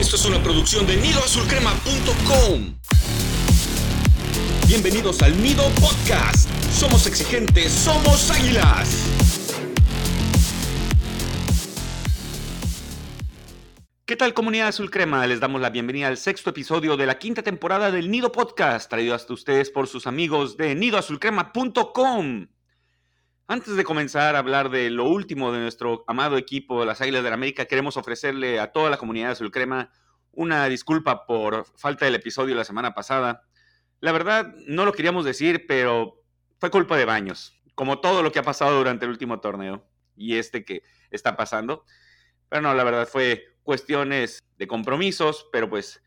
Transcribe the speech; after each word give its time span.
Esto 0.00 0.16
es 0.16 0.24
una 0.24 0.42
producción 0.42 0.86
de 0.86 0.96
nidoazulcrema.com. 0.96 2.74
Bienvenidos 4.66 5.20
al 5.20 5.42
Nido 5.42 5.62
Podcast. 5.78 6.48
Somos 6.72 7.06
exigentes, 7.06 7.70
somos 7.70 8.30
águilas. 8.30 8.96
¿Qué 14.06 14.16
tal 14.16 14.32
comunidad 14.32 14.68
azul 14.68 14.90
crema? 14.90 15.26
Les 15.26 15.38
damos 15.38 15.60
la 15.60 15.68
bienvenida 15.68 16.08
al 16.08 16.16
sexto 16.16 16.48
episodio 16.48 16.96
de 16.96 17.04
la 17.04 17.18
quinta 17.18 17.42
temporada 17.42 17.90
del 17.90 18.10
Nido 18.10 18.32
Podcast, 18.32 18.88
traído 18.88 19.14
hasta 19.14 19.34
ustedes 19.34 19.68
por 19.68 19.86
sus 19.86 20.06
amigos 20.06 20.56
de 20.56 20.74
nidoazulcrema.com. 20.76 22.46
Antes 23.52 23.74
de 23.74 23.82
comenzar 23.82 24.36
a 24.36 24.38
hablar 24.38 24.70
de 24.70 24.90
lo 24.90 25.08
último 25.08 25.50
de 25.50 25.58
nuestro 25.58 26.04
amado 26.06 26.36
equipo, 26.36 26.84
las 26.84 27.00
Águilas 27.00 27.24
de 27.24 27.30
la 27.30 27.34
América, 27.34 27.64
queremos 27.64 27.96
ofrecerle 27.96 28.60
a 28.60 28.70
toda 28.70 28.90
la 28.90 28.96
comunidad 28.96 29.36
de 29.36 29.50
Crema 29.50 29.90
una 30.30 30.68
disculpa 30.68 31.26
por 31.26 31.66
falta 31.76 32.04
del 32.04 32.14
episodio 32.14 32.54
la 32.54 32.62
semana 32.62 32.94
pasada. 32.94 33.42
La 33.98 34.12
verdad, 34.12 34.54
no 34.68 34.84
lo 34.84 34.92
queríamos 34.92 35.24
decir, 35.24 35.66
pero 35.66 36.22
fue 36.60 36.70
culpa 36.70 36.96
de 36.96 37.04
Baños, 37.06 37.60
como 37.74 37.98
todo 37.98 38.22
lo 38.22 38.30
que 38.30 38.38
ha 38.38 38.44
pasado 38.44 38.78
durante 38.78 39.04
el 39.04 39.10
último 39.10 39.40
torneo 39.40 39.84
y 40.14 40.36
este 40.36 40.64
que 40.64 40.84
está 41.10 41.36
pasando. 41.36 41.84
Pero 42.48 42.62
no, 42.62 42.72
la 42.72 42.84
verdad 42.84 43.08
fue 43.08 43.56
cuestiones 43.64 44.44
de 44.58 44.68
compromisos, 44.68 45.48
pero 45.50 45.68
pues 45.68 46.04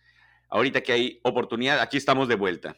ahorita 0.48 0.80
que 0.80 0.94
hay 0.94 1.20
oportunidad, 1.23 1.81
aquí 1.81 1.98
estamos 1.98 2.30
de 2.30 2.36
vuelta. 2.36 2.78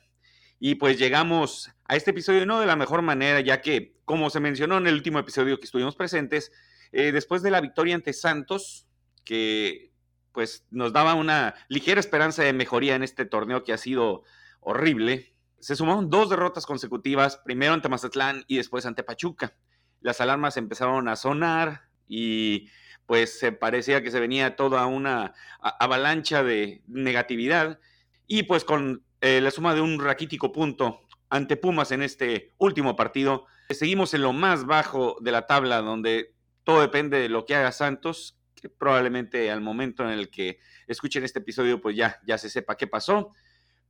Y 0.59 0.75
pues 0.75 0.97
llegamos 0.97 1.71
a 1.85 1.95
este 1.95 2.11
episodio 2.11 2.45
no 2.45 2.59
de 2.59 2.65
la 2.65 2.75
mejor 2.75 3.01
manera, 3.01 3.41
ya 3.41 3.61
que, 3.61 3.95
como 4.05 4.29
se 4.29 4.39
mencionó 4.39 4.77
en 4.77 4.87
el 4.87 4.95
último 4.95 5.19
episodio 5.19 5.59
que 5.59 5.65
estuvimos 5.65 5.95
presentes, 5.95 6.51
eh, 6.91 7.11
después 7.11 7.41
de 7.43 7.51
la 7.51 7.61
victoria 7.61 7.95
ante 7.95 8.13
Santos, 8.13 8.87
que 9.23 9.91
pues 10.31 10.65
nos 10.69 10.91
daba 10.91 11.13
una 11.13 11.55
ligera 11.69 11.99
esperanza 11.99 12.43
de 12.43 12.53
mejoría 12.53 12.95
en 12.95 13.03
este 13.03 13.25
torneo 13.25 13.63
que 13.63 13.73
ha 13.73 13.77
sido 13.77 14.23
horrible, 14.59 15.33
se 15.59 15.75
sumaron 15.75 16.09
dos 16.09 16.29
derrotas 16.29 16.65
consecutivas, 16.65 17.37
primero 17.37 17.73
ante 17.73 17.89
Mazatlán 17.89 18.43
y 18.47 18.57
después 18.57 18.85
ante 18.85 19.03
Pachuca. 19.03 19.55
Las 20.01 20.21
alarmas 20.21 20.57
empezaron 20.57 21.07
a 21.07 21.15
sonar 21.15 21.89
y 22.07 22.69
pues 23.05 23.39
se 23.39 23.51
parecía 23.51 24.03
que 24.03 24.11
se 24.11 24.19
venía 24.19 24.55
toda 24.55 24.85
una 24.85 25.33
avalancha 25.59 26.43
de 26.43 26.83
negatividad 26.87 27.79
y 28.27 28.43
pues 28.43 28.63
con 28.63 29.03
eh, 29.25 29.41
la 29.41 29.49
suma 29.49 29.73
de 29.73 29.81
un 29.81 29.99
raquítico 29.99 30.51
punto 30.51 31.01
ante 31.31 31.57
Pumas 31.57 31.91
en 31.91 32.03
este 32.03 32.53
último 32.59 32.95
partido. 32.95 33.47
Seguimos 33.71 34.13
en 34.13 34.21
lo 34.21 34.33
más 34.33 34.67
bajo 34.67 35.17
de 35.19 35.31
la 35.31 35.47
tabla, 35.47 35.81
donde 35.81 36.35
todo 36.63 36.81
depende 36.81 37.17
de 37.17 37.27
lo 37.27 37.43
que 37.43 37.55
haga 37.55 37.71
Santos, 37.71 38.37
que 38.53 38.69
probablemente 38.69 39.49
al 39.49 39.61
momento 39.61 40.03
en 40.03 40.11
el 40.11 40.29
que 40.29 40.59
escuchen 40.85 41.23
este 41.23 41.39
episodio, 41.39 41.81
pues 41.81 41.95
ya, 41.95 42.21
ya 42.27 42.37
se 42.37 42.51
sepa 42.51 42.77
qué 42.77 42.85
pasó. 42.85 43.31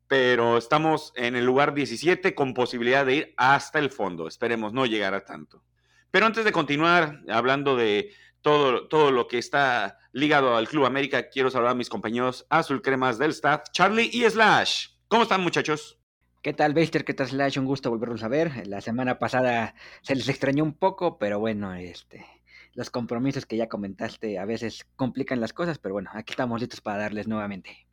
Pero 0.07 0.57
estamos 0.57 1.11
en 1.17 1.35
el 1.35 1.43
lugar 1.43 1.73
17 1.73 2.33
con 2.33 2.53
posibilidad 2.53 3.05
de 3.05 3.15
ir 3.15 3.33
hasta 3.35 3.79
el 3.79 3.89
fondo. 3.89 4.29
Esperemos 4.29 4.71
no 4.71 4.85
llegar 4.85 5.13
a 5.13 5.25
tanto. 5.25 5.65
Pero 6.11 6.27
antes 6.27 6.45
de 6.45 6.53
continuar 6.53 7.23
hablando 7.27 7.75
de 7.75 8.13
todo, 8.39 8.87
todo 8.87 9.11
lo 9.11 9.27
que 9.27 9.39
está 9.39 9.99
ligado 10.13 10.55
al 10.55 10.69
Club 10.69 10.85
América, 10.85 11.27
quiero 11.27 11.51
saludar 11.51 11.73
a 11.73 11.75
mis 11.75 11.89
compañeros 11.89 12.45
azul 12.49 12.81
cremas 12.81 13.17
del 13.17 13.31
staff, 13.31 13.63
Charlie 13.73 14.09
y 14.13 14.23
Slash. 14.23 14.94
¿Cómo 15.07 15.21
están, 15.21 15.41
muchachos? 15.41 15.99
¿Qué 16.41 16.51
tal, 16.53 16.73
Baster? 16.73 17.05
¿Qué 17.05 17.13
tal, 17.13 17.27
Slash? 17.27 17.59
Un 17.59 17.65
gusto 17.65 17.91
volverlos 17.91 18.23
a 18.23 18.27
ver. 18.27 18.65
La 18.65 18.81
semana 18.81 19.19
pasada 19.19 19.75
se 20.01 20.15
les 20.15 20.27
extrañó 20.29 20.63
un 20.63 20.73
poco, 20.73 21.19
pero 21.19 21.39
bueno, 21.39 21.75
este, 21.75 22.25
los 22.73 22.89
compromisos 22.89 23.45
que 23.45 23.55
ya 23.55 23.69
comentaste 23.69 24.39
a 24.39 24.45
veces 24.45 24.87
complican 24.95 25.39
las 25.41 25.53
cosas, 25.53 25.77
pero 25.77 25.93
bueno, 25.93 26.09
aquí 26.13 26.31
estamos 26.31 26.59
listos 26.59 26.81
para 26.81 26.97
darles 26.97 27.27
nuevamente. 27.27 27.84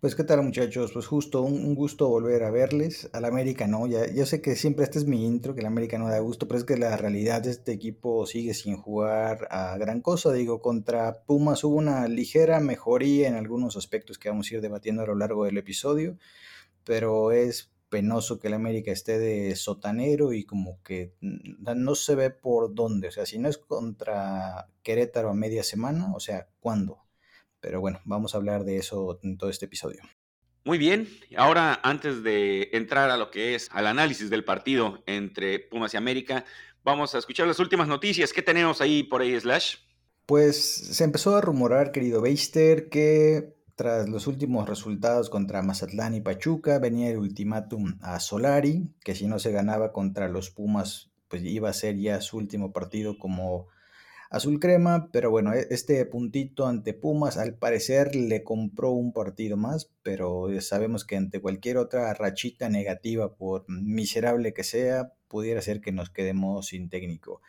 Pues 0.00 0.14
qué 0.14 0.22
tal 0.22 0.40
muchachos, 0.44 0.92
pues 0.92 1.08
justo 1.08 1.42
un, 1.42 1.74
gusto 1.74 2.08
volver 2.08 2.44
a 2.44 2.52
verles. 2.52 3.10
Al 3.12 3.24
América 3.24 3.66
no, 3.66 3.84
ya, 3.88 4.06
yo 4.12 4.26
sé 4.26 4.40
que 4.40 4.54
siempre 4.54 4.84
este 4.84 5.00
es 5.00 5.06
mi 5.06 5.26
intro, 5.26 5.54
que 5.54 5.60
el 5.60 5.66
América 5.66 5.98
no 5.98 6.06
da 6.08 6.20
gusto, 6.20 6.46
pero 6.46 6.58
es 6.58 6.64
que 6.64 6.76
la 6.76 6.96
realidad 6.96 7.42
de 7.42 7.50
este 7.50 7.72
equipo 7.72 8.24
sigue 8.24 8.54
sin 8.54 8.76
jugar 8.76 9.48
a 9.50 9.76
gran 9.76 10.00
cosa. 10.00 10.32
Digo, 10.32 10.62
contra 10.62 11.24
Pumas 11.24 11.64
hubo 11.64 11.74
una 11.74 12.06
ligera 12.06 12.60
mejoría 12.60 13.26
en 13.26 13.34
algunos 13.34 13.76
aspectos 13.76 14.18
que 14.18 14.28
vamos 14.28 14.48
a 14.48 14.54
ir 14.54 14.60
debatiendo 14.60 15.02
a 15.02 15.06
lo 15.06 15.16
largo 15.16 15.46
del 15.46 15.58
episodio, 15.58 16.16
pero 16.84 17.32
es 17.32 17.72
penoso 17.88 18.38
que 18.38 18.48
el 18.48 18.54
América 18.54 18.92
esté 18.92 19.18
de 19.18 19.56
sotanero 19.56 20.32
y 20.32 20.44
como 20.44 20.80
que 20.84 21.14
no 21.20 21.94
se 21.96 22.14
ve 22.14 22.30
por 22.30 22.72
dónde. 22.72 23.08
O 23.08 23.12
sea, 23.12 23.26
si 23.26 23.38
no 23.40 23.48
es 23.48 23.58
contra 23.58 24.68
Querétaro 24.84 25.30
a 25.30 25.34
media 25.34 25.64
semana, 25.64 26.14
o 26.14 26.20
sea, 26.20 26.48
¿cuándo? 26.60 27.07
Pero 27.60 27.80
bueno, 27.80 28.00
vamos 28.04 28.34
a 28.34 28.38
hablar 28.38 28.64
de 28.64 28.76
eso 28.76 29.18
en 29.22 29.36
todo 29.36 29.50
este 29.50 29.66
episodio. 29.66 30.00
Muy 30.64 30.78
bien, 30.78 31.08
ahora 31.36 31.80
antes 31.82 32.22
de 32.22 32.68
entrar 32.72 33.10
a 33.10 33.16
lo 33.16 33.30
que 33.30 33.54
es 33.54 33.68
al 33.72 33.86
análisis 33.86 34.28
del 34.28 34.44
partido 34.44 35.02
entre 35.06 35.58
Pumas 35.58 35.94
y 35.94 35.96
América, 35.96 36.44
vamos 36.84 37.14
a 37.14 37.18
escuchar 37.18 37.46
las 37.46 37.58
últimas 37.58 37.88
noticias. 37.88 38.32
¿Qué 38.32 38.42
tenemos 38.42 38.80
ahí 38.80 39.02
por 39.02 39.22
ahí, 39.22 39.38
Slash? 39.38 39.76
Pues 40.26 40.62
se 40.62 41.04
empezó 41.04 41.36
a 41.36 41.40
rumorar, 41.40 41.90
querido 41.90 42.20
Beister, 42.20 42.90
que 42.90 43.56
tras 43.76 44.08
los 44.08 44.26
últimos 44.26 44.68
resultados 44.68 45.30
contra 45.30 45.62
Mazatlán 45.62 46.14
y 46.14 46.20
Pachuca, 46.20 46.78
venía 46.78 47.08
el 47.10 47.18
ultimátum 47.18 47.96
a 48.02 48.18
Solari, 48.20 48.92
que 49.04 49.14
si 49.14 49.26
no 49.26 49.38
se 49.38 49.52
ganaba 49.52 49.92
contra 49.92 50.28
los 50.28 50.50
Pumas, 50.50 51.12
pues 51.28 51.44
iba 51.44 51.70
a 51.70 51.72
ser 51.72 51.96
ya 51.96 52.20
su 52.20 52.36
último 52.36 52.72
partido 52.72 53.16
como 53.18 53.68
azul 54.30 54.60
crema, 54.60 55.10
pero 55.12 55.30
bueno, 55.30 55.52
e-, 55.54 55.66
este 55.70 56.04
puntito 56.06 56.66
ante 56.66 56.94
Pumas 56.94 57.36
al 57.36 57.54
parecer 57.54 58.14
le 58.14 58.42
compró 58.44 58.90
un 58.90 59.12
partido 59.12 59.56
más, 59.56 59.90
pero 60.02 60.48
sabemos 60.60 61.04
que 61.04 61.16
ante 61.16 61.40
cualquier 61.40 61.78
otra 61.78 62.12
rachita 62.14 62.68
negativa, 62.68 63.34
por 63.34 63.64
miserable 63.68 64.52
que 64.52 64.64
sea, 64.64 65.12
pudiera 65.28 65.60
ser 65.62 65.80
que 65.80 65.92
nos 65.92 66.10
quedemos 66.10 66.66
sin 66.66 66.88
técnico. 66.88 67.40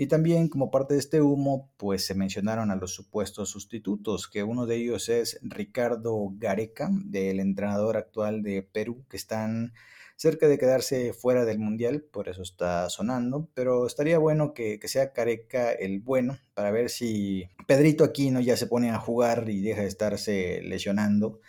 Y 0.00 0.06
también 0.06 0.48
como 0.48 0.70
parte 0.70 0.94
de 0.94 1.00
este 1.00 1.20
humo, 1.20 1.72
pues 1.76 2.06
se 2.06 2.14
mencionaron 2.14 2.70
a 2.70 2.76
los 2.76 2.94
supuestos 2.94 3.50
sustitutos, 3.50 4.28
que 4.28 4.44
uno 4.44 4.64
de 4.64 4.76
ellos 4.76 5.08
es 5.08 5.40
Ricardo 5.42 6.32
Gareca, 6.36 6.88
del 6.92 7.40
entrenador 7.40 7.96
actual 7.96 8.44
de 8.44 8.62
Perú, 8.62 9.04
que 9.10 9.16
están 9.16 9.72
cerca 10.18 10.48
de 10.48 10.58
quedarse 10.58 11.12
fuera 11.12 11.44
del 11.44 11.60
Mundial, 11.60 12.02
por 12.02 12.28
eso 12.28 12.42
está 12.42 12.90
sonando, 12.90 13.48
pero 13.54 13.86
estaría 13.86 14.18
bueno 14.18 14.52
que, 14.52 14.80
sea 14.88 15.12
Careca 15.12 15.70
el 15.70 16.00
bueno, 16.00 16.38
para 16.54 16.72
ver 16.72 16.90
si 16.90 17.44
Pedrito 17.68 18.02
Aquino 18.02 18.40
ya 18.40 18.56
se 18.56 18.66
pone 18.66 18.90
a 18.90 18.98
jugar 18.98 19.48
y 19.48 19.62
deja 19.62 19.82
de 19.82 19.86
estarse 19.86 20.60
lesionando. 20.64 21.40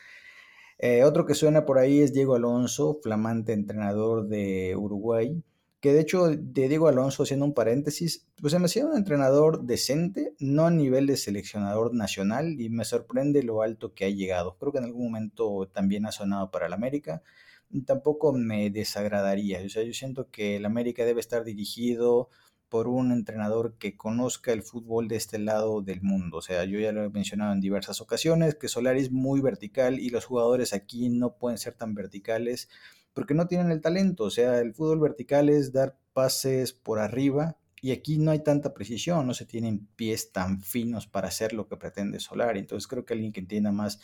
Eh, 0.77 1.03
otro 1.03 1.25
que 1.25 1.33
suena 1.33 1.65
por 1.65 1.79
ahí 1.79 1.99
es 2.01 2.13
Diego 2.13 2.35
Alonso, 2.35 2.99
flamante 3.01 3.53
entrenador 3.53 4.27
de 4.27 4.75
Uruguay, 4.77 5.43
que 5.81 5.91
de 5.91 6.01
hecho 6.01 6.27
de 6.27 6.67
Diego 6.67 6.87
Alonso, 6.89 7.23
haciendo 7.23 7.45
un 7.45 7.55
paréntesis, 7.55 8.27
pues 8.39 8.53
se 8.53 8.59
me 8.59 8.65
hacía 8.65 8.85
un 8.85 8.95
entrenador 8.95 9.63
decente, 9.63 10.35
no 10.39 10.67
a 10.67 10.71
nivel 10.71 11.07
de 11.07 11.17
seleccionador 11.17 11.95
nacional, 11.95 12.61
y 12.61 12.69
me 12.69 12.85
sorprende 12.85 13.41
lo 13.41 13.63
alto 13.63 13.95
que 13.95 14.05
ha 14.05 14.09
llegado. 14.09 14.57
Creo 14.59 14.71
que 14.71 14.77
en 14.77 14.85
algún 14.85 15.05
momento 15.05 15.67
también 15.73 16.05
ha 16.05 16.11
sonado 16.11 16.51
para 16.51 16.67
el 16.67 16.73
América, 16.73 17.23
tampoco 17.85 18.33
me 18.33 18.69
desagradaría. 18.69 19.61
O 19.65 19.69
sea, 19.69 19.83
yo 19.83 19.93
siento 19.93 20.29
que 20.31 20.57
el 20.57 20.65
América 20.65 21.05
debe 21.05 21.19
estar 21.19 21.43
dirigido 21.43 22.29
por 22.69 22.87
un 22.87 23.11
entrenador 23.11 23.75
que 23.79 23.97
conozca 23.97 24.53
el 24.53 24.61
fútbol 24.61 25.07
de 25.07 25.15
este 25.15 25.39
lado 25.39 25.81
del 25.81 26.01
mundo. 26.01 26.37
O 26.37 26.41
sea, 26.41 26.63
yo 26.65 26.79
ya 26.79 26.91
lo 26.91 27.03
he 27.03 27.09
mencionado 27.09 27.53
en 27.53 27.61
diversas 27.61 27.99
ocasiones, 27.99 28.55
que 28.55 28.67
Solari 28.67 29.01
es 29.01 29.11
muy 29.11 29.41
vertical 29.41 29.99
y 29.99 30.09
los 30.09 30.25
jugadores 30.25 30.73
aquí 30.73 31.09
no 31.09 31.35
pueden 31.37 31.57
ser 31.57 31.73
tan 31.73 31.95
verticales 31.95 32.69
porque 33.13 33.33
no 33.33 33.47
tienen 33.47 33.71
el 33.71 33.81
talento. 33.81 34.25
O 34.25 34.29
sea, 34.29 34.59
el 34.59 34.73
fútbol 34.73 34.99
vertical 34.99 35.49
es 35.49 35.73
dar 35.73 35.97
pases 36.13 36.73
por 36.73 36.99
arriba 36.99 37.57
y 37.81 37.91
aquí 37.91 38.17
no 38.19 38.31
hay 38.31 38.39
tanta 38.43 38.73
precisión, 38.73 39.25
no 39.25 39.33
se 39.33 39.45
tienen 39.45 39.87
pies 39.95 40.31
tan 40.31 40.61
finos 40.61 41.07
para 41.07 41.29
hacer 41.29 41.53
lo 41.53 41.67
que 41.67 41.77
pretende 41.77 42.19
Solari. 42.19 42.59
Entonces 42.59 42.87
creo 42.87 43.05
que 43.05 43.13
alguien 43.13 43.33
que 43.33 43.39
entienda 43.39 43.71
más 43.71 43.99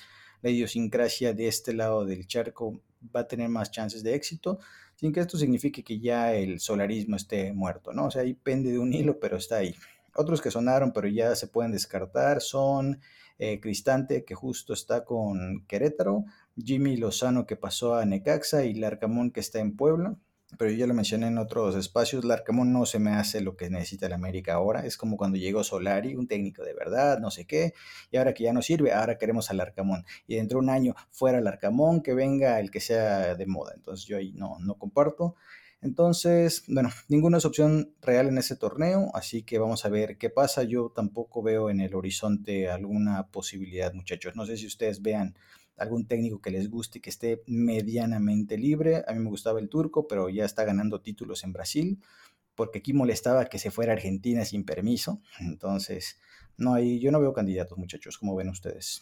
la 0.45 0.51
idiosincrasia 0.51 1.33
de 1.33 1.47
este 1.47 1.73
lado 1.73 2.05
del 2.05 2.27
charco 2.27 2.79
va 3.15 3.21
a 3.21 3.27
tener 3.27 3.49
más 3.49 3.71
chances 3.71 4.03
de 4.03 4.13
éxito, 4.13 4.59
sin 4.95 5.11
que 5.11 5.19
esto 5.19 5.39
signifique 5.39 5.83
que 5.83 5.99
ya 5.99 6.35
el 6.35 6.59
solarismo 6.59 7.15
esté 7.15 7.51
muerto, 7.51 7.93
¿no? 7.93 8.05
O 8.05 8.11
sea, 8.11 8.21
ahí 8.21 8.35
pende 8.35 8.71
de 8.71 8.77
un 8.77 8.93
hilo, 8.93 9.19
pero 9.19 9.37
está 9.37 9.55
ahí. 9.55 9.73
Otros 10.13 10.43
que 10.43 10.51
sonaron, 10.51 10.93
pero 10.93 11.07
ya 11.07 11.35
se 11.35 11.47
pueden 11.47 11.71
descartar, 11.71 12.41
son 12.41 13.01
eh, 13.39 13.59
Cristante, 13.59 14.23
que 14.23 14.35
justo 14.35 14.73
está 14.73 15.03
con 15.03 15.65
Querétaro, 15.65 16.25
Jimmy 16.55 16.95
Lozano, 16.95 17.47
que 17.47 17.55
pasó 17.55 17.95
a 17.95 18.05
Necaxa, 18.05 18.65
y 18.65 18.75
Larcamón, 18.75 19.31
que 19.31 19.39
está 19.39 19.57
en 19.57 19.75
Puebla 19.75 20.15
pero 20.57 20.71
yo 20.71 20.87
lo 20.87 20.93
mencioné 20.93 21.27
en 21.27 21.37
otros 21.37 21.75
espacios, 21.75 22.25
Larcamón 22.25 22.73
no 22.73 22.85
se 22.85 22.99
me 22.99 23.11
hace 23.11 23.41
lo 23.41 23.55
que 23.55 23.69
necesita 23.69 24.05
el 24.07 24.13
América 24.13 24.53
ahora, 24.53 24.85
es 24.85 24.97
como 24.97 25.17
cuando 25.17 25.37
llegó 25.37 25.63
Solari, 25.63 26.15
un 26.15 26.27
técnico 26.27 26.63
de 26.63 26.73
verdad, 26.73 27.19
no 27.19 27.31
sé 27.31 27.45
qué, 27.45 27.73
y 28.11 28.17
ahora 28.17 28.33
que 28.33 28.43
ya 28.43 28.53
no 28.53 28.61
sirve, 28.61 28.93
ahora 28.93 29.17
queremos 29.17 29.49
al 29.51 29.57
Larcamón, 29.57 30.05
y 30.27 30.35
dentro 30.35 30.59
de 30.59 30.65
un 30.65 30.69
año 30.69 30.95
fuera 31.11 31.41
Larcamón, 31.41 32.01
que 32.01 32.13
venga 32.13 32.59
el 32.59 32.71
que 32.71 32.79
sea 32.79 33.35
de 33.35 33.45
moda, 33.45 33.73
entonces 33.75 34.05
yo 34.05 34.17
ahí 34.17 34.33
no, 34.33 34.57
no 34.59 34.75
comparto. 34.75 35.35
Entonces, 35.81 36.63
bueno, 36.67 36.89
ninguna 37.09 37.37
es 37.37 37.45
opción 37.45 37.93
real 38.01 38.27
en 38.27 38.39
ese 38.39 38.55
torneo, 38.55 39.11
así 39.13 39.43
que 39.43 39.59
vamos 39.59 39.85
a 39.85 39.89
ver 39.89 40.17
qué 40.17 40.31
pasa. 40.31 40.63
Yo 40.63 40.91
tampoco 40.95 41.43
veo 41.43 41.69
en 41.69 41.79
el 41.79 41.93
horizonte 41.93 42.71
alguna 42.71 43.27
posibilidad, 43.27 43.93
muchachos. 43.93 44.35
No 44.35 44.47
sé 44.47 44.57
si 44.57 44.65
ustedes 44.65 45.03
vean 45.03 45.35
algún 45.77 46.07
técnico 46.07 46.41
que 46.41 46.51
les 46.51 46.69
guste 46.69 46.99
y 46.99 47.01
que 47.01 47.09
esté 47.09 47.43
medianamente 47.47 48.57
libre. 48.57 49.03
A 49.07 49.13
mí 49.13 49.19
me 49.19 49.29
gustaba 49.29 49.59
el 49.59 49.69
turco, 49.69 50.07
pero 50.07 50.29
ya 50.29 50.45
está 50.45 50.63
ganando 50.63 51.01
títulos 51.01 51.43
en 51.43 51.53
Brasil, 51.53 51.99
porque 52.55 52.79
aquí 52.79 52.93
molestaba 52.93 53.45
que 53.45 53.59
se 53.59 53.71
fuera 53.71 53.93
a 53.93 53.95
Argentina 53.95 54.45
sin 54.45 54.63
permiso. 54.63 55.21
Entonces, 55.39 56.19
no 56.57 56.73
hay, 56.73 56.99
yo 56.99 57.11
no 57.11 57.19
veo 57.19 57.33
candidatos, 57.33 57.77
muchachos. 57.77 58.17
¿Cómo 58.17 58.35
ven 58.35 58.49
ustedes? 58.49 59.01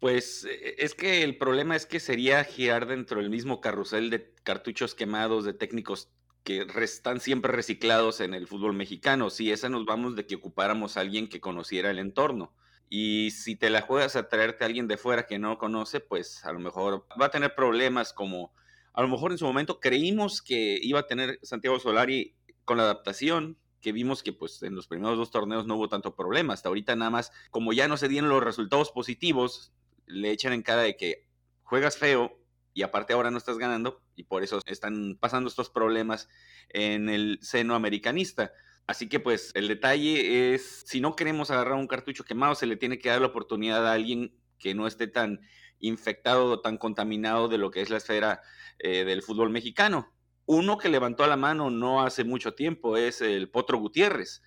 Pues 0.00 0.44
e, 0.44 0.76
es 0.78 0.94
que 0.94 1.22
el 1.22 1.36
problema 1.36 1.76
es 1.76 1.86
que 1.86 2.00
sería 2.00 2.44
girar 2.44 2.86
dentro 2.86 3.20
del 3.20 3.30
mismo 3.30 3.60
carrusel 3.60 4.10
de 4.10 4.34
cartuchos 4.42 4.94
quemados 4.94 5.44
de 5.44 5.54
técnicos 5.54 6.10
que 6.44 6.64
están 6.76 7.20
siempre 7.20 7.50
reciclados 7.50 8.20
en 8.20 8.32
el 8.32 8.46
fútbol 8.46 8.72
mexicano. 8.72 9.30
Si 9.30 9.50
esa 9.50 9.68
nos 9.68 9.84
vamos 9.84 10.14
de 10.14 10.26
que 10.26 10.36
ocupáramos 10.36 10.96
a 10.96 11.00
alguien 11.00 11.28
que 11.28 11.40
conociera 11.40 11.90
el 11.90 11.98
entorno. 11.98 12.54
Y 12.88 13.30
si 13.32 13.56
te 13.56 13.70
la 13.70 13.82
juegas 13.82 14.16
a 14.16 14.28
traerte 14.28 14.64
a 14.64 14.66
alguien 14.66 14.86
de 14.86 14.96
fuera 14.96 15.26
que 15.26 15.38
no 15.38 15.58
conoce, 15.58 16.00
pues 16.00 16.44
a 16.44 16.52
lo 16.52 16.60
mejor 16.60 17.06
va 17.20 17.26
a 17.26 17.30
tener 17.30 17.54
problemas 17.54 18.12
como 18.12 18.52
a 18.96 19.02
lo 19.02 19.08
mejor 19.08 19.30
en 19.30 19.38
su 19.38 19.44
momento 19.44 19.78
creímos 19.78 20.40
que 20.40 20.78
iba 20.82 21.00
a 21.00 21.06
tener 21.06 21.38
Santiago 21.42 21.78
Solari 21.78 22.34
con 22.64 22.78
la 22.78 22.84
adaptación, 22.84 23.58
que 23.82 23.92
vimos 23.92 24.22
que 24.22 24.32
pues 24.32 24.62
en 24.62 24.74
los 24.74 24.88
primeros 24.88 25.18
dos 25.18 25.30
torneos 25.30 25.66
no 25.66 25.76
hubo 25.76 25.88
tanto 25.88 26.16
problema. 26.16 26.54
Hasta 26.54 26.70
ahorita 26.70 26.96
nada 26.96 27.10
más, 27.10 27.30
como 27.50 27.74
ya 27.74 27.88
no 27.88 27.98
se 27.98 28.08
dieron 28.08 28.30
los 28.30 28.42
resultados 28.42 28.90
positivos, 28.90 29.72
le 30.06 30.30
echan 30.30 30.54
en 30.54 30.62
cara 30.62 30.82
de 30.82 30.96
que 30.96 31.28
juegas 31.62 31.98
feo 31.98 32.40
y 32.72 32.82
aparte 32.82 33.12
ahora 33.12 33.30
no 33.30 33.38
estás 33.38 33.58
ganando 33.58 34.02
y 34.14 34.24
por 34.24 34.42
eso 34.42 34.60
están 34.64 35.18
pasando 35.20 35.48
estos 35.48 35.68
problemas 35.68 36.28
en 36.70 37.10
el 37.10 37.38
seno 37.42 37.74
americanista. 37.74 38.52
Así 38.86 39.08
que 39.08 39.18
pues 39.18 39.50
el 39.54 39.66
detalle 39.68 40.54
es, 40.54 40.84
si 40.86 41.00
no 41.00 41.16
queremos 41.16 41.50
agarrar 41.50 41.74
un 41.74 41.88
cartucho 41.88 42.24
quemado, 42.24 42.54
se 42.54 42.66
le 42.66 42.76
tiene 42.76 42.98
que 42.98 43.08
dar 43.08 43.20
la 43.20 43.26
oportunidad 43.26 43.86
a 43.86 43.92
alguien 43.92 44.32
que 44.58 44.74
no 44.74 44.86
esté 44.86 45.08
tan 45.08 45.40
infectado 45.80 46.46
o 46.50 46.60
tan 46.60 46.78
contaminado 46.78 47.48
de 47.48 47.58
lo 47.58 47.70
que 47.70 47.80
es 47.80 47.90
la 47.90 47.96
esfera 47.96 48.40
eh, 48.78 49.04
del 49.04 49.22
fútbol 49.22 49.50
mexicano. 49.50 50.12
Uno 50.46 50.78
que 50.78 50.88
levantó 50.88 51.26
la 51.26 51.36
mano 51.36 51.70
no 51.70 52.02
hace 52.04 52.22
mucho 52.22 52.54
tiempo 52.54 52.96
es 52.96 53.20
el 53.20 53.50
Potro 53.50 53.78
Gutiérrez. 53.78 54.42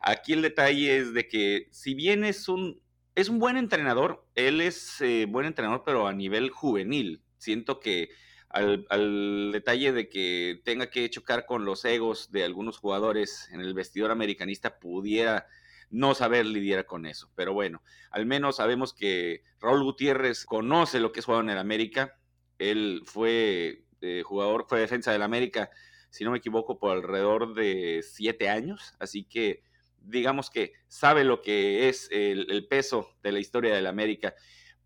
Aquí 0.00 0.32
el 0.32 0.42
detalle 0.42 0.96
es 0.96 1.12
de 1.12 1.28
que 1.28 1.68
si 1.70 1.94
bien 1.94 2.24
es 2.24 2.48
un, 2.48 2.80
es 3.14 3.28
un 3.28 3.38
buen 3.38 3.58
entrenador, 3.58 4.26
él 4.34 4.62
es 4.62 5.00
eh, 5.02 5.26
buen 5.28 5.46
entrenador 5.46 5.82
pero 5.84 6.06
a 6.06 6.14
nivel 6.14 6.50
juvenil. 6.50 7.22
Siento 7.36 7.78
que 7.78 8.08
al, 8.52 9.50
detalle 9.52 9.92
de 9.92 10.08
que 10.08 10.60
tenga 10.64 10.90
que 10.90 11.08
chocar 11.08 11.46
con 11.46 11.64
los 11.64 11.84
egos 11.84 12.30
de 12.30 12.44
algunos 12.44 12.78
jugadores 12.78 13.48
en 13.50 13.60
el 13.60 13.72
vestidor 13.74 14.10
americanista 14.10 14.78
pudiera 14.78 15.46
no 15.90 16.14
saber 16.14 16.46
lidiar 16.46 16.86
con 16.86 17.06
eso. 17.06 17.30
Pero 17.34 17.54
bueno, 17.54 17.82
al 18.10 18.26
menos 18.26 18.56
sabemos 18.56 18.92
que 18.92 19.42
Raúl 19.60 19.82
Gutiérrez 19.82 20.44
conoce 20.44 21.00
lo 21.00 21.12
que 21.12 21.20
es 21.20 21.26
jugar 21.26 21.44
en 21.44 21.50
el 21.50 21.58
América. 21.58 22.18
Él 22.58 23.02
fue 23.04 23.84
eh, 24.00 24.22
jugador, 24.24 24.66
fue 24.68 24.80
defensa 24.80 25.12
del 25.12 25.22
América, 25.22 25.70
si 26.10 26.24
no 26.24 26.30
me 26.30 26.38
equivoco, 26.38 26.78
por 26.78 26.92
alrededor 26.92 27.54
de 27.54 28.02
siete 28.02 28.48
años. 28.48 28.94
Así 28.98 29.24
que 29.24 29.62
digamos 29.98 30.50
que 30.50 30.72
sabe 30.88 31.24
lo 31.24 31.40
que 31.40 31.88
es 31.88 32.08
el, 32.10 32.50
el 32.50 32.66
peso 32.66 33.16
de 33.22 33.32
la 33.32 33.38
historia 33.38 33.74
del 33.74 33.86
América 33.86 34.34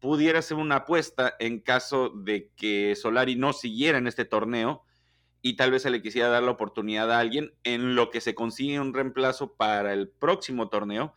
pudiera 0.06 0.40
ser 0.40 0.58
una 0.58 0.76
apuesta 0.76 1.34
en 1.40 1.58
caso 1.58 2.10
de 2.10 2.52
que 2.54 2.94
Solari 2.94 3.34
no 3.34 3.52
siguiera 3.52 3.98
en 3.98 4.06
este 4.06 4.24
torneo 4.24 4.84
y 5.42 5.56
tal 5.56 5.72
vez 5.72 5.82
se 5.82 5.90
le 5.90 6.00
quisiera 6.00 6.28
dar 6.28 6.44
la 6.44 6.52
oportunidad 6.52 7.10
a 7.10 7.18
alguien 7.18 7.54
en 7.64 7.96
lo 7.96 8.10
que 8.10 8.20
se 8.20 8.32
consigue 8.32 8.78
un 8.78 8.94
reemplazo 8.94 9.56
para 9.56 9.92
el 9.92 10.08
próximo 10.08 10.68
torneo, 10.68 11.12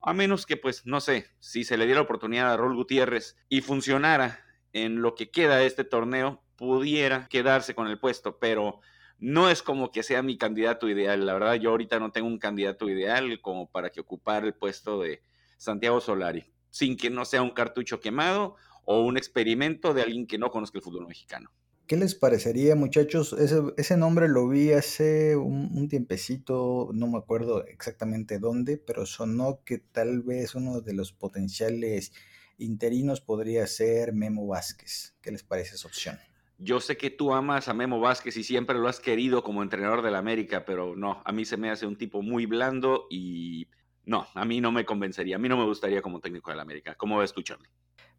a 0.00 0.12
menos 0.12 0.44
que 0.44 0.56
pues 0.56 0.84
no 0.86 1.00
sé, 1.00 1.28
si 1.38 1.62
se 1.62 1.76
le 1.76 1.84
diera 1.84 2.00
la 2.00 2.04
oportunidad 2.04 2.52
a 2.52 2.56
Raúl 2.56 2.74
Gutiérrez 2.74 3.36
y 3.48 3.60
funcionara 3.60 4.44
en 4.72 5.02
lo 5.02 5.14
que 5.14 5.30
queda 5.30 5.58
de 5.58 5.66
este 5.66 5.84
torneo, 5.84 6.42
pudiera 6.56 7.28
quedarse 7.28 7.76
con 7.76 7.86
el 7.86 8.00
puesto, 8.00 8.40
pero 8.40 8.80
no 9.18 9.50
es 9.50 9.62
como 9.62 9.92
que 9.92 10.02
sea 10.02 10.24
mi 10.24 10.36
candidato 10.36 10.88
ideal. 10.88 11.24
La 11.24 11.34
verdad, 11.34 11.54
yo 11.54 11.70
ahorita 11.70 12.00
no 12.00 12.10
tengo 12.10 12.26
un 12.26 12.40
candidato 12.40 12.88
ideal 12.88 13.40
como 13.40 13.70
para 13.70 13.90
que 13.90 14.00
ocupara 14.00 14.44
el 14.44 14.54
puesto 14.54 15.00
de 15.00 15.22
Santiago 15.58 16.00
Solari 16.00 16.51
sin 16.72 16.96
que 16.96 17.10
no 17.10 17.24
sea 17.24 17.42
un 17.42 17.50
cartucho 17.50 18.00
quemado 18.00 18.56
o 18.84 19.02
un 19.02 19.16
experimento 19.16 19.94
de 19.94 20.02
alguien 20.02 20.26
que 20.26 20.38
no 20.38 20.50
conozca 20.50 20.78
el 20.78 20.82
fútbol 20.82 21.06
mexicano. 21.06 21.52
¿Qué 21.86 21.96
les 21.96 22.14
parecería, 22.14 22.74
muchachos? 22.74 23.34
Ese, 23.34 23.96
nombre 23.96 24.26
lo 24.28 24.48
vi 24.48 24.72
hace 24.72 25.36
un, 25.36 25.88
tiempecito, 25.88 26.88
no 26.94 27.06
me 27.06 27.18
acuerdo 27.18 27.66
exactamente 27.66 28.38
dónde, 28.38 28.78
pero 28.78 29.04
sonó 29.04 29.60
que 29.64 29.78
tal 29.78 30.22
vez 30.22 30.54
uno 30.54 30.80
de 30.80 30.94
los 30.94 31.12
potenciales 31.12 32.12
interinos 32.56 33.20
podría 33.20 33.66
ser 33.66 34.14
Memo 34.14 34.46
Vázquez. 34.46 35.16
¿Qué 35.20 35.32
les 35.32 35.42
parece 35.42 35.74
esa 35.74 35.86
opción? 35.86 36.18
Yo 36.56 36.80
sé 36.80 36.96
que 36.96 37.10
tú 37.10 37.34
amas 37.34 37.68
a 37.68 37.74
Memo 37.74 38.00
Vázquez 38.00 38.36
y 38.36 38.44
siempre 38.44 38.78
lo 38.78 38.88
has 38.88 39.00
querido 39.00 39.42
como 39.42 39.62
entrenador 39.62 40.00
del 40.00 40.14
América, 40.14 40.64
pero 40.64 40.96
no, 40.96 41.20
a 41.24 41.32
mí 41.32 41.44
se 41.44 41.58
me 41.58 41.70
hace 41.70 41.86
un 41.86 41.98
tipo 41.98 42.22
muy 42.22 42.46
blando 42.46 43.06
y 43.10 43.66
no, 44.04 44.26
a 44.34 44.44
mí 44.44 44.60
no 44.60 44.72
me 44.72 44.84
convencería, 44.84 45.36
a 45.36 45.38
mí 45.38 45.48
no 45.48 45.56
me 45.56 45.64
gustaría 45.64 46.02
como 46.02 46.20
técnico 46.20 46.50
del 46.50 46.60
América. 46.60 46.94
¿Cómo 46.96 47.18
ves 47.18 47.32
tú, 47.32 47.42
Charlie? 47.42 47.68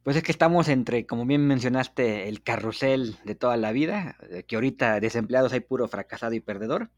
Pues 0.04 0.18
es 0.18 0.24
que 0.24 0.32
estamos 0.32 0.68
entre, 0.68 1.06
como 1.06 1.26
bien 1.26 1.48
mencionaste, 1.48 2.28
el 2.28 2.44
carrusel 2.44 3.18
de 3.24 3.36
toda 3.36 3.56
la 3.56 3.72
vida, 3.72 4.18
que 4.48 4.56
ahorita 4.56 5.00
desempleados 5.00 5.54
hay 5.54 5.62
puro 5.62 5.88
fracasado 5.88 6.34
y 6.34 6.42
perdedor, 6.42 6.90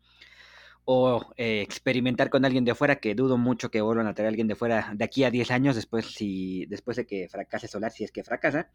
o 0.85 1.33
eh, 1.35 1.61
experimentar 1.61 2.29
con 2.29 2.45
alguien 2.45 2.63
de 2.63 2.75
fuera, 2.75 2.97
que 2.97 3.15
dudo 3.15 3.37
mucho 3.37 3.69
que 3.69 3.81
vuelvan 3.81 4.07
a 4.07 4.13
traer 4.13 4.27
a 4.27 4.29
alguien 4.29 4.47
de 4.47 4.55
fuera 4.55 4.91
de 4.93 5.03
aquí 5.03 5.23
a 5.23 5.31
10 5.31 5.51
años 5.51 5.75
después, 5.75 6.13
si, 6.13 6.65
después 6.67 6.97
de 6.97 7.07
que 7.07 7.27
fracase 7.27 7.67
Solar, 7.67 7.91
si 7.91 8.03
es 8.03 8.11
que 8.11 8.23
fracasa. 8.23 8.69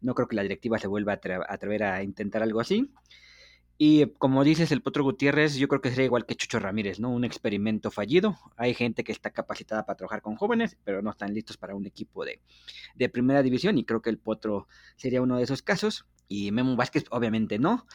No 0.00 0.14
creo 0.14 0.28
que 0.28 0.36
la 0.36 0.42
directiva 0.42 0.78
se 0.78 0.86
vuelva 0.86 1.12
a 1.14 1.20
atrever 1.48 1.82
a 1.82 2.02
intentar 2.04 2.42
algo 2.42 2.60
así. 2.60 2.92
Y 3.78 4.06
como 4.18 4.42
dices, 4.42 4.72
el 4.72 4.80
Potro 4.80 5.04
Gutiérrez, 5.04 5.56
yo 5.56 5.68
creo 5.68 5.82
que 5.82 5.90
sería 5.90 6.06
igual 6.06 6.24
que 6.24 6.34
Chucho 6.34 6.58
Ramírez, 6.58 6.98
¿no? 6.98 7.10
Un 7.10 7.24
experimento 7.24 7.90
fallido. 7.90 8.38
Hay 8.56 8.72
gente 8.72 9.04
que 9.04 9.12
está 9.12 9.30
capacitada 9.30 9.84
para 9.84 9.98
trabajar 9.98 10.22
con 10.22 10.36
jóvenes, 10.36 10.78
pero 10.84 11.02
no 11.02 11.10
están 11.10 11.34
listos 11.34 11.58
para 11.58 11.74
un 11.74 11.84
equipo 11.84 12.24
de, 12.24 12.40
de 12.94 13.08
primera 13.10 13.42
división. 13.42 13.76
Y 13.76 13.84
creo 13.84 14.00
que 14.00 14.08
el 14.08 14.18
Potro 14.18 14.66
sería 14.96 15.20
uno 15.20 15.36
de 15.36 15.44
esos 15.44 15.60
casos. 15.60 16.06
Y 16.26 16.52
Memo 16.52 16.74
Vázquez, 16.74 17.04
obviamente 17.10 17.58
no. 17.58 17.86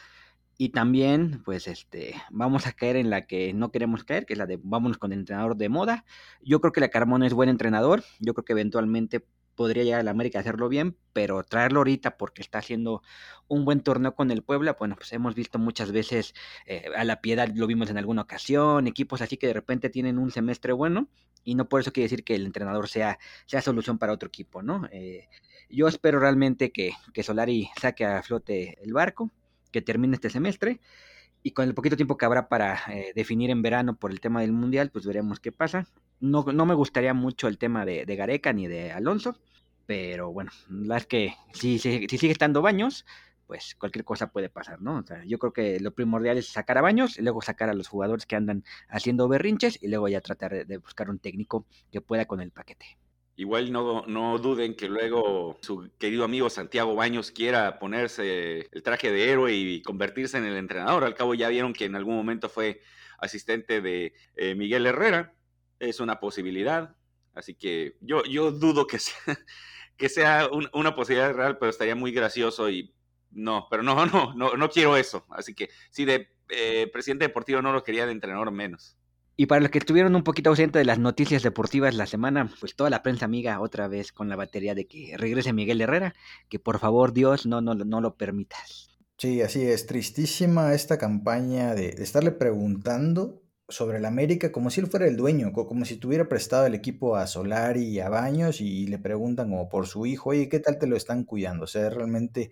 Y 0.56 0.68
también, 0.68 1.42
pues, 1.44 1.66
este, 1.66 2.14
vamos 2.30 2.68
a 2.68 2.72
caer 2.72 2.94
en 2.94 3.10
la 3.10 3.26
que 3.26 3.52
no 3.52 3.72
queremos 3.72 4.04
caer, 4.04 4.24
que 4.24 4.34
es 4.34 4.38
la 4.38 4.46
de 4.46 4.60
vámonos 4.62 4.98
con 4.98 5.12
el 5.12 5.18
entrenador 5.18 5.56
de 5.56 5.68
moda. 5.68 6.04
Yo 6.42 6.60
creo 6.60 6.72
que 6.72 6.80
la 6.80 6.90
Carmona 6.90 7.26
es 7.26 7.34
buen 7.34 7.48
entrenador. 7.48 8.04
Yo 8.20 8.34
creo 8.34 8.44
que 8.44 8.52
eventualmente 8.52 9.24
podría 9.54 9.84
llegar 9.84 10.00
a 10.00 10.02
la 10.02 10.10
América 10.10 10.38
a 10.38 10.40
hacerlo 10.40 10.68
bien, 10.68 10.96
pero 11.12 11.42
traerlo 11.44 11.80
ahorita 11.80 12.16
porque 12.16 12.42
está 12.42 12.58
haciendo 12.58 13.02
un 13.48 13.64
buen 13.64 13.80
torneo 13.80 14.14
con 14.14 14.30
el 14.30 14.42
Puebla, 14.42 14.76
bueno, 14.78 14.96
pues 14.96 15.12
hemos 15.12 15.34
visto 15.34 15.58
muchas 15.58 15.92
veces 15.92 16.34
eh, 16.66 16.86
a 16.96 17.04
la 17.04 17.20
piedad, 17.20 17.48
lo 17.54 17.66
vimos 17.66 17.90
en 17.90 17.98
alguna 17.98 18.22
ocasión, 18.22 18.86
equipos 18.86 19.22
así 19.22 19.36
que 19.36 19.46
de 19.46 19.52
repente 19.52 19.90
tienen 19.90 20.18
un 20.18 20.30
semestre 20.30 20.72
bueno 20.72 21.08
y 21.44 21.54
no 21.54 21.68
por 21.68 21.80
eso 21.80 21.92
quiere 21.92 22.06
decir 22.06 22.24
que 22.24 22.34
el 22.34 22.46
entrenador 22.46 22.88
sea, 22.88 23.18
sea 23.46 23.62
solución 23.62 23.98
para 23.98 24.12
otro 24.12 24.28
equipo, 24.28 24.62
¿no? 24.62 24.88
Eh, 24.92 25.28
yo 25.68 25.88
espero 25.88 26.20
realmente 26.20 26.70
que, 26.70 26.92
que 27.12 27.22
Solari 27.22 27.70
saque 27.80 28.04
a 28.04 28.22
flote 28.22 28.78
el 28.82 28.92
barco, 28.92 29.30
que 29.70 29.82
termine 29.82 30.14
este 30.14 30.30
semestre 30.30 30.80
y 31.42 31.52
con 31.52 31.66
el 31.66 31.74
poquito 31.74 31.96
tiempo 31.96 32.16
que 32.16 32.24
habrá 32.24 32.48
para 32.48 32.80
eh, 32.88 33.12
definir 33.14 33.50
en 33.50 33.62
verano 33.62 33.96
por 33.96 34.10
el 34.10 34.20
tema 34.20 34.40
del 34.40 34.52
mundial, 34.52 34.90
pues 34.90 35.06
veremos 35.06 35.40
qué 35.40 35.52
pasa. 35.52 35.86
No, 36.20 36.44
no 36.44 36.66
me 36.66 36.74
gustaría 36.74 37.14
mucho 37.14 37.48
el 37.48 37.58
tema 37.58 37.84
de, 37.84 38.04
Gareca 38.04 38.52
ni 38.52 38.68
de 38.68 38.92
Alonso, 38.92 39.36
pero 39.86 40.32
bueno, 40.32 40.52
la 40.70 40.98
es 40.98 41.06
que 41.06 41.34
si, 41.52 41.78
si, 41.78 42.06
sigue 42.06 42.32
estando 42.32 42.62
Baños, 42.62 43.04
pues 43.46 43.74
cualquier 43.74 44.04
cosa 44.04 44.30
puede 44.30 44.48
pasar, 44.48 44.80
¿no? 44.80 44.98
O 44.98 45.02
sea, 45.02 45.24
yo 45.24 45.38
creo 45.38 45.52
que 45.52 45.80
lo 45.80 45.92
primordial 45.92 46.38
es 46.38 46.48
sacar 46.48 46.78
a 46.78 46.82
Baños, 46.82 47.18
y 47.18 47.22
luego 47.22 47.42
sacar 47.42 47.68
a 47.68 47.74
los 47.74 47.88
jugadores 47.88 48.24
que 48.24 48.36
andan 48.36 48.64
haciendo 48.88 49.28
berrinches 49.28 49.82
y 49.82 49.88
luego 49.88 50.08
ya 50.08 50.20
tratar 50.20 50.66
de 50.66 50.78
buscar 50.78 51.10
un 51.10 51.18
técnico 51.18 51.66
que 51.90 52.00
pueda 52.00 52.26
con 52.26 52.40
el 52.40 52.52
paquete. 52.52 52.98
Igual 53.42 53.72
no, 53.72 54.06
no 54.06 54.38
duden 54.38 54.76
que 54.76 54.88
luego 54.88 55.58
su 55.62 55.90
querido 55.98 56.22
amigo 56.22 56.48
Santiago 56.48 56.94
Baños 56.94 57.32
quiera 57.32 57.80
ponerse 57.80 58.68
el 58.70 58.82
traje 58.84 59.10
de 59.10 59.30
héroe 59.30 59.52
y 59.52 59.82
convertirse 59.82 60.38
en 60.38 60.44
el 60.44 60.56
entrenador. 60.56 61.02
Al 61.02 61.16
cabo 61.16 61.34
ya 61.34 61.48
vieron 61.48 61.72
que 61.72 61.86
en 61.86 61.96
algún 61.96 62.14
momento 62.14 62.48
fue 62.48 62.82
asistente 63.18 63.80
de 63.80 64.14
eh, 64.36 64.54
Miguel 64.54 64.86
Herrera. 64.86 65.34
Es 65.80 65.98
una 65.98 66.20
posibilidad. 66.20 66.94
Así 67.34 67.54
que 67.56 67.96
yo, 68.00 68.22
yo 68.26 68.52
dudo 68.52 68.86
que 68.86 69.00
sea, 69.00 69.16
que 69.96 70.08
sea 70.08 70.48
una 70.72 70.94
posibilidad 70.94 71.34
real, 71.34 71.58
pero 71.58 71.70
estaría 71.70 71.96
muy 71.96 72.12
gracioso 72.12 72.70
y 72.70 72.94
no, 73.32 73.66
pero 73.68 73.82
no, 73.82 74.06
no, 74.06 74.34
no, 74.34 74.56
no 74.56 74.70
quiero 74.70 74.96
eso. 74.96 75.26
Así 75.30 75.52
que 75.52 75.68
si 75.90 76.04
de 76.04 76.28
eh, 76.48 76.88
presidente 76.92 77.24
deportivo 77.24 77.60
no 77.60 77.72
lo 77.72 77.82
quería 77.82 78.06
de 78.06 78.12
entrenador 78.12 78.52
menos. 78.52 78.96
Y 79.36 79.46
para 79.46 79.60
los 79.60 79.70
que 79.70 79.78
estuvieron 79.78 80.14
un 80.14 80.24
poquito 80.24 80.50
ausentes 80.50 80.80
de 80.80 80.84
las 80.84 80.98
noticias 80.98 81.42
deportivas 81.42 81.94
la 81.94 82.06
semana, 82.06 82.50
pues 82.60 82.76
toda 82.76 82.90
la 82.90 83.02
prensa 83.02 83.24
amiga 83.24 83.60
otra 83.60 83.88
vez 83.88 84.12
con 84.12 84.28
la 84.28 84.36
batería 84.36 84.74
de 84.74 84.86
que 84.86 85.16
regrese 85.16 85.52
Miguel 85.52 85.80
Herrera, 85.80 86.14
que 86.48 86.58
por 86.58 86.78
favor 86.78 87.12
Dios 87.12 87.46
no, 87.46 87.60
no, 87.60 87.74
no 87.74 88.00
lo 88.00 88.16
permitas. 88.16 88.90
Sí, 89.22 89.40
así 89.40 89.62
es, 89.62 89.86
tristísima 89.86 90.74
esta 90.74 90.98
campaña 90.98 91.74
de, 91.74 91.90
estarle 91.90 92.32
preguntando 92.32 93.40
sobre 93.68 93.98
el 93.98 94.04
América 94.04 94.50
como 94.50 94.68
si 94.68 94.80
él 94.80 94.88
fuera 94.88 95.06
el 95.06 95.16
dueño, 95.16 95.52
como 95.52 95.84
si 95.84 95.96
tuviera 95.96 96.28
prestado 96.28 96.66
el 96.66 96.74
equipo 96.74 97.16
a 97.16 97.26
Solari 97.26 97.84
y 97.84 98.00
a 98.00 98.08
Baños 98.08 98.60
y 98.60 98.86
le 98.88 98.98
preguntan 98.98 99.50
como 99.50 99.68
por 99.68 99.86
su 99.86 100.06
hijo, 100.06 100.30
oye, 100.30 100.48
¿qué 100.48 100.58
tal 100.58 100.78
te 100.78 100.86
lo 100.88 100.96
están 100.96 101.24
cuidando? 101.24 101.64
O 101.64 101.66
sea, 101.68 101.86
es 101.86 101.94
realmente 101.94 102.50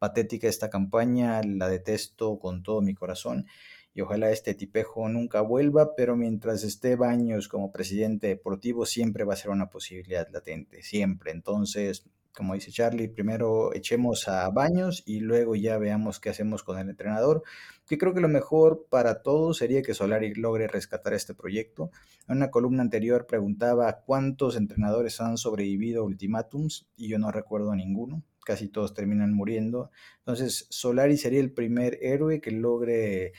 patética 0.00 0.48
esta 0.48 0.68
campaña, 0.68 1.42
la 1.44 1.68
detesto 1.68 2.38
con 2.40 2.62
todo 2.62 2.82
mi 2.82 2.94
corazón 2.94 3.46
y 3.94 4.00
ojalá 4.02 4.30
este 4.30 4.54
tipejo 4.54 5.08
nunca 5.08 5.40
vuelva, 5.40 5.94
pero 5.96 6.16
mientras 6.16 6.62
esté 6.64 6.96
Baños 6.96 7.48
como 7.48 7.72
presidente 7.72 8.28
deportivo 8.28 8.86
siempre 8.86 9.24
va 9.24 9.34
a 9.34 9.36
ser 9.36 9.50
una 9.50 9.70
posibilidad 9.70 10.28
latente, 10.30 10.82
siempre. 10.82 11.32
Entonces, 11.32 12.04
como 12.34 12.54
dice 12.54 12.70
Charlie, 12.70 13.08
primero 13.08 13.74
echemos 13.74 14.28
a 14.28 14.48
baños 14.50 15.02
y 15.04 15.20
luego 15.20 15.56
ya 15.56 15.78
veamos 15.78 16.20
qué 16.20 16.30
hacemos 16.30 16.62
con 16.62 16.78
el 16.78 16.88
entrenador, 16.88 17.42
que 17.86 17.98
creo 17.98 18.14
que 18.14 18.20
lo 18.20 18.28
mejor 18.28 18.86
para 18.88 19.22
todos 19.22 19.58
sería 19.58 19.82
que 19.82 19.94
Solari 19.94 20.34
logre 20.34 20.68
rescatar 20.68 21.12
este 21.12 21.34
proyecto. 21.34 21.90
En 22.28 22.36
una 22.36 22.50
columna 22.50 22.82
anterior 22.82 23.26
preguntaba 23.26 24.02
cuántos 24.06 24.56
entrenadores 24.56 25.20
han 25.20 25.36
sobrevivido 25.38 26.02
a 26.02 26.06
ultimátums 26.06 26.88
y 26.96 27.08
yo 27.08 27.18
no 27.18 27.32
recuerdo 27.32 27.74
ninguno, 27.74 28.22
casi 28.44 28.68
todos 28.68 28.94
terminan 28.94 29.32
muriendo. 29.32 29.90
Entonces 30.18 30.66
Solari 30.70 31.16
sería 31.16 31.40
el 31.40 31.52
primer 31.52 31.98
héroe 32.00 32.40
que 32.40 32.52
logre 32.52 33.32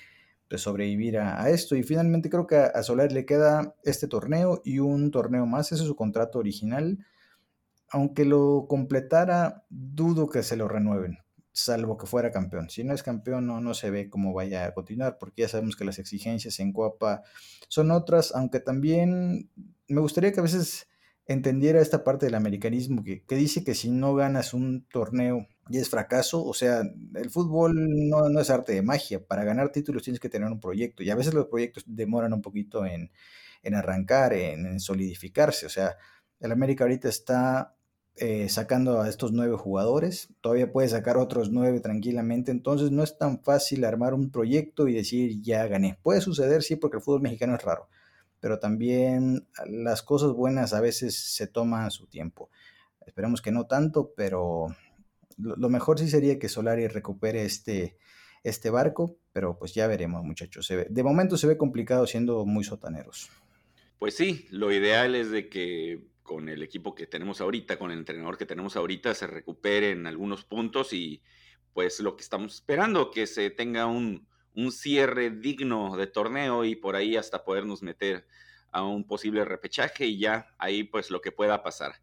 sobrevivir 0.57 1.17
a, 1.19 1.49
esto 1.49 1.75
y 1.75 1.83
finalmente 1.83 2.29
creo 2.29 2.47
que 2.47 2.57
a, 2.57 2.65
a 2.65 2.83
Solari 2.83 3.13
le 3.13 3.25
queda 3.25 3.75
este 3.83 4.07
torneo 4.07 4.61
y 4.63 4.79
un 4.79 5.11
torneo 5.11 5.45
más, 5.45 5.71
ese 5.71 5.83
es 5.83 5.87
su 5.87 5.95
contrato 5.95 6.39
original 6.39 6.99
aunque 7.91 8.25
lo 8.25 8.65
completara, 8.67 9.65
dudo 9.69 10.29
que 10.29 10.43
se 10.43 10.55
lo 10.55 10.67
renueven, 10.67 11.19
salvo 11.51 11.97
que 11.97 12.07
fuera 12.07 12.31
campeón. 12.31 12.69
Si 12.69 12.83
no 12.83 12.93
es 12.93 13.03
campeón, 13.03 13.45
no, 13.45 13.59
no 13.59 13.73
se 13.73 13.91
ve 13.91 14.09
cómo 14.09 14.33
vaya 14.33 14.65
a 14.65 14.73
continuar, 14.73 15.17
porque 15.19 15.41
ya 15.43 15.49
sabemos 15.49 15.75
que 15.75 15.83
las 15.83 15.99
exigencias 15.99 16.59
en 16.61 16.71
Copa 16.71 17.21
son 17.67 17.91
otras, 17.91 18.33
aunque 18.33 18.61
también 18.61 19.51
me 19.87 20.01
gustaría 20.01 20.31
que 20.31 20.39
a 20.39 20.43
veces 20.43 20.87
entendiera 21.27 21.81
esta 21.81 22.03
parte 22.03 22.25
del 22.25 22.35
americanismo 22.35 23.03
que, 23.03 23.23
dice 23.35 23.63
que 23.63 23.75
si 23.75 23.91
no 23.91 24.15
ganas 24.15 24.53
un 24.53 24.87
torneo 24.87 25.47
y 25.71 25.77
es 25.77 25.89
fracaso, 25.89 26.43
o 26.43 26.53
sea, 26.53 26.81
el 27.15 27.29
fútbol 27.29 27.73
no, 28.09 28.29
no, 28.29 28.39
es 28.39 28.49
arte 28.49 28.73
de 28.73 28.81
magia, 28.81 29.25
para 29.25 29.43
ganar 29.43 29.71
títulos 29.71 30.03
tienes 30.03 30.19
que 30.19 30.29
tener 30.29 30.51
un 30.51 30.59
proyecto 30.59 31.03
y 31.03 31.09
a 31.09 31.15
veces 31.15 31.33
los 31.33 31.47
proyectos 31.47 31.83
demoran 31.87 32.33
un 32.33 32.41
poquito 32.41 32.85
en, 32.85 33.11
arrancar, 33.73 34.33
en, 34.33 34.65
en 34.65 34.79
solidificarse, 34.79 35.65
o 35.65 35.69
sea, 35.69 35.97
el 36.39 36.51
América 36.51 36.83
ahorita 36.83 37.07
está 37.07 37.75
eh, 38.15 38.49
sacando 38.49 39.01
a 39.01 39.09
estos 39.09 39.31
nueve 39.31 39.55
jugadores, 39.55 40.29
todavía 40.41 40.71
puede 40.71 40.89
sacar 40.89 41.17
otros 41.17 41.49
nueve 41.49 41.79
tranquilamente, 41.79 42.51
entonces 42.51 42.91
no 42.91 43.03
es 43.03 43.17
tan 43.17 43.41
fácil 43.41 43.85
armar 43.85 44.13
un 44.13 44.31
proyecto 44.31 44.87
y 44.87 44.93
decir 44.93 45.41
ya 45.41 45.65
gané. 45.67 45.97
Puede 46.03 46.21
suceder, 46.21 46.61
sí, 46.61 46.75
porque 46.75 46.97
el 46.97 47.03
fútbol 47.03 47.21
mexicano 47.21 47.55
es 47.55 47.63
raro, 47.63 47.87
pero 48.39 48.59
también 48.59 49.47
las 49.65 50.03
cosas 50.03 50.33
buenas 50.33 50.73
a 50.73 50.81
veces 50.81 51.15
se 51.15 51.47
toman 51.47 51.89
su 51.89 52.07
tiempo. 52.07 52.49
Esperemos 53.05 53.41
que 53.41 53.51
no 53.51 53.65
tanto, 53.65 54.13
pero 54.15 54.67
lo, 55.41 55.69
mejor 55.69 55.99
sí 55.99 56.09
sería 56.09 56.39
que 56.39 56.49
Solari 56.49 56.87
recupere 56.87 57.43
este, 57.43 57.97
este 58.43 58.69
barco, 58.69 59.17
pero 59.33 59.57
pues 59.57 59.73
ya 59.73 59.87
veremos 59.87 60.23
muchachos. 60.23 60.67
de 60.67 61.03
momento 61.03 61.37
se 61.37 61.47
ve 61.47 61.57
complicado 61.57 62.07
siendo 62.07 62.45
muy 62.45 62.63
sotaneros. 62.63 63.29
Pues 63.99 64.15
sí, 64.15 64.47
lo 64.49 64.71
ideal 64.71 65.15
es 65.15 65.29
de 65.29 65.47
que 65.47 66.07
con 66.23 66.49
el 66.49 66.63
equipo 66.63 66.95
que 66.95 67.07
tenemos 67.07 67.41
ahorita, 67.41 67.77
con 67.77 67.91
el 67.91 67.99
entrenador 67.99 68.37
que 68.37 68.45
tenemos 68.45 68.75
ahorita, 68.75 69.13
se 69.13 69.27
recupere 69.27 69.91
en 69.91 70.07
algunos 70.07 70.43
puntos 70.43 70.93
y 70.93 71.21
pues 71.73 71.99
lo 71.99 72.15
que 72.15 72.23
estamos 72.23 72.55
esperando, 72.55 73.11
que 73.11 73.27
se 73.27 73.49
tenga 73.49 73.85
un, 73.85 74.27
un 74.55 74.71
cierre 74.71 75.29
digno 75.29 75.95
de 75.97 76.07
torneo 76.07 76.65
y 76.65 76.75
por 76.75 76.95
ahí 76.95 77.15
hasta 77.15 77.43
podernos 77.43 77.81
meter 77.83 78.25
a 78.71 78.83
un 78.83 79.05
posible 79.05 79.45
repechaje 79.45 80.05
y 80.05 80.17
ya 80.17 80.47
ahí 80.57 80.83
pues 80.83 81.11
lo 81.11 81.21
que 81.21 81.31
pueda 81.31 81.63
pasar. 81.63 81.95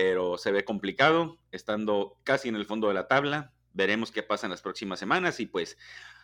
Pero 0.00 0.38
se 0.38 0.52
ve 0.52 0.64
complicado, 0.64 1.38
estando 1.50 2.20
casi 2.22 2.48
en 2.48 2.54
el 2.54 2.66
fondo 2.66 2.86
de 2.86 2.94
la 2.94 3.08
tabla. 3.08 3.52
Veremos 3.72 4.12
qué 4.12 4.22
pasa 4.22 4.46
en 4.46 4.52
las 4.52 4.62
próximas 4.62 5.00
semanas 5.00 5.40
y 5.40 5.46
pues 5.46 5.76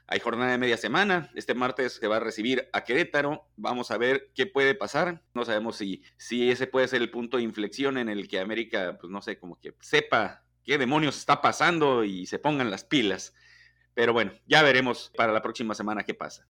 hay 0.07 0.21
jornada 0.21 0.53
de 0.53 0.59
media 0.59 0.77
semana. 0.77 1.33
Este 1.35 1.55
martes 1.55 1.95
se 1.95 2.07
va 2.07 2.19
a 2.19 2.21
recibir 2.21 2.69
a 2.73 2.85
Querétaro. 2.85 3.49
Vamos 3.57 3.91
a 3.91 3.99
ver 3.99 4.31
qué 4.33 4.47
puede 4.47 4.77
pasar. 4.77 5.23
No 5.35 5.45
sabemos 5.45 5.75
si, 5.75 6.05
si 6.17 6.53
ese 6.53 6.69
puede 6.69 6.87
ser 6.87 7.03
el 7.03 7.11
punto 7.11 7.39
de 7.39 7.43
inflexión 7.43 7.99
en 7.99 8.09
el 8.09 8.29
que 8.29 8.39
América, 8.39 8.97
pues 9.01 9.11
no 9.11 9.21
sé, 9.21 9.41
como 9.41 9.59
que 9.59 9.75
sepa 9.81 10.45
qué 10.63 10.79
demonios 10.79 11.19
está 11.19 11.43
pasando 11.43 12.05
y 12.05 12.27
se 12.27 12.39
pongan 12.39 12.71
las 12.71 12.85
pilas. 12.85 13.35
Pero 13.93 14.13
bueno, 14.13 14.35
ya 14.47 14.63
veremos 14.63 15.11
para 15.17 15.33
la 15.33 15.43
próxima 15.43 15.75
semana 15.75 16.05
qué 16.05 16.15
pasa. 16.15 16.47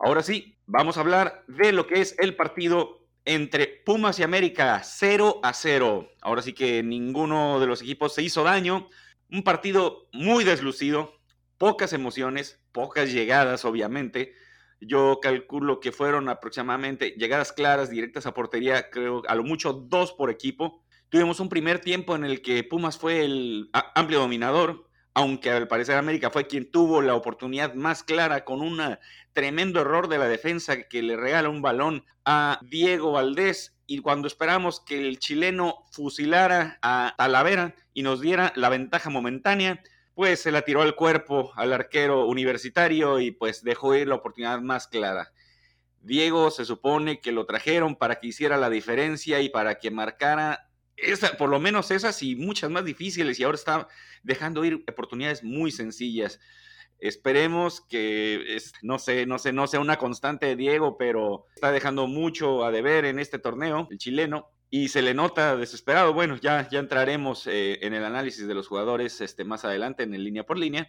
Ahora 0.00 0.20
sí, 0.20 0.58
vamos 0.66 0.96
a 0.96 1.00
hablar 1.02 1.44
de 1.46 1.70
lo 1.70 1.86
que 1.86 2.00
es 2.00 2.16
el 2.18 2.34
partido 2.34 3.05
entre 3.26 3.66
Pumas 3.66 4.18
y 4.18 4.22
América, 4.22 4.80
0 4.82 5.40
a 5.42 5.52
0. 5.52 6.08
Ahora 6.22 6.42
sí 6.42 6.52
que 6.52 6.82
ninguno 6.82 7.60
de 7.60 7.66
los 7.66 7.82
equipos 7.82 8.14
se 8.14 8.22
hizo 8.22 8.44
daño. 8.44 8.88
Un 9.30 9.42
partido 9.42 10.08
muy 10.12 10.44
deslucido, 10.44 11.12
pocas 11.58 11.92
emociones, 11.92 12.60
pocas 12.72 13.12
llegadas, 13.12 13.64
obviamente. 13.64 14.32
Yo 14.80 15.18
calculo 15.20 15.80
que 15.80 15.90
fueron 15.90 16.28
aproximadamente 16.28 17.10
llegadas 17.18 17.52
claras, 17.52 17.90
directas 17.90 18.26
a 18.26 18.34
portería, 18.34 18.90
creo 18.90 19.22
a 19.26 19.34
lo 19.34 19.42
mucho 19.42 19.72
dos 19.72 20.12
por 20.12 20.30
equipo. 20.30 20.84
Tuvimos 21.08 21.40
un 21.40 21.48
primer 21.48 21.80
tiempo 21.80 22.14
en 22.14 22.24
el 22.24 22.42
que 22.42 22.62
Pumas 22.62 22.96
fue 22.96 23.24
el 23.24 23.70
amplio 23.72 24.20
dominador, 24.20 24.85
aunque 25.16 25.50
al 25.50 25.66
parecer 25.66 25.96
América 25.96 26.28
fue 26.28 26.46
quien 26.46 26.70
tuvo 26.70 27.00
la 27.00 27.14
oportunidad 27.14 27.72
más 27.72 28.02
clara 28.02 28.44
con 28.44 28.60
un 28.60 28.98
tremendo 29.32 29.80
error 29.80 30.08
de 30.08 30.18
la 30.18 30.28
defensa 30.28 30.82
que 30.82 31.00
le 31.00 31.16
regala 31.16 31.48
un 31.48 31.62
balón 31.62 32.04
a 32.26 32.60
Diego 32.60 33.12
Valdés 33.12 33.74
y 33.86 34.00
cuando 34.00 34.28
esperamos 34.28 34.80
que 34.80 35.08
el 35.08 35.18
chileno 35.18 35.86
fusilara 35.90 36.78
a 36.82 37.14
Talavera 37.16 37.74
y 37.94 38.02
nos 38.02 38.20
diera 38.20 38.52
la 38.56 38.68
ventaja 38.68 39.08
momentánea, 39.08 39.82
pues 40.14 40.40
se 40.40 40.52
la 40.52 40.60
tiró 40.60 40.82
al 40.82 40.94
cuerpo 40.94 41.50
al 41.56 41.72
arquero 41.72 42.26
universitario 42.26 43.18
y 43.18 43.30
pues 43.30 43.64
dejó 43.64 43.94
ir 43.94 44.08
la 44.08 44.16
oportunidad 44.16 44.60
más 44.60 44.86
clara. 44.86 45.32
Diego 46.02 46.50
se 46.50 46.66
supone 46.66 47.22
que 47.22 47.32
lo 47.32 47.46
trajeron 47.46 47.96
para 47.96 48.16
que 48.16 48.26
hiciera 48.26 48.58
la 48.58 48.68
diferencia 48.68 49.40
y 49.40 49.48
para 49.48 49.78
que 49.78 49.90
marcara 49.90 50.66
esa, 50.96 51.36
por 51.36 51.50
lo 51.50 51.60
menos 51.60 51.90
esas 51.90 52.22
y 52.22 52.36
muchas 52.36 52.70
más 52.70 52.84
difíciles 52.84 53.38
y 53.38 53.44
ahora 53.44 53.56
está 53.56 53.88
dejando 54.26 54.64
ir 54.64 54.84
oportunidades 54.88 55.42
muy 55.42 55.70
sencillas. 55.70 56.40
Esperemos 56.98 57.80
que, 57.80 58.58
no 58.82 58.98
sé, 58.98 59.26
no 59.26 59.38
sé, 59.38 59.52
no 59.52 59.66
sea 59.66 59.80
una 59.80 59.98
constante 59.98 60.46
de 60.46 60.56
Diego, 60.56 60.96
pero 60.98 61.44
está 61.54 61.70
dejando 61.70 62.06
mucho 62.06 62.64
a 62.64 62.70
deber 62.70 63.04
en 63.04 63.18
este 63.18 63.38
torneo, 63.38 63.86
el 63.90 63.98
chileno 63.98 64.50
y 64.70 64.88
se 64.88 65.02
le 65.02 65.14
nota 65.14 65.56
desesperado. 65.56 66.12
Bueno, 66.12 66.36
ya, 66.36 66.68
ya 66.68 66.78
entraremos 66.78 67.46
eh, 67.46 67.78
en 67.82 67.94
el 67.94 68.04
análisis 68.04 68.46
de 68.48 68.54
los 68.54 68.66
jugadores 68.66 69.20
este, 69.20 69.44
más 69.44 69.64
adelante 69.64 70.02
en 70.02 70.14
el 70.14 70.24
línea 70.24 70.44
por 70.44 70.58
línea. 70.58 70.88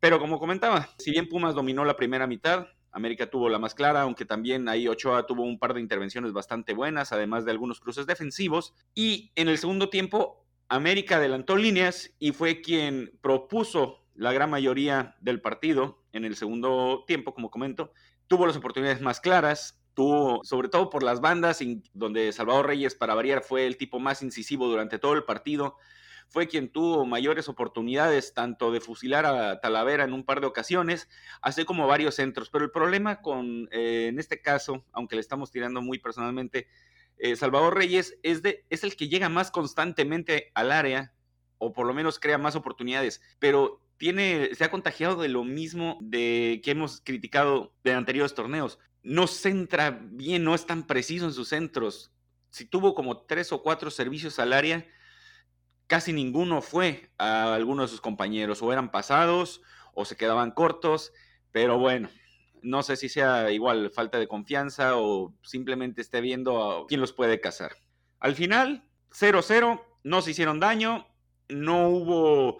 Pero 0.00 0.18
como 0.18 0.38
comentaba, 0.38 0.88
si 0.98 1.10
bien 1.10 1.28
Pumas 1.28 1.54
dominó 1.54 1.84
la 1.84 1.96
primera 1.96 2.26
mitad, 2.26 2.68
América 2.92 3.28
tuvo 3.28 3.48
la 3.48 3.58
más 3.58 3.74
clara, 3.74 4.02
aunque 4.02 4.24
también 4.24 4.68
ahí 4.68 4.88
Ochoa 4.88 5.26
tuvo 5.26 5.42
un 5.42 5.58
par 5.58 5.74
de 5.74 5.80
intervenciones 5.80 6.32
bastante 6.32 6.72
buenas, 6.72 7.12
además 7.12 7.44
de 7.44 7.50
algunos 7.50 7.80
cruces 7.80 8.06
defensivos. 8.06 8.74
Y 8.94 9.32
en 9.34 9.48
el 9.48 9.58
segundo 9.58 9.90
tiempo, 9.90 10.45
América 10.68 11.16
adelantó 11.16 11.56
líneas 11.56 12.12
y 12.18 12.32
fue 12.32 12.60
quien 12.60 13.16
propuso 13.20 14.04
la 14.14 14.32
gran 14.32 14.50
mayoría 14.50 15.14
del 15.20 15.40
partido 15.40 16.02
en 16.12 16.24
el 16.24 16.36
segundo 16.36 17.04
tiempo, 17.06 17.34
como 17.34 17.50
comento. 17.50 17.92
Tuvo 18.26 18.46
las 18.46 18.56
oportunidades 18.56 19.00
más 19.00 19.20
claras, 19.20 19.80
tuvo, 19.94 20.42
sobre 20.44 20.68
todo 20.68 20.90
por 20.90 21.02
las 21.02 21.20
bandas, 21.20 21.60
donde 21.92 22.32
Salvador 22.32 22.66
Reyes, 22.66 22.94
para 22.94 23.14
variar, 23.14 23.42
fue 23.42 23.66
el 23.66 23.76
tipo 23.76 24.00
más 24.00 24.22
incisivo 24.22 24.66
durante 24.66 24.98
todo 24.98 25.14
el 25.14 25.24
partido. 25.24 25.76
Fue 26.28 26.48
quien 26.48 26.72
tuvo 26.72 27.06
mayores 27.06 27.48
oportunidades 27.48 28.34
tanto 28.34 28.72
de 28.72 28.80
fusilar 28.80 29.26
a 29.26 29.60
Talavera 29.60 30.02
en 30.02 30.12
un 30.12 30.24
par 30.24 30.40
de 30.40 30.48
ocasiones, 30.48 31.08
así 31.40 31.64
como 31.64 31.86
varios 31.86 32.16
centros. 32.16 32.50
Pero 32.50 32.64
el 32.64 32.72
problema 32.72 33.20
con, 33.22 33.68
eh, 33.70 34.08
en 34.08 34.18
este 34.18 34.42
caso, 34.42 34.84
aunque 34.92 35.14
le 35.14 35.20
estamos 35.20 35.52
tirando 35.52 35.80
muy 35.80 36.00
personalmente, 36.00 36.66
eh, 37.18 37.36
Salvador 37.36 37.74
Reyes 37.74 38.18
es, 38.22 38.42
es 38.44 38.84
el 38.84 38.96
que 38.96 39.08
llega 39.08 39.28
más 39.28 39.50
constantemente 39.50 40.50
al 40.54 40.72
área, 40.72 41.12
o 41.58 41.72
por 41.72 41.86
lo 41.86 41.94
menos 41.94 42.18
crea 42.18 42.38
más 42.38 42.56
oportunidades, 42.56 43.22
pero 43.38 43.80
tiene, 43.96 44.54
se 44.54 44.64
ha 44.64 44.70
contagiado 44.70 45.22
de 45.22 45.28
lo 45.28 45.42
mismo 45.44 45.98
de 46.02 46.60
que 46.62 46.72
hemos 46.72 47.00
criticado 47.00 47.72
de 47.82 47.94
anteriores 47.94 48.34
torneos 48.34 48.78
no 49.06 49.28
centra 49.28 49.92
bien, 50.02 50.42
no 50.42 50.54
es 50.54 50.66
tan 50.66 50.84
preciso 50.84 51.26
en 51.26 51.32
sus 51.32 51.48
centros. 51.50 52.10
Si 52.50 52.64
tuvo 52.64 52.92
como 52.92 53.18
tres 53.18 53.52
o 53.52 53.62
cuatro 53.62 53.88
servicios 53.92 54.40
al 54.40 54.52
área, 54.52 54.84
casi 55.86 56.12
ninguno 56.12 56.60
fue 56.60 57.08
a 57.16 57.54
alguno 57.54 57.82
de 57.82 57.88
sus 57.88 58.00
compañeros, 58.00 58.62
o 58.62 58.72
eran 58.72 58.90
pasados 58.90 59.62
o 59.94 60.04
se 60.04 60.16
quedaban 60.16 60.50
cortos, 60.50 61.12
pero 61.52 61.78
bueno, 61.78 62.10
no 62.62 62.82
sé 62.82 62.96
si 62.96 63.08
sea 63.08 63.50
igual 63.50 63.90
falta 63.90 64.18
de 64.18 64.28
confianza 64.28 64.96
o 64.96 65.34
simplemente 65.42 66.00
esté 66.00 66.20
viendo 66.20 66.86
quién 66.88 67.00
los 67.00 67.12
puede 67.12 67.40
cazar. 67.40 67.72
Al 68.18 68.34
final, 68.34 68.88
0-0, 69.10 69.82
no 70.04 70.22
se 70.22 70.30
hicieron 70.30 70.60
daño, 70.60 71.06
no 71.48 71.88
hubo 71.88 72.58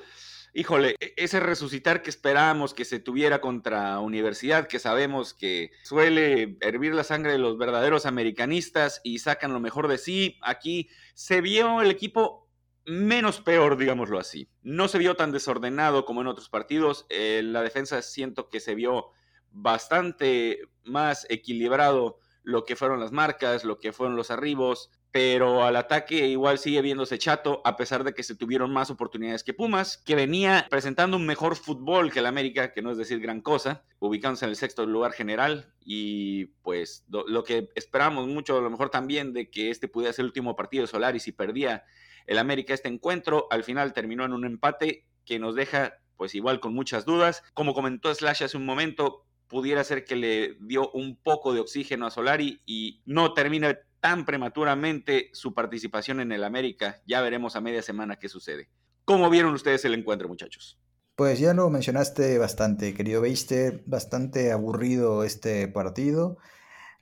híjole, 0.56 0.96
e-, 1.00 1.12
ese 1.16 1.38
resucitar 1.38 2.02
que 2.02 2.10
esperábamos 2.10 2.74
que 2.74 2.84
se 2.84 2.98
tuviera 2.98 3.40
contra 3.40 4.00
Universidad, 4.00 4.66
que 4.66 4.78
sabemos 4.78 5.34
que 5.34 5.70
suele 5.84 6.56
hervir 6.60 6.94
la 6.94 7.04
sangre 7.04 7.32
de 7.32 7.38
los 7.38 7.58
verdaderos 7.58 8.06
americanistas 8.06 9.00
y 9.04 9.18
sacan 9.18 9.52
lo 9.52 9.60
mejor 9.60 9.86
de 9.86 9.98
sí, 9.98 10.38
aquí 10.42 10.88
se 11.14 11.40
vio 11.40 11.82
el 11.82 11.90
equipo 11.90 12.48
menos 12.86 13.40
peor, 13.40 13.76
digámoslo 13.76 14.18
así. 14.18 14.48
No 14.62 14.88
se 14.88 14.98
vio 14.98 15.14
tan 15.14 15.32
desordenado 15.32 16.04
como 16.04 16.20
en 16.20 16.28
otros 16.28 16.48
partidos. 16.48 17.04
Eh, 17.10 17.42
la 17.44 17.62
defensa 17.62 18.00
siento 18.00 18.48
que 18.48 18.60
se 18.60 18.74
vio 18.74 19.10
bastante 19.56 20.60
más 20.84 21.26
equilibrado 21.28 22.18
lo 22.42 22.64
que 22.64 22.76
fueron 22.76 23.00
las 23.00 23.12
marcas, 23.12 23.64
lo 23.64 23.78
que 23.78 23.92
fueron 23.92 24.16
los 24.16 24.30
arribos 24.30 24.90
pero 25.16 25.64
al 25.64 25.76
ataque 25.76 26.26
igual 26.26 26.58
sigue 26.58 26.82
viéndose 26.82 27.16
chato, 27.16 27.62
a 27.64 27.78
pesar 27.78 28.04
de 28.04 28.12
que 28.12 28.22
se 28.22 28.34
tuvieron 28.34 28.70
más 28.70 28.90
oportunidades 28.90 29.42
que 29.42 29.54
Pumas, 29.54 29.96
que 29.96 30.14
venía 30.14 30.66
presentando 30.68 31.16
un 31.16 31.24
mejor 31.24 31.56
fútbol 31.56 32.12
que 32.12 32.18
el 32.18 32.26
América, 32.26 32.74
que 32.74 32.82
no 32.82 32.90
es 32.90 32.98
decir 32.98 33.18
gran 33.18 33.40
cosa, 33.40 33.82
ubicándose 33.98 34.44
en 34.44 34.50
el 34.50 34.56
sexto 34.56 34.84
lugar 34.84 35.12
general, 35.12 35.72
y 35.80 36.48
pues 36.60 37.06
lo, 37.08 37.44
que 37.44 37.70
esperamos 37.76 38.26
mucho, 38.28 38.58
a 38.58 38.60
lo 38.60 38.68
mejor 38.68 38.90
también, 38.90 39.32
de 39.32 39.48
que 39.50 39.70
este 39.70 39.88
pudiera 39.88 40.12
ser 40.12 40.24
el 40.24 40.26
último 40.26 40.54
partido 40.54 40.82
de 40.82 40.88
Solaris 40.88 41.26
y 41.28 41.32
perdía 41.32 41.84
el 42.26 42.36
América 42.36 42.74
este 42.74 42.90
encuentro, 42.90 43.46
al 43.50 43.64
final 43.64 43.94
terminó 43.94 44.26
en 44.26 44.34
un 44.34 44.44
empate 44.44 45.06
que 45.24 45.38
nos 45.38 45.54
deja 45.54 45.94
pues 46.18 46.34
igual 46.34 46.60
con 46.60 46.74
muchas 46.74 47.06
dudas. 47.06 47.42
Como 47.54 47.72
comentó 47.72 48.14
Slash 48.14 48.42
hace 48.42 48.56
un 48.56 48.66
momento, 48.66 49.25
pudiera 49.48 49.84
ser 49.84 50.04
que 50.04 50.16
le 50.16 50.56
dio 50.60 50.90
un 50.92 51.16
poco 51.16 51.54
de 51.54 51.60
oxígeno 51.60 52.06
a 52.06 52.10
Solari 52.10 52.60
y 52.66 53.02
no 53.06 53.34
termina 53.34 53.78
tan 54.00 54.24
prematuramente 54.24 55.30
su 55.32 55.54
participación 55.54 56.20
en 56.20 56.32
el 56.32 56.44
América. 56.44 57.02
Ya 57.06 57.20
veremos 57.20 57.56
a 57.56 57.60
media 57.60 57.82
semana 57.82 58.16
qué 58.16 58.28
sucede. 58.28 58.68
¿Cómo 59.04 59.30
vieron 59.30 59.54
ustedes 59.54 59.84
el 59.84 59.94
encuentro, 59.94 60.28
muchachos? 60.28 60.78
Pues 61.14 61.38
ya 61.38 61.54
lo 61.54 61.70
mencionaste 61.70 62.36
bastante, 62.38 62.92
querido 62.92 63.22
Beister, 63.22 63.82
bastante 63.86 64.52
aburrido 64.52 65.24
este 65.24 65.66
partido. 65.68 66.36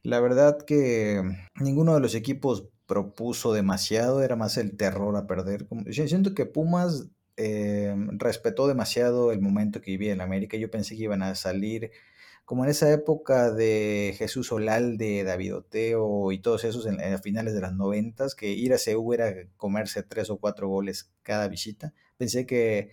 La 0.02 0.20
verdad 0.20 0.58
que 0.64 1.22
ninguno 1.56 1.94
de 1.94 2.00
los 2.00 2.14
equipos 2.14 2.68
propuso 2.86 3.52
demasiado, 3.52 4.22
era 4.22 4.36
más 4.36 4.56
el 4.56 4.76
terror 4.76 5.16
a 5.16 5.26
perder. 5.26 5.66
Siento 5.90 6.34
que 6.34 6.46
Pumas 6.46 7.08
eh, 7.36 7.94
respetó 8.12 8.68
demasiado 8.68 9.32
el 9.32 9.40
momento 9.40 9.80
que 9.80 9.92
vivía 9.92 10.12
en 10.12 10.20
América. 10.20 10.56
Yo 10.56 10.70
pensé 10.70 10.96
que 10.96 11.04
iban 11.04 11.22
a 11.22 11.34
salir 11.34 11.90
como 12.44 12.64
en 12.64 12.70
esa 12.70 12.92
época 12.92 13.50
de 13.50 14.14
Jesús 14.18 14.52
Olalde, 14.52 15.24
David 15.24 15.56
Oteo 15.56 16.30
y 16.32 16.40
todos 16.40 16.64
esos 16.64 16.86
en, 16.86 16.98
finales 17.22 17.54
de 17.54 17.60
las 17.60 17.74
noventas, 17.74 18.34
que 18.34 18.52
ir 18.52 18.74
a 18.74 18.78
Seúl 18.78 19.14
era 19.14 19.32
comerse 19.56 20.02
tres 20.02 20.30
o 20.30 20.38
cuatro 20.38 20.68
goles 20.68 21.10
cada 21.22 21.48
visita. 21.48 21.94
Pensé 22.18 22.46
que 22.46 22.90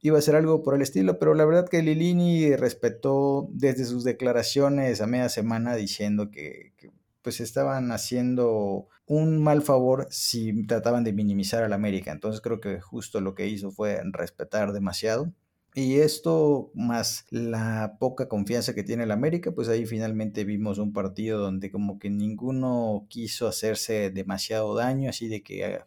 iba 0.00 0.18
a 0.18 0.22
ser 0.22 0.36
algo 0.36 0.62
por 0.62 0.74
el 0.74 0.82
estilo, 0.82 1.18
pero 1.18 1.34
la 1.34 1.44
verdad 1.44 1.68
que 1.68 1.82
Lilini 1.82 2.54
respetó 2.56 3.48
desde 3.52 3.84
sus 3.84 4.04
declaraciones 4.04 5.00
a 5.00 5.06
media 5.06 5.28
semana 5.28 5.74
diciendo 5.76 6.30
que, 6.30 6.72
que 6.76 6.90
pues 7.22 7.40
estaban 7.40 7.92
haciendo 7.92 8.88
un 9.06 9.42
mal 9.42 9.62
favor 9.62 10.06
si 10.10 10.66
trataban 10.66 11.04
de 11.04 11.12
minimizar 11.12 11.62
al 11.62 11.72
América. 11.72 12.12
Entonces 12.12 12.40
creo 12.40 12.60
que 12.60 12.80
justo 12.80 13.20
lo 13.20 13.34
que 13.34 13.46
hizo 13.46 13.70
fue 13.70 14.02
respetar 14.12 14.72
demasiado 14.72 15.32
y 15.74 16.00
esto 16.00 16.70
más 16.74 17.26
la 17.30 17.96
poca 17.98 18.28
confianza 18.28 18.74
que 18.74 18.82
tiene 18.82 19.04
el 19.04 19.10
América, 19.10 19.52
pues 19.52 19.68
ahí 19.68 19.86
finalmente 19.86 20.44
vimos 20.44 20.78
un 20.78 20.92
partido 20.92 21.38
donde 21.40 21.70
como 21.70 21.98
que 21.98 22.10
ninguno 22.10 23.06
quiso 23.08 23.48
hacerse 23.48 24.10
demasiado 24.10 24.74
daño, 24.74 25.08
así 25.08 25.28
de 25.28 25.42
que 25.42 25.64
ah, 25.64 25.86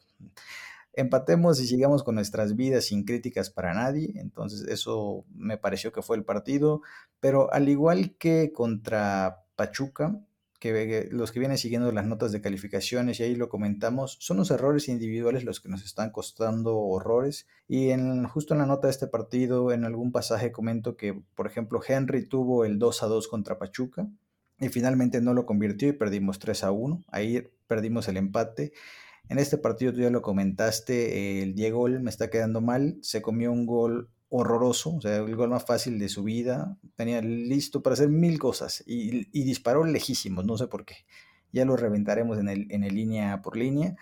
empatemos 0.94 1.60
y 1.62 1.68
sigamos 1.68 2.04
con 2.04 2.16
nuestras 2.16 2.56
vidas 2.56 2.86
sin 2.86 3.04
críticas 3.06 3.50
para 3.52 3.74
nadie. 3.74 4.14
Entonces 4.16 4.62
eso 4.68 5.26
me 5.36 5.58
pareció 5.58 5.92
que 5.92 6.02
fue 6.02 6.18
el 6.18 6.24
partido, 6.26 6.82
pero 7.20 7.54
al 7.54 7.70
igual 7.70 8.16
que 8.18 8.52
contra 8.54 9.44
Pachuca, 9.56 10.20
que 10.60 11.08
los 11.12 11.32
que 11.32 11.40
vienen 11.40 11.58
siguiendo 11.58 11.92
las 11.92 12.06
notas 12.06 12.32
de 12.32 12.42
calificaciones 12.42 13.20
y 13.20 13.24
ahí 13.24 13.36
lo 13.36 13.50
comentamos, 13.50 14.18
son 14.20 14.38
los 14.38 14.52
errores 14.52 14.88
individuales 14.90 15.44
los 15.44 15.60
que 15.60 15.70
nos 15.70 15.84
están 15.84 16.12
costando 16.12 16.78
horrores. 16.78 17.48
Y 17.68 17.90
en, 17.90 18.26
justo 18.28 18.54
en 18.54 18.60
la 18.60 18.66
nota 18.66 18.88
de 18.88 18.92
este 18.92 19.08
partido, 19.08 19.72
en 19.72 19.86
algún 19.86 20.12
pasaje 20.12 20.52
comento 20.52 20.96
que, 20.96 21.22
por 21.36 21.48
ejemplo, 21.48 21.82
Henry 21.86 22.26
tuvo 22.26 22.66
el 22.66 22.80
2 22.80 23.04
a 23.04 23.08
2 23.08 23.28
contra 23.28 23.58
Pachuca 23.58 24.08
y 24.60 24.70
finalmente 24.70 25.22
no 25.22 25.34
lo 25.34 25.46
convirtió 25.46 25.90
y 25.90 25.94
perdimos 25.94 26.40
3 26.40 26.64
a 26.64 26.72
1. 26.72 27.04
Ahí 27.08 27.48
perdimos 27.68 28.08
el 28.08 28.18
empate. 28.18 28.74
En 29.28 29.40
este 29.40 29.58
partido 29.58 29.92
tú 29.92 30.02
ya 30.02 30.10
lo 30.10 30.22
comentaste, 30.22 31.42
el 31.42 31.56
Diego 31.56 31.88
me 31.88 32.10
está 32.10 32.30
quedando 32.30 32.62
mal, 32.62 32.98
se 33.02 33.22
comió 33.24 33.52
un 33.52 33.66
gol 33.66 34.10
horroroso, 34.38 34.96
o 34.96 35.02
sea, 35.02 35.18
el 35.18 35.36
gol 35.36 35.50
más 35.50 35.66
fácil 35.66 35.98
de 35.98 36.10
su 36.10 36.24
vida, 36.24 36.78
tenía 36.96 37.22
listo 37.22 37.82
para 37.82 37.94
hacer 37.94 38.10
mil 38.10 38.38
cosas 38.38 38.84
y, 38.86 39.44
disparó 39.44 39.86
lejísimos, 39.86 40.46
no 40.46 40.58
sé 40.58 40.68
por 40.68 40.86
qué. 40.86 41.06
Ya 41.54 41.64
lo 41.64 41.78
reventaremos 41.78 42.38
en 42.38 42.50
el, 42.50 42.68
en 42.70 42.84
el 42.84 42.96
línea 42.96 43.42
por 43.42 43.56
línea. 43.56 43.96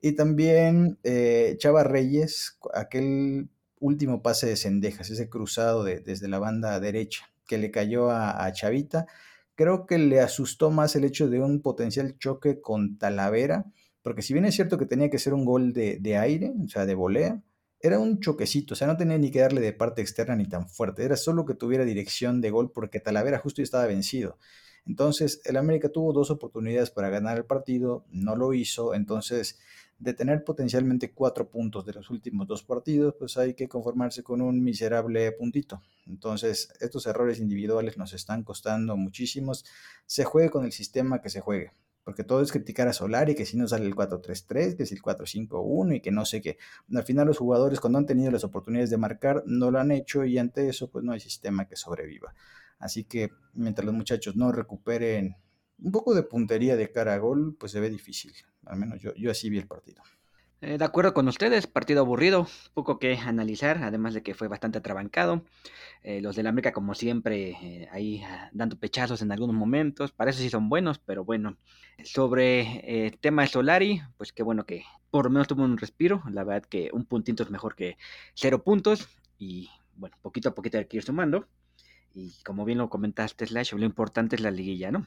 Y 0.00 0.12
también 0.12 0.98
eh, 1.04 1.54
Chava 1.58 1.84
Reyes, 1.84 2.58
aquel 2.74 3.48
último 3.78 4.22
pase 4.22 4.48
de 4.48 4.56
Cendejas, 4.56 5.10
ese 5.10 5.28
cruzado 5.28 5.84
desde 5.84 6.28
la 6.28 6.40
banda 6.40 6.80
derecha 6.80 7.30
que 7.46 7.58
le 7.58 7.70
cayó 7.70 8.10
a, 8.10 8.50
Chavita, 8.52 9.06
creo 9.54 9.86
que 9.86 9.98
le 9.98 10.20
asustó 10.20 10.72
más 10.72 10.96
el 10.96 11.04
hecho 11.04 11.28
de 11.28 11.40
un 11.40 11.62
potencial 11.62 12.18
choque 12.18 12.60
con 12.60 12.98
Talavera, 12.98 13.66
porque 14.02 14.22
si 14.22 14.32
bien 14.32 14.46
es 14.46 14.56
cierto 14.56 14.78
que 14.78 14.86
tenía 14.86 15.10
que 15.10 15.20
ser 15.20 15.32
un 15.32 15.44
gol 15.44 15.72
de, 15.72 15.98
de 16.00 16.16
aire, 16.16 16.52
o 16.64 16.68
sea, 16.68 16.86
de 16.86 16.96
volea, 16.96 17.40
era 17.86 17.98
un 17.98 18.20
choquecito, 18.20 18.74
o 18.74 18.76
sea, 18.76 18.86
no 18.86 18.96
tenía 18.96 19.18
ni 19.18 19.30
que 19.30 19.40
darle 19.40 19.60
de 19.60 19.72
parte 19.72 20.02
externa 20.02 20.36
ni 20.36 20.46
tan 20.46 20.68
fuerte, 20.68 21.04
era 21.04 21.16
solo 21.16 21.46
que 21.46 21.54
tuviera 21.54 21.84
dirección 21.84 22.40
de 22.40 22.50
gol 22.50 22.70
porque 22.72 23.00
Talavera 23.00 23.38
justo 23.38 23.62
estaba 23.62 23.86
vencido. 23.86 24.38
Entonces, 24.86 25.40
el 25.44 25.56
América 25.56 25.88
tuvo 25.88 26.12
dos 26.12 26.30
oportunidades 26.30 26.90
para 26.90 27.10
ganar 27.10 27.38
el 27.38 27.44
partido, 27.44 28.04
no 28.10 28.36
lo 28.36 28.54
hizo, 28.54 28.94
entonces, 28.94 29.58
de 29.98 30.14
tener 30.14 30.44
potencialmente 30.44 31.12
cuatro 31.12 31.48
puntos 31.50 31.84
de 31.86 31.94
los 31.94 32.10
últimos 32.10 32.46
dos 32.46 32.62
partidos, 32.62 33.14
pues 33.18 33.36
hay 33.36 33.54
que 33.54 33.68
conformarse 33.68 34.22
con 34.22 34.42
un 34.42 34.62
miserable 34.62 35.32
puntito. 35.32 35.82
Entonces, 36.06 36.72
estos 36.80 37.06
errores 37.06 37.40
individuales 37.40 37.96
nos 37.96 38.12
están 38.12 38.44
costando 38.44 38.96
muchísimos. 38.96 39.64
Se 40.06 40.24
juegue 40.24 40.50
con 40.50 40.64
el 40.64 40.72
sistema 40.72 41.20
que 41.20 41.30
se 41.30 41.40
juegue 41.40 41.72
porque 42.06 42.22
todo 42.22 42.40
es 42.40 42.52
criticar 42.52 42.86
a 42.86 42.92
Solari, 42.92 43.34
que 43.34 43.44
si 43.44 43.56
no 43.56 43.66
sale 43.66 43.84
el 43.84 43.96
4-3-3, 43.96 44.76
que 44.76 44.86
si 44.86 44.94
el 44.94 45.02
4-5-1 45.02 45.96
y 45.96 46.00
que 46.00 46.12
no 46.12 46.24
sé 46.24 46.40
qué. 46.40 46.56
Al 46.94 47.02
final 47.02 47.26
los 47.26 47.36
jugadores 47.36 47.80
cuando 47.80 47.98
han 47.98 48.06
tenido 48.06 48.30
las 48.30 48.44
oportunidades 48.44 48.90
de 48.90 48.96
marcar 48.96 49.42
no 49.44 49.72
lo 49.72 49.80
han 49.80 49.90
hecho 49.90 50.24
y 50.24 50.38
ante 50.38 50.68
eso 50.68 50.88
pues 50.88 51.04
no 51.04 51.10
hay 51.10 51.18
sistema 51.18 51.66
que 51.66 51.74
sobreviva. 51.74 52.32
Así 52.78 53.02
que 53.02 53.32
mientras 53.54 53.84
los 53.84 53.92
muchachos 53.92 54.36
no 54.36 54.52
recuperen 54.52 55.34
un 55.80 55.90
poco 55.90 56.14
de 56.14 56.22
puntería 56.22 56.76
de 56.76 56.92
cara 56.92 57.14
a 57.14 57.18
gol, 57.18 57.56
pues 57.58 57.72
se 57.72 57.80
ve 57.80 57.90
difícil. 57.90 58.32
Al 58.66 58.78
menos 58.78 59.00
yo, 59.00 59.12
yo 59.16 59.32
así 59.32 59.50
vi 59.50 59.58
el 59.58 59.66
partido. 59.66 60.00
Eh, 60.62 60.78
de 60.78 60.84
acuerdo 60.86 61.12
con 61.12 61.28
ustedes, 61.28 61.66
partido 61.66 62.00
aburrido, 62.00 62.46
poco 62.72 62.98
que 62.98 63.18
analizar, 63.18 63.82
además 63.82 64.14
de 64.14 64.22
que 64.22 64.34
fue 64.34 64.48
bastante 64.48 64.78
atrabancado. 64.78 65.44
Eh, 66.02 66.22
los 66.22 66.34
del 66.34 66.46
América, 66.46 66.72
como 66.72 66.94
siempre, 66.94 67.50
eh, 67.50 67.88
ahí 67.92 68.22
ah, 68.24 68.48
dando 68.52 68.78
pechazos 68.78 69.20
en 69.20 69.32
algunos 69.32 69.54
momentos, 69.54 70.12
para 70.12 70.30
eso 70.30 70.40
sí 70.40 70.48
son 70.48 70.68
buenos, 70.70 70.98
pero 70.98 71.24
bueno. 71.24 71.58
Sobre 72.04 73.06
el 73.06 73.18
tema 73.18 73.42
de 73.42 73.48
Solari, 73.48 74.02
pues 74.16 74.32
qué 74.32 74.42
bueno 74.42 74.64
que 74.64 74.84
por 75.10 75.26
lo 75.26 75.30
menos 75.30 75.48
tuvo 75.48 75.62
un 75.62 75.76
respiro. 75.78 76.22
La 76.30 76.44
verdad 76.44 76.66
que 76.68 76.90
un 76.92 77.04
puntito 77.04 77.42
es 77.42 77.50
mejor 77.50 77.74
que 77.74 77.98
cero 78.34 78.62
puntos. 78.64 79.08
Y 79.38 79.68
bueno, 79.96 80.16
poquito 80.22 80.48
a 80.50 80.54
poquito 80.54 80.78
hay 80.78 80.86
que 80.86 80.98
ir 80.98 81.02
sumando. 81.02 81.48
Y 82.14 82.32
como 82.44 82.64
bien 82.64 82.78
lo 82.78 82.88
comentaste, 82.88 83.46
Slash, 83.46 83.74
lo 83.74 83.84
importante 83.84 84.36
es 84.36 84.42
la 84.42 84.50
liguilla, 84.50 84.90
¿no? 84.90 85.06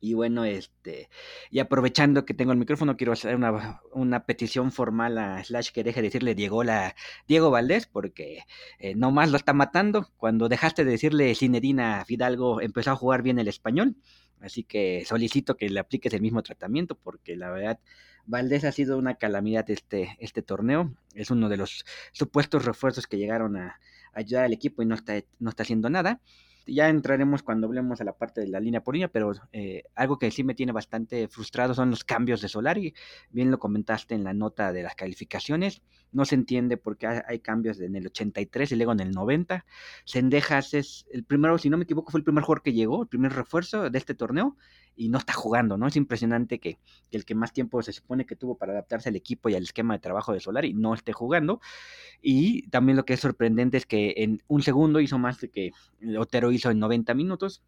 Y 0.00 0.14
bueno, 0.14 0.44
este, 0.44 1.10
y 1.50 1.58
aprovechando 1.58 2.24
que 2.24 2.32
tengo 2.32 2.52
el 2.52 2.58
micrófono, 2.58 2.96
quiero 2.96 3.12
hacer 3.12 3.36
una, 3.36 3.82
una 3.92 4.24
petición 4.24 4.72
formal 4.72 5.18
a 5.18 5.44
Slash 5.44 5.70
que 5.72 5.84
deje 5.84 6.00
de 6.00 6.08
decirle 6.08 6.34
Diego, 6.34 6.64
la, 6.64 6.96
Diego 7.28 7.50
Valdés, 7.50 7.86
porque 7.86 8.44
eh, 8.78 8.94
nomás 8.94 9.30
lo 9.30 9.36
está 9.36 9.52
matando. 9.52 10.08
Cuando 10.16 10.48
dejaste 10.48 10.84
de 10.84 10.92
decirle 10.92 11.34
Cinedina 11.34 12.02
Fidalgo, 12.06 12.62
empezó 12.62 12.92
a 12.92 12.96
jugar 12.96 13.22
bien 13.22 13.38
el 13.38 13.48
español. 13.48 13.94
Así 14.40 14.64
que 14.64 15.04
solicito 15.04 15.56
que 15.56 15.68
le 15.68 15.80
apliques 15.80 16.14
el 16.14 16.22
mismo 16.22 16.42
tratamiento, 16.42 16.94
porque 16.94 17.36
la 17.36 17.50
verdad, 17.50 17.78
Valdés 18.24 18.64
ha 18.64 18.72
sido 18.72 18.96
una 18.96 19.16
calamidad 19.16 19.68
este, 19.70 20.16
este 20.18 20.40
torneo. 20.40 20.94
Es 21.14 21.30
uno 21.30 21.50
de 21.50 21.58
los 21.58 21.84
supuestos 22.12 22.64
refuerzos 22.64 23.06
que 23.06 23.18
llegaron 23.18 23.58
a, 23.58 23.78
ayudar 24.14 24.44
al 24.44 24.52
equipo 24.54 24.82
y 24.82 24.86
no 24.86 24.94
está, 24.94 25.22
no 25.38 25.50
está 25.50 25.62
haciendo 25.62 25.90
nada 25.90 26.20
ya 26.72 26.88
entraremos 26.88 27.42
cuando 27.42 27.66
hablemos 27.66 28.00
a 28.00 28.04
la 28.04 28.12
parte 28.12 28.40
de 28.40 28.48
la 28.48 28.60
línea 28.60 28.82
por 28.82 28.94
línea, 28.94 29.08
pero 29.08 29.32
eh, 29.52 29.84
algo 29.94 30.18
que 30.18 30.30
sí 30.30 30.44
me 30.44 30.54
tiene 30.54 30.72
bastante 30.72 31.28
frustrado 31.28 31.74
son 31.74 31.90
los 31.90 32.04
cambios 32.04 32.40
de 32.40 32.48
Solari. 32.48 32.94
Bien 33.30 33.50
lo 33.50 33.58
comentaste 33.58 34.14
en 34.14 34.24
la 34.24 34.32
nota 34.32 34.72
de 34.72 34.82
las 34.82 34.94
calificaciones. 34.94 35.82
No 36.12 36.24
se 36.24 36.34
entiende 36.34 36.76
por 36.76 36.96
qué 36.96 37.06
hay 37.26 37.40
cambios 37.40 37.80
en 37.80 37.96
el 37.96 38.06
83 38.06 38.72
y 38.72 38.76
luego 38.76 38.92
en 38.92 39.00
el 39.00 39.10
90. 39.12 39.64
Sendejas 40.04 40.74
es 40.74 41.06
el 41.12 41.24
primero, 41.24 41.58
si 41.58 41.70
no 41.70 41.76
me 41.76 41.84
equivoco, 41.84 42.10
fue 42.10 42.20
el 42.20 42.24
primer 42.24 42.44
jugador 42.44 42.62
que 42.62 42.72
llegó, 42.72 43.02
el 43.02 43.08
primer 43.08 43.32
refuerzo 43.32 43.90
de 43.90 43.98
este 43.98 44.14
torneo. 44.14 44.56
Y 45.00 45.08
no 45.08 45.16
está 45.16 45.32
jugando, 45.32 45.78
¿no? 45.78 45.86
Es 45.86 45.96
impresionante 45.96 46.58
que, 46.58 46.78
el 47.10 47.24
que 47.24 47.34
más 47.34 47.54
tiempo 47.54 47.82
se 47.82 47.90
supone 47.90 48.26
que 48.26 48.36
tuvo 48.36 48.58
para 48.58 48.72
adaptarse 48.72 49.08
al 49.08 49.16
equipo 49.16 49.48
y 49.48 49.54
al 49.54 49.62
esquema 49.62 49.94
de 49.94 50.00
trabajo 50.00 50.34
de 50.34 50.40
Solari 50.40 50.74
no 50.74 50.92
esté 50.92 51.14
jugando. 51.14 51.62
Y 52.20 52.68
también 52.68 52.98
lo 52.98 53.06
que 53.06 53.14
es 53.14 53.20
sorprendente 53.20 53.78
es 53.78 53.86
que 53.86 54.12
en 54.18 54.42
un 54.46 54.60
segundo 54.60 55.00
hizo 55.00 55.18
más 55.18 55.38
que 55.38 55.70
Otero 56.18 56.52
hizo 56.52 56.70
en 56.70 56.80
90 56.80 57.14
minutos. 57.14 57.62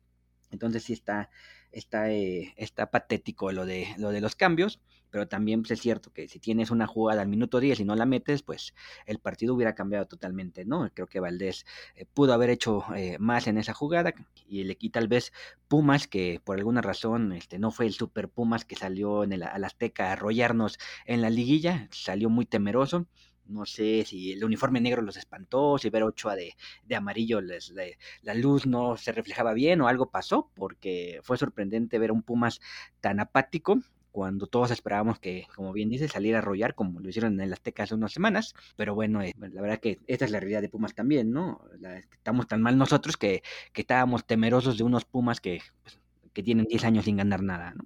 Entonces 0.51 0.83
sí 0.83 0.93
está, 0.93 1.31
está, 1.73 2.11
eh, 2.11 2.55
está 2.57 2.91
patético 2.91 3.53
lo 3.53 3.67
de, 3.67 3.89
lo 3.99 4.11
de 4.11 4.21
los 4.21 4.37
cambios 4.37 4.81
pero 5.13 5.29
también 5.29 5.61
pues, 5.61 5.73
es 5.73 5.81
cierto 5.81 6.11
que 6.13 6.27
si 6.27 6.41
tienes 6.41 6.73
una 6.73 6.89
jugada 6.89 7.23
al 7.23 7.29
minuto 7.29 7.61
10 7.61 7.81
y 7.81 7.85
no 7.85 7.95
la 7.95 8.07
metes, 8.07 8.43
pues 8.43 8.75
el 9.07 9.19
partido 9.21 9.55
hubiera 9.55 9.75
cambiado 9.75 10.07
totalmente, 10.07 10.65
¿no? 10.65 10.91
Creo 10.93 11.07
que 11.07 11.21
Valdés 11.21 11.67
eh, 11.95 12.07
pudo 12.13 12.33
haber 12.33 12.51
hecho 12.51 12.83
eh, 12.97 13.19
más 13.21 13.47
en 13.47 13.59
esa 13.59 13.75
jugada 13.75 14.15
y, 14.49 14.65
le, 14.65 14.77
quita 14.77 15.01
tal 15.01 15.09
vez 15.09 15.33
Pumas, 15.69 16.09
que 16.09 16.41
por 16.43 16.59
alguna 16.59 16.81
razón 16.81 17.33
este, 17.33 17.59
no 17.59 17.71
fue 17.71 17.87
el 17.87 17.93
Super 17.93 18.29
Pumas 18.29 18.65
que 18.65 18.75
salió 18.75 19.23
en 19.23 19.33
el, 19.33 19.43
Azteca 19.43 20.09
a 20.09 20.13
arrollarnos 20.13 20.79
en 21.05 21.21
la 21.21 21.31
liguilla, 21.31 21.89
salió 21.93 22.31
muy 22.31 22.47
temeroso. 22.47 23.07
No 23.47 23.67
sé 23.67 24.05
si 24.07 24.33
el 24.33 24.45
uniforme 24.45 24.81
negro 24.81 25.03
los 25.03 25.17
espantó, 25.17 25.79
si 25.79 25.91
ver 25.91 26.05
Ochoa 26.05 26.37
de, 26.37 26.55
de 26.85 26.97
amarillo 26.97 27.41
les, 27.41 27.73
la 28.23 28.35
luz 28.35 28.67
no 28.67 28.97
se 28.97 29.13
reflejaba 29.13 29.53
bien 29.53 29.81
o 29.81 29.89
algo 29.89 30.11
pasó, 30.11 30.51
porque 30.55 31.21
fue 31.23 31.39
sorprendente 31.39 31.99
ver 31.99 32.11
a 32.11 32.13
un 32.15 32.23
Pumas 32.23 32.61
tan 33.01 33.21
apático 33.21 33.81
cuando 34.13 34.47
todos 34.47 34.71
esperábamos 34.71 35.19
que, 35.19 35.47
como 35.57 35.73
bien 35.73 35.89
dice, 35.89 36.07
saliera 36.07 36.39
a 36.39 36.43
arrollar 36.43 36.75
como 36.75 37.01
lo 37.01 37.09
hicieron 37.09 37.33
en 37.33 37.41
el 37.41 37.53
Azteca 37.53 37.85
hace 37.85 37.95
unas 37.95 38.13
semanas. 38.13 38.55
Pero 38.77 38.95
bueno, 38.95 39.23
eh, 39.23 39.33
la 39.39 39.63
verdad 39.63 39.81
que 39.81 40.01
esta 40.07 40.27
es 40.27 40.31
la 40.31 40.39
realidad 40.39 40.61
de 40.61 40.69
Pumas 40.69 40.95
también, 40.95 41.33
¿no? 41.33 41.63
estamos 42.13 42.47
tan 42.47 42.63
mal 42.63 42.77
nosotros 42.77 43.17
que, 43.17 43.43
que 43.73 43.81
estábamos 43.81 44.27
temerosos 44.27 44.77
de 44.77 44.85
unos 44.85 45.07
Pumas 45.07 45.41
que, 45.41 45.63
pues, 45.83 45.99
que 46.33 46.43
tienen 46.43 46.67
10 46.67 46.85
años 46.85 47.07
sin 47.07 47.17
ganar 47.17 47.43
nada, 47.43 47.73
¿no? 47.75 47.85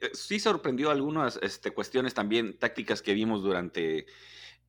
Eh, 0.00 0.10
sí 0.12 0.38
sorprendió 0.38 0.90
algunas 0.90 1.38
este, 1.42 1.70
cuestiones 1.70 2.12
también 2.12 2.58
tácticas 2.58 3.00
que 3.00 3.14
vimos 3.14 3.42
durante 3.42 4.06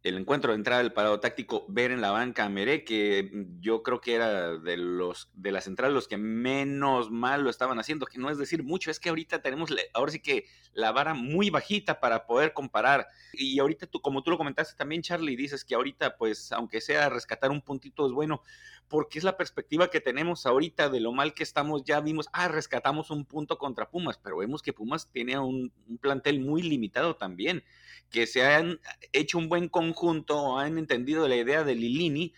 el 0.03 0.17
encuentro 0.17 0.51
de 0.51 0.57
entrada 0.57 0.81
del 0.81 0.93
parado 0.93 1.19
táctico, 1.19 1.65
ver 1.67 1.91
en 1.91 2.01
la 2.01 2.11
banca 2.11 2.45
a 2.45 2.49
Meré, 2.49 2.83
que 2.83 3.29
yo 3.59 3.83
creo 3.83 3.99
que 3.99 4.15
era 4.15 4.57
de 4.57 4.77
los 4.77 5.29
de 5.33 5.51
la 5.51 5.61
central 5.61 5.93
los 5.93 6.07
que 6.07 6.17
menos 6.17 7.09
mal 7.11 7.43
lo 7.43 7.49
estaban 7.49 7.79
haciendo, 7.79 8.05
que 8.05 8.19
no 8.19 8.29
es 8.29 8.37
decir 8.37 8.63
mucho, 8.63 8.91
es 8.91 8.99
que 8.99 9.09
ahorita 9.09 9.41
tenemos 9.41 9.73
ahora 9.93 10.11
sí 10.11 10.19
que 10.19 10.45
la 10.73 10.91
vara 10.91 11.13
muy 11.13 11.49
bajita 11.49 11.99
para 11.99 12.25
poder 12.25 12.53
comparar. 12.53 13.07
Y 13.33 13.59
ahorita 13.59 13.87
tú, 13.87 14.01
como 14.01 14.21
tú 14.23 14.31
lo 14.31 14.37
comentaste 14.37 14.75
también, 14.75 15.01
Charlie, 15.01 15.35
dices 15.35 15.65
que 15.65 15.75
ahorita, 15.75 16.17
pues, 16.17 16.51
aunque 16.51 16.81
sea 16.81 17.09
rescatar 17.09 17.51
un 17.51 17.61
puntito 17.61 18.05
es 18.05 18.13
bueno, 18.13 18.43
porque 18.87 19.19
es 19.19 19.23
la 19.23 19.37
perspectiva 19.37 19.89
que 19.89 19.99
tenemos 19.99 20.45
ahorita 20.45 20.89
de 20.89 20.99
lo 20.99 21.11
mal 21.11 21.33
que 21.33 21.43
estamos. 21.43 21.83
Ya 21.83 21.99
vimos, 21.99 22.27
ah, 22.33 22.47
rescatamos 22.47 23.11
un 23.11 23.25
punto 23.25 23.57
contra 23.57 23.89
Pumas, 23.89 24.17
pero 24.17 24.37
vemos 24.37 24.61
que 24.61 24.73
Pumas 24.73 25.09
tiene 25.11 25.37
un, 25.37 25.71
un 25.87 25.97
plantel 25.97 26.39
muy 26.39 26.61
limitado 26.61 27.15
también 27.15 27.63
que 28.09 28.27
se 28.27 28.45
han 28.45 28.79
hecho 29.13 29.37
un 29.37 29.49
buen 29.49 29.69
conjunto 29.69 30.57
han 30.57 30.77
entendido 30.77 31.27
la 31.27 31.35
idea 31.35 31.63
de 31.63 31.75
Lilini, 31.75 32.33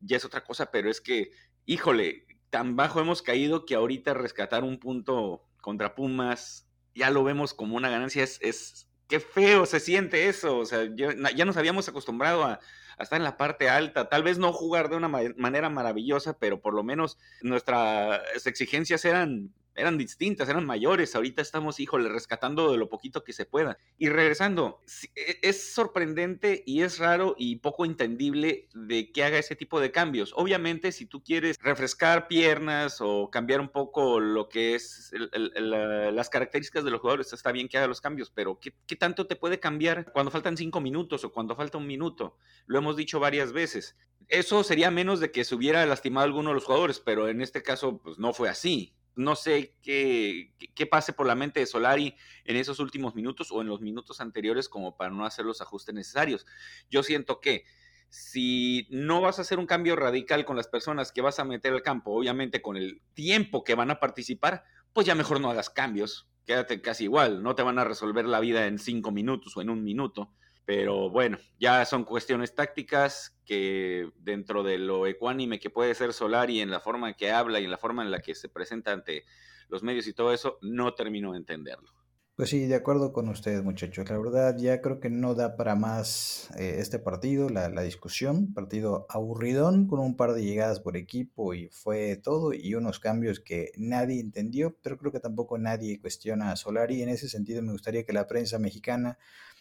ya 0.00 0.16
es 0.16 0.24
otra 0.24 0.44
cosa, 0.44 0.70
pero 0.70 0.90
es 0.90 1.00
que, 1.00 1.30
híjole, 1.66 2.26
tan 2.50 2.76
bajo 2.76 3.00
hemos 3.00 3.22
caído 3.22 3.64
que 3.64 3.74
ahorita 3.74 4.14
rescatar 4.14 4.64
un 4.64 4.78
punto 4.78 5.44
contra 5.60 5.94
Pumas, 5.94 6.66
ya 6.94 7.10
lo 7.10 7.24
vemos 7.24 7.54
como 7.54 7.76
una 7.76 7.90
ganancia, 7.90 8.22
es, 8.22 8.38
es 8.42 8.88
qué 9.08 9.20
feo 9.20 9.66
se 9.66 9.80
siente 9.80 10.28
eso, 10.28 10.58
o 10.58 10.66
sea, 10.66 10.88
ya, 10.94 11.44
nos 11.44 11.56
habíamos 11.56 11.88
acostumbrado 11.88 12.44
a, 12.44 12.60
a, 12.98 13.02
estar 13.02 13.16
en 13.16 13.24
la 13.24 13.36
parte 13.36 13.68
alta, 13.68 14.08
tal 14.08 14.22
vez 14.22 14.38
no 14.38 14.52
jugar 14.52 14.88
de 14.88 14.96
una 14.96 15.08
manera 15.08 15.70
maravillosa, 15.70 16.38
pero 16.38 16.60
por 16.60 16.74
lo 16.74 16.82
menos 16.82 17.18
nuestras 17.42 18.20
exigencias 18.46 19.04
eran 19.04 19.52
eran 19.78 19.96
distintas, 19.96 20.48
eran 20.48 20.66
mayores. 20.66 21.14
Ahorita 21.14 21.40
estamos, 21.40 21.80
híjole, 21.80 22.08
rescatando 22.08 22.72
de 22.72 22.78
lo 22.78 22.88
poquito 22.88 23.24
que 23.24 23.32
se 23.32 23.46
pueda. 23.46 23.78
Y 23.96 24.08
regresando, 24.08 24.80
e, 25.14 25.38
es 25.42 25.72
sorprendente 25.72 26.62
y 26.66 26.82
es 26.82 26.98
raro 26.98 27.34
y 27.38 27.56
poco 27.56 27.84
entendible 27.84 28.68
de 28.74 29.12
que 29.12 29.24
haga 29.24 29.38
ese 29.38 29.56
tipo 29.56 29.80
de 29.80 29.92
cambios. 29.92 30.32
Obviamente, 30.34 30.92
si 30.92 31.06
tú 31.06 31.22
quieres 31.22 31.56
refrescar 31.60 32.28
piernas 32.28 32.98
o 33.00 33.30
cambiar 33.30 33.60
un 33.60 33.68
poco 33.68 34.20
lo 34.20 34.48
que 34.48 34.74
es 34.74 35.12
las 35.32 36.28
características 36.28 36.84
de 36.84 36.90
los 36.90 37.00
jugadores, 37.00 37.32
está 37.32 37.52
bien 37.52 37.68
que 37.68 37.78
haga 37.78 37.86
los 37.86 38.00
cambios, 38.00 38.30
pero 38.30 38.58
¿qué, 38.60 38.74
¿qué 38.86 38.96
tanto 38.96 39.26
te 39.26 39.36
puede 39.36 39.60
cambiar 39.60 40.12
cuando 40.12 40.30
faltan 40.30 40.56
cinco 40.56 40.80
minutos 40.80 41.24
o 41.24 41.32
cuando 41.32 41.54
falta 41.54 41.78
un 41.78 41.86
minuto? 41.86 42.36
Lo 42.66 42.78
hemos 42.78 42.96
dicho 42.96 43.20
varias 43.20 43.52
veces. 43.52 43.96
Eso 44.26 44.62
sería 44.62 44.90
menos 44.90 45.20
de 45.20 45.30
que 45.30 45.44
se 45.44 45.54
hubiera 45.54 45.86
lastimado 45.86 46.26
alguno 46.26 46.50
de 46.50 46.54
los 46.54 46.64
jugadores, 46.64 47.00
pero 47.00 47.28
en 47.28 47.40
este 47.40 47.62
caso, 47.62 47.98
pues 47.98 48.18
no 48.18 48.34
fue 48.34 48.48
así 48.48 48.97
no 49.14 49.36
sé 49.36 49.74
qué, 49.82 50.54
qué, 50.74 50.86
pase 50.86 51.12
por 51.12 51.26
la 51.26 51.34
mente 51.34 51.60
de 51.60 51.66
Solari 51.66 52.14
en 52.44 52.56
esos 52.56 52.78
últimos 52.78 53.14
minutos 53.14 53.50
o 53.50 53.60
en 53.60 53.66
los 53.66 53.80
minutos 53.80 54.20
anteriores 54.20 54.68
como 54.68 54.96
para 54.96 55.10
no 55.10 55.26
hacer 55.26 55.44
los 55.44 55.60
ajustes 55.60 55.94
necesarios. 55.94 56.46
Yo 56.90 57.02
siento 57.02 57.40
que 57.40 57.64
si 58.10 58.86
no 58.90 59.20
vas 59.20 59.38
a 59.38 59.42
hacer 59.42 59.58
un 59.58 59.66
cambio 59.66 59.96
radical 59.96 60.44
con 60.44 60.56
las 60.56 60.68
personas 60.68 61.12
que 61.12 61.20
vas 61.20 61.38
a 61.38 61.44
meter 61.44 61.72
al 61.72 61.82
campo, 61.82 62.12
obviamente 62.12 62.62
con 62.62 62.76
el 62.76 63.02
tiempo 63.14 63.64
que 63.64 63.74
van 63.74 63.90
a 63.90 64.00
participar, 64.00 64.64
pues 64.92 65.06
ya 65.06 65.14
mejor 65.14 65.40
no 65.40 65.50
hagas 65.50 65.70
cambios, 65.70 66.28
quédate 66.46 66.80
casi 66.80 67.04
igual, 67.04 67.42
no 67.42 67.54
te 67.54 67.62
van 67.62 67.78
a 67.78 67.84
resolver 67.84 68.24
la 68.24 68.40
vida 68.40 68.66
en 68.66 68.78
cinco 68.78 69.10
minutos 69.10 69.56
o 69.56 69.60
en 69.60 69.70
un 69.70 69.84
minuto. 69.84 70.32
Pero 70.68 71.08
bueno, 71.08 71.38
ya 71.58 71.82
son 71.86 72.04
cuestiones 72.04 72.54
tácticas 72.54 73.34
que 73.46 74.10
dentro 74.18 74.62
de 74.62 74.76
lo 74.76 75.06
ecuánime 75.06 75.58
que 75.58 75.70
puede 75.70 75.94
ser 75.94 76.12
Solari 76.12 76.60
en 76.60 76.70
la 76.70 76.78
forma 76.78 77.08
en 77.08 77.14
que 77.14 77.30
habla 77.30 77.58
y 77.58 77.64
en 77.64 77.70
la 77.70 77.78
forma 77.78 78.02
en 78.02 78.10
la 78.10 78.20
que 78.20 78.34
se 78.34 78.50
presenta 78.50 78.92
ante 78.92 79.24
los 79.70 79.82
medios 79.82 80.06
y 80.08 80.12
todo 80.12 80.30
eso, 80.30 80.58
no 80.60 80.92
termino 80.92 81.32
de 81.32 81.38
entenderlo. 81.38 81.88
Pues 82.36 82.50
sí, 82.50 82.66
de 82.66 82.74
acuerdo 82.74 83.14
con 83.14 83.30
ustedes, 83.30 83.64
muchachos. 83.64 84.10
La 84.10 84.18
verdad, 84.18 84.56
ya 84.58 84.82
creo 84.82 85.00
que 85.00 85.08
no 85.08 85.34
da 85.34 85.56
para 85.56 85.74
más 85.74 86.50
eh, 86.58 86.76
este 86.78 86.98
partido, 86.98 87.48
la, 87.48 87.70
la, 87.70 87.80
discusión. 87.80 88.52
Partido 88.52 89.06
aburridón, 89.08 89.88
con 89.88 90.00
un 90.00 90.16
par 90.16 90.34
de 90.34 90.44
llegadas 90.44 90.80
por 90.80 90.98
equipo 90.98 91.54
y 91.54 91.68
fue 91.70 92.16
todo, 92.16 92.52
y 92.52 92.74
unos 92.74 93.00
cambios 93.00 93.40
que 93.40 93.72
nadie 93.78 94.20
entendió, 94.20 94.76
pero 94.82 94.98
creo 94.98 95.12
que 95.12 95.18
tampoco 95.18 95.56
nadie 95.56 95.98
cuestiona 95.98 96.52
a 96.52 96.56
Solari. 96.56 97.02
En 97.02 97.08
ese 97.08 97.28
sentido, 97.28 97.62
me 97.62 97.72
gustaría 97.72 98.04
que 98.04 98.12
la 98.12 98.28
prensa 98.28 98.58
mexicana 98.58 99.18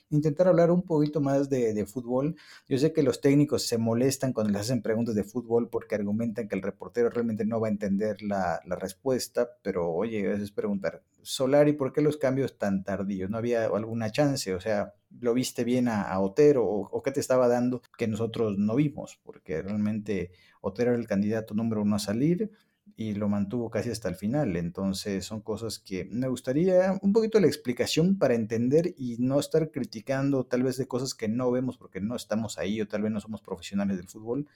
intentar 0.09 0.47
hablar 0.47 0.71
un 0.71 0.83
poquito 0.83 1.21
más 1.21 1.49
de, 1.49 1.85
fútbol. 1.85 2.35
Yo 2.67 2.77
sé 2.77 2.93
que 2.93 3.03
los 3.03 3.21
técnicos 3.21 3.63
se 3.63 3.77
molestan 3.77 4.33
cuando 4.33 4.51
les 4.51 4.61
hacen 4.61 4.81
preguntas 4.81 5.15
de 5.15 5.23
fútbol 5.23 5.69
porque 5.69 5.95
argumentan 5.95 6.47
que 6.47 6.55
el 6.55 6.61
reportero 6.61 7.09
realmente 7.09 7.45
no 7.45 7.59
va 7.59 7.67
a 7.67 7.71
entender 7.71 8.21
la, 8.21 8.61
respuesta, 8.65 9.49
pero 9.63 9.91
oye, 9.91 10.25
a 10.27 10.33
veces 10.33 10.51
preguntar, 10.51 11.01
Solari, 11.21 11.73
¿por 11.73 11.93
qué 11.93 12.01
los 12.01 12.17
cambios 12.17 12.57
tan 12.57 12.83
tardíos? 12.83 13.29
¿No 13.29 13.37
había 13.37 13.65
alguna 13.65 14.11
chance? 14.11 14.53
O 14.53 14.61
sea, 14.61 14.93
¿lo 15.19 15.33
viste 15.33 15.63
bien 15.63 15.87
a, 15.87 16.19
Otero 16.19 16.65
o, 16.65 16.89
o, 16.89 17.01
qué 17.01 17.11
te 17.11 17.19
estaba 17.19 17.47
dando 17.47 17.81
que 17.97 18.07
nosotros 18.07 18.57
no 18.57 18.75
vimos? 18.75 19.19
Porque 19.23 19.61
realmente 19.61 20.31
Otero 20.61 20.91
era 20.91 20.99
el 20.99 21.07
candidato 21.07 21.53
número 21.53 21.81
uno 21.81 21.95
a 21.95 21.99
salir 21.99 22.51
y 22.95 23.13
lo 23.13 23.29
mantuvo 23.29 23.69
casi 23.69 23.89
hasta 23.89 24.09
el 24.09 24.15
final. 24.15 24.55
Entonces 24.55 25.25
son 25.25 25.41
cosas 25.41 25.79
que 25.79 26.05
me 26.05 26.27
gustaría 26.27 26.97
un 27.01 27.13
poquito 27.13 27.39
la 27.39 27.47
explicación 27.47 28.17
para 28.17 28.35
entender 28.35 28.93
y 28.97 29.17
no 29.19 29.39
estar 29.39 29.71
criticando 29.71 30.45
tal 30.45 30.63
vez 30.63 30.77
de 30.77 30.87
cosas 30.87 31.13
que 31.13 31.27
no 31.27 31.51
vemos 31.51 31.77
porque 31.77 32.01
no 32.01 32.15
estamos 32.15 32.57
ahí 32.57 32.81
o 32.81 32.87
tal 32.87 33.01
vez 33.03 33.11
no 33.11 33.19
somos 33.19 33.41
profesionales 33.41 33.97
del 33.97 34.07
fútbol. 34.07 34.47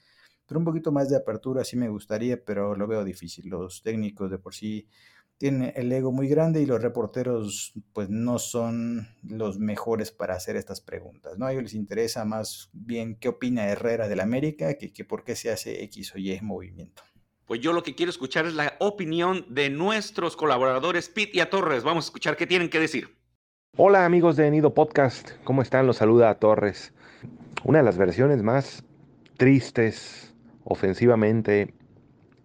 Pero 0.46 0.58
un 0.58 0.64
poquito 0.64 0.92
más 0.92 1.08
de 1.08 1.16
apertura 1.16 1.64
sí 1.64 1.76
me 1.76 1.88
gustaría, 1.88 2.44
pero 2.44 2.74
lo 2.74 2.86
veo 2.86 3.04
difícil. 3.04 3.48
Los 3.48 3.82
técnicos 3.82 4.30
de 4.30 4.38
por 4.38 4.54
sí 4.54 4.88
tienen 5.38 5.72
el 5.74 5.90
ego 5.90 6.12
muy 6.12 6.28
grande 6.28 6.62
y 6.62 6.66
los 6.66 6.82
reporteros 6.82 7.72
pues 7.92 8.08
no 8.10 8.38
son 8.38 9.08
los 9.22 9.58
mejores 9.58 10.12
para 10.12 10.34
hacer 10.34 10.56
estas 10.56 10.80
preguntas. 10.80 11.38
¿no? 11.38 11.46
A 11.46 11.52
ellos 11.52 11.64
les 11.64 11.74
interesa 11.74 12.24
más 12.24 12.70
bien 12.72 13.16
qué 13.16 13.28
opina 13.28 13.66
Herrera 13.68 14.08
del 14.08 14.20
América 14.20 14.74
que, 14.74 14.92
que 14.92 15.04
por 15.04 15.24
qué 15.24 15.34
se 15.34 15.50
hace 15.50 15.82
X 15.84 16.14
o 16.14 16.18
Y 16.18 16.40
movimiento. 16.42 17.02
Pues 17.46 17.60
yo 17.60 17.72
lo 17.72 17.82
que 17.82 17.94
quiero 17.94 18.10
escuchar 18.10 18.46
es 18.46 18.54
la 18.54 18.74
opinión 18.78 19.44
de 19.48 19.68
nuestros 19.68 20.36
colaboradores 20.36 21.08
Pit 21.08 21.34
y 21.34 21.40
a 21.40 21.50
Torres. 21.50 21.82
Vamos 21.82 22.04
a 22.04 22.08
escuchar 22.08 22.36
qué 22.36 22.46
tienen 22.46 22.70
que 22.70 22.78
decir. 22.78 23.16
Hola 23.76 24.04
amigos 24.04 24.36
de 24.36 24.50
Nido 24.50 24.74
Podcast, 24.74 25.32
¿cómo 25.42 25.60
están? 25.60 25.86
Los 25.86 25.96
saluda 25.96 26.30
a 26.30 26.36
Torres. 26.36 26.92
Una 27.64 27.78
de 27.78 27.84
las 27.84 27.98
versiones 27.98 28.42
más 28.42 28.84
tristes, 29.38 30.34
ofensivamente, 30.62 31.74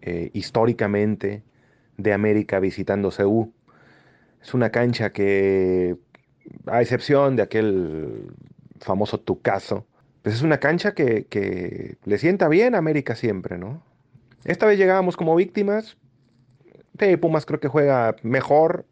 eh, 0.01 0.31
históricamente, 0.33 1.43
de 1.97 2.13
América 2.13 2.59
visitando 2.59 3.11
CU. 3.11 3.53
Es 4.41 4.53
una 4.55 4.71
cancha 4.71 5.11
que, 5.11 5.97
a 6.65 6.81
excepción 6.81 7.35
de 7.35 7.43
aquel 7.43 8.31
famoso 8.79 9.19
Tucaso, 9.19 9.85
pues 10.23 10.35
es 10.35 10.41
una 10.41 10.59
cancha 10.59 10.93
que, 10.93 11.25
que 11.25 11.97
le 12.03 12.17
sienta 12.17 12.47
bien 12.47 12.73
a 12.73 12.79
América 12.79 13.15
siempre, 13.15 13.57
¿no? 13.57 13.86
Esta 14.47 14.65
vez 14.65 14.79
llegábamos 14.79 15.17
como 15.17 15.35
víctimas. 15.35 15.97
Pumas 17.21 17.45
creo 17.45 17.59
que 17.59 17.67
juega 17.67 18.15
mejor. 18.23 18.85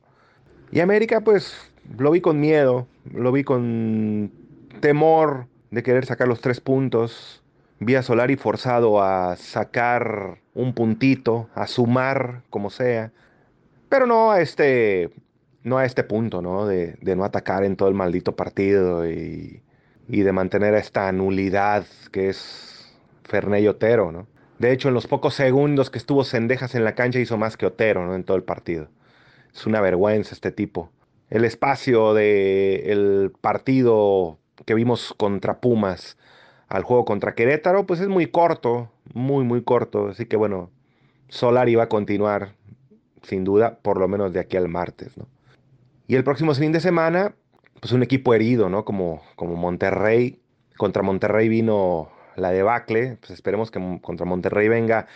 Y 0.72 0.82
América, 0.82 1.22
pues, 1.22 1.72
lo 1.98 2.12
vi 2.12 2.20
con 2.20 2.40
miedo, 2.40 2.88
lo 3.12 3.32
vi 3.32 3.44
con 3.44 4.32
temor 4.82 5.48
de 5.72 5.82
querer 5.82 6.06
sacar 6.06 6.28
los 6.28 6.42
tres 6.42 6.60
puntos. 6.60 7.42
Vi 7.80 7.96
a 7.96 8.04
Solari 8.04 8.36
forzado 8.36 9.02
a 9.02 9.38
sacar 9.38 10.40
un 10.54 10.74
puntito, 10.74 11.50
a 11.56 11.68
sumar 11.68 12.44
como 12.50 12.70
sea. 12.70 13.14
Pero 13.88 14.06
no 14.08 14.32
a 14.32 14.42
este 14.42 15.10
no 15.64 15.78
a 15.78 15.86
este 15.86 16.04
punto, 16.04 16.42
¿no? 16.42 16.68
De, 16.68 16.98
no 17.02 17.24
atacar 17.24 17.64
en 17.64 17.78
todo 17.78 17.90
el 17.90 17.96
maldito 17.96 18.36
partido 18.36 19.10
y, 19.10 19.62
de 20.08 20.32
mantener 20.32 20.76
esta 20.76 21.12
nulidad 21.12 21.86
que 22.12 22.30
es 22.30 22.94
Ferney 23.24 23.68
Otero, 23.68 24.12
¿no? 24.12 24.28
De 24.60 24.72
hecho, 24.72 24.88
en 24.88 24.94
los 24.94 25.08
pocos 25.08 25.34
segundos 25.34 25.90
que 25.90 25.98
estuvo 25.98 26.24
Cendejas 26.24 26.76
en 26.76 26.84
la 26.84 26.96
cancha 26.96 27.20
hizo 27.20 27.38
más 27.38 27.58
que 27.58 27.66
Otero, 27.66 28.06
¿no? 28.06 28.16
En 28.16 28.24
todo 28.24 28.38
el 28.38 28.44
partido. 28.44 28.88
Es 29.54 29.66
una 29.66 29.82
vergüenza 29.82 30.34
este 30.34 30.52
tipo. 30.52 30.92
El 31.30 31.44
espacio 31.44 32.14
del 32.14 33.34
partido 33.42 34.38
que 34.66 34.74
vimos 34.74 35.14
contra 35.18 35.60
Pumas 35.60 36.18
al 36.68 36.84
juego 36.84 37.06
contra 37.06 37.36
Querétaro, 37.36 37.86
pues 37.86 38.00
es 38.00 38.08
muy 38.08 38.28
corto, 38.28 38.92
muy, 39.14 39.44
muy 39.44 39.64
corto. 39.64 40.08
Así 40.10 40.26
que 40.26 40.38
bueno, 40.38 40.72
Solari 41.28 41.76
va 41.76 41.84
a 41.84 41.90
continuar, 41.90 42.56
sin 43.24 43.44
duda, 43.44 43.80
por 43.82 44.00
lo 44.00 44.08
menos 44.08 44.34
de 44.34 44.40
aquí 44.40 44.58
al 44.58 44.68
martes, 44.68 45.18
¿no? 45.18 45.28
Y 46.08 46.16
el 46.16 46.24
próximo 46.24 46.54
fin 46.54 46.72
de 46.72 46.80
semana, 46.80 47.36
pues 47.80 47.92
un 47.92 48.04
equipo 48.04 48.34
herido, 48.34 48.70
¿no? 48.70 48.86
Como, 48.86 49.24
como 49.36 49.56
Monterrey. 49.56 50.40
Contra 50.78 51.02
Monterrey 51.02 51.50
vino 51.50 52.10
la 52.36 52.52
debacle. 52.52 53.18
Pues 53.20 53.32
esperemos 53.32 53.72
que 53.72 54.00
contra 54.02 54.26
Monterrey 54.26 54.68
venga 54.68 55.08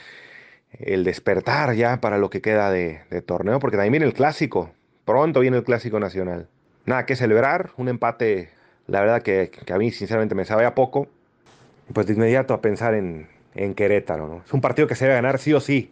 el 0.72 1.04
despertar 1.04 1.74
ya 1.74 2.00
para 2.00 2.18
lo 2.18 2.30
que 2.30 2.42
queda 2.42 2.72
de, 2.72 3.02
torneo, 3.26 3.60
porque 3.60 3.78
también 3.78 3.94
viene 3.94 4.06
el 4.06 4.14
clásico. 4.14 4.72
Pronto 5.06 5.40
viene 5.40 5.58
el 5.58 5.64
clásico 5.64 6.00
nacional. 6.00 6.48
Nada 6.86 7.06
que 7.06 7.16
celebrar, 7.16 7.72
un 7.78 7.90
empate, 7.90 8.50
la 8.88 9.02
verdad 9.02 9.22
que, 9.22 9.52
a 9.72 9.78
mí 9.78 9.92
sinceramente 9.92 10.36
me 10.36 10.46
sabe 10.46 10.66
a 10.66 10.76
poco. 10.76 11.08
Pues 11.94 12.06
de 12.06 12.14
inmediato 12.14 12.54
a 12.54 12.62
pensar 12.62 12.94
en, 12.94 13.28
en 13.56 13.74
Querétaro, 13.74 14.28
¿no? 14.28 14.44
Es 14.46 14.54
un 14.54 14.62
partido 14.62 14.88
que 14.88 14.94
se 14.94 15.06
debe 15.06 15.16
ganar 15.16 15.40
sí 15.40 15.54
o 15.54 15.60
sí. 15.60 15.92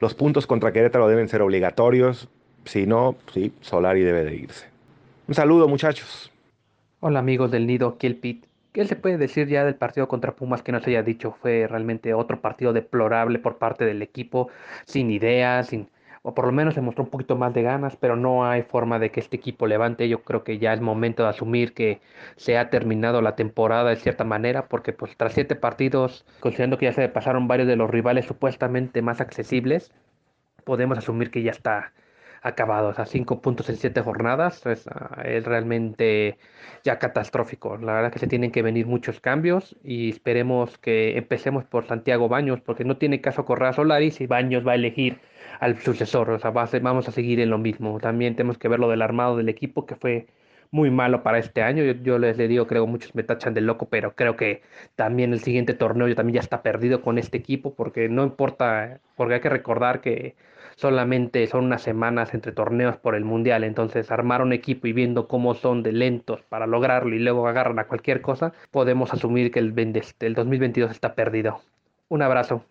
Los 0.00 0.14
puntos 0.14 0.46
contra 0.46 0.72
Querétaro 0.72 1.06
deben 1.06 1.28
ser 1.28 1.42
obligatorios. 1.42 2.28
Si 2.64 2.86
no, 2.86 3.16
sí, 3.32 3.52
Solari 3.60 4.02
debe 4.02 4.24
de 4.24 4.34
irse. 4.36 4.66
Un 5.28 5.34
saludo, 5.34 5.68
muchachos. 5.68 6.32
Hola, 7.00 7.18
amigos 7.18 7.50
del 7.50 7.66
Nido, 7.66 7.88
aquí 7.88 8.06
el 8.06 8.16
Pit. 8.16 8.46
¿Qué 8.74 8.84
se 8.86 8.96
puede 8.96 9.18
decir 9.18 9.46
ya 9.46 9.64
del 9.64 9.76
partido 9.76 10.08
contra 10.08 10.34
Pumas 10.34 10.62
que 10.64 10.72
no 10.72 10.80
se 10.80 10.90
haya 10.90 11.04
dicho? 11.04 11.30
Fue 11.30 11.68
realmente 11.68 12.12
otro 12.12 12.40
partido 12.40 12.72
deplorable 12.72 13.38
por 13.38 13.56
parte 13.58 13.84
del 13.84 14.02
equipo, 14.02 14.48
sin 14.84 15.12
ideas, 15.12 15.68
sin, 15.68 15.88
o 16.22 16.34
por 16.34 16.46
lo 16.46 16.50
menos 16.52 16.74
se 16.74 16.80
mostró 16.80 17.04
un 17.04 17.10
poquito 17.10 17.36
más 17.36 17.54
de 17.54 17.62
ganas, 17.62 17.96
pero 17.96 18.16
no 18.16 18.44
hay 18.44 18.62
forma 18.62 18.98
de 18.98 19.12
que 19.12 19.20
este 19.20 19.36
equipo 19.36 19.68
levante. 19.68 20.08
Yo 20.08 20.24
creo 20.24 20.42
que 20.42 20.58
ya 20.58 20.72
es 20.72 20.80
momento 20.80 21.22
de 21.22 21.28
asumir 21.28 21.72
que 21.72 22.00
se 22.34 22.58
ha 22.58 22.68
terminado 22.68 23.22
la 23.22 23.36
temporada 23.36 23.90
de 23.90 23.96
cierta 23.96 24.24
manera, 24.24 24.66
porque 24.66 24.92
pues 24.92 25.16
tras 25.16 25.34
siete 25.34 25.54
partidos, 25.54 26.26
considerando 26.40 26.76
que 26.76 26.86
ya 26.86 26.92
se 26.92 27.08
pasaron 27.08 27.46
varios 27.46 27.68
de 27.68 27.76
los 27.76 27.88
rivales 27.88 28.26
supuestamente 28.26 29.02
más 29.02 29.20
accesibles, 29.20 29.92
podemos 30.64 30.98
asumir 30.98 31.30
que 31.30 31.44
ya 31.44 31.52
está 31.52 31.92
acabados 32.44 32.98
a 32.98 33.06
cinco 33.06 33.40
puntos 33.40 33.70
en 33.70 33.76
siete 33.76 34.02
jornadas 34.02 34.64
es, 34.66 34.86
ah, 34.88 35.22
es, 35.24 35.44
realmente 35.44 36.36
ya 36.84 36.98
catastrófico. 36.98 37.78
La 37.78 37.94
verdad 37.94 38.12
que 38.12 38.18
se 38.18 38.26
tienen 38.26 38.52
que 38.52 38.62
venir 38.62 38.86
muchos 38.86 39.18
cambios 39.18 39.76
y 39.82 40.10
esperemos 40.10 40.76
que 40.78 41.16
empecemos 41.16 41.64
por 41.64 41.86
Santiago 41.86 42.28
Baños, 42.28 42.60
porque 42.60 42.84
no 42.84 42.98
tiene 42.98 43.22
caso 43.22 43.46
correr 43.46 43.70
a 43.70 43.72
Solaris 43.72 44.20
y 44.20 44.26
Baños 44.26 44.66
va 44.66 44.72
a 44.72 44.74
elegir 44.74 45.20
al 45.60 45.78
sucesor. 45.80 46.30
O 46.30 46.38
sea, 46.38 46.50
vamos 46.50 47.08
a 47.08 47.12
seguir 47.12 47.40
en 47.40 47.48
lo 47.48 47.56
mismo. 47.58 47.98
También 47.98 48.36
tenemos 48.36 48.58
que 48.58 48.68
ver 48.68 48.78
lo 48.78 48.90
del 48.90 49.00
armado 49.00 49.38
del 49.38 49.48
equipo, 49.48 49.86
que 49.86 49.96
fue 49.96 50.26
muy 50.70 50.90
malo 50.90 51.22
para 51.22 51.38
este 51.38 51.62
año. 51.62 51.82
Yo, 51.84 52.18
les 52.18 52.36
digo, 52.36 52.66
creo 52.66 52.86
muchos 52.86 53.14
me 53.14 53.22
tachan 53.22 53.54
de 53.54 53.62
loco, 53.62 53.88
pero 53.88 54.14
creo 54.14 54.36
que 54.36 54.60
también 54.96 55.32
el 55.32 55.40
siguiente 55.40 55.72
torneo 55.72 56.08
yo 56.08 56.14
también 56.14 56.34
ya 56.34 56.40
está 56.40 56.62
perdido 56.62 57.00
con 57.00 57.16
este 57.16 57.38
equipo, 57.38 57.74
porque 57.74 58.08
no 58.10 58.24
importa, 58.24 59.00
porque 59.16 59.34
hay 59.34 59.40
que 59.40 59.48
recordar 59.48 60.02
que 60.02 60.34
solamente 60.76 61.46
son 61.46 61.64
unas 61.64 61.82
semanas 61.82 62.34
entre 62.34 62.52
torneos 62.52 62.96
por 62.96 63.14
el 63.14 63.24
mundial, 63.24 63.64
entonces 63.64 64.10
armar 64.10 64.42
un 64.42 64.52
equipo 64.52 64.86
y 64.86 64.92
viendo 64.92 65.28
cómo 65.28 65.54
son 65.54 65.82
de 65.82 65.92
lentos 65.92 66.42
para 66.48 66.66
lograrlo 66.66 67.14
y 67.14 67.18
luego 67.18 67.46
agarran 67.48 67.78
a 67.78 67.86
cualquier 67.86 68.20
cosa, 68.20 68.52
podemos 68.70 69.12
asumir 69.12 69.50
que 69.50 69.60
el, 69.60 69.74
el 70.20 70.34
2022 70.34 70.90
está 70.90 71.14
perdido. 71.14 71.60
Un 72.08 72.22
abrazo. 72.22 72.64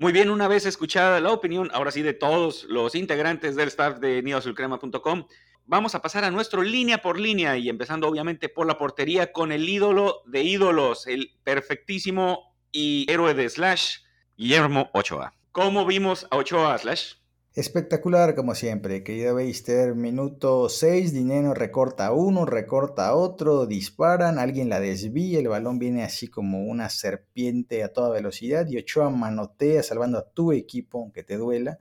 Muy 0.00 0.12
bien, 0.12 0.30
una 0.30 0.46
vez 0.46 0.64
escuchada 0.64 1.20
la 1.20 1.32
opinión, 1.32 1.70
ahora 1.72 1.90
sí, 1.90 2.02
de 2.02 2.14
todos 2.14 2.64
los 2.64 2.94
integrantes 2.94 3.56
del 3.56 3.66
staff 3.66 3.98
de 3.98 4.22
nidosulcrema.com, 4.22 5.26
vamos 5.66 5.94
a 5.94 6.02
pasar 6.02 6.24
a 6.24 6.30
nuestro 6.30 6.62
línea 6.62 6.98
por 6.98 7.18
línea 7.18 7.56
y 7.56 7.68
empezando 7.68 8.08
obviamente 8.08 8.48
por 8.48 8.66
la 8.66 8.78
portería 8.78 9.32
con 9.32 9.50
el 9.50 9.68
ídolo 9.68 10.22
de 10.26 10.42
ídolos, 10.42 11.08
el 11.08 11.32
perfectísimo 11.42 12.54
y 12.70 13.06
héroe 13.08 13.34
de 13.34 13.48
Slash, 13.48 13.98
Guillermo 14.36 14.88
Ochoa. 14.94 15.34
¿Cómo 15.58 15.84
vimos 15.84 16.24
a 16.30 16.36
Ochoa 16.36 16.78
Slash? 16.78 17.14
Espectacular 17.52 18.36
como 18.36 18.54
siempre, 18.54 19.02
querido 19.02 19.34
Beister. 19.34 19.96
Minuto 19.96 20.68
6, 20.68 21.12
Dinero 21.12 21.52
recorta 21.52 22.12
uno, 22.12 22.44
recorta 22.44 23.12
otro, 23.16 23.66
disparan, 23.66 24.38
alguien 24.38 24.68
la 24.68 24.78
desvía, 24.78 25.40
el 25.40 25.48
balón 25.48 25.80
viene 25.80 26.04
así 26.04 26.28
como 26.28 26.62
una 26.62 26.88
serpiente 26.90 27.82
a 27.82 27.92
toda 27.92 28.10
velocidad 28.10 28.68
y 28.68 28.78
Ochoa 28.78 29.10
manotea 29.10 29.82
salvando 29.82 30.18
a 30.18 30.30
tu 30.30 30.52
equipo, 30.52 31.00
aunque 31.00 31.24
te 31.24 31.36
duela. 31.36 31.80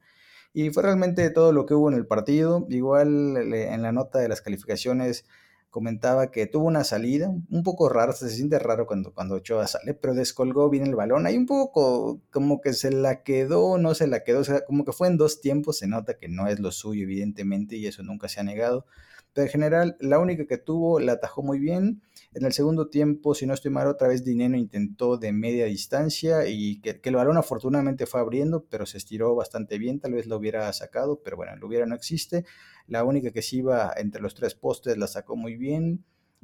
Y 0.54 0.72
fue 0.72 0.82
realmente 0.82 1.30
todo 1.30 1.52
lo 1.52 1.68
que 1.68 1.76
hubo 1.76 1.90
en 1.90 1.98
el 1.98 2.08
partido. 2.08 2.66
Igual 2.72 3.38
en 3.38 3.82
la 3.84 3.92
nota 3.92 4.18
de 4.18 4.28
las 4.28 4.42
calificaciones 4.42 5.24
comentaba 5.70 6.32
que 6.32 6.48
tuvo 6.48 6.66
una 6.66 6.84
salida 6.84 7.30
un 7.30 7.64
poco 7.64 7.90
rara, 7.90 8.14
se 8.14 8.30
siente 8.30 8.60
raro 8.60 8.88
cuando, 8.88 9.14
cuando 9.14 9.36
Ochoa 9.36 9.68
sale, 9.68 9.94
pero 9.94 10.14
descolgó 10.14 10.70
bien 10.70 10.88
el 10.88 10.96
balón. 10.96 11.26
Hay 11.26 11.38
un 11.38 11.46
poco 11.46 12.22
como 12.32 12.62
que 12.62 12.74
se 12.74 12.92
la 12.92 13.24
quedó, 13.24 13.78
no 13.78 13.94
se 13.94 14.08
la 14.08 14.24
quedó, 14.24 14.40
o 14.40 14.44
sea, 14.44 14.66
como 14.66 14.86
que 14.86 14.92
fue 14.92 15.08
en 15.08 15.18
dos 15.18 15.42
tiempos, 15.42 15.78
se 15.80 15.88
nota 15.88 16.18
que 16.18 16.28
no 16.30 16.48
es 16.48 16.60
lo 16.60 16.72
suyo, 16.72 17.04
evidentemente, 17.04 17.76
y 17.76 17.88
eso 17.88 18.04
nunca 18.04 18.30
se 18.30 18.40
ha 18.40 18.44
negado. 18.44 18.86
Pero 19.34 19.46
en 19.46 19.52
general, 19.52 19.98
la 20.00 20.20
única 20.20 20.46
que 20.48 20.58
tuvo 20.58 21.00
la 21.00 21.14
atajó 21.14 21.44
muy 21.44 21.60
bien. 21.60 22.02
En 22.34 22.46
el 22.46 22.54
segundo 22.54 22.90
tiempo, 22.90 23.34
si 23.34 23.46
no 23.46 23.54
estoy 23.54 23.72
mal, 23.72 23.88
otra 23.88 24.10
vez 24.10 24.24
Dineno 24.24 24.58
intentó 24.58 25.18
de 25.18 25.32
media 25.32 25.66
distancia 25.66 26.48
y 26.48 26.80
que, 26.82 27.00
el 27.04 27.16
balón 27.16 27.38
afortunadamente 27.38 28.06
fue 28.06 28.20
abriendo, 28.20 28.66
pero 28.70 28.86
se 28.86 28.98
estiró 28.98 29.34
bastante 29.34 29.78
bien, 29.78 30.00
tal 30.00 30.14
vez 30.14 30.28
lo 30.28 30.38
hubiera 30.38 30.72
sacado, 30.74 31.22
pero 31.24 31.38
bueno, 31.38 31.56
lo 31.56 31.68
hubiera 31.68 31.86
no 31.86 31.96
existe. 31.96 32.46
La 32.86 33.04
única 33.04 33.32
que 33.32 33.42
se 33.42 33.58
iba 33.58 33.92
entre 33.98 34.22
los 34.22 34.36
tres 34.36 34.56
postes 34.56 34.98
la 34.98 35.08
sacó 35.08 35.36
muy 35.36 35.56
bien 35.56 36.04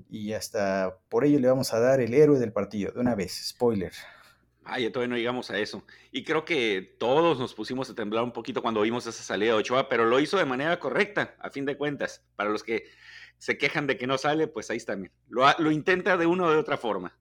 y 0.09 0.33
hasta 0.33 0.97
por 1.09 1.25
ello 1.25 1.39
le 1.39 1.47
vamos 1.47 1.73
a 1.73 1.79
dar 1.79 1.99
el 1.99 2.13
héroe 2.13 2.39
del 2.39 2.53
partido, 2.53 2.91
de 2.91 2.99
una 2.99 3.15
vez, 3.15 3.49
spoiler. 3.49 3.91
Ay, 4.65 4.89
todavía 4.89 5.09
no 5.09 5.17
llegamos 5.17 5.51
a 5.51 5.59
eso. 5.59 5.83
Y 6.11 6.23
creo 6.23 6.45
que 6.45 6.95
todos 6.97 7.37
nos 7.37 7.53
pusimos 7.53 7.89
a 7.89 7.95
temblar 7.95 8.23
un 8.23 8.31
poquito 8.31 8.61
cuando 8.61 8.81
vimos 8.81 9.05
esa 9.05 9.21
salida 9.21 9.51
de 9.51 9.57
Ochoa, 9.57 9.89
pero 9.89 10.05
lo 10.05 10.19
hizo 10.19 10.37
de 10.37 10.45
manera 10.45 10.79
correcta, 10.79 11.35
a 11.39 11.49
fin 11.49 11.65
de 11.65 11.77
cuentas. 11.77 12.23
Para 12.37 12.49
los 12.49 12.63
que 12.63 12.85
se 13.43 13.57
quejan 13.57 13.87
de 13.87 13.97
que 13.97 14.07
no 14.07 14.17
sale, 14.17 14.47
pues 14.47 14.69
ahí 14.71 14.77
está. 14.77 14.97
Lo, 15.27 15.45
lo 15.59 15.69
intenta 15.69 16.15
de 16.15 16.25
una 16.25 16.45
o 16.45 16.49
de 16.49 16.55
otra 16.55 16.77
forma. 16.77 17.19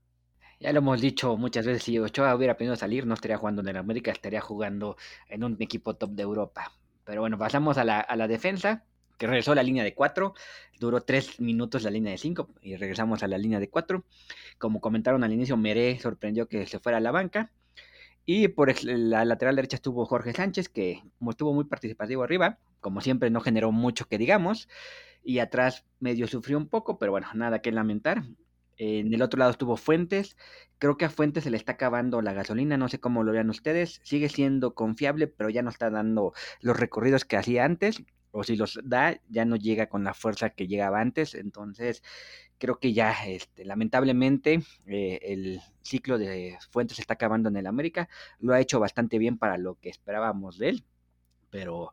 Ya 0.61 0.73
lo 0.73 0.79
hemos 0.79 1.01
dicho 1.01 1.37
muchas 1.37 1.67
veces, 1.67 1.83
si 1.83 1.99
Ochoa 1.99 2.37
hubiera 2.37 2.57
podido 2.57 2.77
salir, 2.77 3.07
no 3.07 3.15
estaría 3.15 3.39
jugando 3.39 3.61
en 3.61 3.67
el 3.67 3.77
América, 3.77 4.13
estaría 4.13 4.41
jugando 4.41 4.97
en 5.29 5.43
un 5.43 5.57
equipo 5.59 5.95
top 5.97 6.11
de 6.11 6.23
Europa. 6.23 6.71
Pero 7.05 7.23
bueno, 7.23 7.39
pasamos 7.39 7.77
a 7.77 7.83
la, 7.83 7.99
a 7.99 8.15
la 8.15 8.29
defensa 8.29 8.85
que 9.19 9.27
regresó 9.27 9.51
a 9.51 9.57
la 9.57 9.65
línea 9.65 9.83
de 9.83 9.95
4, 9.95 10.33
duró 10.79 11.01
3 11.01 11.41
minutos 11.41 11.83
la 11.83 11.91
línea 11.91 12.13
de 12.13 12.19
5 12.19 12.49
y 12.61 12.77
regresamos 12.77 13.25
a 13.25 13.27
la 13.27 13.37
línea 13.37 13.59
de 13.59 13.69
4. 13.69 14.05
Como 14.59 14.81
comentaron 14.81 15.25
al 15.25 15.33
inicio, 15.33 15.57
Meré 15.57 15.99
sorprendió 15.99 16.47
que 16.47 16.69
se 16.69 16.79
fuera 16.79 16.99
a 16.99 17.01
la 17.01 17.11
banca. 17.11 17.51
Y 18.25 18.47
por 18.47 18.73
la 18.85 19.25
lateral 19.25 19.57
derecha 19.57 19.75
estuvo 19.75 20.07
Jorge 20.07 20.33
Sánchez, 20.33 20.69
que 20.69 21.03
estuvo 21.29 21.53
muy 21.53 21.65
participativo 21.65 22.23
arriba, 22.23 22.61
como 22.79 23.01
siempre 23.01 23.31
no 23.31 23.41
generó 23.41 23.73
mucho 23.73 24.07
que 24.07 24.19
digamos, 24.19 24.69
y 25.25 25.39
atrás 25.39 25.85
medio 26.01 26.27
sufrió 26.27 26.59
un 26.59 26.69
poco, 26.69 26.99
pero 26.99 27.13
bueno, 27.13 27.29
nada 27.35 27.61
que 27.61 27.73
lamentar. 27.73 28.25
En 28.77 29.13
el 29.13 29.23
otro 29.23 29.39
lado 29.39 29.51
estuvo 29.51 29.77
Fuentes. 29.77 30.37
Creo 30.79 30.97
que 30.97 31.05
a 31.05 31.11
Fuentes 31.11 31.45
se 31.45 31.51
le 31.51 31.57
está 31.57 31.73
acabando 31.73 32.23
la 32.23 32.33
gasolina, 32.33 32.77
no 32.77 32.89
sé 32.89 32.99
cómo 32.99 33.23
lo 33.23 33.33
vean 33.33 33.51
ustedes. 33.51 34.01
Sigue 34.03 34.29
siendo 34.29 34.75
confiable, 34.75 35.29
pero 35.29 35.51
ya 35.51 35.63
no 35.63 35.71
está 35.71 35.91
dando 35.91 36.33
los 36.61 36.77
recorridos 36.77 37.25
que 37.25 37.37
hacía 37.37 37.65
antes 37.65 38.03
o 38.33 38.43
si 38.43 38.57
los 38.57 38.81
da, 38.83 39.21
ya 39.29 39.45
no 39.45 39.57
llega 39.57 39.89
con 39.89 40.05
la 40.05 40.15
fuerza 40.15 40.51
que 40.51 40.67
llegaba 40.67 41.01
antes. 41.01 41.35
Entonces, 41.35 42.03
creo 42.59 42.79
que 42.81 42.93
ya, 42.93 43.13
este, 43.27 43.65
lamentablemente, 43.65 44.63
eh, 44.87 45.21
el 45.23 45.61
ciclo 45.83 46.19
de 46.19 46.57
Fuentes 46.71 46.97
se 46.97 47.03
está 47.03 47.15
acabando 47.15 47.51
en 47.51 47.57
el 47.57 47.67
América. 47.67 48.09
Lo 48.41 48.55
ha 48.55 48.61
hecho 48.61 48.81
bastante 48.81 49.19
bien 49.19 49.39
para 49.39 49.59
lo 49.59 49.79
que 49.79 49.91
esperábamos 49.91 50.59
de 50.59 50.71
él, 50.71 50.85
pero 51.51 51.93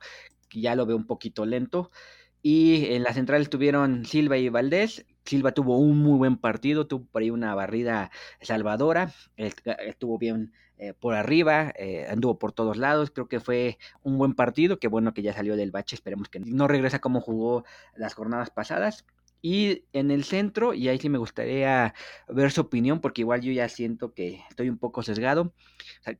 ya 0.51 0.75
lo 0.75 0.85
veo 0.85 0.95
un 0.95 1.05
poquito 1.05 1.45
lento. 1.45 1.91
Y 2.41 2.93
en 2.93 3.03
la 3.03 3.13
central 3.13 3.41
estuvieron 3.41 4.05
Silva 4.05 4.37
y 4.37 4.49
Valdés. 4.49 5.05
Silva 5.25 5.51
tuvo 5.51 5.77
un 5.77 5.97
muy 5.97 6.17
buen 6.17 6.37
partido, 6.37 6.87
tuvo 6.87 7.05
por 7.05 7.21
ahí 7.21 7.29
una 7.29 7.53
barrida 7.53 8.11
salvadora, 8.41 9.13
estuvo 9.35 10.17
bien 10.17 10.53
eh, 10.77 10.93
por 10.93 11.13
arriba, 11.13 11.73
eh, 11.75 12.07
anduvo 12.09 12.39
por 12.39 12.53
todos 12.53 12.77
lados, 12.77 13.11
creo 13.11 13.27
que 13.27 13.41
fue 13.41 13.77
un 14.01 14.17
buen 14.17 14.33
partido, 14.33 14.79
qué 14.79 14.87
bueno 14.87 15.13
que 15.13 15.21
ya 15.21 15.33
salió 15.33 15.57
del 15.57 15.71
bache, 15.71 15.95
esperemos 15.95 16.29
que 16.29 16.39
no 16.39 16.69
regresa 16.69 16.99
como 16.99 17.19
jugó 17.19 17.65
las 17.95 18.13
jornadas 18.13 18.49
pasadas. 18.49 19.05
Y 19.41 19.85
en 19.93 20.09
el 20.11 20.23
centro, 20.23 20.73
y 20.73 20.87
ahí 20.87 20.97
sí 20.97 21.09
me 21.09 21.17
gustaría 21.17 21.93
ver 22.29 22.51
su 22.51 22.61
opinión, 22.61 23.01
porque 23.01 23.21
igual 23.21 23.41
yo 23.41 23.51
ya 23.51 23.67
siento 23.69 24.13
que 24.13 24.41
estoy 24.49 24.69
un 24.69 24.77
poco 24.77 25.03
sesgado. 25.03 25.53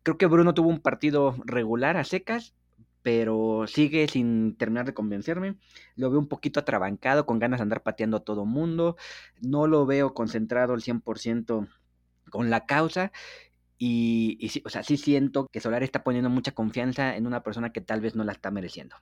creo 0.04 0.18
que 0.18 0.26
Bruno 0.26 0.54
tuvo 0.54 0.70
un 0.70 0.82
partido 0.82 1.36
regular 1.46 1.98
a 1.98 2.04
secas, 2.04 2.54
pero 3.02 3.66
sigue 3.68 4.08
sin 4.08 4.56
terminar 4.58 4.86
de 4.86 4.94
convencerme. 4.94 5.56
Lo 5.96 6.10
veo 6.10 6.20
un 6.20 6.28
poquito 6.28 6.60
atrabancado, 6.60 7.26
con 7.26 7.40
ganas 7.40 7.60
de 7.60 7.64
andar 7.64 7.84
pateando 7.84 8.18
a 8.18 8.24
todo 8.24 8.46
mundo. 8.46 8.98
No 9.42 9.68
lo 9.68 9.86
veo 9.86 10.14
concentrado 10.14 10.74
al 10.74 10.82
100% 10.82 11.68
con 12.30 12.50
la 12.50 12.66
causa. 12.66 13.12
Y, 13.78 14.50
sí, 14.52 14.62
o 14.66 14.70
sea, 14.70 14.84
sí 14.84 14.98
siento 14.98 15.48
que 15.48 15.62
Solari 15.62 15.86
está 15.86 16.04
poniendo 16.04 16.30
mucha 16.30 16.52
confianza 16.52 17.16
en 17.16 17.26
una 17.26 17.44
persona 17.44 17.72
que 17.72 17.80
tal 17.80 18.02
vez 18.02 18.16
no 18.16 18.26
la 18.26 18.34
está 18.34 18.52
mereciendo. 18.52 18.98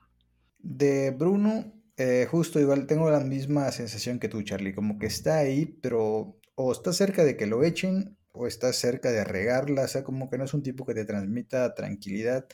De 0.60 1.10
Bruno, 1.10 1.72
eh, 1.96 2.28
justo 2.30 2.60
igual 2.60 2.86
tengo 2.86 3.10
la 3.10 3.20
misma 3.20 3.72
sensación 3.72 4.20
que 4.20 4.28
tú, 4.28 4.42
Charlie, 4.42 4.74
como 4.74 4.98
que 4.98 5.06
está 5.06 5.38
ahí, 5.38 5.66
pero 5.66 6.38
o 6.54 6.72
está 6.72 6.92
cerca 6.92 7.24
de 7.24 7.36
que 7.36 7.46
lo 7.46 7.64
echen 7.64 8.16
o 8.32 8.46
está 8.46 8.72
cerca 8.72 9.10
de 9.10 9.24
regarla, 9.24 9.82
o 9.82 9.88
sea, 9.88 10.04
como 10.04 10.30
que 10.30 10.38
no 10.38 10.44
es 10.44 10.54
un 10.54 10.62
tipo 10.62 10.86
que 10.86 10.94
te 10.94 11.04
transmita 11.04 11.74
tranquilidad. 11.74 12.46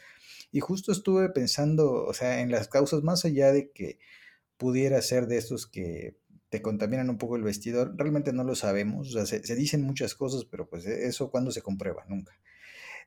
Y 0.54 0.60
justo 0.60 0.92
estuve 0.92 1.30
pensando, 1.30 2.04
o 2.04 2.14
sea, 2.14 2.40
en 2.40 2.52
las 2.52 2.68
causas 2.68 3.02
más 3.02 3.24
allá 3.24 3.50
de 3.50 3.72
que 3.72 3.98
pudiera 4.56 5.02
ser 5.02 5.26
de 5.26 5.36
estos 5.36 5.66
que 5.66 6.16
te 6.48 6.62
contaminan 6.62 7.10
un 7.10 7.18
poco 7.18 7.34
el 7.34 7.42
vestidor, 7.42 7.96
realmente 7.96 8.32
no 8.32 8.44
lo 8.44 8.54
sabemos, 8.54 9.18
se, 9.26 9.56
dicen 9.56 9.82
muchas 9.82 10.14
cosas, 10.14 10.44
pero 10.44 10.68
pues 10.68 10.86
e, 10.86 11.08
eso 11.08 11.28
cuando 11.28 11.50
se 11.50 11.60
comprueba, 11.60 12.04
nunca. 12.08 12.38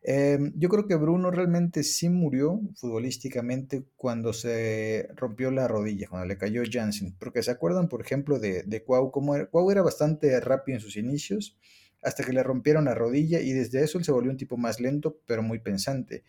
Em, 0.03 0.51
yo 0.57 0.67
creo 0.67 0.87
que 0.87 0.95
Bruno 0.95 1.31
realmente 1.31 1.83
sí 1.83 2.09
murió 2.09 2.59
futbolísticamente 2.75 3.85
cuando 3.95 4.33
se 4.33 5.07
rompió 5.15 5.49
la 5.49 5.69
rodilla, 5.69 6.09
cuando 6.09 6.27
le 6.27 6.37
cayó 6.37 6.63
Jansen. 6.69 7.15
Porque 7.17 7.43
se 7.43 7.51
acuerdan, 7.51 7.87
por 7.87 8.01
ejemplo, 8.01 8.39
de, 8.39 8.63
de 8.63 8.83
Cuau, 8.83 9.09
como 9.09 9.35
era, 9.35 9.45
Cuau 9.45 9.71
era 9.71 9.83
bastante 9.83 10.37
rápido 10.41 10.79
en 10.79 10.81
sus 10.81 10.97
inicios, 10.97 11.57
hasta 12.03 12.25
que 12.25 12.33
le 12.33 12.43
rompieron 12.43 12.83
la 12.83 12.93
rodilla 12.93 13.39
y 13.39 13.53
desde 13.53 13.85
eso 13.85 13.97
él 13.99 14.03
se 14.03 14.11
volvió 14.11 14.31
un 14.31 14.37
tipo 14.37 14.57
más 14.57 14.81
lento, 14.81 15.21
pero 15.25 15.41
muy 15.43 15.59
pensante. 15.59 16.25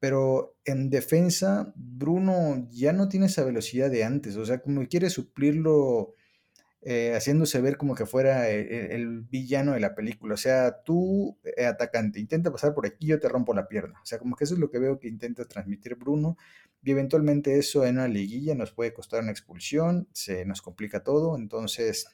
Pero 0.00 0.56
en 0.64 0.90
defensa, 0.90 1.72
Bruno 1.76 2.66
ya 2.70 2.92
no 2.92 3.08
tiene 3.08 3.26
esa 3.26 3.44
velocidad 3.44 3.90
de 3.90 4.04
antes, 4.04 4.36
o 4.36 4.46
sea, 4.46 4.60
como 4.60 4.86
quiere 4.88 5.10
suplirlo 5.10 6.14
eh, 6.82 7.12
haciéndose 7.14 7.60
ver 7.60 7.76
como 7.76 7.94
que 7.94 8.06
fuera 8.06 8.48
e, 8.48 8.60
e, 8.62 8.94
el, 8.94 9.20
villano 9.20 9.72
de 9.72 9.80
la 9.80 9.94
película. 9.94 10.34
O 10.34 10.38
sea, 10.38 10.82
tú, 10.82 11.38
eh, 11.44 11.66
atacante, 11.66 12.18
intenta 12.20 12.50
pasar 12.50 12.72
por 12.74 12.86
aquí, 12.86 13.06
yo 13.06 13.20
te 13.20 13.28
rompo 13.28 13.52
la 13.52 13.68
pierna. 13.68 14.00
O 14.02 14.06
sea, 14.06 14.18
como 14.18 14.34
que 14.34 14.44
eso 14.44 14.54
es 14.54 14.60
lo 14.60 14.70
que 14.70 14.78
veo 14.78 14.98
que 14.98 15.08
intenta 15.08 15.44
transmitir 15.46 15.96
Bruno. 15.96 16.36
Y 16.82 16.92
eventualmente 16.92 17.58
eso 17.58 17.84
en 17.84 17.96
una 17.96 18.08
liguilla 18.08 18.54
nos 18.54 18.72
puede 18.72 18.94
costar 18.94 19.22
una 19.22 19.30
expulsión, 19.30 20.08
se 20.12 20.46
nos 20.46 20.62
complica 20.62 21.02
todo. 21.04 21.36
Entonces, 21.36 22.06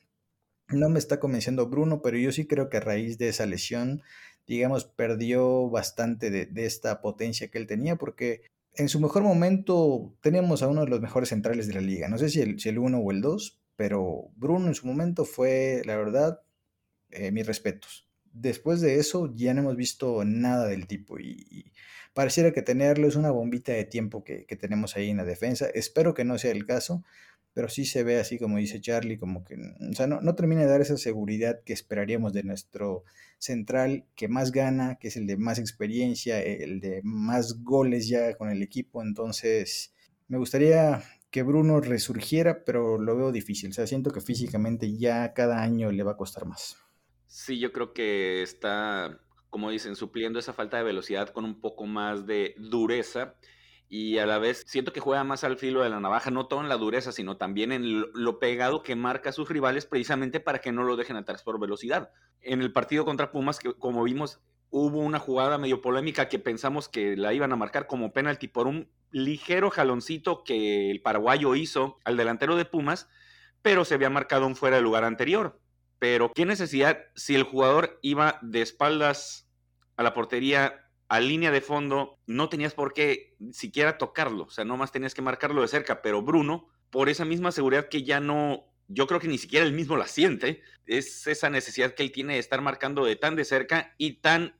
no 0.69 0.89
me 0.89 0.99
está 0.99 1.21
convenciendo 1.21 1.69
Bruno, 1.69 2.03
pero 2.03 2.19
yo 2.19 2.33
sí 2.33 2.47
creo 2.47 2.69
que 2.69 2.79
a 2.79 2.81
raíz 2.81 3.19
de 3.19 3.29
esa 3.29 3.47
lesión, 3.47 4.03
digamos, 4.47 4.85
perdió 4.85 5.69
bastante 5.69 6.31
de, 6.31 6.67
esta 6.67 7.01
potencia 7.01 7.49
que 7.49 7.59
él 7.59 7.67
tenía, 7.67 7.97
porque 7.97 8.43
en 8.75 8.89
su 8.89 9.01
mejor 9.01 9.23
momento 9.23 10.15
teníamos 10.21 10.63
a 10.63 10.69
uno 10.69 10.83
de 10.83 10.91
los 10.91 11.01
mejores 11.01 11.31
centrales 11.31 11.67
de 11.67 11.75
la 11.75 11.81
liga. 11.81 12.09
No 12.09 12.19
sé 12.19 12.29
si 12.29 12.41
el, 12.41 12.61
si 12.61 12.69
uno 12.71 12.99
o 12.99 13.11
el 13.11 13.21
dos, 13.21 13.61
pero 13.77 14.31
Bruno 14.37 14.69
en 14.69 14.75
su 14.75 14.87
momento 14.87 15.25
fue, 15.25 15.83
la 15.85 15.97
verdad, 15.97 16.41
eh, 17.11 17.31
mis 17.33 17.47
respetos. 17.47 18.09
Después 18.33 18.81
de 18.81 18.97
eso 18.99 19.33
ya 19.35 19.55
no 19.55 19.63
hemos 19.63 19.77
visto 19.77 20.25
nada 20.25 20.67
del 20.67 20.87
tipo 20.87 21.19
y, 21.19 21.73
pareciera 22.17 22.53
que 22.53 22.63
tenerlo 22.63 23.07
es 23.09 23.17
una 23.17 23.31
bombita 23.31 23.73
de 23.73 23.85
tiempo 23.85 24.25
que, 24.25 24.45
tenemos 24.59 24.97
ahí 24.97 25.11
en 25.11 25.19
la 25.19 25.25
defensa. 25.25 25.67
Espero 25.75 26.15
que 26.15 26.25
no 26.25 26.39
sea 26.39 26.51
el 26.51 26.65
caso, 26.65 27.05
pero 27.57 27.71
sí 27.71 27.87
se 27.87 28.05
ve 28.05 28.21
así 28.21 28.39
como 28.39 28.59
dice 28.59 28.83
Charlie, 28.83 29.17
como 29.17 29.43
que, 29.43 29.55
o 29.55 29.95
sea, 29.95 30.07
no, 30.07 30.21
no 30.21 30.35
termina 30.35 30.61
de 30.61 30.67
dar 30.67 30.83
esa 30.83 30.99
seguridad 30.99 31.63
que 31.65 31.73
esperaríamos 31.73 32.35
de 32.35 32.43
nuestro 32.43 33.05
central 33.39 34.05
que 34.15 34.29
más 34.29 34.53
gana, 34.53 34.99
que 35.01 35.09
es 35.09 35.17
el 35.17 35.27
de 35.27 35.39
más 35.39 35.59
experiencia, 35.59 36.39
el 36.43 36.81
de 36.81 37.01
más 37.03 37.65
goles 37.65 38.09
ya 38.09 38.37
con 38.37 38.51
el 38.51 38.63
equipo. 38.63 39.01
Entonces, 39.01 39.95
me 40.29 40.37
gustaría 40.37 41.03
que 41.31 41.43
Bruno 41.45 41.81
resurgiera, 41.81 42.63
pero 42.63 42.99
lo 42.99 43.17
veo 43.17 43.33
difícil. 43.33 43.71
O 43.71 43.73
sea, 43.73 43.87
siento 43.87 44.11
que 44.11 44.21
físicamente 44.21 44.95
ya 44.95 45.33
cada 45.33 45.63
año 45.63 45.91
le 45.91 46.03
va 46.03 46.13
a 46.13 46.17
costar 46.19 46.45
más. 46.45 46.77
Sí, 47.27 47.59
yo 47.59 47.73
creo 47.73 47.95
que 47.95 48.43
está, 48.43 49.19
como 49.49 49.71
dicen, 49.71 49.97
supliendo 49.97 50.39
esa 50.39 50.53
falta 50.53 50.77
de 50.77 50.85
velocidad 50.85 51.31
con 51.31 51.47
un 51.47 51.59
poco 51.63 51.87
más 51.87 52.27
de 52.27 52.55
dureza 52.59 53.35
y 53.89 54.19
a 54.19 54.27
la 54.27 54.39
vez 54.39 54.65
siento 54.67 54.93
que 54.93 55.01
juega 55.01 55.23
más 55.23 55.45
al 55.45 55.59
filo 55.59 55.83
de 55.83 55.91
la 55.91 56.01
navaja, 56.01 56.31
no 56.31 56.47
todo 56.47 56.61
en 56.61 56.69
la 56.69 56.77
dureza, 56.77 57.13
sino 57.13 57.37
también 57.37 57.71
en 57.71 58.05
lo 58.13 58.39
pegado 58.39 58.83
que 58.83 58.97
marca 58.97 59.31
a 59.31 59.33
sus 59.33 59.49
rivales 59.49 59.87
precisamente 59.87 60.41
para 60.41 60.61
que 60.61 60.73
no 60.73 60.83
lo 60.83 60.97
dejen 60.97 61.17
atrás 61.17 61.43
por 61.43 61.61
velocidad. 61.61 62.11
En 62.41 62.63
el 62.63 62.73
partido 62.73 63.05
contra 63.05 63.31
Pumas, 63.31 63.59
que 63.59 63.75
como 63.75 64.03
vimos, 64.03 64.41
hubo 64.71 64.99
una 64.99 65.21
jugada 65.21 65.59
medio 65.59 65.81
polémica 65.81 66.29
que 66.29 66.39
pensamos 66.39 66.89
que 66.89 67.17
la 67.17 67.33
iban 67.33 67.53
a 67.53 67.57
marcar 67.57 67.87
como 67.87 68.13
penalti 68.13 68.49
por 68.49 68.67
un 68.67 68.89
ligero 69.13 69.71
jaloncito 69.71 70.43
que 70.43 70.91
el 70.91 71.01
paraguayo 71.01 71.55
hizo 71.55 71.99
al 72.05 72.17
delantero 72.17 72.57
de 72.57 72.65
Pumas, 72.65 73.09
pero 73.63 73.85
se 73.85 73.95
había 73.95 74.11
marcado 74.11 74.47
un 74.47 74.57
fuera 74.57 74.77
de 74.77 74.83
lugar 74.83 75.05
anterior. 75.05 75.61
Pero 75.99 76.33
qué 76.35 76.45
necesidad 76.45 76.99
si 77.15 77.35
el 77.35 77.45
jugador 77.45 77.99
iba 78.03 78.39
de 78.43 78.63
espaldas 78.63 79.49
a 79.97 80.03
la 80.03 80.13
portería 80.13 80.86
a 81.09 81.21
línea 81.21 81.51
de 81.51 81.61
fondo, 81.61 82.19
no 82.27 82.49
tenías 82.49 82.75
por 82.75 82.93
qué 82.93 83.37
siquiera 83.53 83.99
tocarlo, 83.99 84.45
o 84.45 84.51
sea, 84.51 84.65
nomás 84.65 84.93
tenías 84.93 85.15
que 85.15 85.23
marcarlo 85.23 85.63
de 85.63 85.69
cerca, 85.69 86.03
pero 86.03 86.23
Bruno, 86.23 86.69
por 86.91 87.09
esa 87.09 87.25
misma 87.25 87.53
seguridad 87.53 87.89
que 87.89 88.03
ya 88.03 88.21
no, 88.21 88.65
yo 88.89 89.07
creo 89.07 89.21
que 89.21 89.29
ni 89.29 89.39
siquiera 89.39 89.65
él 89.65 89.73
mismo 89.73 89.97
la 89.97 90.07
siente, 90.07 90.63
es 90.87 91.27
esa 91.27 91.51
necesidad 91.51 91.95
que 91.95 92.03
él 92.03 92.13
tiene 92.13 92.35
de 92.35 92.41
estar 92.41 92.61
marcando 92.61 93.05
de 93.05 93.17
tan 93.17 93.37
de 93.37 93.45
cerca 93.45 93.95
y 93.99 94.15
tan 94.15 94.57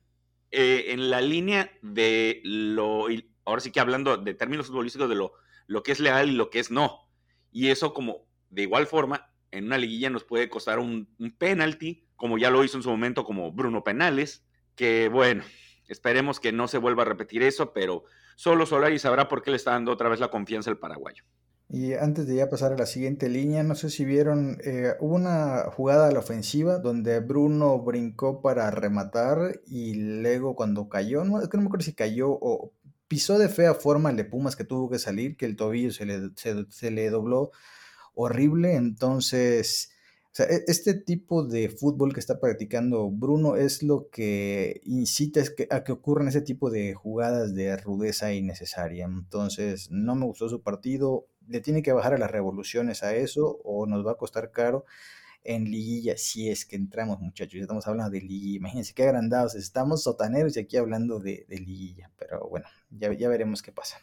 eh, 0.51 0.85
en 0.89 1.09
la 1.09 1.21
línea 1.21 1.71
de 1.81 2.41
lo 2.43 3.07
ahora 3.45 3.61
sí 3.61 3.71
que 3.71 3.79
hablando 3.79 4.17
de 4.17 4.33
términos 4.33 4.67
futbolísticos 4.67 5.09
de 5.09 5.15
lo, 5.15 5.33
lo 5.67 5.83
que 5.83 5.91
es 5.91 5.99
leal 5.99 6.29
y 6.29 6.33
lo 6.33 6.49
que 6.49 6.59
es 6.59 6.69
no. 6.69 7.09
Y 7.51 7.69
eso 7.69 7.93
como 7.93 8.25
de 8.49 8.63
igual 8.63 8.87
forma 8.87 9.29
en 9.51 9.65
una 9.65 9.77
liguilla 9.77 10.09
nos 10.09 10.23
puede 10.23 10.49
costar 10.49 10.79
un, 10.79 11.09
un 11.17 11.31
penalti, 11.31 12.05
como 12.15 12.37
ya 12.37 12.49
lo 12.49 12.63
hizo 12.63 12.77
en 12.77 12.83
su 12.83 12.89
momento 12.89 13.23
como 13.23 13.51
Bruno 13.51 13.83
Penales, 13.83 14.45
que 14.75 15.07
bueno, 15.07 15.43
esperemos 15.87 16.39
que 16.39 16.51
no 16.51 16.67
se 16.67 16.77
vuelva 16.77 17.03
a 17.03 17.05
repetir 17.05 17.43
eso, 17.43 17.73
pero 17.73 18.03
solo 18.35 18.65
Solari 18.65 18.99
sabrá 18.99 19.27
por 19.27 19.41
qué 19.41 19.51
le 19.51 19.57
está 19.57 19.71
dando 19.71 19.91
otra 19.91 20.09
vez 20.09 20.19
la 20.19 20.29
confianza 20.29 20.69
al 20.69 20.77
paraguayo. 20.77 21.23
Y 21.69 21.93
antes 21.93 22.27
de 22.27 22.35
ya 22.35 22.49
pasar 22.49 22.71
a 22.71 22.77
la 22.77 22.85
siguiente 22.85 23.27
línea, 23.27 23.61
no 23.61 23.75
sé 23.75 23.89
si 23.89 24.05
vieron, 24.05 24.57
eh, 24.63 24.93
hubo 25.01 25.15
una 25.15 25.65
jugada 25.71 26.07
a 26.07 26.11
la 26.11 26.19
ofensiva 26.19 26.77
donde 26.77 27.19
Bruno 27.19 27.77
brincó 27.79 28.41
para 28.41 28.71
rematar 28.71 29.59
y 29.65 29.95
luego 30.21 30.55
cuando 30.55 30.87
cayó, 30.87 31.25
no, 31.25 31.41
es 31.41 31.49
que 31.49 31.57
no 31.57 31.63
me 31.63 31.67
acuerdo 31.67 31.83
si 31.83 31.93
cayó 31.93 32.29
o 32.29 32.71
pisó 33.09 33.37
de 33.37 33.49
fea 33.49 33.73
forma 33.73 34.09
el 34.09 34.15
de 34.15 34.23
Pumas 34.23 34.55
que 34.55 34.63
tuvo 34.63 34.89
que 34.89 34.99
salir, 34.99 35.35
que 35.35 35.45
el 35.45 35.57
tobillo 35.57 35.91
se 35.91 36.05
le, 36.05 36.29
se, 36.35 36.91
le 36.91 37.09
dobló 37.09 37.51
horrible. 38.13 38.75
Entonces, 38.75 39.91
sea, 40.37 40.45
e, 40.47 40.63
este 40.67 40.93
tipo 40.93 41.43
de 41.43 41.69
fútbol 41.69 42.13
que 42.13 42.19
está 42.19 42.39
practicando 42.39 43.09
Bruno 43.09 43.55
es 43.55 43.83
lo 43.83 44.09
que 44.09 44.81
incita 44.85 45.41
a 45.69 45.83
que 45.83 45.91
ocurran 45.91 46.27
ese 46.27 46.41
tipo 46.41 46.69
de 46.69 46.93
jugadas 46.93 47.53
de 47.55 47.75
rudeza 47.77 48.33
innecesaria. 48.33 49.05
Entonces, 49.05 49.89
no 49.91 50.15
me 50.15 50.25
gustó 50.25 50.49
su 50.49 50.61
partido. 50.61 51.27
Le 51.47 51.61
tiene 51.61 51.81
que 51.81 51.93
bajar 51.93 52.13
a 52.13 52.17
las 52.17 52.31
revoluciones 52.31 53.03
a 53.03 53.15
eso 53.15 53.59
o 53.63 53.85
nos 53.87 54.05
va 54.05 54.11
a 54.13 54.17
costar 54.17 54.51
caro 54.51 54.85
en 55.43 55.65
liguilla, 55.65 56.17
si 56.17 56.49
es 56.49 56.65
que 56.65 56.75
entramos, 56.75 57.19
muchachos. 57.21 57.61
Estamos 57.61 57.87
hablando 57.87 58.11
de 58.11 58.21
liguilla. 58.21 58.57
Imagínense 58.57 58.93
qué 58.93 59.03
agrandados 59.03 59.55
estamos, 59.55 60.03
sotaneros, 60.03 60.57
y 60.57 60.59
aquí 60.59 60.77
hablando 60.77 61.19
de, 61.19 61.45
liguilla. 61.49 62.11
Pero 62.17 62.47
bueno, 62.49 62.67
ya, 62.91 63.13
ya 63.13 63.29
veremos 63.29 63.61
qué 63.61 63.71
pasa. 63.71 63.97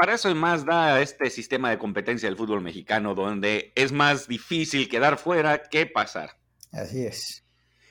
Para 0.00 0.14
eso 0.14 0.34
más 0.34 0.64
da 0.64 1.02
este 1.02 1.28
sistema 1.28 1.68
de 1.68 1.76
competencia 1.76 2.26
del 2.26 2.38
fútbol 2.38 2.62
mexicano, 2.62 3.14
donde 3.14 3.70
es 3.74 3.92
más 3.92 4.28
difícil 4.28 4.88
quedar 4.88 5.18
fuera 5.18 5.64
que 5.64 5.84
pasar. 5.84 6.38
Así 6.72 7.04
es. 7.04 7.44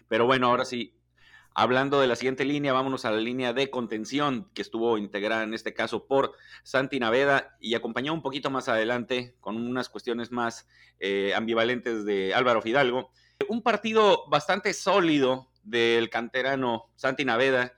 Pero 0.07 0.25
bueno, 0.25 0.47
ahora 0.47 0.65
sí, 0.65 0.95
Hablando 1.53 1.99
de 1.99 2.07
la 2.07 2.15
siguiente 2.15 2.45
línea, 2.45 2.73
vámonos 2.73 3.05
a 3.05 3.11
la 3.11 3.19
línea 3.19 3.53
de 3.53 3.69
contención 3.69 4.49
que 4.53 4.61
estuvo 4.61 4.97
integrada 4.97 5.43
en 5.43 5.53
este 5.53 5.73
caso 5.73 6.07
por 6.07 6.31
Santi 6.63 6.99
Naveda 6.99 7.57
y 7.59 7.75
acompañó 7.75 8.13
un 8.13 8.21
poquito 8.21 8.49
más 8.49 8.69
adelante 8.69 9.35
con 9.39 9.57
unas 9.57 9.89
cuestiones 9.89 10.31
más 10.31 10.67
eh, 10.99 11.33
ambivalentes 11.35 12.05
de 12.05 12.33
Álvaro 12.33 12.61
Fidalgo. 12.61 13.11
Un 13.49 13.61
partido 13.61 14.27
bastante 14.29 14.73
sólido 14.73 15.51
del 15.63 16.09
canterano 16.09 16.85
Santi 16.95 17.25
Naveda 17.25 17.73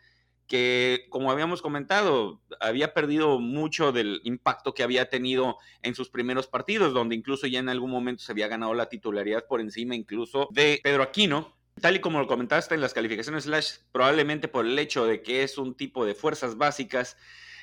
que, 0.52 1.06
como 1.08 1.32
habíamos 1.32 1.62
comentado, 1.62 2.42
había 2.60 2.94
perdido 2.94 3.40
mucho 3.40 3.94
del 3.94 4.20
impacto 4.26 4.74
que 4.74 4.84
había 4.84 5.10
tenido 5.10 5.56
en 5.82 5.96
sus 5.96 6.10
primeros 6.10 6.48
partidos, 6.48 6.94
donde 6.94 7.16
incluso 7.16 7.48
ya 7.48 7.60
en 7.60 7.70
algún 7.70 7.90
momento 7.90 8.22
se 8.22 8.34
había 8.34 8.50
ganado 8.50 8.74
la 8.74 8.90
titularidad 8.90 9.46
por 9.48 9.62
encima 9.62 9.96
incluso 9.96 10.50
de 10.52 10.82
Pedro 10.84 11.04
Aquino, 11.04 11.56
Tal 11.80 11.96
y 11.96 12.00
como 12.00 12.20
lo 12.20 12.28
comentaste 12.28 12.76
en 12.76 12.82
las 12.82 12.94
calificaciones 12.94 13.46
Slash, 13.46 13.76
probablemente 13.94 14.50
por 14.50 14.66
el 14.66 14.78
hecho 14.78 15.06
de 15.06 15.22
que 15.22 15.44
es 15.44 15.58
un 15.58 15.74
tipo 15.74 16.06
de 16.06 16.16
fuerzas 16.16 16.58
básicas, 16.58 17.16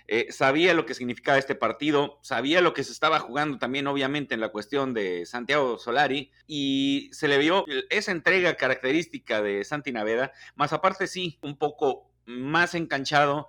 eh, 0.07 0.29
sabía 0.31 0.73
lo 0.73 0.87
que 0.87 0.95
significaba 0.95 1.37
este 1.37 1.55
partido, 1.55 2.19
sabía 2.23 2.63
lo 2.63 2.73
que 2.73 2.85
se 2.85 2.93
estaba 2.93 3.21
jugando 3.21 3.59
también 3.59 3.87
obviamente 3.87 4.33
en 4.33 4.41
la 4.41 4.49
cuestión 4.49 4.95
de 4.95 5.27
Santiago 5.27 5.79
Solari 5.79 6.33
y 6.47 7.11
se 7.13 7.29
le 7.29 7.37
vio 7.37 7.67
esa 7.91 8.13
entrega 8.13 8.55
característica 8.55 9.43
de 9.43 9.63
Santi 9.65 9.93
Naveda, 9.93 10.33
más 10.55 10.73
aparte 10.73 11.07
sí, 11.07 11.39
un 11.43 11.59
poco 11.59 12.08
más 12.29 12.75
enganchado, 12.75 13.49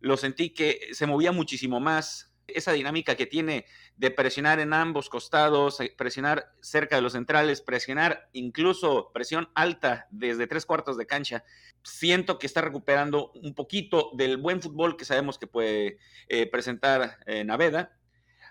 lo 0.00 0.16
sentí 0.16 0.50
que 0.50 0.90
se 0.92 1.06
movía 1.06 1.32
muchísimo 1.32 1.80
más, 1.80 2.28
esa 2.46 2.72
dinámica 2.72 3.14
que 3.14 3.26
tiene 3.26 3.66
de 3.96 4.10
presionar 4.10 4.58
en 4.58 4.72
ambos 4.72 5.08
costados, 5.08 5.80
eh, 5.80 5.94
presionar 5.96 6.52
cerca 6.60 6.96
de 6.96 7.02
los 7.02 7.12
centrales, 7.12 7.60
presionar 7.60 8.28
incluso 8.32 9.10
presión 9.12 9.50
alta 9.54 10.06
desde 10.10 10.46
tres 10.46 10.64
cuartos 10.64 10.96
de 10.96 11.06
cancha, 11.06 11.44
siento 11.82 12.38
que 12.38 12.46
está 12.46 12.60
recuperando 12.60 13.32
un 13.34 13.54
poquito 13.54 14.10
del 14.14 14.38
buen 14.38 14.62
fútbol 14.62 14.96
que 14.96 15.04
sabemos 15.04 15.38
que 15.38 15.46
puede 15.46 15.98
eh, 16.28 16.46
presentar 16.46 17.18
eh, 17.26 17.44
Naveda. 17.44 17.98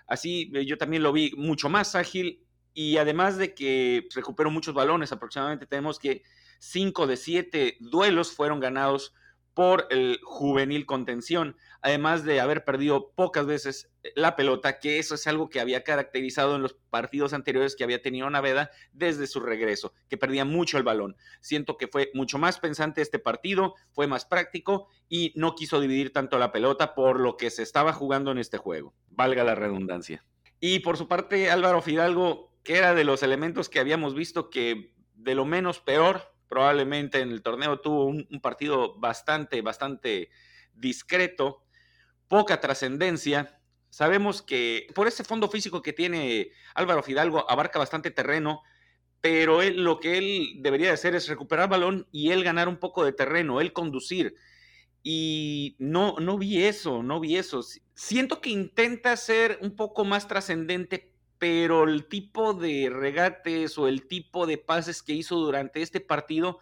Así 0.06 0.50
yo 0.66 0.78
también 0.78 1.02
lo 1.02 1.12
vi 1.12 1.32
mucho 1.36 1.68
más 1.68 1.94
ágil 1.94 2.44
y 2.72 2.96
además 2.96 3.36
de 3.36 3.54
que 3.54 4.08
recuperó 4.14 4.50
muchos 4.50 4.74
balones, 4.74 5.12
aproximadamente 5.12 5.66
tenemos 5.66 5.98
que 5.98 6.22
cinco 6.58 7.06
de 7.06 7.16
siete 7.16 7.76
duelos 7.80 8.32
fueron 8.32 8.60
ganados 8.60 9.14
por 9.58 9.88
el 9.90 10.20
juvenil 10.22 10.86
contención, 10.86 11.56
además 11.82 12.22
de 12.22 12.38
haber 12.38 12.64
perdido 12.64 13.10
pocas 13.16 13.44
veces 13.44 13.90
la 14.14 14.36
pelota, 14.36 14.78
que 14.78 15.00
eso 15.00 15.16
es 15.16 15.26
algo 15.26 15.48
que 15.48 15.58
había 15.58 15.82
caracterizado 15.82 16.54
en 16.54 16.62
los 16.62 16.74
partidos 16.74 17.32
anteriores 17.32 17.74
que 17.74 17.82
había 17.82 18.00
tenido 18.00 18.30
Naveda 18.30 18.70
desde 18.92 19.26
su 19.26 19.40
regreso, 19.40 19.92
que 20.08 20.16
perdía 20.16 20.44
mucho 20.44 20.78
el 20.78 20.84
balón. 20.84 21.16
Siento 21.40 21.76
que 21.76 21.88
fue 21.88 22.12
mucho 22.14 22.38
más 22.38 22.60
pensante 22.60 23.02
este 23.02 23.18
partido, 23.18 23.74
fue 23.90 24.06
más 24.06 24.26
práctico 24.26 24.86
y 25.08 25.32
no 25.34 25.56
quiso 25.56 25.80
dividir 25.80 26.12
tanto 26.12 26.38
la 26.38 26.52
pelota 26.52 26.94
por 26.94 27.18
lo 27.18 27.36
que 27.36 27.50
se 27.50 27.64
estaba 27.64 27.92
jugando 27.92 28.30
en 28.30 28.38
este 28.38 28.58
juego, 28.58 28.94
valga 29.10 29.42
la 29.42 29.56
redundancia. 29.56 30.24
Y 30.60 30.78
por 30.78 30.96
su 30.96 31.08
parte, 31.08 31.50
Álvaro 31.50 31.82
Fidalgo, 31.82 32.52
que 32.62 32.76
era 32.76 32.94
de 32.94 33.02
los 33.02 33.24
elementos 33.24 33.68
que 33.68 33.80
habíamos 33.80 34.14
visto 34.14 34.50
que 34.50 34.94
de 35.16 35.34
lo 35.34 35.44
menos 35.44 35.80
peor 35.80 36.37
probablemente 36.48 37.20
en 37.20 37.30
el 37.30 37.42
torneo 37.42 37.80
tuvo 37.80 38.06
un, 38.06 38.26
partido 38.42 38.98
bastante, 38.98 39.60
bastante 39.62 40.30
discreto, 40.74 41.64
poca 42.26 42.60
trascendencia. 42.60 43.60
Sabemos 43.90 44.42
que 44.42 44.86
por 44.94 45.06
ese 45.06 45.24
fondo 45.24 45.48
físico 45.48 45.82
que 45.82 45.92
tiene 45.92 46.50
Álvaro 46.74 47.02
Fidalgo 47.02 47.50
abarca 47.50 47.78
bastante 47.78 48.10
terreno, 48.10 48.62
pero 49.20 49.62
lo 49.62 50.00
que 50.00 50.18
él 50.18 50.56
debería 50.60 50.92
hacer 50.92 51.14
es 51.14 51.28
recuperar 51.28 51.68
balón 51.68 52.06
y 52.12 52.30
él 52.30 52.44
ganar 52.44 52.68
un 52.68 52.78
poco 52.78 53.04
de 53.04 53.12
terreno, 53.12 53.60
él 53.60 53.72
conducir. 53.72 54.34
Y 55.02 55.76
no, 55.78 56.16
no 56.20 56.38
vi 56.38 56.64
eso, 56.64 57.02
no 57.02 57.20
vi 57.20 57.36
eso. 57.36 57.62
Siento 57.94 58.40
que 58.40 58.50
intenta 58.50 59.16
ser 59.16 59.58
un 59.62 59.74
poco 59.76 60.04
más 60.04 60.28
trascendente, 60.28 61.07
pero 61.38 61.84
el 61.84 62.06
tipo 62.06 62.54
de 62.54 62.90
regates 62.92 63.78
o 63.78 63.88
el 63.88 64.06
tipo 64.06 64.46
de 64.46 64.58
pases 64.58 65.02
que 65.02 65.12
hizo 65.12 65.36
durante 65.36 65.82
este 65.82 66.00
partido 66.00 66.58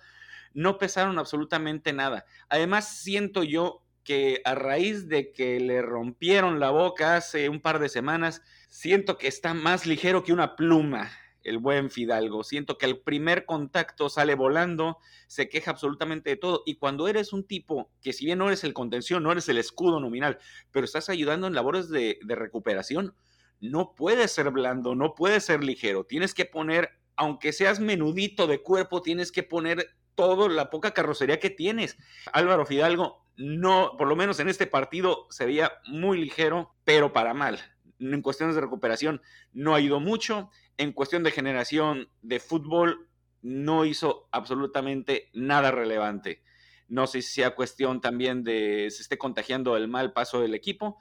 no 0.54 0.78
pesaron 0.78 1.18
absolutamente 1.18 1.92
nada. 1.92 2.24
Además, 2.48 2.98
siento 2.98 3.42
yo 3.42 3.82
que 4.04 4.40
a 4.44 4.54
raíz 4.54 5.08
de 5.08 5.32
que 5.32 5.58
le 5.60 5.82
rompieron 5.82 6.60
la 6.60 6.70
boca 6.70 7.16
hace 7.16 7.48
un 7.48 7.60
par 7.60 7.78
de 7.78 7.88
semanas, 7.88 8.42
siento 8.68 9.18
que 9.18 9.28
está 9.28 9.52
más 9.52 9.86
ligero 9.86 10.22
que 10.22 10.32
una 10.32 10.56
pluma 10.56 11.10
el 11.46 11.58
buen 11.58 11.90
Fidalgo. 11.90 12.42
Siento 12.42 12.76
que 12.76 12.86
al 12.86 12.98
primer 12.98 13.46
contacto 13.46 14.08
sale 14.08 14.34
volando, 14.34 14.98
se 15.28 15.48
queja 15.48 15.70
absolutamente 15.70 16.30
de 16.30 16.36
todo. 16.36 16.62
Y 16.66 16.76
cuando 16.76 17.08
eres 17.08 17.32
un 17.32 17.44
tipo 17.44 17.90
que 18.02 18.12
si 18.12 18.24
bien 18.24 18.38
no 18.38 18.48
eres 18.48 18.64
el 18.64 18.74
contención, 18.74 19.22
no 19.22 19.32
eres 19.32 19.48
el 19.48 19.58
escudo 19.58 20.00
nominal, 20.00 20.38
pero 20.72 20.84
estás 20.84 21.08
ayudando 21.08 21.46
en 21.46 21.54
labores 21.54 21.88
de, 21.88 22.18
de 22.22 22.34
recuperación, 22.34 23.14
no 23.60 23.94
puede 23.94 24.28
ser 24.28 24.50
blando, 24.50 24.94
no 24.94 25.14
puede 25.14 25.40
ser 25.40 25.64
ligero. 25.64 26.04
Tienes 26.04 26.34
que 26.34 26.44
poner, 26.44 26.90
aunque 27.16 27.52
seas 27.52 27.80
menudito 27.80 28.46
de 28.46 28.62
cuerpo, 28.62 29.02
tienes 29.02 29.32
que 29.32 29.42
poner 29.42 29.96
todo 30.14 30.48
la 30.48 30.70
poca 30.70 30.92
carrocería 30.92 31.40
que 31.40 31.50
tienes. 31.50 31.96
Álvaro 32.32 32.66
Fidalgo, 32.66 33.26
no, 33.36 33.92
por 33.98 34.08
lo 34.08 34.16
menos 34.16 34.40
en 34.40 34.48
este 34.48 34.66
partido 34.66 35.26
se 35.30 35.46
veía 35.46 35.72
muy 35.86 36.18
ligero, 36.18 36.74
pero 36.84 37.12
para 37.12 37.34
mal. 37.34 37.58
En 37.98 38.22
cuestiones 38.22 38.54
de 38.54 38.60
recuperación 38.60 39.22
no 39.52 39.74
ha 39.74 39.80
ido 39.80 40.00
mucho. 40.00 40.50
En 40.78 40.92
cuestión 40.92 41.22
de 41.22 41.30
generación 41.30 42.08
de 42.22 42.40
fútbol, 42.40 43.08
no 43.46 43.84
hizo 43.84 44.28
absolutamente 44.32 45.30
nada 45.32 45.70
relevante. 45.70 46.42
No 46.88 47.06
sé 47.06 47.22
si 47.22 47.34
sea 47.34 47.54
cuestión 47.54 48.00
también 48.00 48.42
de 48.42 48.88
se 48.90 49.02
esté 49.02 49.18
contagiando 49.18 49.76
el 49.76 49.86
mal 49.86 50.12
paso 50.12 50.40
del 50.40 50.54
equipo, 50.54 50.98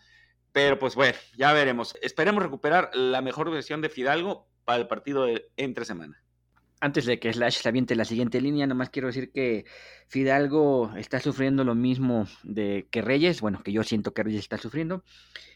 pero 0.55 0.79
pues 0.79 0.95
bueno, 0.95 1.17
ya 1.35 1.51
veremos. 1.51 1.97
Esperemos 2.01 2.41
recuperar 2.41 2.89
la 2.95 3.21
mejor 3.21 3.51
versión 3.51 3.81
de 3.81 3.89
Fidalgo 3.89 4.47
para 4.63 4.79
el 4.79 4.87
partido 4.87 5.25
de 5.25 5.49
entre 5.57 5.83
semana. 5.83 6.23
Antes 6.79 7.05
de 7.05 7.19
que 7.19 7.33
Slash 7.33 7.57
se 7.57 7.67
aviente 7.67 7.93
la 7.93 8.05
siguiente 8.05 8.39
línea, 8.39 8.65
nomás 8.65 8.89
quiero 8.89 9.09
decir 9.09 9.33
que 9.33 9.65
Fidalgo 10.07 10.93
está 10.95 11.19
sufriendo 11.19 11.65
lo 11.65 11.75
mismo 11.75 12.25
de 12.43 12.87
que 12.89 13.01
Reyes, 13.01 13.41
bueno, 13.41 13.63
que 13.63 13.73
yo 13.73 13.83
siento 13.83 14.13
que 14.13 14.23
Reyes 14.23 14.43
está 14.43 14.57
sufriendo. 14.57 15.03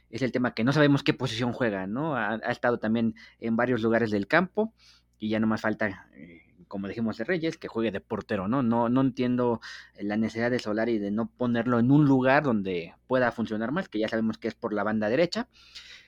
Es 0.10 0.22
el 0.22 0.34
tema 0.34 0.54
que 0.54 0.66
no 0.66 0.74
sabemos 0.74 1.02
qué 1.02 1.14
posición 1.14 1.54
juega, 1.54 1.88
¿no? 1.88 2.18
Ha, 2.18 2.36
estado 2.50 2.78
también 2.78 3.16
en 3.39 3.56
varios 3.56 3.82
lugares 3.82 4.12
del 4.12 4.28
campo 4.28 4.74
y 5.18 5.30
ya 5.30 5.39
nomás 5.39 5.62
falta 5.62 6.10
eh, 6.14 6.41
como 6.70 6.88
dijimos 6.88 7.17
de 7.17 7.26
Reyes, 7.26 7.57
que 7.57 7.67
juegue 7.67 7.91
de 7.91 7.99
portero, 7.99 8.47
¿no? 8.47 8.63
No, 8.63 8.88
no 8.88 9.01
entiendo 9.01 9.59
la 9.99 10.15
necesidad 10.15 10.51
de 10.51 10.59
Solari 10.59 10.99
de 10.99 11.11
no 11.11 11.28
ponerlo 11.28 11.80
en 11.80 11.91
un 11.91 12.05
lugar 12.05 12.43
donde 12.43 12.93
pueda 13.07 13.34
funcionar 13.34 13.74
más, 13.74 13.89
que 13.89 13.99
ya 13.99 14.07
sabemos 14.07 14.38
que 14.38 14.47
es 14.47 14.55
por 14.55 14.72
la 14.72 14.84
banda 14.84 15.09
derecha. 15.09 15.49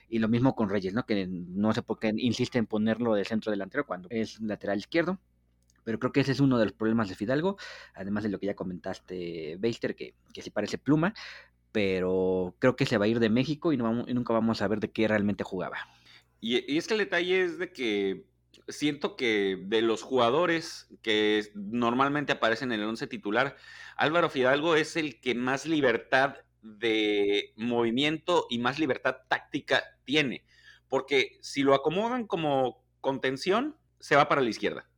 Y 0.08 0.18
lo 0.18 0.28
mismo 0.28 0.54
con 0.54 0.68
Reyes, 0.70 0.94
¿no? 0.94 1.04
Que 1.04 1.26
no 1.26 1.72
sé 1.72 1.82
por 1.82 1.98
qué 1.98 2.12
insiste 2.16 2.58
en 2.58 2.66
ponerlo 2.66 3.14
de 3.14 3.24
centro 3.24 3.50
delantero 3.50 3.86
cuando 3.86 4.08
es 4.10 4.40
lateral 4.40 4.78
izquierdo. 4.78 5.18
Pero 5.84 5.98
creo 5.98 6.12
que 6.12 6.20
ese 6.20 6.32
es 6.32 6.40
uno 6.40 6.58
de 6.58 6.66
los 6.66 6.74
problemas 6.74 7.08
de 7.08 7.16
Fidalgo, 7.16 7.56
además 7.94 8.22
de 8.22 8.28
lo 8.28 8.38
que 8.38 8.46
ya 8.46 8.54
comentaste, 8.54 9.56
Beister, 9.58 9.96
que, 9.96 10.14
que 10.32 10.42
sí 10.42 10.50
parece 10.50 10.78
pluma, 10.78 11.12
pero 11.72 12.54
creo 12.60 12.76
que 12.76 12.86
se 12.86 12.98
va 12.98 13.06
a 13.06 13.08
ir 13.08 13.18
de 13.18 13.30
México 13.30 13.72
y, 13.72 13.78
nunca 13.78 14.32
vamos 14.32 14.62
a 14.62 14.68
ver 14.68 14.78
de 14.78 14.92
qué 14.92 15.08
realmente 15.08 15.42
jugaba. 15.42 15.78
Y, 16.40 16.72
y, 16.72 16.78
es 16.78 16.86
que 16.86 16.94
el 16.94 17.00
detalle 17.00 17.42
es 17.42 17.58
de 17.58 17.72
que 17.72 18.26
siento 18.68 19.16
que 19.16 19.58
de 19.60 19.82
los 19.82 20.02
jugadores 20.02 20.88
que 21.02 21.50
normalmente 21.54 22.32
aparecen 22.32 22.72
en 22.72 22.80
el 22.80 22.86
once 22.86 23.06
titular, 23.06 23.56
Álvaro 23.96 24.28
Fidalgo 24.28 24.76
es 24.76 24.96
el 24.96 25.20
que 25.20 25.34
más 25.34 25.66
libertad 25.66 26.36
de 26.62 27.52
movimiento 27.56 28.46
y 28.50 28.58
más 28.58 28.78
libertad 28.78 29.16
táctica 29.28 29.82
tiene. 30.04 30.44
Porque 30.88 31.38
si 31.40 31.62
lo 31.62 31.74
acomodan 31.74 32.26
como 32.26 32.84
contención, 33.00 33.76
se 33.98 34.16
va 34.16 34.28
para 34.28 34.42
la 34.42 34.50
izquierda. 34.50 34.88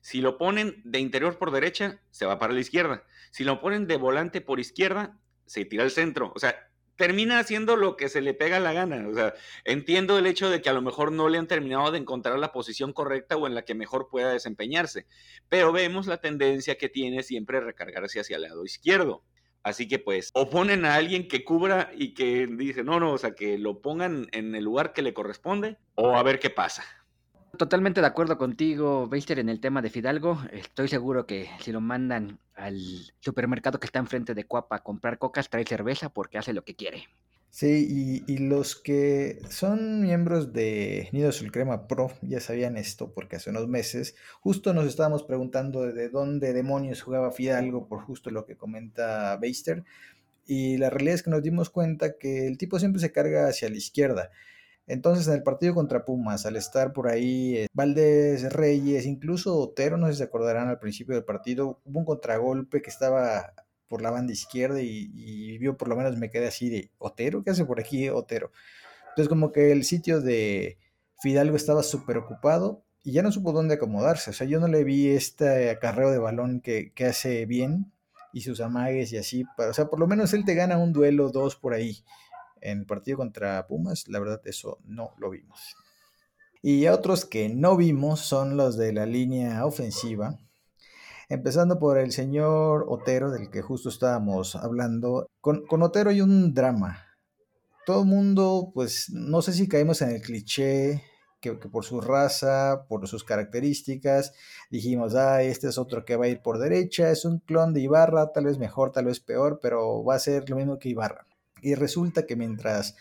Si 0.00 0.20
lo 0.20 0.36
ponen 0.36 0.82
de 0.84 0.98
interior 0.98 1.38
por 1.38 1.52
derecha, 1.52 2.00
se 2.10 2.26
va 2.26 2.38
para 2.38 2.52
la 2.52 2.60
izquierda. 2.60 3.04
Si 3.30 3.44
lo 3.44 3.60
ponen 3.60 3.86
de 3.86 3.96
volante 3.96 4.40
por 4.40 4.58
izquierda, 4.58 5.18
se 5.46 5.64
tira 5.64 5.84
al 5.84 5.90
centro. 5.90 6.32
O 6.34 6.38
sea, 6.38 6.71
termina 6.96 7.38
haciendo 7.38 7.76
lo 7.76 7.96
que 7.96 8.08
se 8.08 8.20
le 8.20 8.34
pega 8.34 8.60
la 8.60 8.72
gana. 8.72 9.06
O 9.08 9.14
sea, 9.14 9.34
entiendo 9.64 10.18
el 10.18 10.26
hecho 10.26 10.50
de 10.50 10.60
que 10.60 10.70
a 10.70 10.72
lo 10.72 10.82
mejor 10.82 11.12
no 11.12 11.28
le 11.28 11.38
han 11.38 11.46
terminado 11.46 11.90
de 11.90 11.98
encontrar 11.98 12.38
la 12.38 12.52
posición 12.52 12.92
correcta 12.92 13.36
o 13.36 13.46
en 13.46 13.54
la 13.54 13.62
que 13.62 13.74
mejor 13.74 14.08
pueda 14.08 14.32
desempeñarse, 14.32 15.06
pero 15.48 15.72
vemos 15.72 16.06
la 16.06 16.18
tendencia 16.18 16.76
que 16.76 16.88
tiene 16.88 17.22
siempre 17.22 17.60
recargarse 17.60 18.20
hacia 18.20 18.36
el 18.36 18.42
lado 18.42 18.64
izquierdo. 18.64 19.22
Así 19.62 19.86
que 19.86 19.98
pues, 20.00 20.30
o 20.34 20.50
ponen 20.50 20.84
a 20.84 20.96
alguien 20.96 21.28
que 21.28 21.44
cubra 21.44 21.92
y 21.96 22.14
que 22.14 22.48
dice, 22.48 22.82
no, 22.82 22.98
no, 22.98 23.12
o 23.12 23.18
sea, 23.18 23.34
que 23.34 23.58
lo 23.58 23.80
pongan 23.80 24.26
en 24.32 24.54
el 24.56 24.64
lugar 24.64 24.92
que 24.92 25.02
le 25.02 25.14
corresponde, 25.14 25.76
o 25.94 26.16
a 26.16 26.22
ver 26.24 26.40
qué 26.40 26.50
pasa. 26.50 26.84
Totalmente 27.56 28.00
de 28.00 28.06
acuerdo 28.06 28.38
contigo, 28.38 29.06
Beister, 29.06 29.38
en 29.38 29.48
el 29.48 29.60
tema 29.60 29.82
de 29.82 29.90
Fidalgo. 29.90 30.40
Estoy 30.50 30.88
seguro 30.88 31.26
que 31.26 31.50
si 31.60 31.70
lo 31.70 31.80
mandan 31.80 32.38
al 32.54 32.80
supermercado 33.20 33.80
que 33.80 33.86
está 33.86 33.98
enfrente 33.98 34.34
de 34.34 34.44
Cuapa 34.44 34.76
a 34.76 34.82
comprar 34.82 35.18
cocas, 35.18 35.48
trae 35.48 35.64
cerveza 35.64 36.08
porque 36.10 36.38
hace 36.38 36.52
lo 36.52 36.64
que 36.64 36.74
quiere. 36.74 37.08
Sí, 37.52 38.24
y, 38.26 38.38
los 38.38 38.76
que 38.76 39.38
son 39.50 40.00
miembros 40.00 40.54
de 40.54 41.10
Nido 41.12 41.32
Sulcrema 41.32 41.86
Pro 41.86 42.10
ya 42.22 42.40
sabían 42.40 42.78
esto 42.78 43.12
porque 43.12 43.36
hace 43.36 43.50
unos 43.50 43.68
meses 43.68 44.14
justo 44.40 44.72
nos 44.72 44.86
estábamos 44.86 45.22
preguntando 45.22 45.82
de 45.82 46.08
dónde 46.08 46.54
demonios 46.54 47.02
jugaba 47.02 47.30
Fidalgo 47.30 47.88
por 47.88 48.00
justo 48.00 48.30
lo 48.30 48.46
que 48.46 48.56
comenta 48.56 49.36
Beister. 49.36 49.84
Y 50.46 50.78
la 50.78 50.88
realidad 50.88 51.16
es 51.16 51.22
que 51.22 51.30
nos 51.30 51.42
dimos 51.42 51.68
cuenta 51.68 52.16
que 52.16 52.46
el 52.46 52.56
tipo 52.56 52.78
siempre 52.78 53.02
se 53.02 53.12
carga 53.12 53.46
hacia 53.46 53.68
la 53.68 53.76
izquierda. 53.76 54.30
Entonces, 54.92 55.26
en 55.26 55.32
el 55.32 55.42
partido 55.42 55.72
contra 55.74 56.04
Pumas, 56.04 56.44
al 56.44 56.54
estar 56.56 56.92
por 56.92 57.08
ahí 57.08 57.56
eh, 57.56 57.66
Valdés, 57.72 58.52
Reyes, 58.52 59.06
incluso 59.06 59.56
Otero, 59.56 59.96
no 59.96 60.06
sé 60.06 60.12
si 60.12 60.18
se 60.18 60.24
acordarán 60.24 60.68
al 60.68 60.78
principio 60.78 61.14
del 61.14 61.24
partido, 61.24 61.80
hubo 61.86 62.00
un 62.00 62.04
contragolpe 62.04 62.82
que 62.82 62.90
estaba 62.90 63.54
por 63.88 64.02
la 64.02 64.10
banda 64.10 64.34
izquierda 64.34 64.82
y, 64.82 65.56
vio, 65.56 65.78
por 65.78 65.88
lo 65.88 65.96
menos 65.96 66.18
me 66.18 66.30
quedé 66.30 66.46
así 66.48 66.68
de, 66.68 66.90
¿Otero? 66.98 67.42
¿Qué 67.42 67.52
hace 67.52 67.64
por 67.64 67.80
aquí 67.80 68.10
Otero? 68.10 68.52
Entonces, 69.08 69.30
como 69.30 69.50
que 69.50 69.72
el 69.72 69.84
sitio 69.84 70.20
de 70.20 70.76
Fidalgo 71.22 71.56
estaba 71.56 71.82
súper 71.82 72.18
ocupado 72.18 72.84
y 73.02 73.12
ya 73.12 73.22
no 73.22 73.32
supo 73.32 73.52
dónde 73.52 73.76
acomodarse. 73.76 74.28
O 74.28 74.34
sea, 74.34 74.46
yo 74.46 74.60
no 74.60 74.68
le 74.68 74.84
vi 74.84 75.08
este 75.08 75.70
acarreo 75.70 76.10
de 76.10 76.18
balón 76.18 76.60
que, 76.60 76.92
que 76.92 77.06
hace 77.06 77.46
bien 77.46 77.90
y 78.34 78.42
sus 78.42 78.60
amagues 78.60 79.10
y 79.14 79.16
así. 79.16 79.44
o 79.56 79.72
sea, 79.72 79.86
por 79.86 79.98
lo 79.98 80.06
menos 80.06 80.34
él 80.34 80.44
te 80.44 80.54
gana 80.54 80.76
un 80.76 80.92
duelo, 80.92 81.30
dos 81.30 81.56
por 81.56 81.72
ahí 81.72 82.04
en 82.62 82.80
el 82.80 82.86
partido 82.86 83.18
contra 83.18 83.66
Pumas, 83.66 84.08
la 84.08 84.20
verdad 84.20 84.40
eso 84.44 84.78
no 84.84 85.14
lo 85.18 85.30
vimos. 85.30 85.74
Y 86.62 86.86
otros 86.86 87.24
que 87.24 87.48
no 87.48 87.76
vimos 87.76 88.20
son 88.20 88.56
los 88.56 88.76
de 88.76 88.92
la 88.92 89.04
línea 89.04 89.66
ofensiva, 89.66 90.38
empezando 91.28 91.78
por 91.78 91.98
el 91.98 92.12
señor 92.12 92.86
Otero, 92.88 93.30
del 93.30 93.50
que 93.50 93.62
justo 93.62 93.88
estábamos 93.88 94.54
hablando. 94.54 95.26
Con, 95.40 95.64
Otero 95.82 96.10
hay 96.10 96.20
un 96.20 96.54
drama. 96.54 97.04
todo 97.84 98.02
el 98.02 98.08
mundo, 98.08 98.70
pues 98.74 99.10
no 99.10 99.42
sé 99.42 99.52
si 99.52 99.68
caímos 99.68 100.02
en 100.02 100.10
el 100.10 100.22
cliché 100.22 101.02
que, 101.40 101.54
por 101.54 101.84
su 101.84 102.00
raza, 102.00 102.86
por 102.88 103.08
sus 103.08 103.24
características, 103.24 104.32
dijimos, 104.70 105.16
ah, 105.16 105.42
este 105.42 105.68
es 105.68 105.78
otro 105.78 106.04
que 106.04 106.16
va 106.16 106.26
a 106.26 106.28
ir 106.28 106.42
por 106.42 106.58
derecha, 106.58 107.10
es 107.10 107.24
un 107.24 107.40
clon 107.40 107.74
de 107.74 107.80
Ibarra, 107.80 108.32
tal 108.32 108.44
vez 108.44 108.58
mejor, 108.58 108.92
tal 108.92 109.06
vez 109.06 109.18
peor, 109.18 109.58
pero 109.60 110.04
va 110.04 110.14
a 110.14 110.20
ser 110.20 110.48
lo 110.48 110.56
mismo 110.56 110.78
que 110.78 110.90
Ibarra. 110.90 111.26
Y 111.62 111.74
resulta 111.74 112.26
que 112.26 112.36
mientras 112.36 112.96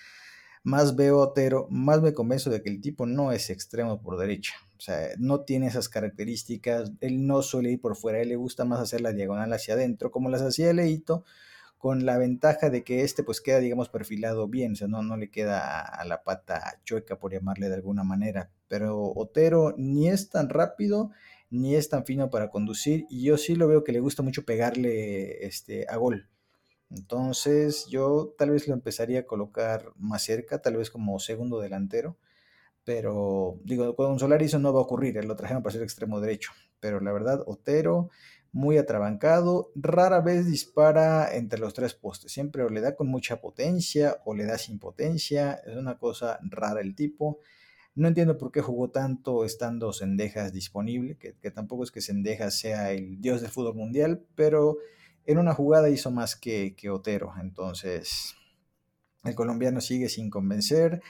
más 0.64 0.96
veo 0.96 1.20
a 1.22 1.28
Otero, 1.28 1.68
más 1.70 2.02
me 2.02 2.14
convenzo 2.14 2.50
de 2.50 2.62
que 2.62 2.70
el 2.70 2.82
tipo 2.82 3.06
no 3.06 3.32
es 3.32 3.50
extremo 3.50 4.02
por 4.02 4.18
derecha. 4.18 4.54
O 4.78 4.80
sea, 4.80 5.10
no 5.18 5.42
tiene 5.42 5.68
esas 5.68 5.90
características, 5.90 6.92
él 7.02 7.26
no 7.26 7.42
suele 7.42 7.72
ir 7.72 7.82
por 7.82 7.96
fuera, 7.96 8.22
él 8.22 8.30
le 8.30 8.36
gusta 8.36 8.66
más 8.66 8.80
hacer 8.80 9.02
la 9.02 9.14
diagonal 9.14 9.52
hacia 9.54 9.74
adentro, 9.74 10.12
como 10.12 10.30
las 10.30 10.42
hacía 10.42 10.74
Leito, 10.74 11.24
con 11.78 12.06
la 12.06 12.18
ventaja 12.18 12.70
de 12.70 12.84
que 12.84 13.04
este 13.04 13.24
pues 13.24 13.42
queda, 13.42 13.60
digamos, 13.60 13.90
perfilado 13.90 14.48
bien, 14.48 14.74
o 14.74 14.76
sea, 14.76 14.88
no, 14.88 15.02
no 15.02 15.18
le 15.18 15.32
queda 15.32 15.82
a, 15.82 16.06
la 16.06 16.24
pata 16.24 16.80
chueca, 16.84 17.18
por 17.18 17.34
llamarle 17.34 17.70
de 17.70 17.76
alguna 17.76 18.04
manera. 18.04 18.52
Pero 18.68 19.12
Otero 19.16 19.74
ni 19.78 20.08
es 20.08 20.30
tan 20.30 20.50
rápido, 20.50 21.12
ni 21.50 21.76
es 21.76 21.90
tan 21.90 22.06
fino 22.06 22.30
para 22.30 22.50
conducir, 22.50 23.06
y 23.10 23.24
yo 23.24 23.38
sí 23.38 23.56
lo 23.56 23.68
veo 23.68 23.84
que 23.84 23.92
le 23.92 24.00
gusta 24.00 24.22
mucho 24.24 24.46
pegarle 24.46 25.46
este, 25.46 25.88
a 25.90 25.98
gol. 25.98 26.31
Entonces 26.96 27.88
yo 27.88 28.34
tal 28.38 28.52
vez 28.52 28.68
lo 28.68 28.74
empezaría 28.74 29.22
a 29.22 29.26
colocar 29.26 29.92
más 29.98 30.24
cerca, 30.24 30.62
tal 30.62 30.78
vez 30.78 30.90
como 30.90 31.20
segundo 31.20 31.60
delantero, 31.60 32.18
pero 32.84 33.60
digo, 33.64 33.96
con 33.96 34.20
Solari 34.20 34.48
no 34.60 34.74
va 34.74 34.80
a 34.80 34.84
ocurrir, 34.84 35.24
lo 35.26 35.36
trajeron 35.36 35.64
para 35.64 35.74
ser 35.74 35.84
extremo 35.84 36.20
derecho, 36.20 36.52
pero 36.80 37.00
la 37.00 37.12
verdad, 37.12 37.44
Otero 37.46 38.10
muy 38.54 38.78
atrabancado, 38.78 39.72
rara 39.76 40.20
vez 40.20 40.46
dispara 40.46 41.34
entre 41.34 41.60
los 41.60 41.74
tres 41.74 41.94
postes, 41.94 42.32
siempre 42.32 42.64
o 42.64 42.70
le 42.70 42.82
da 42.82 42.96
con 42.96 43.08
mucha 43.08 43.40
potencia 43.40 44.18
o 44.26 44.36
le 44.36 44.46
da 44.46 44.58
sin 44.58 44.78
potencia, 44.78 45.54
es 45.66 45.78
una 45.78 45.98
cosa 45.98 46.40
rara 46.44 46.82
el 46.82 46.96
tipo. 46.96 47.40
No 47.96 48.08
entiendo 48.08 48.38
por 48.38 48.52
qué 48.52 48.62
jugó 48.62 48.90
tanto 48.90 49.46
estando 49.46 49.94
Sendejas 49.94 50.54
disponible, 50.54 51.18
que, 51.18 51.52
tampoco 51.52 51.84
es 51.84 51.92
que 51.92 52.02
Sendejas 52.02 52.58
sea 52.58 52.92
el 52.92 53.22
dios 53.22 53.42
del 53.42 53.52
fútbol 53.52 53.76
mundial, 53.76 54.26
pero 54.36 54.78
en 55.26 55.38
una 55.38 55.54
jugada 55.54 55.90
hizo 55.90 56.12
más 56.12 56.36
que, 56.36 56.76
que 56.76 56.90
Otero, 56.90 57.34
entonces 57.40 58.36
el 59.24 59.36
colombiano 59.36 59.82
sigue 59.82 60.10
sin 60.10 60.30
convencer. 60.30 61.02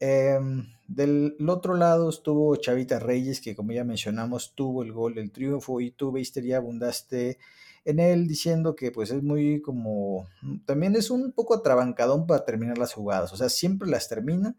Em, 0.00 0.66
del 0.88 1.36
otro 1.48 1.74
lado 1.74 2.10
estuvo 2.10 2.56
Chavita 2.56 2.98
Reyes, 2.98 3.40
que 3.40 3.54
como 3.54 3.72
ya 3.72 3.84
mencionamos, 3.84 4.54
tuvo 4.54 4.82
el 4.82 4.92
gol 4.92 5.14
del 5.14 5.30
triunfo 5.30 5.80
y 5.80 5.92
tú, 5.92 6.10
Beister, 6.10 6.44
ya 6.44 6.56
abundaste 6.56 7.38
en 7.84 7.98
él 8.00 8.26
diciendo 8.26 8.74
que 8.74 8.90
pues 8.90 9.10
es 9.10 9.22
muy 9.22 9.60
como, 9.60 10.28
también 10.66 10.96
es 10.96 11.10
un 11.10 11.32
poco 11.32 11.54
atrabancadón 11.54 12.26
para 12.26 12.44
terminar 12.44 12.78
las 12.78 12.94
jugadas, 12.94 13.32
o 13.32 13.36
sea, 13.36 13.48
siempre 13.48 13.88
las 13.88 14.08
termina, 14.08 14.56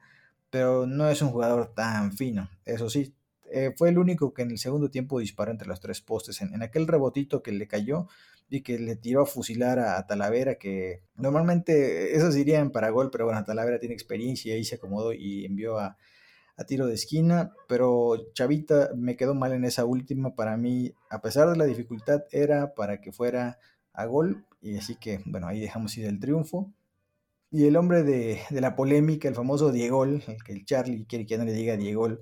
pero 0.49 0.85
no 0.85 1.09
es 1.09 1.21
un 1.21 1.31
jugador 1.31 1.73
tan 1.73 2.13
fino, 2.13 2.49
eso 2.65 2.89
sí, 2.89 3.13
eh, 3.51 3.73
fue 3.77 3.89
el 3.89 3.97
único 3.97 4.33
que 4.33 4.43
en 4.43 4.51
el 4.51 4.57
segundo 4.57 4.89
tiempo 4.89 5.19
disparó 5.19 5.51
entre 5.51 5.67
los 5.67 5.79
tres 5.79 6.01
postes, 6.01 6.41
en, 6.41 6.61
aquel 6.61 6.87
rebotito 6.87 7.43
que 7.43 7.51
le 7.51 7.67
cayó, 7.67 8.07
y 8.49 8.61
que 8.61 8.77
le 8.77 8.95
tiró 8.95 9.21
a 9.21 9.25
fusilar 9.25 9.79
a, 9.79 10.05
Talavera, 10.05 10.55
que 10.55 11.01
normalmente 11.15 12.15
esos 12.15 12.35
irían 12.35 12.71
para 12.71 12.89
gol, 12.89 13.09
pero 13.11 13.25
bueno, 13.25 13.43
Talavera 13.43 13.79
tiene 13.79 13.95
experiencia 13.95 14.53
y 14.53 14.57
ahí 14.57 14.63
se 14.63 14.75
acomodó 14.75 15.13
y 15.13 15.45
envió 15.45 15.79
a, 15.79 15.97
tiro 16.67 16.87
de 16.87 16.93
esquina, 16.93 17.51
pero 17.67 18.15
Chavita 18.33 18.91
me 18.95 19.17
quedó 19.17 19.35
mal 19.35 19.53
en 19.53 19.65
esa 19.65 19.85
última, 19.85 20.35
para 20.35 20.55
mí, 20.55 20.93
a 21.09 21.21
pesar 21.21 21.49
de 21.49 21.57
la 21.57 21.65
dificultad, 21.65 22.23
era 22.31 22.73
para 22.73 23.01
que 23.01 23.11
fuera 23.11 23.59
a 23.91 24.05
gol, 24.05 24.45
y 24.61 24.77
así 24.77 24.95
que, 24.95 25.19
bueno, 25.25 25.47
ahí 25.47 25.59
dejamos 25.59 25.97
ir 25.97 26.05
el 26.05 26.19
triunfo. 26.19 26.71
Y 27.51 27.65
el 27.65 27.75
hombre 27.75 28.03
de, 28.03 28.39
la 28.49 28.75
polémica, 28.75 29.27
el 29.27 29.35
famoso 29.35 29.71
Diego, 29.71 30.05
el 30.05 30.23
que 30.45 30.53
el 30.53 30.65
Charlie 30.65 31.05
quiere 31.05 31.25
que 31.25 31.37
no 31.37 31.45
le 31.45 31.53
diga 31.53 31.77
Diego, 31.77 32.17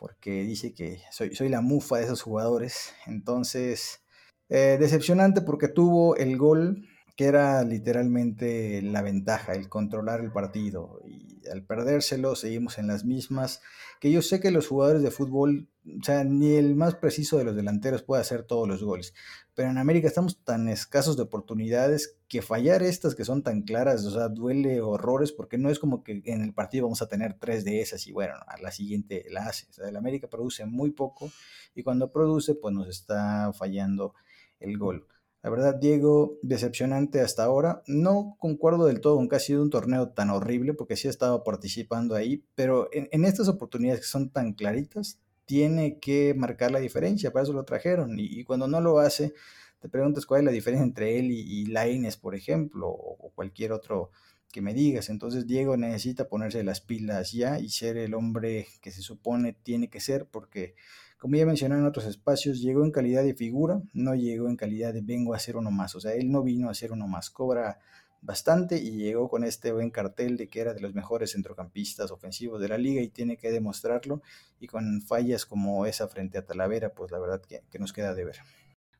porque 0.00 0.44
dice 0.44 0.72
que 0.72 1.02
soy, 1.12 1.36
soy 1.36 1.50
la 1.50 1.60
mufa 1.60 1.98
de 1.98 2.04
esos 2.04 2.22
jugadores, 2.22 2.94
entonces 3.06 4.02
eh, 4.48 4.78
decepcionante 4.80 5.42
porque 5.42 5.68
tuvo 5.68 6.16
el 6.16 6.38
gol 6.38 6.88
que 7.20 7.26
era 7.26 7.62
literalmente 7.64 8.80
la 8.80 9.02
ventaja, 9.02 9.52
el 9.52 9.68
controlar 9.68 10.22
el 10.22 10.32
partido. 10.32 11.02
Y 11.06 11.46
al 11.50 11.62
perdérselo 11.62 12.34
seguimos 12.34 12.78
en 12.78 12.86
las 12.86 13.04
mismas, 13.04 13.60
que 14.00 14.10
yo 14.10 14.22
sé 14.22 14.40
que 14.40 14.50
los 14.50 14.66
jugadores 14.66 15.02
de 15.02 15.10
fútbol, 15.10 15.68
o 15.84 16.02
sea, 16.02 16.24
ni 16.24 16.54
el 16.54 16.74
más 16.76 16.94
preciso 16.94 17.36
de 17.36 17.44
los 17.44 17.54
delanteros 17.54 18.02
puede 18.02 18.22
hacer 18.22 18.44
todos 18.44 18.66
los 18.66 18.82
goles. 18.82 19.12
Pero 19.54 19.68
en 19.68 19.76
América 19.76 20.08
estamos 20.08 20.42
tan 20.44 20.66
escasos 20.70 21.18
de 21.18 21.24
oportunidades 21.24 22.16
que 22.26 22.40
fallar 22.40 22.82
estas 22.82 23.14
que 23.14 23.26
son 23.26 23.42
tan 23.42 23.64
claras, 23.64 24.02
o 24.06 24.12
sea, 24.12 24.30
duele 24.30 24.80
horrores 24.80 25.30
porque 25.30 25.58
no 25.58 25.68
es 25.68 25.78
como 25.78 26.02
que 26.02 26.22
en 26.24 26.40
el 26.40 26.54
partido 26.54 26.86
vamos 26.86 27.02
a 27.02 27.08
tener 27.08 27.34
tres 27.38 27.66
de 27.66 27.82
esas 27.82 28.06
y 28.06 28.12
bueno, 28.12 28.32
a 28.46 28.56
la 28.62 28.70
siguiente 28.70 29.26
la 29.28 29.44
hace. 29.44 29.66
O 29.68 29.74
sea, 29.74 29.90
el 29.90 29.96
América 29.96 30.26
produce 30.30 30.64
muy 30.64 30.92
poco 30.92 31.30
y 31.74 31.82
cuando 31.82 32.10
produce 32.12 32.54
pues 32.54 32.74
nos 32.74 32.88
está 32.88 33.52
fallando 33.52 34.14
el 34.58 34.78
gol. 34.78 35.06
La 35.42 35.48
verdad, 35.48 35.74
Diego, 35.74 36.38
decepcionante 36.42 37.20
hasta 37.20 37.44
ahora. 37.44 37.82
No 37.86 38.36
concuerdo 38.38 38.86
del 38.86 39.00
todo 39.00 39.16
con 39.16 39.28
que 39.28 39.36
ha 39.36 39.40
sido 39.40 39.62
un 39.62 39.70
torneo 39.70 40.10
tan 40.10 40.28
horrible, 40.30 40.74
porque 40.74 40.96
sí 40.96 41.08
ha 41.08 41.10
estado 41.10 41.44
participando 41.44 42.14
ahí, 42.14 42.44
pero 42.54 42.90
en, 42.92 43.24
estas 43.24 43.48
oportunidades 43.48 44.00
que 44.00 44.06
son 44.06 44.28
tan 44.28 44.52
claritas, 44.52 45.18
tiene 45.46 45.98
que 45.98 46.34
marcar 46.34 46.70
la 46.70 46.78
diferencia, 46.78 47.32
para 47.32 47.44
eso 47.44 47.52
lo 47.54 47.64
trajeron. 47.64 48.16
Y, 48.18 48.44
cuando 48.44 48.68
no 48.68 48.80
lo 48.80 48.98
hace, 48.98 49.32
te 49.80 49.88
preguntas 49.88 50.26
cuál 50.26 50.42
es 50.42 50.44
la 50.44 50.52
diferencia 50.52 50.84
entre 50.84 51.18
él 51.18 51.30
y, 51.32 51.40
y 51.40 51.66
Laines, 51.66 52.16
por 52.18 52.34
ejemplo, 52.34 52.88
o, 52.88 53.32
cualquier 53.34 53.72
otro 53.72 54.10
que 54.52 54.60
me 54.60 54.74
digas. 54.74 55.08
Entonces 55.08 55.46
Diego 55.46 55.76
necesita 55.76 56.28
ponerse 56.28 56.62
las 56.64 56.80
pilas 56.80 57.32
ya 57.32 57.58
y 57.58 57.70
ser 57.70 57.96
el 57.96 58.14
hombre 58.14 58.66
que 58.82 58.90
se 58.90 59.02
supone 59.02 59.54
tiene 59.54 59.88
que 59.88 60.00
ser, 60.00 60.26
porque 60.26 60.74
como 61.20 61.36
ya 61.36 61.44
mencioné 61.44 61.74
en 61.74 61.84
otros 61.84 62.06
espacios, 62.06 62.62
llegó 62.62 62.82
en 62.82 62.90
calidad 62.90 63.22
de 63.22 63.34
figura, 63.34 63.82
no 63.92 64.14
llegó 64.14 64.48
en 64.48 64.56
calidad 64.56 64.94
de 64.94 65.02
vengo 65.02 65.34
a 65.34 65.36
hacer 65.36 65.54
uno 65.54 65.70
más. 65.70 65.94
O 65.94 66.00
sea, 66.00 66.14
él 66.14 66.32
no 66.32 66.42
vino 66.42 66.68
a 66.68 66.70
hacer 66.70 66.92
uno 66.92 67.06
más, 67.06 67.28
cobra 67.28 67.78
bastante 68.22 68.78
y 68.78 68.92
llegó 68.92 69.28
con 69.28 69.44
este 69.44 69.70
buen 69.70 69.90
cartel 69.90 70.38
de 70.38 70.48
que 70.48 70.60
era 70.60 70.72
de 70.72 70.80
los 70.80 70.94
mejores 70.94 71.32
centrocampistas 71.32 72.10
ofensivos 72.10 72.58
de 72.58 72.68
la 72.68 72.78
liga 72.78 73.02
y 73.02 73.08
tiene 73.08 73.36
que 73.36 73.50
demostrarlo. 73.50 74.22
Y 74.60 74.66
con 74.66 75.02
fallas 75.02 75.44
como 75.44 75.84
esa 75.84 76.08
frente 76.08 76.38
a 76.38 76.46
Talavera, 76.46 76.94
pues 76.94 77.10
la 77.10 77.18
verdad 77.18 77.42
que, 77.42 77.78
nos 77.78 77.92
queda 77.92 78.14
de 78.14 78.24
ver. 78.24 78.38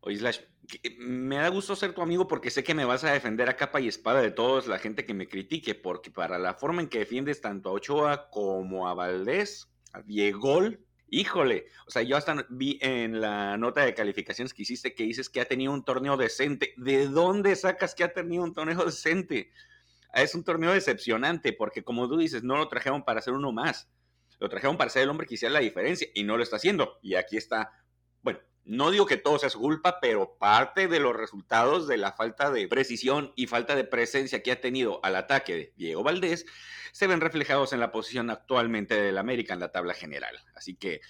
Oye, 0.02 0.18
Slash, 0.18 0.40
me 0.98 1.36
da 1.36 1.48
gusto 1.48 1.74
ser 1.74 1.94
tu 1.94 2.02
amigo 2.02 2.28
porque 2.28 2.50
sé 2.50 2.62
que 2.62 2.74
me 2.74 2.84
vas 2.84 3.02
a 3.02 3.14
defender 3.14 3.48
a 3.48 3.56
capa 3.56 3.80
y 3.80 3.88
espada 3.88 4.20
de 4.20 4.30
todos 4.30 4.66
la 4.66 4.78
gente 4.78 5.06
que 5.06 5.14
me 5.14 5.26
critique, 5.26 5.74
porque 5.74 6.10
para 6.10 6.38
la 6.38 6.52
forma 6.52 6.82
en 6.82 6.88
que 6.88 6.98
defiendes 6.98 7.40
tanto 7.40 7.70
a 7.70 7.72
Ochoa 7.72 8.28
como 8.28 8.88
a 8.88 8.92
Valdés, 8.92 9.70
a 9.94 10.02
Diego, 10.02 10.60
Híjole, 11.12 11.66
o 11.86 11.90
sea, 11.90 12.02
yo 12.02 12.16
hasta 12.16 12.46
vi 12.50 12.78
en 12.80 13.20
la 13.20 13.56
nota 13.56 13.84
de 13.84 13.94
calificaciones 13.94 14.54
que 14.54 14.62
hiciste 14.62 14.94
que 14.94 15.02
dices 15.02 15.28
que 15.28 15.40
ha 15.40 15.44
tenido 15.44 15.72
un 15.72 15.84
torneo 15.84 16.16
decente. 16.16 16.72
¿De 16.76 17.08
dónde 17.08 17.56
sacas 17.56 17.96
que 17.96 18.04
ha 18.04 18.12
tenido 18.12 18.44
un 18.44 18.54
torneo 18.54 18.84
decente? 18.84 19.50
Es 20.14 20.36
un 20.36 20.44
torneo 20.44 20.72
decepcionante 20.72 21.52
porque 21.52 21.82
como 21.82 22.08
tú 22.08 22.16
dices, 22.16 22.44
no 22.44 22.56
lo 22.56 22.68
trajeron 22.68 23.04
para 23.04 23.18
hacer 23.18 23.34
uno 23.34 23.50
más. 23.50 23.90
Lo 24.38 24.48
trajeron 24.48 24.76
para 24.76 24.88
ser 24.88 25.02
el 25.02 25.10
hombre 25.10 25.26
que 25.26 25.34
hiciera 25.34 25.52
la 25.52 25.60
diferencia 25.60 26.08
y 26.14 26.22
no 26.22 26.36
lo 26.36 26.44
está 26.44 26.56
haciendo. 26.56 26.98
Y 27.02 27.16
aquí 27.16 27.36
está, 27.36 27.72
no 28.64 28.90
digo 28.90 29.06
que 29.06 29.16
todo 29.16 29.38
sea 29.38 29.50
su 29.50 29.58
culpa, 29.58 29.98
pero 30.00 30.36
parte 30.38 30.86
de 30.88 31.00
los 31.00 31.16
resultados 31.16 31.88
de 31.88 31.96
la 31.96 32.12
falta 32.12 32.50
de 32.50 32.68
precisión 32.68 33.32
y 33.36 33.46
falta 33.46 33.74
de 33.74 33.84
presencia 33.84 34.42
que 34.42 34.52
ha 34.52 34.60
tenido 34.60 35.00
al 35.04 35.16
ataque 35.16 35.54
de 35.54 35.72
Diego 35.76 36.02
Valdés 36.02 36.46
se 36.92 37.06
ven 37.06 37.20
reflejados 37.20 37.72
en 37.72 37.80
la 37.80 37.92
posición 37.92 38.30
actualmente 38.30 39.00
del 39.00 39.18
América 39.18 39.54
en 39.54 39.60
la 39.60 39.72
tabla 39.72 39.94
general. 39.94 40.38
Así 40.54 40.76
que 40.76 41.00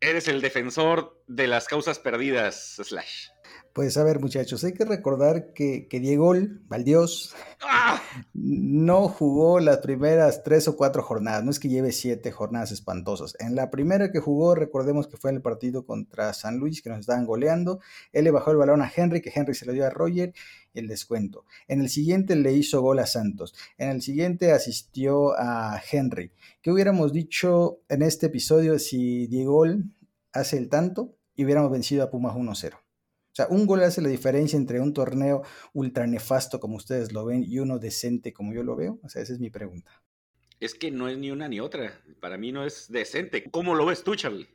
eres 0.00 0.28
el 0.28 0.40
defensor 0.40 1.22
de 1.26 1.46
las 1.46 1.66
causas 1.66 1.98
perdidas, 1.98 2.76
Slash. 2.82 3.28
Pues 3.72 3.96
a 3.96 4.04
ver, 4.04 4.18
muchachos, 4.18 4.64
hay 4.64 4.72
que 4.72 4.84
recordar 4.84 5.52
que, 5.52 5.86
que 5.88 6.00
Diego 6.00 6.34
Valdios 6.68 7.34
¡Ah! 7.62 8.02
no 8.34 9.08
jugó 9.08 9.60
las 9.60 9.78
primeras 9.78 10.42
tres 10.42 10.66
o 10.68 10.76
cuatro 10.76 11.02
jornadas. 11.02 11.44
No 11.44 11.50
es 11.50 11.60
que 11.60 11.68
lleve 11.68 11.92
siete 11.92 12.32
jornadas 12.32 12.72
espantosas. 12.72 13.36
En 13.38 13.54
la 13.54 13.70
primera 13.70 14.10
que 14.10 14.20
jugó, 14.20 14.54
recordemos 14.54 15.06
que 15.06 15.16
fue 15.16 15.30
en 15.30 15.36
el 15.36 15.42
partido 15.42 15.86
contra 15.86 16.32
San 16.32 16.58
Luis, 16.58 16.82
que 16.82 16.90
nos 16.90 17.00
estaban 17.00 17.26
goleando. 17.26 17.80
Él 18.12 18.24
le 18.24 18.30
bajó 18.30 18.50
el 18.50 18.56
balón 18.56 18.82
a 18.82 18.90
Henry, 18.94 19.20
que 19.20 19.32
Henry 19.34 19.54
se 19.54 19.66
lo 19.66 19.72
dio 19.72 19.86
a 19.86 19.90
Roger, 19.90 20.32
el 20.74 20.88
descuento. 20.88 21.44
En 21.68 21.80
el 21.80 21.88
siguiente 21.88 22.36
le 22.36 22.52
hizo 22.52 22.80
gol 22.80 22.98
a 22.98 23.06
Santos. 23.06 23.54
En 23.76 23.90
el 23.90 24.02
siguiente 24.02 24.52
asistió 24.52 25.38
a 25.38 25.80
Henry. 25.90 26.32
¿Qué 26.62 26.70
hubiéramos 26.72 27.12
dicho 27.12 27.80
en 27.88 28.02
este 28.02 28.26
episodio 28.26 28.78
si 28.78 29.26
Diego 29.26 29.64
hace 30.32 30.58
el 30.58 30.68
tanto 30.68 31.14
y 31.36 31.44
hubiéramos 31.44 31.70
vencido 31.70 32.02
a 32.02 32.10
Pumas 32.10 32.34
1-0? 32.34 32.87
Sea, 33.38 33.46
un 33.48 33.66
gol 33.66 33.82
hace 33.82 34.02
la 34.02 34.08
diferencia 34.08 34.56
entre 34.56 34.80
un 34.80 34.92
torneo 34.92 35.42
ultra 35.72 36.06
nefasto 36.06 36.58
como 36.60 36.76
ustedes 36.76 37.12
lo 37.12 37.24
ven 37.24 37.44
y 37.46 37.58
uno 37.60 37.78
decente 37.78 38.32
como 38.32 38.52
yo 38.52 38.62
lo 38.62 38.76
veo. 38.76 38.98
O 39.02 39.08
sea, 39.08 39.22
esa 39.22 39.32
es 39.32 39.38
mi 39.38 39.50
pregunta. 39.50 39.90
Es 40.60 40.74
que 40.74 40.90
no 40.90 41.08
es 41.08 41.16
ni 41.18 41.30
una 41.30 41.48
ni 41.48 41.60
otra. 41.60 42.00
Para 42.20 42.36
mí 42.36 42.50
no 42.50 42.64
es 42.64 42.90
decente. 42.90 43.44
¿Cómo 43.50 43.74
lo 43.74 43.86
ves 43.86 44.02
tú, 44.02 44.16
Charlie? 44.16 44.48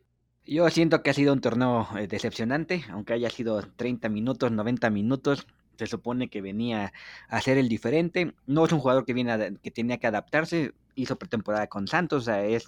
Yo 0.46 0.70
siento 0.70 1.02
que 1.02 1.10
ha 1.10 1.14
sido 1.14 1.32
un 1.32 1.40
torneo 1.40 1.88
eh, 1.98 2.08
decepcionante, 2.08 2.84
aunque 2.90 3.14
haya 3.14 3.30
sido 3.30 3.62
30 3.62 4.10
minutos, 4.10 4.52
90 4.52 4.90
minutos. 4.90 5.48
se 5.78 5.88
supone 5.88 6.30
que 6.30 6.42
venía 6.42 6.92
a 7.30 7.42
ser 7.42 7.58
el 7.58 7.70
diferente. 7.70 8.34
No 8.46 8.66
es 8.66 8.74
un 8.74 8.80
jugador 8.80 9.06
que 9.06 9.14
viene 9.14 9.58
que 9.64 9.72
tenía 9.72 9.98
que 9.98 10.08
adaptarse, 10.08 10.74
hizo 10.96 11.16
pretemporada 11.18 11.68
con 11.68 11.88
Santos, 11.88 12.24
o 12.24 12.26
sea, 12.26 12.46
es, 12.46 12.66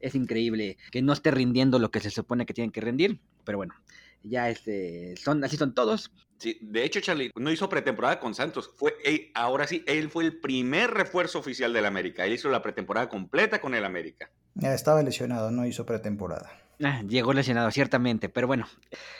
es 0.00 0.14
increíble 0.14 0.78
que 0.90 1.02
no 1.02 1.12
esté 1.12 1.30
rindiendo 1.30 1.78
lo 1.78 1.90
que 1.90 2.00
se 2.00 2.10
supone 2.10 2.46
que 2.46 2.54
tiene 2.54 2.72
que 2.72 2.80
rendir, 2.80 3.20
pero 3.44 3.58
bueno, 3.58 3.74
ya 4.22 4.48
este, 4.50 5.16
son, 5.16 5.42
así 5.44 5.56
son 5.56 5.74
todos. 5.74 6.12
Sí, 6.38 6.58
de 6.60 6.84
hecho, 6.84 7.00
Charlie 7.00 7.32
no 7.34 7.50
hizo 7.50 7.68
pretemporada 7.68 8.20
con 8.20 8.34
Santos. 8.34 8.70
Fue, 8.76 8.94
ahora 9.34 9.66
sí, 9.66 9.82
él 9.86 10.08
fue 10.08 10.24
el 10.24 10.38
primer 10.38 10.90
refuerzo 10.92 11.40
oficial 11.40 11.72
del 11.72 11.84
América. 11.84 12.24
Él 12.24 12.32
hizo 12.32 12.48
la 12.48 12.62
pretemporada 12.62 13.08
completa 13.08 13.60
con 13.60 13.74
el 13.74 13.84
América. 13.84 14.30
estaba 14.60 15.02
lesionado, 15.02 15.50
no 15.50 15.66
hizo 15.66 15.84
pretemporada. 15.84 16.50
Ah, 16.82 17.02
llegó 17.02 17.32
lesionado, 17.32 17.72
ciertamente, 17.72 18.28
pero 18.28 18.46
bueno, 18.46 18.68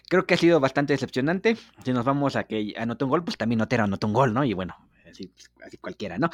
creo 0.09 0.27
que 0.27 0.35
ha 0.35 0.37
sido 0.37 0.61
bastante 0.61 0.93
decepcionante. 0.93 1.57
Si 1.85 1.93
nos 1.93 2.05
vamos 2.05 2.37
a 2.37 2.45
que 2.45 2.73
anotó 2.77 3.07
un 3.07 3.11
gol, 3.11 3.25
pues 3.25 3.37
también 3.37 3.61
Otero 3.61 3.83
anotó 3.83 4.07
un 4.07 4.13
gol, 4.13 4.33
¿no? 4.33 4.45
Y 4.45 4.53
bueno, 4.53 4.77
así, 5.11 5.33
así 5.65 5.77
cualquiera, 5.77 6.19
¿no? 6.19 6.31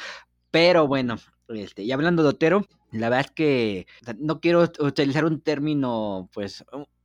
Pero 0.55 0.87
bueno, 0.87 1.17
este, 1.49 1.83
y 1.83 1.91
hablando 1.91 2.23
de 2.23 2.29
Otero, 2.29 2.65
la 2.93 3.09
verdad 3.09 3.25
es 3.25 3.31
que 3.31 3.87
no 4.19 4.39
quiero 4.39 4.61
utilizar 4.79 5.25
un 5.25 5.41
término, 5.41 6.29
pues, 6.33 6.63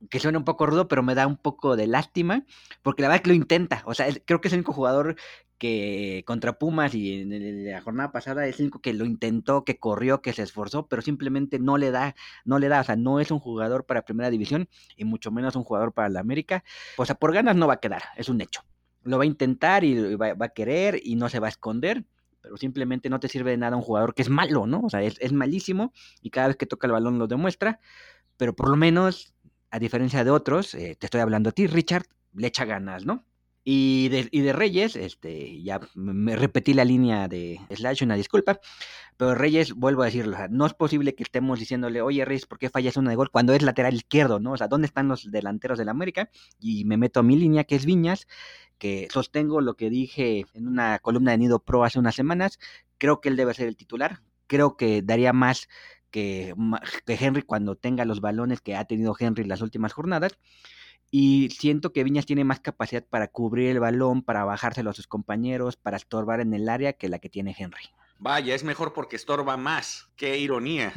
que 0.09 0.21
suene 0.21 0.37
un 0.37 0.45
poco 0.45 0.65
rudo, 0.65 0.87
pero 0.87 1.03
me 1.03 1.15
da 1.15 1.27
un 1.27 1.35
poco 1.35 1.75
de 1.75 1.85
lástima, 1.85 2.45
porque 2.81 3.01
la 3.01 3.09
verdad 3.09 3.17
es 3.17 3.23
que 3.23 3.29
lo 3.31 3.35
intenta. 3.35 3.83
O 3.85 3.93
sea, 3.93 4.07
creo 4.23 4.39
que 4.39 4.47
es 4.47 4.53
el 4.53 4.59
único 4.59 4.71
jugador 4.71 5.17
que 5.57 6.23
contra 6.25 6.57
Pumas 6.57 6.95
y 6.95 7.23
en 7.23 7.69
la 7.69 7.81
jornada 7.81 8.13
pasada 8.13 8.47
es 8.47 8.57
el 8.59 8.67
único 8.67 8.79
que 8.79 8.93
lo 8.93 9.03
intentó, 9.03 9.65
que 9.65 9.79
corrió, 9.79 10.21
que 10.21 10.31
se 10.31 10.43
esforzó, 10.43 10.87
pero 10.87 11.01
simplemente 11.01 11.59
no 11.59 11.77
le 11.77 11.91
da, 11.91 12.15
no 12.45 12.57
le 12.57 12.69
da, 12.69 12.79
o 12.79 12.83
sea, 12.85 12.95
no 12.95 13.19
es 13.19 13.31
un 13.31 13.39
jugador 13.39 13.85
para 13.85 14.05
primera 14.05 14.29
división 14.29 14.69
y 14.95 15.03
mucho 15.03 15.29
menos 15.29 15.57
un 15.57 15.65
jugador 15.65 15.91
para 15.91 16.07
la 16.07 16.21
América. 16.21 16.63
O 16.95 17.05
sea, 17.05 17.15
por 17.15 17.33
ganas 17.33 17.57
no 17.57 17.67
va 17.67 17.73
a 17.73 17.79
quedar, 17.81 18.03
es 18.15 18.29
un 18.29 18.39
hecho. 18.39 18.61
Lo 19.03 19.17
va 19.17 19.23
a 19.23 19.27
intentar 19.27 19.83
y 19.83 20.15
va, 20.15 20.35
a 20.39 20.49
querer 20.49 21.01
y 21.03 21.17
no 21.17 21.27
se 21.27 21.41
va 21.41 21.47
a 21.47 21.49
esconder, 21.49 22.05
pero 22.41 22.57
simplemente 22.57 23.09
no 23.09 23.19
te 23.19 23.27
sirve 23.27 23.51
de 23.51 23.57
nada 23.57 23.77
un 23.77 23.83
jugador 23.83 24.13
que 24.13 24.21
es 24.21 24.29
malo, 24.29 24.65
¿no? 24.65 24.81
O 24.81 24.89
sea, 24.89 25.01
es, 25.03 25.31
malísimo 25.31 25.93
y 26.21 26.29
cada 26.29 26.47
vez 26.47 26.57
que 26.57 26.65
toca 26.65 26.87
el 26.87 26.93
balón 26.93 27.19
lo 27.19 27.27
demuestra, 27.27 27.79
pero 28.37 28.55
por 28.55 28.69
lo 28.69 28.75
menos, 28.75 29.33
a 29.69 29.79
diferencia 29.79 30.23
de 30.23 30.31
otros, 30.31 30.73
eh, 30.73 30.95
te 30.99 31.05
estoy 31.07 31.21
hablando 31.21 31.49
a 31.49 31.53
ti, 31.53 31.67
Richard, 31.67 32.05
le 32.33 32.47
echa 32.47 32.65
ganas, 32.65 33.05
¿no? 33.05 33.25
Y 33.63 34.09
de, 34.09 34.27
y 34.31 34.41
de, 34.41 34.53
Reyes, 34.53 34.95
este, 34.95 35.61
ya 35.61 35.79
me 35.93 36.35
repetí 36.35 36.73
la 36.73 36.83
línea 36.83 37.27
de 37.27 37.59
Slash, 37.69 38.03
una 38.03 38.15
disculpa, 38.15 38.59
pero 39.17 39.35
Reyes, 39.35 39.73
vuelvo 39.73 40.01
a 40.01 40.05
decirlo, 40.05 40.35
no 40.49 40.65
es 40.65 40.73
posible 40.73 41.13
que 41.13 41.21
estemos 41.21 41.59
diciéndole, 41.59 42.01
oye 42.01 42.25
Reyes, 42.25 42.47
¿por 42.47 42.57
qué 42.57 42.71
fallas 42.71 42.97
una 42.97 43.11
de 43.11 43.17
gol 43.17 43.29
cuando 43.29 43.53
es 43.53 43.61
lateral 43.61 43.93
izquierdo, 43.93 44.39
no? 44.39 44.53
O 44.53 44.57
sea, 44.57 44.67
¿dónde 44.67 44.87
están 44.87 45.07
los 45.07 45.29
delanteros 45.29 45.77
del 45.77 45.89
América? 45.89 46.31
Y 46.59 46.85
me 46.85 46.97
meto 46.97 47.19
a 47.19 47.23
mi 47.23 47.35
línea, 47.35 47.63
que 47.63 47.75
es 47.75 47.85
Viñas, 47.85 48.27
que 48.79 49.07
sostengo 49.11 49.61
lo 49.61 49.75
que 49.75 49.91
dije 49.91 50.45
en 50.55 50.67
una 50.67 50.97
columna 50.97 51.31
de 51.31 51.37
Nido 51.37 51.59
Pro 51.59 51.83
hace 51.83 51.99
unas 51.99 52.15
semanas, 52.15 52.57
creo 52.97 53.21
que 53.21 53.29
él 53.29 53.35
debe 53.35 53.53
ser 53.53 53.67
el 53.67 53.77
titular, 53.77 54.21
creo 54.47 54.75
que 54.75 55.03
daría 55.03 55.33
más 55.33 55.69
que, 56.09 56.55
que 57.05 57.13
Henry 57.13 57.43
cuando 57.43 57.75
tenga 57.75 58.05
los 58.05 58.21
balones 58.21 58.59
que 58.59 58.75
ha 58.75 58.85
tenido 58.85 59.15
Henry 59.19 59.43
en 59.43 59.49
las 59.49 59.61
últimas 59.61 59.93
jornadas 59.93 60.39
y 61.11 61.49
siento 61.49 61.91
que 61.91 62.05
Viñas 62.05 62.25
tiene 62.25 62.45
más 62.45 62.61
capacidad 62.61 63.03
para 63.03 63.27
cubrir 63.27 63.69
el 63.69 63.81
balón, 63.81 64.23
para 64.23 64.45
bajárselo 64.45 64.89
a 64.89 64.93
sus 64.93 65.07
compañeros, 65.07 65.75
para 65.75 65.97
estorbar 65.97 66.39
en 66.39 66.53
el 66.53 66.69
área 66.69 66.93
que 66.93 67.09
la 67.09 67.19
que 67.19 67.29
tiene 67.29 67.53
Henry. 67.57 67.83
Vaya, 68.17 68.55
es 68.55 68.63
mejor 68.63 68.93
porque 68.93 69.17
estorba 69.17 69.57
más. 69.57 70.09
Qué 70.15 70.37
ironía. 70.37 70.93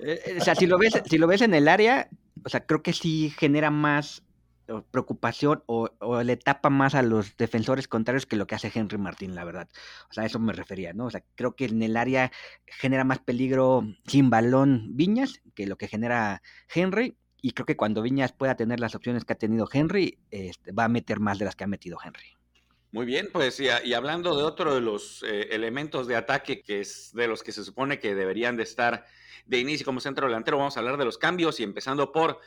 Eh, 0.00 0.20
eh, 0.26 0.38
o 0.40 0.44
sea, 0.44 0.54
si 0.54 0.66
lo 0.66 0.78
ves, 0.78 1.02
si 1.06 1.18
lo 1.18 1.26
ves 1.26 1.42
en 1.42 1.52
el 1.54 1.66
área, 1.66 2.08
o 2.44 2.48
sea, 2.48 2.64
creo 2.64 2.84
que 2.84 2.92
sí 2.92 3.34
genera 3.36 3.68
más 3.70 4.22
preocupación 4.90 5.62
o, 5.66 5.88
le 6.22 6.36
tapa 6.36 6.70
más 6.70 6.94
a 6.94 7.02
los 7.02 7.36
defensores 7.36 7.88
contrarios 7.88 8.26
que 8.26 8.36
lo 8.36 8.46
que 8.46 8.54
hace 8.54 8.70
Henry 8.72 8.98
Martín, 8.98 9.34
la 9.34 9.44
verdad. 9.44 9.68
O 10.10 10.12
sea, 10.12 10.24
a 10.24 10.26
eso 10.26 10.38
me 10.38 10.52
refería, 10.52 10.92
¿no? 10.92 11.06
O 11.06 11.10
sea, 11.10 11.24
creo 11.34 11.56
que 11.56 11.66
en 11.66 11.82
el 11.82 11.96
área 11.96 12.30
genera 12.66 13.04
más 13.04 13.18
peligro 13.18 13.84
sin 14.06 14.30
balón 14.30 14.96
Viñas 14.96 15.40
que 15.54 15.66
lo 15.66 15.76
que 15.76 15.88
genera 15.88 16.42
Henry 16.72 17.16
y 17.40 17.52
creo 17.52 17.66
que 17.66 17.76
cuando 17.76 18.02
Viñas 18.02 18.32
pueda 18.32 18.56
tener 18.56 18.80
las 18.80 18.94
opciones 18.94 19.24
que 19.24 19.32
ha 19.32 19.38
tenido 19.38 19.68
Henry, 19.72 20.18
este, 20.30 20.72
va 20.72 20.84
a 20.84 20.88
meter 20.88 21.20
más 21.20 21.38
de 21.38 21.44
las 21.44 21.56
que 21.56 21.64
ha 21.64 21.68
metido 21.68 21.98
Henry. 22.02 22.36
Muy 22.90 23.04
bien, 23.04 23.28
pues 23.32 23.60
y, 23.60 23.68
hablando 23.68 24.36
de 24.36 24.44
otro 24.44 24.74
de 24.74 24.80
los 24.80 25.22
eh, 25.22 25.48
elementos 25.50 26.06
de 26.06 26.16
ataque 26.16 26.62
que 26.62 26.80
es 26.80 27.12
de 27.12 27.28
los 27.28 27.42
que 27.42 27.52
se 27.52 27.62
supone 27.62 27.98
que 27.98 28.14
deberían 28.14 28.56
de 28.56 28.62
estar 28.62 29.04
de 29.44 29.58
inicio 29.58 29.84
como 29.84 30.00
centro 30.00 30.26
delantero, 30.26 30.56
vamos 30.56 30.76
a 30.76 30.80
hablar 30.80 30.96
de 30.96 31.04
los 31.04 31.18
cambios 31.18 31.60
y 31.60 31.64
empezando 31.64 32.12
por 32.12 32.40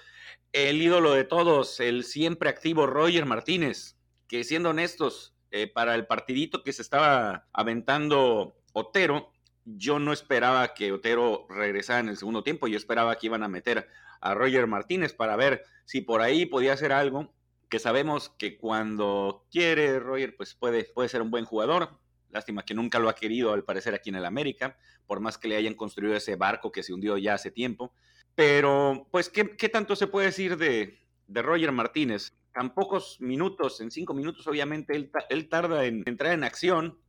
el 0.52 0.82
ídolo 0.82 1.14
de 1.14 1.24
todos, 1.24 1.80
el 1.80 2.04
siempre 2.04 2.50
activo 2.50 2.88
Roger 2.88 3.26
Martínez, 3.26 3.98
que 4.28 4.44
siendo 4.44 4.72
honestos, 4.72 5.36
eh, 5.52 5.68
para 5.68 5.96
el 5.96 6.08
partidito 6.08 6.64
que 6.64 6.72
se 6.72 6.82
estaba 6.82 7.46
aventando 7.52 8.56
Otero, 8.72 9.32
yo 9.66 10.00
no 10.00 10.14
esperaba 10.14 10.74
que 10.74 10.92
Otero 10.92 11.46
regresara 11.50 12.00
en 12.00 12.10
el 12.10 12.18
segundo 12.18 12.42
tiempo, 12.42 12.68
yo 12.68 12.78
esperaba 12.78 13.18
que 13.18 13.28
iban 13.28 13.44
a 13.44 13.50
meter 13.50 13.89
a 14.22 14.34
Roger 14.34 14.67
Martínez 14.67 15.13
para 15.13 15.36
ver 15.36 15.63
si 15.86 16.01
por 16.01 16.22
ahí 16.22 16.45
podía 16.45 16.74
hacer 16.74 16.93
algo, 16.93 17.34
que 17.69 17.80
sabemos 17.80 18.30
que 18.38 18.57
cuando 18.57 19.45
quiere 19.51 19.99
Roger, 19.99 20.36
pues 20.38 20.53
puede, 20.53 20.84
puede 20.84 21.09
ser 21.09 21.22
un 21.22 21.32
buen 21.32 21.45
jugador. 21.45 21.99
Lástima 22.30 22.63
que 22.63 22.74
nunca 22.74 22.99
lo 22.99 23.09
ha 23.09 23.15
querido 23.15 23.53
al 23.53 23.63
parecer 23.63 23.93
aquí 23.93 24.09
en 24.09 24.15
el 24.15 24.26
América, 24.26 24.78
por 25.07 25.19
más 25.19 25.38
que 25.38 25.47
le 25.47 25.57
hayan 25.57 25.74
construido 25.74 26.15
ese 26.15 26.36
barco 26.36 26.72
que 26.72 26.84
se 26.84 26.93
hundió 26.93 27.17
ya 27.17 27.34
hace 27.34 27.51
tiempo. 27.51 27.93
Pero, 28.36 29.07
pues, 29.11 29.30
¿qué, 29.30 29.43
tanto 29.69 29.95
se 29.95 30.07
puede 30.07 30.28
decir 30.28 30.57
de, 30.57 30.99
de 31.28 31.41
Roger 31.41 31.72
Martínez? 31.72 32.34
Tan 32.53 32.74
pocos 32.74 33.19
minutos, 33.19 33.82
en 33.82 33.91
cinco 33.91 34.13
minutos, 34.13 34.47
obviamente, 34.47 34.95
él, 34.95 35.11
él 35.30 35.49
tarda 35.49 35.86
en 35.86 36.03
entrar 36.05 36.34
en 36.34 36.43
acción 36.43 36.99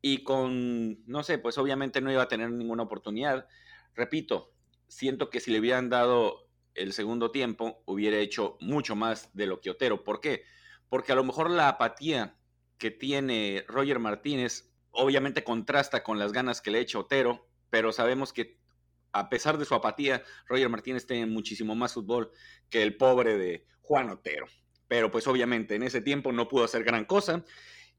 y 0.00 0.24
con, 0.24 1.04
no 1.06 1.22
sé, 1.22 1.38
pues 1.38 1.58
obviamente 1.58 2.00
no 2.00 2.10
iba 2.10 2.22
a 2.22 2.28
tener 2.28 2.50
ninguna 2.50 2.82
oportunidad. 2.82 3.46
Repito, 3.94 4.52
siento 4.88 5.30
que 5.30 5.40
si 5.40 5.50
le 5.50 5.60
hubieran 5.60 5.88
dado 5.88 6.48
el 6.74 6.92
segundo 6.92 7.30
tiempo 7.30 7.82
hubiera 7.86 8.18
hecho 8.18 8.56
mucho 8.60 8.96
más 8.96 9.30
de 9.34 9.46
lo 9.46 9.60
que 9.60 9.70
Otero. 9.70 10.04
¿Por 10.04 10.20
qué? 10.20 10.44
Porque 10.88 11.12
a 11.12 11.14
lo 11.14 11.24
mejor 11.24 11.50
la 11.50 11.68
apatía 11.68 12.36
que 12.78 12.90
tiene 12.90 13.64
Roger 13.68 13.98
Martínez 13.98 14.72
obviamente 14.90 15.44
contrasta 15.44 16.02
con 16.02 16.18
las 16.18 16.32
ganas 16.32 16.60
que 16.60 16.70
le 16.70 16.80
echa 16.80 16.98
Otero, 16.98 17.48
pero 17.70 17.92
sabemos 17.92 18.32
que 18.32 18.60
a 19.12 19.28
pesar 19.28 19.58
de 19.58 19.64
su 19.64 19.74
apatía, 19.74 20.22
Roger 20.46 20.68
Martínez 20.68 21.06
tiene 21.06 21.26
muchísimo 21.26 21.74
más 21.74 21.94
fútbol 21.94 22.30
que 22.70 22.82
el 22.82 22.96
pobre 22.96 23.36
de 23.36 23.66
Juan 23.82 24.10
Otero. 24.10 24.46
Pero 24.88 25.10
pues 25.10 25.26
obviamente 25.26 25.74
en 25.74 25.82
ese 25.82 26.00
tiempo 26.00 26.32
no 26.32 26.48
pudo 26.48 26.64
hacer 26.64 26.84
gran 26.84 27.04
cosa. 27.04 27.44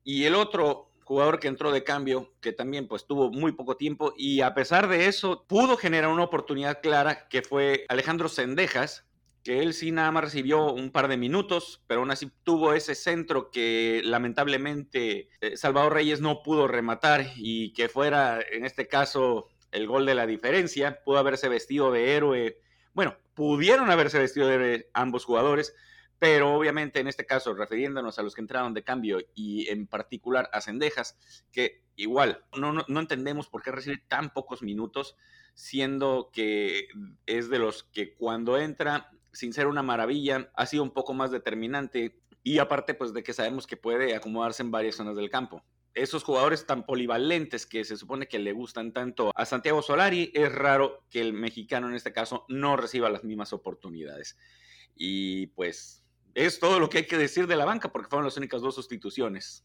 Y 0.04 0.26
el 0.26 0.36
otro 0.36 0.93
jugador 1.14 1.40
que 1.40 1.48
entró 1.48 1.72
de 1.72 1.84
cambio, 1.84 2.34
que 2.42 2.54
también 2.54 2.88
pues 2.88 3.06
tuvo 3.06 3.30
muy 3.30 3.52
poco 3.52 3.78
tiempo 3.78 4.16
y 4.18 4.42
a 4.42 4.56
pesar 4.56 4.88
de 4.88 5.06
eso 5.06 5.46
pudo 5.48 5.78
generar 5.78 6.10
una 6.10 6.24
oportunidad 6.24 6.82
clara 6.82 7.28
que 7.28 7.44
fue 7.44 7.86
Alejandro 7.88 8.30
Sendejas, 8.30 9.06
que 9.44 9.62
él 9.62 9.76
sí 9.76 9.92
nada 9.92 10.10
más 10.12 10.24
recibió 10.24 10.74
un 10.74 10.92
par 10.92 11.08
de 11.08 11.18
minutos, 11.18 11.84
pero 11.86 12.00
aún 12.00 12.10
así 12.10 12.32
tuvo 12.44 12.74
ese 12.74 12.96
centro 12.96 13.52
que 13.52 14.02
lamentablemente 14.04 15.30
eh, 15.40 15.56
Salvador 15.56 15.94
Reyes 15.94 16.20
no 16.20 16.42
pudo 16.42 16.68
rematar 16.68 17.28
y 17.36 17.74
que 17.74 17.90
fuera 17.90 18.40
en 18.42 18.66
este 18.66 18.88
caso 18.88 19.50
el 19.72 19.86
gol 19.86 20.08
de 20.08 20.16
la 20.16 20.26
diferencia, 20.26 21.04
pudo 21.06 21.20
haberse 21.20 21.48
vestido 21.48 21.92
de 21.92 22.16
héroe, 22.16 22.58
bueno, 22.96 23.16
pudieron 23.36 23.92
haberse 23.92 24.18
vestido 24.18 24.48
de 24.48 24.90
ambos 24.96 25.26
jugadores, 25.26 25.76
pero 26.24 26.56
obviamente 26.56 27.02
en 27.02 27.10
este 27.10 27.26
caso, 27.26 27.54
refiriéndonos 27.54 28.18
a 28.18 28.24
los 28.24 28.34
que 28.34 28.40
entraron 28.40 28.74
de 28.74 28.86
cambio 28.86 29.20
y 29.36 29.68
en 29.68 29.88
particular 29.88 30.50
a 30.54 30.62
Cendejas, 30.62 31.18
que 31.52 31.84
igual 31.98 32.46
no, 32.58 32.72
no, 32.72 33.00
entendemos 33.02 33.50
por 33.50 33.62
qué 33.62 33.74
recibe 33.74 34.02
tan 34.08 34.30
pocos 34.30 34.64
minutos, 34.64 35.18
siendo 35.54 36.30
que 36.32 36.88
es 37.26 37.50
de 37.50 37.60
los 37.60 37.84
que 37.84 38.16
cuando 38.16 38.58
entra, 38.58 39.12
sin 39.34 39.52
ser 39.52 39.68
una 39.68 39.84
maravilla, 39.84 40.50
ha 40.56 40.66
sido 40.66 40.84
un 40.84 40.92
poco 40.92 41.14
más 41.14 41.30
determinante 41.30 42.22
y 42.42 42.60
aparte 42.60 42.94
pues 42.94 43.14
de 43.14 43.22
que 43.22 43.34
sabemos 43.34 43.68
que 43.68 43.76
puede 43.76 44.16
acomodarse 44.16 44.64
en 44.64 44.72
varias 44.72 44.96
zonas 44.96 45.18
del 45.18 45.30
campo. 45.30 45.62
Esos 45.94 46.24
jugadores 46.24 46.66
tan 46.66 46.86
polivalentes 46.86 47.66
que 47.66 47.84
se 47.84 47.98
supone 47.98 48.30
que 48.30 48.40
le 48.40 48.54
gustan 48.54 48.94
tanto 48.94 49.34
a 49.36 49.44
Santiago 49.44 49.82
Solari, 49.82 50.32
es 50.34 50.56
raro 50.56 51.04
que 51.10 51.20
el 51.20 51.34
mexicano 51.34 51.90
en 51.90 51.96
este 51.96 52.14
caso 52.14 52.46
no 52.48 52.78
reciba 52.78 53.10
las 53.10 53.26
mismas 53.26 53.52
oportunidades. 53.52 54.38
Y 54.96 55.48
pues 55.48 56.03
es 56.36 56.60
todo 56.60 56.80
lo 56.80 56.90
que 56.90 57.00
hay 57.00 57.06
que 57.06 57.18
decir 57.18 57.48
de 57.48 57.56
la 57.56 57.66
banca, 57.66 57.92
porque 57.92 58.10
fueron 58.10 58.26
las 58.26 58.38
únicas 58.38 58.62
dos 58.62 58.76
sustituciones. 58.76 59.64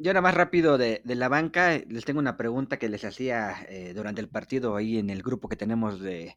Yo 0.00 0.10
ahora 0.10 0.20
más 0.20 0.34
rápido 0.34 0.78
de, 0.78 1.02
la 1.04 1.28
banca, 1.28 1.76
les 1.88 2.04
tengo 2.04 2.20
una 2.20 2.36
pregunta 2.36 2.78
que 2.78 2.88
les 2.88 3.04
hacía 3.04 3.66
eh, 3.68 3.92
durante 3.94 4.20
el 4.20 4.28
partido 4.28 4.76
ahí 4.76 4.98
en 4.98 5.10
el 5.10 5.22
grupo 5.22 5.48
que 5.48 5.56
tenemos 5.56 6.00
de, 6.00 6.36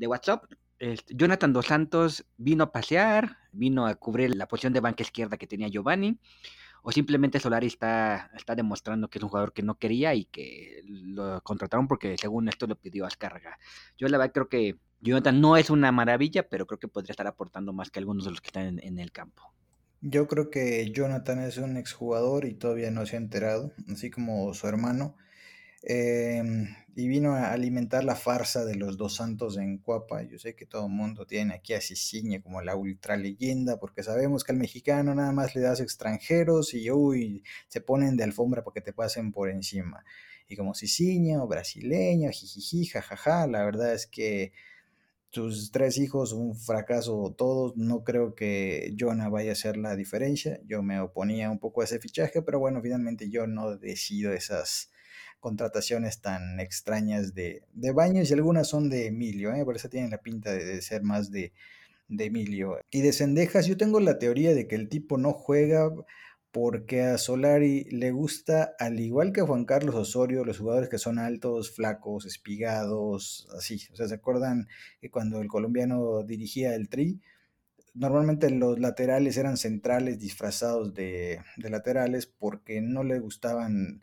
WhatsApp. 0.00 0.44
Este, 0.78 1.14
Jonathan 1.14 1.52
Dos 1.52 1.66
Santos 1.66 2.24
vino 2.38 2.64
a 2.64 2.72
pasear, 2.72 3.36
vino 3.52 3.86
a 3.86 3.94
cubrir 3.96 4.34
la 4.34 4.48
posición 4.48 4.72
de 4.72 4.80
banca 4.80 5.02
izquierda 5.02 5.36
que 5.36 5.46
tenía 5.46 5.68
Giovanni, 5.68 6.18
o 6.82 6.90
simplemente 6.90 7.38
Solari 7.38 7.66
está, 7.66 8.30
está 8.34 8.54
demostrando 8.54 9.08
que 9.08 9.18
es 9.18 9.22
un 9.22 9.28
jugador 9.28 9.52
que 9.52 9.62
no 9.62 9.76
quería 9.76 10.14
y 10.14 10.24
que 10.24 10.82
lo 10.84 11.40
contrataron 11.42 11.86
porque 11.86 12.16
según 12.16 12.48
esto 12.48 12.66
lo 12.66 12.76
pidió 12.76 13.04
Azcárraga. 13.04 13.58
Yo 13.98 14.08
la 14.08 14.18
verdad 14.18 14.32
creo 14.32 14.48
que 14.48 14.78
Jonathan 15.02 15.40
no 15.40 15.56
es 15.56 15.68
una 15.68 15.90
maravilla, 15.90 16.48
pero 16.48 16.64
creo 16.66 16.78
que 16.78 16.86
podría 16.86 17.10
estar 17.10 17.26
aportando 17.26 17.72
más 17.72 17.90
que 17.90 17.98
algunos 17.98 18.24
de 18.24 18.30
los 18.30 18.40
que 18.40 18.46
están 18.46 18.78
en, 18.80 18.98
el 18.98 19.10
campo. 19.10 19.52
Yo 20.00 20.28
creo 20.28 20.48
que 20.48 20.90
Jonathan 20.92 21.40
es 21.40 21.58
un 21.58 21.76
exjugador 21.76 22.44
y 22.44 22.54
todavía 22.54 22.92
no 22.92 23.04
se 23.04 23.16
ha 23.16 23.18
enterado, 23.18 23.72
así 23.92 24.10
como 24.10 24.54
su 24.54 24.68
hermano. 24.68 25.16
Em, 25.82 26.68
y 26.94 27.08
vino 27.08 27.34
a 27.34 27.52
alimentar 27.52 28.04
la 28.04 28.14
farsa 28.14 28.64
de 28.64 28.76
los 28.76 28.96
dos 28.96 29.16
santos 29.16 29.56
en 29.56 29.78
Cuapa. 29.78 30.22
Yo 30.22 30.38
sé 30.38 30.54
que 30.54 30.66
todo 30.66 30.86
el 30.86 30.92
mundo 30.92 31.26
tiene 31.26 31.54
aquí 31.54 31.74
a 31.74 31.80
Ciciña 31.80 32.40
como 32.40 32.62
la 32.62 32.76
ultra 32.76 33.16
leyenda, 33.16 33.80
porque 33.80 34.04
sabemos 34.04 34.44
que 34.44 34.52
al 34.52 34.58
mexicano 34.58 35.16
nada 35.16 35.32
más 35.32 35.56
le 35.56 35.62
das 35.62 35.80
extranjeros 35.80 36.74
y 36.74 36.88
uy, 36.92 37.42
se 37.66 37.80
ponen 37.80 38.16
de 38.16 38.22
alfombra 38.22 38.62
para 38.62 38.74
que 38.74 38.80
te 38.82 38.92
pasen 38.92 39.32
por 39.32 39.50
encima. 39.50 40.04
Y 40.46 40.54
como 40.56 40.74
Ciciña 40.74 41.42
o 41.42 41.48
brasileño, 41.48 42.30
jijiji, 42.30 42.86
jajaja, 42.86 43.48
la 43.48 43.64
verdad 43.64 43.94
es 43.94 44.06
que 44.06 44.52
tus 45.32 45.72
tres 45.72 45.96
hijos, 45.98 46.32
un 46.32 46.54
fracaso 46.54 47.34
todos, 47.36 47.74
no 47.76 48.04
creo 48.04 48.34
que 48.34 48.94
Jonah 48.98 49.30
vaya 49.30 49.52
a 49.52 49.56
ser 49.56 49.78
la 49.78 49.96
diferencia. 49.96 50.60
Yo 50.66 50.82
me 50.82 51.00
oponía 51.00 51.50
un 51.50 51.58
poco 51.58 51.80
a 51.80 51.84
ese 51.84 51.98
fichaje, 51.98 52.42
pero 52.42 52.60
bueno, 52.60 52.82
finalmente 52.82 53.30
yo 53.30 53.46
no 53.46 53.76
decido 53.78 54.32
esas 54.32 54.92
contrataciones 55.40 56.20
tan 56.20 56.60
extrañas 56.60 57.34
de, 57.34 57.64
de 57.72 57.92
Baños 57.92 58.30
y 58.30 58.34
algunas 58.34 58.68
son 58.68 58.90
de 58.90 59.06
Emilio, 59.06 59.54
¿eh? 59.54 59.64
por 59.64 59.74
eso 59.74 59.88
tienen 59.88 60.10
la 60.10 60.18
pinta 60.18 60.52
de, 60.52 60.82
ser 60.82 61.02
más 61.02 61.30
de, 61.30 61.52
de 62.08 62.26
Emilio. 62.26 62.78
Y 62.90 63.00
de 63.00 63.12
Cendejas, 63.14 63.66
yo 63.66 63.78
tengo 63.78 64.00
la 64.00 64.18
teoría 64.18 64.54
de 64.54 64.68
que 64.68 64.76
el 64.76 64.90
tipo 64.90 65.16
no 65.16 65.32
juega 65.32 65.90
porque 66.52 67.02
a 67.02 67.18
Solari 67.18 67.84
le 67.84 68.10
gusta, 68.10 68.74
al 68.78 69.00
igual 69.00 69.32
que 69.32 69.40
a 69.40 69.46
Juan 69.46 69.64
Carlos 69.64 69.94
Osorio, 69.94 70.44
los 70.44 70.58
jugadores 70.58 70.90
que 70.90 70.98
son 70.98 71.18
altos, 71.18 71.74
flacos, 71.74 72.26
espigados, 72.26 73.48
así. 73.56 73.80
O 73.92 73.96
sea, 73.96 74.06
¿se 74.06 74.14
acuerdan 74.14 74.68
que 75.00 75.10
cuando 75.10 75.40
el 75.40 75.48
colombiano 75.48 76.22
dirigía 76.24 76.74
el 76.74 76.90
Tri? 76.90 77.20
Normalmente 77.94 78.50
los 78.50 78.78
laterales 78.78 79.36
eran 79.38 79.56
centrales 79.56 80.18
disfrazados 80.18 80.94
de, 80.94 81.40
de 81.56 81.70
laterales 81.70 82.26
porque 82.26 82.82
no 82.82 83.02
le 83.02 83.18
gustaban 83.18 84.02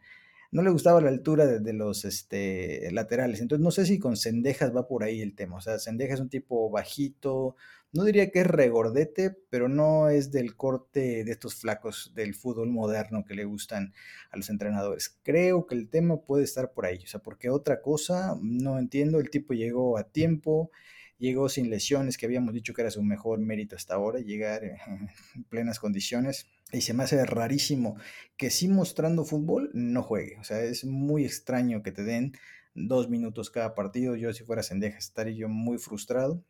no 0.51 0.63
le 0.63 0.71
gustaba 0.71 1.01
la 1.01 1.09
altura 1.09 1.45
de, 1.45 1.73
los 1.73 2.05
este, 2.05 2.91
laterales. 2.91 3.39
Entonces 3.41 3.63
no 3.63 3.71
sé 3.71 3.85
si 3.85 3.99
con 3.99 4.17
Cendejas 4.17 4.75
va 4.75 4.87
por 4.87 5.03
ahí 5.03 5.21
el 5.21 5.35
tema. 5.35 5.57
O 5.57 5.61
sea, 5.61 5.77
Cendejas 5.79 6.15
es 6.15 6.21
un 6.21 6.29
tipo 6.29 6.69
bajito, 6.71 7.55
no 7.91 8.03
diría 8.03 8.31
que 8.31 8.41
es 8.41 8.47
regordete, 8.47 9.35
pero 9.49 9.67
no 9.67 10.09
es 10.09 10.31
del 10.31 10.55
corte 10.55 11.23
de 11.23 11.31
estos 11.31 11.55
flacos 11.55 12.11
del 12.15 12.35
fútbol 12.35 12.69
moderno 12.69 13.25
que 13.25 13.33
le 13.33 13.45
gustan 13.45 13.93
a 14.31 14.37
los 14.37 14.49
entrenadores. 14.49 15.17
Creo 15.23 15.65
que 15.65 15.75
el 15.75 15.89
tema 15.89 16.21
puede 16.21 16.43
estar 16.43 16.71
por 16.71 16.85
ahí. 16.85 16.99
O 17.03 17.07
sea, 17.07 17.21
porque 17.21 17.49
otra 17.49 17.81
cosa, 17.81 18.37
no 18.41 18.79
entiendo, 18.79 19.19
el 19.19 19.29
tipo 19.29 19.53
llegó 19.53 19.97
a 19.97 20.03
tiempo 20.03 20.71
llegó 21.19 21.49
sin 21.49 21.69
lesiones, 21.69 22.17
que 22.17 22.25
habíamos 22.25 22.53
dicho 22.53 22.73
que 22.73 22.81
era 22.81 22.89
su 22.89 23.03
mejor 23.03 23.39
mérito 23.39 23.75
hasta 23.75 23.93
ahora, 23.93 24.19
llegar 24.19 24.63
en 25.35 25.43
plenas 25.49 25.79
condiciones. 25.79 26.47
Y 26.71 26.81
se 26.81 26.93
me 26.93 27.03
hace 27.03 27.23
rarísimo 27.25 27.97
que 28.37 28.49
sí 28.49 28.67
mostrando 28.67 29.25
fútbol 29.25 29.69
no 29.73 30.01
juegue. 30.01 30.37
O 30.39 30.43
sea, 30.43 30.61
es 30.61 30.85
muy 30.85 31.25
extraño 31.25 31.83
que 31.83 31.91
te 31.91 32.03
den 32.03 32.33
dos 32.73 33.09
minutos 33.09 33.49
cada 33.49 33.75
partido. 33.75 34.15
Yo 34.15 34.33
si 34.33 34.43
fuera 34.43 34.63
Sendeja 34.63 34.97
estaría 34.97 35.33
yo 35.33 35.49
muy 35.49 35.77
frustrado 35.77 36.43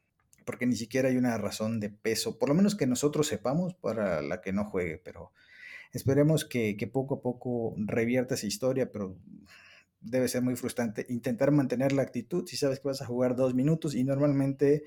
porque 0.50 0.66
ni 0.66 0.76
siquiera 0.76 1.10
hay 1.10 1.16
una 1.16 1.38
razón 1.38 1.80
de 1.80 1.92
peso, 1.92 2.40
por 2.40 2.50
lo 2.50 2.56
menos 2.56 2.74
que 2.74 2.88
nosotros 2.88 3.28
sepamos, 3.28 3.76
para 3.76 4.24
la 4.24 4.42
que 4.42 4.52
no 4.52 4.66
juegue. 4.66 4.98
Pero 4.98 5.32
esperemos 5.94 6.44
que, 6.44 6.76
poco 6.92 7.14
a 7.14 7.22
poco 7.22 7.76
revierta 7.78 8.34
esa 8.34 8.48
historia, 8.48 8.92
pero 8.92 9.16
debe 10.02 10.28
ser 10.28 10.42
muy 10.42 10.56
frustrante 10.56 11.06
intentar 11.08 11.52
mantener 11.52 11.92
la 11.92 12.02
actitud 12.02 12.48
si 12.48 12.58
sabes 12.58 12.80
que 12.80 12.88
vas 12.88 13.04
a 13.04 13.06
jugar 13.06 13.36
dos 13.36 13.54
minutos 13.54 13.94
y 13.94 14.04
normalmente 14.04 14.82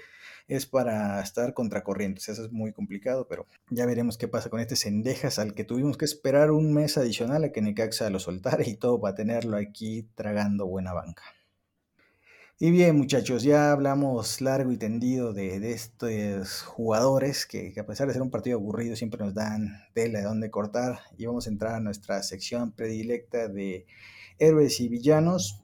es 0.49 0.67
para 0.67 1.23
estar 1.23 1.55
contracorriente. 1.55 2.21
Eso 2.21 2.45
es 2.45 2.51
muy 2.51 2.73
complicado, 2.73 3.29
pero 3.29 3.47
ya 3.71 3.87
veremos 3.87 4.19
qué 4.19 4.27
pasa 4.27 4.51
con 4.51 4.59
este 4.59 4.75
Sendejas 4.75 5.39
al 5.39 5.55
que 5.55 5.63
tuvimos 5.63 5.97
que 5.97 6.07
esperar 6.07 6.51
un 6.51 6.75
mes 6.75 6.99
adicional 6.99 7.45
a 7.45 7.53
que 7.53 7.63
Necaxa 7.63 8.11
lo 8.11 8.19
soltara 8.19 8.67
y 8.67 8.75
todo 8.75 9.01
para 9.01 9.15
tenerlo 9.15 9.59
aquí 9.59 10.09
tragando 10.17 10.67
buena 10.67 10.93
banca. 10.93 11.23
Y 12.65 12.71
bien, 12.71 12.97
muchachos, 12.97 13.43
ya 13.43 13.73
hablamos 13.73 14.41
largo 14.41 14.71
y 14.71 14.77
tendido 14.77 15.33
de, 15.33 15.73
estos 15.73 16.63
jugadores 16.63 17.45
que, 17.45 17.75
a 17.77 17.85
pesar 17.85 18.07
de 18.07 18.13
ser 18.13 18.23
un 18.23 18.31
partido 18.31 18.57
aburrido 18.57 18.95
siempre 18.95 19.25
nos 19.25 19.35
dan 19.35 19.83
tela 19.95 20.21
de 20.21 20.25
dónde 20.27 20.49
cortar. 20.49 21.01
Y 21.19 21.27
vamos 21.27 21.49
a 21.49 21.51
entrar 21.51 21.75
a 21.75 21.81
nuestra 21.81 22.23
sección 22.23 22.71
predilecta 22.71 23.49
de 23.49 23.85
héroes 24.39 24.79
y 24.79 24.89
villanos. 24.89 25.61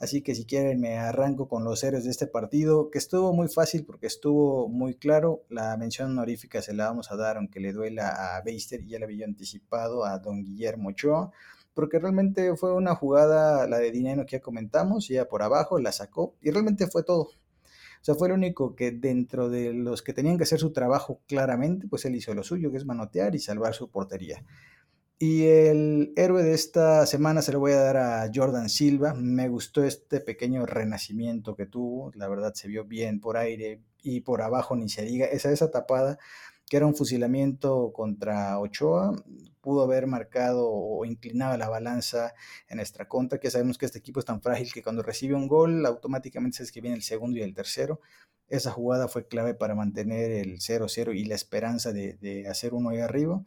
Así 0.00 0.20
que 0.22 0.34
si 0.34 0.44
quieren 0.44 0.80
me 0.80 0.98
arranco 0.98 1.46
con 1.46 1.62
los 1.62 1.84
héroes 1.84 2.02
de 2.02 2.10
este 2.10 2.26
partido, 2.26 2.90
que 2.90 2.98
estuvo 2.98 3.32
muy 3.32 3.46
fácil 3.46 3.84
porque 3.84 4.08
estuvo 4.08 4.68
muy 4.68 4.94
claro. 4.94 5.44
La 5.48 5.76
mención 5.76 6.10
honorífica 6.10 6.60
se 6.62 6.74
la 6.74 6.86
vamos 6.88 7.12
a 7.12 7.16
dar, 7.16 7.36
aunque 7.36 7.60
le 7.60 7.72
duela 7.72 8.36
a 8.36 8.42
Beister, 8.42 8.80
y 8.80 8.88
ya 8.88 8.98
le 8.98 9.04
había 9.04 9.24
anticipado 9.24 10.04
a 10.04 10.18
don 10.18 10.42
Guillermo 10.42 10.88
Ochoa, 10.88 11.30
porque 11.78 12.00
realmente 12.00 12.56
fue 12.56 12.74
una 12.74 12.96
jugada, 12.96 13.68
la 13.68 13.78
de 13.78 13.92
dinero 13.92 14.26
que 14.26 14.38
ya 14.38 14.40
comentamos, 14.40 15.06
ya 15.06 15.28
por 15.28 15.44
abajo 15.44 15.78
la 15.78 15.92
sacó, 15.92 16.34
y 16.42 16.50
realmente 16.50 16.88
fue 16.88 17.04
todo. 17.04 17.22
O 17.22 18.00
sea, 18.00 18.16
fue 18.16 18.26
el 18.26 18.34
único 18.34 18.74
que 18.74 18.90
dentro 18.90 19.48
de 19.48 19.72
los 19.72 20.02
que 20.02 20.12
tenían 20.12 20.38
que 20.38 20.42
hacer 20.42 20.58
su 20.58 20.72
trabajo 20.72 21.20
claramente, 21.28 21.86
pues 21.86 22.04
él 22.04 22.16
hizo 22.16 22.34
lo 22.34 22.42
suyo, 22.42 22.72
que 22.72 22.78
es 22.78 22.84
manotear 22.84 23.36
y 23.36 23.38
salvar 23.38 23.74
su 23.74 23.92
portería. 23.92 24.44
Y 25.20 25.44
el 25.44 26.12
héroe 26.16 26.42
de 26.42 26.54
esta 26.54 27.06
semana 27.06 27.42
se 27.42 27.52
lo 27.52 27.60
voy 27.60 27.70
a 27.70 27.80
dar 27.80 27.96
a 27.96 28.30
Jordan 28.34 28.68
Silva. 28.68 29.14
Me 29.14 29.48
gustó 29.48 29.84
este 29.84 30.20
pequeño 30.20 30.66
renacimiento 30.66 31.54
que 31.54 31.66
tuvo. 31.66 32.10
La 32.16 32.26
verdad 32.26 32.54
se 32.54 32.66
vio 32.66 32.86
bien 32.86 33.20
por 33.20 33.36
aire 33.36 33.82
y 34.02 34.22
por 34.22 34.42
abajo 34.42 34.74
ni 34.74 34.88
se 34.88 35.02
diga. 35.02 35.26
Esa, 35.26 35.52
esa 35.52 35.70
tapada 35.70 36.18
que 36.68 36.76
era 36.76 36.86
un 36.86 36.94
fusilamiento 36.94 37.92
contra 37.92 38.58
Ochoa, 38.58 39.12
pudo 39.60 39.82
haber 39.82 40.06
marcado 40.06 40.68
o 40.68 41.04
inclinado 41.04 41.56
la 41.56 41.68
balanza 41.68 42.34
en 42.68 42.76
nuestra 42.76 43.08
contra, 43.08 43.38
que 43.38 43.50
sabemos 43.50 43.78
que 43.78 43.86
este 43.86 43.98
equipo 43.98 44.20
es 44.20 44.26
tan 44.26 44.40
frágil 44.42 44.72
que 44.72 44.82
cuando 44.82 45.02
recibe 45.02 45.34
un 45.34 45.48
gol 45.48 45.84
automáticamente 45.86 46.64
se 46.64 46.72
que 46.72 46.80
viene 46.80 46.96
el 46.96 47.02
segundo 47.02 47.38
y 47.38 47.42
el 47.42 47.54
tercero. 47.54 48.00
Esa 48.48 48.70
jugada 48.70 49.08
fue 49.08 49.26
clave 49.26 49.54
para 49.54 49.74
mantener 49.74 50.30
el 50.30 50.58
0-0 50.58 51.14
y 51.16 51.24
la 51.24 51.34
esperanza 51.34 51.92
de, 51.92 52.14
de 52.14 52.48
hacer 52.48 52.74
uno 52.74 52.90
ahí 52.90 52.98
arriba. 52.98 53.44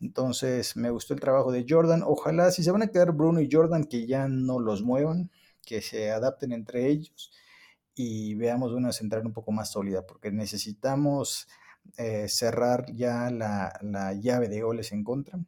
Entonces 0.00 0.76
me 0.76 0.90
gustó 0.90 1.14
el 1.14 1.20
trabajo 1.20 1.52
de 1.52 1.64
Jordan. 1.68 2.02
Ojalá 2.04 2.50
si 2.50 2.62
se 2.62 2.70
van 2.70 2.82
a 2.82 2.88
quedar 2.88 3.12
Bruno 3.12 3.40
y 3.40 3.48
Jordan 3.50 3.84
que 3.84 4.06
ya 4.06 4.28
no 4.28 4.58
los 4.58 4.82
muevan, 4.82 5.30
que 5.62 5.80
se 5.80 6.10
adapten 6.10 6.52
entre 6.52 6.88
ellos 6.88 7.32
y 7.94 8.34
veamos 8.34 8.72
una 8.72 8.92
central 8.92 9.26
un 9.26 9.32
poco 9.32 9.52
más 9.52 9.70
sólida, 9.70 10.06
porque 10.06 10.30
necesitamos 10.30 11.48
eh, 11.98 12.28
cerrar 12.28 12.86
ya 12.94 13.30
la, 13.30 13.78
la, 13.82 14.12
llave 14.14 14.48
de 14.48 14.62
goles 14.62 14.92
en 14.92 15.04
contra 15.04 15.38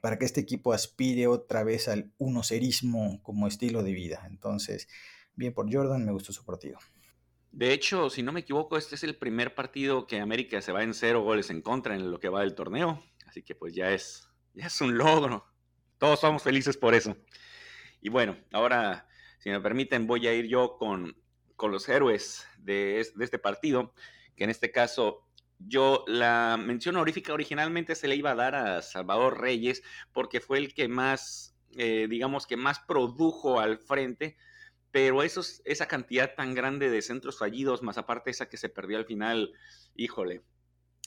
para 0.00 0.18
que 0.18 0.24
este 0.24 0.40
equipo 0.40 0.72
aspire 0.72 1.28
otra 1.28 1.62
vez 1.62 1.86
al 1.86 2.12
unocerismo 2.18 3.22
como 3.22 3.46
estilo 3.46 3.84
de 3.84 3.92
vida. 3.92 4.24
Entonces, 4.26 4.88
bien 5.34 5.54
por 5.54 5.72
Jordan, 5.72 6.04
me 6.04 6.12
gustó 6.12 6.32
su 6.32 6.44
partido. 6.44 6.78
De 7.52 7.72
hecho, 7.72 8.10
si 8.10 8.22
no 8.22 8.32
me 8.32 8.40
equivoco, 8.40 8.76
este 8.76 8.94
es 8.94 9.04
el 9.04 9.16
primer 9.16 9.54
partido 9.54 10.06
que 10.06 10.20
América 10.20 10.60
se 10.60 10.72
va 10.72 10.82
en 10.82 10.94
cero 10.94 11.22
goles 11.22 11.50
en 11.50 11.60
contra 11.62 11.94
en 11.94 12.10
lo 12.10 12.18
que 12.18 12.30
va 12.30 12.40
del 12.40 12.54
torneo. 12.54 13.02
Así 13.26 13.42
que 13.42 13.54
pues 13.54 13.74
ya 13.74 13.92
es, 13.92 14.28
ya 14.54 14.66
es 14.66 14.80
un 14.80 14.98
logro. 14.98 15.46
Todos 15.98 16.18
somos 16.18 16.42
felices 16.42 16.76
por 16.76 16.94
eso. 16.94 17.16
Y 18.00 18.08
bueno, 18.08 18.36
ahora, 18.52 19.06
si 19.38 19.50
me 19.50 19.60
permiten, 19.60 20.06
voy 20.06 20.26
a 20.26 20.34
ir 20.34 20.46
yo 20.46 20.76
con, 20.78 21.16
con 21.54 21.70
los 21.70 21.88
héroes 21.88 22.44
de, 22.58 23.06
de 23.14 23.24
este 23.24 23.38
partido, 23.38 23.94
que 24.34 24.44
en 24.44 24.50
este 24.50 24.72
caso 24.72 25.28
yo 25.66 26.04
la 26.06 26.58
mención 26.58 26.96
honorífica 26.96 27.32
originalmente 27.32 27.94
se 27.94 28.08
le 28.08 28.16
iba 28.16 28.32
a 28.32 28.34
dar 28.34 28.54
a 28.54 28.82
Salvador 28.82 29.40
Reyes 29.40 29.82
porque 30.12 30.40
fue 30.40 30.58
el 30.58 30.74
que 30.74 30.88
más, 30.88 31.54
eh, 31.76 32.06
digamos 32.08 32.46
que 32.46 32.56
más 32.56 32.80
produjo 32.80 33.60
al 33.60 33.78
frente, 33.78 34.36
pero 34.90 35.22
esa 35.22 35.86
cantidad 35.86 36.34
tan 36.34 36.54
grande 36.54 36.90
de 36.90 37.02
centros 37.02 37.38
fallidos, 37.38 37.82
más 37.82 37.98
aparte 37.98 38.30
esa 38.30 38.48
que 38.48 38.58
se 38.58 38.68
perdió 38.68 38.98
al 38.98 39.06
final, 39.06 39.52
híjole, 39.96 40.42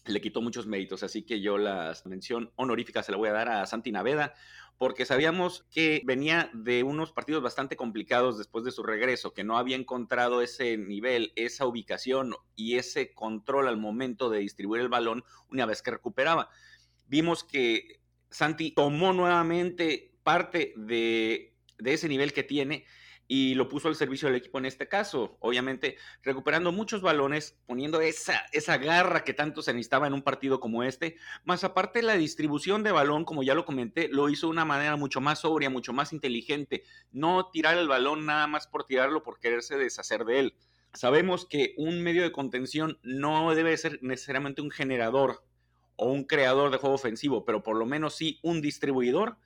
le 0.05 0.21
quitó 0.21 0.41
muchos 0.41 0.67
méritos, 0.67 1.03
así 1.03 1.23
que 1.23 1.41
yo 1.41 1.57
la 1.57 1.93
mención 2.05 2.51
honorífica 2.55 3.03
se 3.03 3.11
la 3.11 3.17
voy 3.17 3.29
a 3.29 3.33
dar 3.33 3.49
a 3.49 3.65
Santi 3.65 3.91
Naveda, 3.91 4.33
porque 4.77 5.05
sabíamos 5.05 5.65
que 5.71 6.01
venía 6.05 6.49
de 6.53 6.83
unos 6.83 7.11
partidos 7.11 7.41
bastante 7.41 7.77
complicados 7.77 8.37
después 8.37 8.65
de 8.65 8.71
su 8.71 8.83
regreso, 8.83 9.33
que 9.33 9.43
no 9.43 9.57
había 9.57 9.77
encontrado 9.77 10.41
ese 10.41 10.77
nivel, 10.77 11.31
esa 11.35 11.65
ubicación 11.65 12.35
y 12.55 12.77
ese 12.77 13.13
control 13.13 13.67
al 13.67 13.77
momento 13.77 14.29
de 14.29 14.39
distribuir 14.39 14.81
el 14.81 14.89
balón 14.89 15.23
una 15.49 15.65
vez 15.65 15.81
que 15.81 15.91
recuperaba. 15.91 16.49
Vimos 17.07 17.43
que 17.43 18.01
Santi 18.29 18.71
tomó 18.71 19.13
nuevamente 19.13 20.11
parte 20.23 20.73
de, 20.75 21.53
de 21.77 21.93
ese 21.93 22.09
nivel 22.09 22.33
que 22.33 22.43
tiene 22.43 22.85
y 23.27 23.55
lo 23.55 23.67
puso 23.67 23.87
al 23.87 23.95
servicio 23.95 24.27
del 24.27 24.37
equipo 24.37 24.59
en 24.59 24.65
este 24.65 24.87
caso, 24.87 25.37
obviamente 25.39 25.97
recuperando 26.21 26.71
muchos 26.71 27.01
balones, 27.01 27.57
poniendo 27.65 28.01
esa, 28.01 28.45
esa 28.51 28.77
garra 28.77 29.23
que 29.23 29.33
tanto 29.33 29.61
se 29.61 29.73
necesitaba 29.73 30.07
en 30.07 30.13
un 30.13 30.21
partido 30.21 30.59
como 30.59 30.83
este, 30.83 31.17
más 31.43 31.63
aparte 31.63 32.03
la 32.03 32.15
distribución 32.15 32.83
de 32.83 32.91
balón, 32.91 33.25
como 33.25 33.41
ya 33.41 33.55
lo 33.55 33.65
comenté, 33.65 34.09
lo 34.09 34.29
hizo 34.29 34.47
de 34.47 34.51
una 34.51 34.65
manera 34.65 34.95
mucho 34.95 35.21
más 35.21 35.39
sobria, 35.39 35.69
mucho 35.69 35.91
más 35.91 36.13
inteligente, 36.13 36.83
no 37.11 37.49
tirar 37.49 37.77
el 37.77 37.87
balón 37.87 38.25
nada 38.25 38.45
más 38.47 38.67
por 38.67 38.85
tirarlo, 38.85 39.23
por 39.23 39.39
quererse 39.39 39.77
deshacer 39.77 40.25
de 40.25 40.39
él. 40.39 40.55
Sabemos 40.93 41.45
que 41.45 41.73
un 41.77 42.01
medio 42.03 42.21
de 42.23 42.31
contención 42.31 42.99
no 43.03 43.53
debe 43.55 43.75
ser 43.75 43.99
necesariamente 44.01 44.61
un 44.61 44.71
generador 44.71 45.43
o 45.97 46.11
un 46.11 46.25
creador 46.25 46.71
de 46.71 46.77
juego 46.77 46.95
ofensivo, 46.95 47.43
pero 47.43 47.63
por 47.63 47.75
lo 47.75 47.85
menos 47.85 48.15
sí 48.15 48.39
un 48.43 48.61
distribuidor 48.61 49.37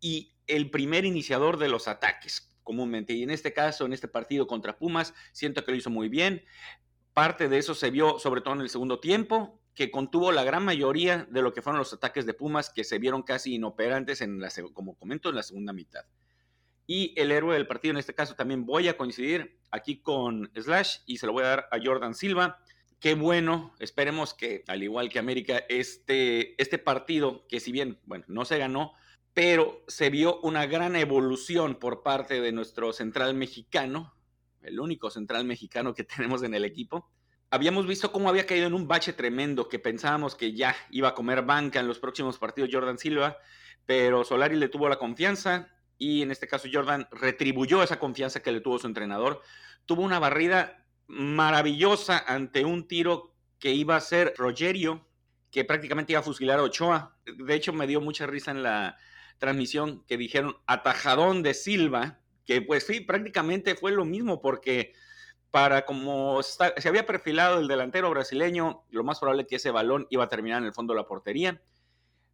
y 0.00 0.34
el 0.46 0.70
primer 0.70 1.04
iniciador 1.04 1.58
de 1.58 1.68
los 1.68 1.88
ataques 1.88 2.51
comúnmente. 2.62 3.12
Y 3.12 3.22
en 3.22 3.30
este 3.30 3.52
caso, 3.52 3.86
en 3.86 3.92
este 3.92 4.08
partido 4.08 4.46
contra 4.46 4.78
Pumas, 4.78 5.14
siento 5.32 5.64
que 5.64 5.72
lo 5.72 5.76
hizo 5.76 5.90
muy 5.90 6.08
bien. 6.08 6.44
Parte 7.14 7.48
de 7.48 7.58
eso 7.58 7.74
se 7.74 7.90
vio 7.90 8.18
sobre 8.18 8.40
todo 8.40 8.54
en 8.54 8.60
el 8.60 8.70
segundo 8.70 9.00
tiempo, 9.00 9.60
que 9.74 9.90
contuvo 9.90 10.32
la 10.32 10.44
gran 10.44 10.64
mayoría 10.64 11.26
de 11.30 11.42
lo 11.42 11.52
que 11.52 11.62
fueron 11.62 11.78
los 11.78 11.92
ataques 11.92 12.26
de 12.26 12.34
Pumas, 12.34 12.70
que 12.70 12.84
se 12.84 12.98
vieron 12.98 13.22
casi 13.22 13.54
inoperantes, 13.54 14.20
en 14.20 14.40
la, 14.40 14.50
como 14.72 14.96
comento, 14.96 15.30
en 15.30 15.36
la 15.36 15.42
segunda 15.42 15.72
mitad. 15.72 16.04
Y 16.86 17.14
el 17.16 17.32
héroe 17.32 17.54
del 17.54 17.66
partido, 17.66 17.92
en 17.92 17.98
este 17.98 18.14
caso, 18.14 18.34
también 18.34 18.66
voy 18.66 18.88
a 18.88 18.96
coincidir 18.96 19.58
aquí 19.70 20.00
con 20.00 20.50
Slash 20.54 20.98
y 21.06 21.18
se 21.18 21.26
lo 21.26 21.32
voy 21.32 21.44
a 21.44 21.48
dar 21.48 21.68
a 21.70 21.78
Jordan 21.82 22.14
Silva. 22.14 22.60
Qué 22.98 23.14
bueno, 23.14 23.74
esperemos 23.78 24.34
que, 24.34 24.62
al 24.68 24.82
igual 24.82 25.08
que 25.08 25.18
América, 25.18 25.62
este, 25.68 26.60
este 26.60 26.78
partido, 26.78 27.46
que 27.48 27.60
si 27.60 27.72
bien, 27.72 27.98
bueno, 28.04 28.24
no 28.28 28.44
se 28.44 28.58
ganó, 28.58 28.94
pero 29.34 29.82
se 29.88 30.10
vio 30.10 30.40
una 30.40 30.66
gran 30.66 30.96
evolución 30.96 31.76
por 31.76 32.02
parte 32.02 32.40
de 32.40 32.52
nuestro 32.52 32.92
central 32.92 33.34
mexicano, 33.34 34.14
el 34.62 34.78
único 34.78 35.10
central 35.10 35.44
mexicano 35.44 35.94
que 35.94 36.04
tenemos 36.04 36.42
en 36.42 36.54
el 36.54 36.64
equipo. 36.64 37.10
Habíamos 37.50 37.86
visto 37.86 38.12
cómo 38.12 38.28
había 38.28 38.46
caído 38.46 38.66
en 38.66 38.74
un 38.74 38.88
bache 38.88 39.12
tremendo 39.12 39.68
que 39.68 39.78
pensábamos 39.78 40.34
que 40.34 40.54
ya 40.54 40.74
iba 40.90 41.08
a 41.08 41.14
comer 41.14 41.42
banca 41.42 41.80
en 41.80 41.86
los 41.86 41.98
próximos 41.98 42.38
partidos 42.38 42.70
Jordan 42.72 42.98
Silva, 42.98 43.36
pero 43.84 44.24
Solari 44.24 44.56
le 44.56 44.68
tuvo 44.68 44.88
la 44.88 44.98
confianza 44.98 45.68
y 45.98 46.22
en 46.22 46.30
este 46.30 46.48
caso 46.48 46.68
Jordan 46.72 47.08
retribuyó 47.10 47.82
esa 47.82 47.98
confianza 47.98 48.40
que 48.40 48.52
le 48.52 48.60
tuvo 48.60 48.78
su 48.78 48.86
entrenador. 48.86 49.42
Tuvo 49.84 50.02
una 50.02 50.18
barrida 50.18 50.86
maravillosa 51.06 52.24
ante 52.26 52.64
un 52.64 52.88
tiro 52.88 53.34
que 53.58 53.72
iba 53.72 53.96
a 53.96 54.00
ser 54.00 54.34
Rogerio, 54.36 55.06
que 55.50 55.64
prácticamente 55.64 56.12
iba 56.12 56.20
a 56.20 56.24
fusilar 56.24 56.58
a 56.58 56.62
Ochoa. 56.62 57.16
De 57.24 57.54
hecho, 57.54 57.72
me 57.72 57.86
dio 57.86 58.00
mucha 58.00 58.26
risa 58.26 58.50
en 58.50 58.62
la 58.62 58.96
transmisión 59.42 60.04
que 60.06 60.16
dijeron 60.16 60.56
atajadón 60.66 61.42
de 61.42 61.52
Silva, 61.52 62.20
que 62.46 62.62
pues 62.62 62.86
sí, 62.86 63.00
prácticamente 63.00 63.74
fue 63.74 63.90
lo 63.90 64.04
mismo 64.04 64.40
porque 64.40 64.92
para 65.50 65.84
como 65.84 66.40
se 66.44 66.88
había 66.88 67.06
perfilado 67.06 67.58
el 67.58 67.66
delantero 67.66 68.08
brasileño, 68.08 68.84
lo 68.90 69.02
más 69.02 69.18
probable 69.18 69.48
que 69.48 69.56
ese 69.56 69.72
balón 69.72 70.06
iba 70.10 70.22
a 70.22 70.28
terminar 70.28 70.62
en 70.62 70.66
el 70.66 70.72
fondo 70.72 70.94
de 70.94 71.00
la 71.00 71.08
portería. 71.08 71.60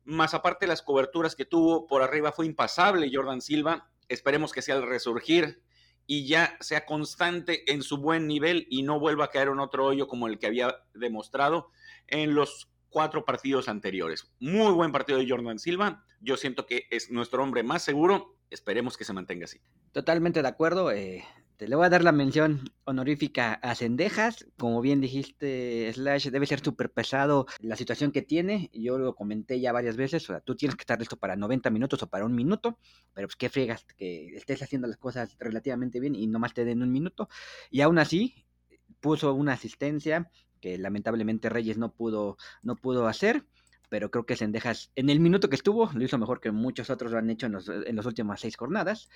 Más 0.04 0.34
aparte 0.34 0.66
las 0.66 0.82
coberturas 0.82 1.34
que 1.34 1.46
tuvo 1.46 1.86
por 1.86 2.02
arriba 2.02 2.30
fue 2.30 2.44
impasable 2.44 3.10
Jordan 3.10 3.40
Silva. 3.40 3.90
Esperemos 4.08 4.52
que 4.52 4.60
sea 4.60 4.76
el 4.76 4.86
resurgir 4.86 5.62
y 6.06 6.26
ya 6.26 6.58
sea 6.60 6.84
constante 6.84 7.72
en 7.72 7.82
su 7.82 7.96
buen 7.96 8.26
nivel 8.26 8.66
y 8.68 8.82
no 8.82 9.00
vuelva 9.00 9.24
a 9.24 9.30
caer 9.30 9.48
en 9.48 9.60
otro 9.60 9.86
hoyo 9.86 10.08
como 10.08 10.26
el 10.26 10.38
que 10.38 10.46
había 10.46 10.76
demostrado 10.92 11.70
en 12.06 12.34
los 12.34 12.70
cuatro 12.90 13.24
partidos 13.24 13.68
anteriores. 13.68 14.30
Muy 14.40 14.72
buen 14.72 14.92
partido 14.92 15.18
de 15.18 15.28
Jordan 15.28 15.58
Silva. 15.58 16.04
Yo 16.20 16.36
siento 16.36 16.66
que 16.66 16.86
es 16.90 17.10
nuestro 17.10 17.42
hombre 17.42 17.62
más 17.62 17.82
seguro. 17.82 18.36
Esperemos 18.50 18.96
que 18.96 19.04
se 19.04 19.12
mantenga 19.12 19.44
así. 19.44 19.60
Totalmente 19.92 20.42
de 20.42 20.48
acuerdo. 20.48 20.90
Eh, 20.90 21.24
te 21.58 21.66
le 21.66 21.74
voy 21.74 21.86
a 21.86 21.90
dar 21.90 22.04
la 22.04 22.12
mención 22.12 22.70
honorífica 22.84 23.54
a 23.54 23.74
Cendejas. 23.74 24.46
Como 24.56 24.80
bien 24.80 25.00
dijiste, 25.00 25.92
Slash, 25.92 26.28
debe 26.28 26.46
ser 26.46 26.60
súper 26.60 26.90
pesado 26.90 27.46
la 27.60 27.76
situación 27.76 28.12
que 28.12 28.22
tiene. 28.22 28.70
Yo 28.72 28.96
lo 28.96 29.14
comenté 29.14 29.60
ya 29.60 29.72
varias 29.72 29.96
veces. 29.96 30.22
O 30.24 30.32
sea, 30.32 30.40
tú 30.40 30.54
tienes 30.54 30.76
que 30.76 30.82
estar 30.82 30.98
listo 30.98 31.16
para 31.16 31.36
90 31.36 31.68
minutos 31.70 32.02
o 32.02 32.06
para 32.08 32.24
un 32.24 32.34
minuto. 32.34 32.78
Pero 33.12 33.26
pues 33.26 33.36
qué 33.36 33.48
fregas 33.48 33.84
que 33.96 34.36
estés 34.36 34.62
haciendo 34.62 34.86
las 34.86 34.98
cosas 34.98 35.36
relativamente 35.38 36.00
bien 36.00 36.14
y 36.14 36.26
nomás 36.26 36.54
te 36.54 36.64
den 36.64 36.82
un 36.82 36.92
minuto. 36.92 37.28
Y 37.70 37.80
aún 37.80 37.98
así, 37.98 38.46
puso 39.00 39.34
una 39.34 39.52
asistencia 39.52 40.30
que 40.58 40.78
lamentablemente 40.78 41.48
Reyes 41.48 41.78
no 41.78 41.92
pudo, 41.92 42.36
no 42.62 42.76
pudo 42.76 43.06
hacer 43.06 43.44
pero 43.88 44.10
creo 44.10 44.26
que 44.26 44.36
Cendejas 44.36 44.90
en 44.96 45.10
el 45.10 45.20
minuto 45.20 45.48
que 45.48 45.56
estuvo 45.56 45.90
lo 45.94 46.04
hizo 46.04 46.18
mejor 46.18 46.40
que 46.40 46.50
muchos 46.50 46.90
otros 46.90 47.12
lo 47.12 47.18
han 47.18 47.30
hecho 47.30 47.46
en, 47.46 47.52
los, 47.52 47.68
en 47.68 47.96
las 47.96 48.06
últimas 48.06 48.40
seis 48.40 48.56
jornadas. 48.56 49.08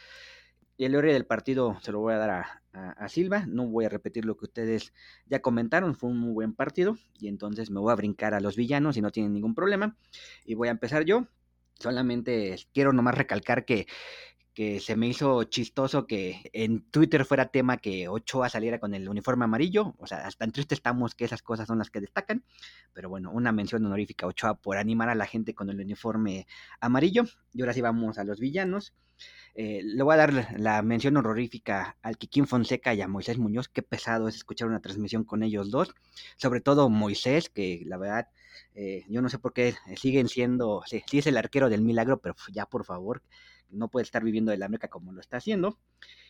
Y 0.76 0.86
el 0.86 0.94
héroe 0.94 1.12
del 1.12 1.26
partido 1.26 1.78
se 1.82 1.92
lo 1.92 2.00
voy 2.00 2.14
a 2.14 2.18
dar 2.18 2.30
a, 2.72 3.08
Silva. 3.08 3.44
No 3.46 3.66
voy 3.66 3.84
a 3.84 3.90
repetir 3.90 4.24
lo 4.24 4.36
que 4.36 4.46
ustedes 4.46 4.94
ya 5.26 5.42
comentaron. 5.42 5.94
Fue 5.94 6.08
un 6.08 6.18
muy 6.18 6.32
buen 6.32 6.54
partido. 6.54 6.96
Y 7.20 7.28
entonces 7.28 7.70
me 7.70 7.78
voy 7.78 7.92
a 7.92 7.96
brincar 7.96 8.32
a 8.32 8.40
los 8.40 8.56
villanos 8.56 8.96
y 8.96 9.02
no 9.02 9.10
tienen 9.10 9.34
ningún 9.34 9.54
problema. 9.54 9.96
Y 10.44 10.54
voy 10.54 10.68
a 10.68 10.72
empezar 10.72 11.04
yo. 11.04 11.26
Solamente 11.78 12.56
quiero 12.72 12.92
nomás 12.92 13.16
recalcar 13.16 13.64
que, 13.64 13.86
que 14.54 14.80
se 14.80 14.96
me 14.96 15.08
hizo 15.08 15.44
chistoso 15.44 16.06
que 16.06 16.50
en 16.52 16.82
Twitter 16.90 17.24
fuera 17.24 17.48
tema 17.48 17.78
que 17.78 18.08
Ochoa 18.08 18.48
saliera 18.48 18.78
con 18.78 18.94
el 18.94 19.08
uniforme 19.08 19.44
amarillo. 19.44 19.94
O 19.98 20.06
sea, 20.06 20.28
tan 20.36 20.52
triste 20.52 20.74
estamos 20.74 21.14
que 21.14 21.24
esas 21.24 21.42
cosas 21.42 21.66
son 21.66 21.78
las 21.78 21.90
que 21.90 22.00
destacan. 22.00 22.44
Pero 22.92 23.08
bueno, 23.08 23.30
una 23.32 23.52
mención 23.52 23.84
honorífica 23.84 24.26
a 24.26 24.28
Ochoa 24.28 24.54
por 24.54 24.76
animar 24.76 25.08
a 25.08 25.14
la 25.14 25.26
gente 25.26 25.54
con 25.54 25.70
el 25.70 25.80
uniforme 25.80 26.46
amarillo. 26.80 27.24
Y 27.54 27.62
ahora 27.62 27.72
sí 27.72 27.80
vamos 27.80 28.18
a 28.18 28.24
los 28.24 28.40
villanos. 28.40 28.92
Eh, 29.54 29.82
le 29.84 30.02
voy 30.02 30.14
a 30.14 30.16
dar 30.16 30.58
la 30.58 30.82
mención 30.82 31.16
horrorífica 31.16 31.96
al 32.02 32.16
Kikín 32.16 32.46
Fonseca 32.46 32.94
y 32.94 33.02
a 33.02 33.08
Moisés 33.08 33.38
Muñoz. 33.38 33.68
Qué 33.68 33.82
pesado 33.82 34.28
es 34.28 34.36
escuchar 34.36 34.68
una 34.68 34.80
transmisión 34.80 35.24
con 35.24 35.42
ellos 35.42 35.70
dos. 35.70 35.94
Sobre 36.36 36.60
todo 36.60 36.88
Moisés, 36.88 37.48
que 37.50 37.82
la 37.86 37.98
verdad, 37.98 38.28
eh, 38.74 39.04
yo 39.08 39.22
no 39.22 39.28
sé 39.28 39.38
por 39.38 39.52
qué 39.52 39.74
siguen 39.96 40.28
siendo, 40.28 40.82
sí, 40.86 41.02
sí, 41.06 41.18
es 41.18 41.26
el 41.26 41.36
arquero 41.36 41.68
del 41.68 41.82
milagro, 41.82 42.20
pero 42.20 42.34
ya 42.52 42.66
por 42.66 42.84
favor, 42.84 43.22
no 43.72 43.88
puede 43.88 44.04
estar 44.04 44.22
viviendo 44.22 44.52
de 44.52 44.58
la 44.58 44.68
meca 44.68 44.88
como 44.88 45.12
lo 45.12 45.20
está 45.20 45.38
haciendo. 45.38 45.78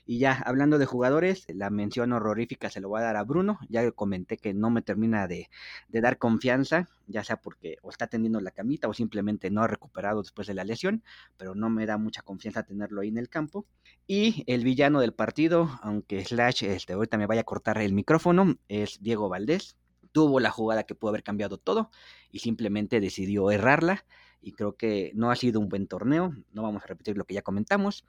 Y 0.05 0.19
ya 0.19 0.33
hablando 0.33 0.79
de 0.79 0.87
jugadores, 0.87 1.47
la 1.49 1.71
mención 1.71 2.13
horrorífica 2.13 2.71
se 2.71 2.81
lo 2.81 2.89
voy 2.89 3.01
a 3.01 3.05
dar 3.05 3.17
a 3.17 3.23
Bruno. 3.23 3.59
Ya 3.69 3.89
comenté 3.93 4.37
que 4.37 4.53
no 4.53 4.71
me 4.71 4.83
termina 4.83 5.29
de, 5.29 5.49
dar 5.89 6.19
confianza, 6.19 6.89
ya 7.07 7.23
sea 7.23 7.37
porque 7.37 7.77
o 7.83 7.91
está 7.91 8.09
tendiendo 8.09 8.41
la 8.41 8.51
camita 8.51 8.89
o 8.89 8.95
simplemente 8.95 9.51
no 9.51 9.63
ha 9.63 9.69
recuperado 9.69 10.23
después 10.23 10.49
de 10.49 10.55
la 10.55 10.65
lesión, 10.65 11.05
pero 11.37 11.55
no 11.55 11.71
me 11.71 11.87
da 11.87 11.99
mucha 11.99 12.23
confianza 12.23 12.65
tenerlo 12.65 13.01
ahí 13.01 13.09
en 13.09 13.19
el 13.19 13.29
campo. 13.29 13.67
Y 14.07 14.45
el 14.47 14.65
villano 14.65 15.01
del 15.01 15.15
partido, 15.15 15.79
aunque 15.83 16.25
Slash 16.25 16.65
este, 16.65 16.95
ahorita 16.95 17.17
me 17.17 17.27
vaya 17.27 17.43
a 17.43 17.45
cortar 17.45 17.79
el 17.79 17.93
micrófono, 17.93 18.57
es 18.69 19.01
Diego 19.03 19.29
Valdés. 19.29 19.77
Tuvo 20.11 20.41
la 20.41 20.51
jugada 20.51 20.83
que 20.83 20.95
pudo 20.95 21.11
haber 21.11 21.23
cambiado 21.23 21.59
todo 21.59 21.91
y 22.31 22.41
simplemente 22.41 23.01
decidió 23.01 23.51
errarla 23.51 24.05
y 24.43 24.53
creo 24.53 24.77
que 24.77 25.13
no 25.15 25.31
ha 25.31 25.37
sido 25.37 25.61
un 25.61 25.69
buen 25.69 25.87
torneo. 25.87 26.35
No 26.53 26.63
vamos 26.63 26.83
a 26.83 26.87
repetir 26.87 27.17
lo 27.17 27.25
que 27.25 27.35
ya 27.35 27.43
comentamos, 27.43 28.05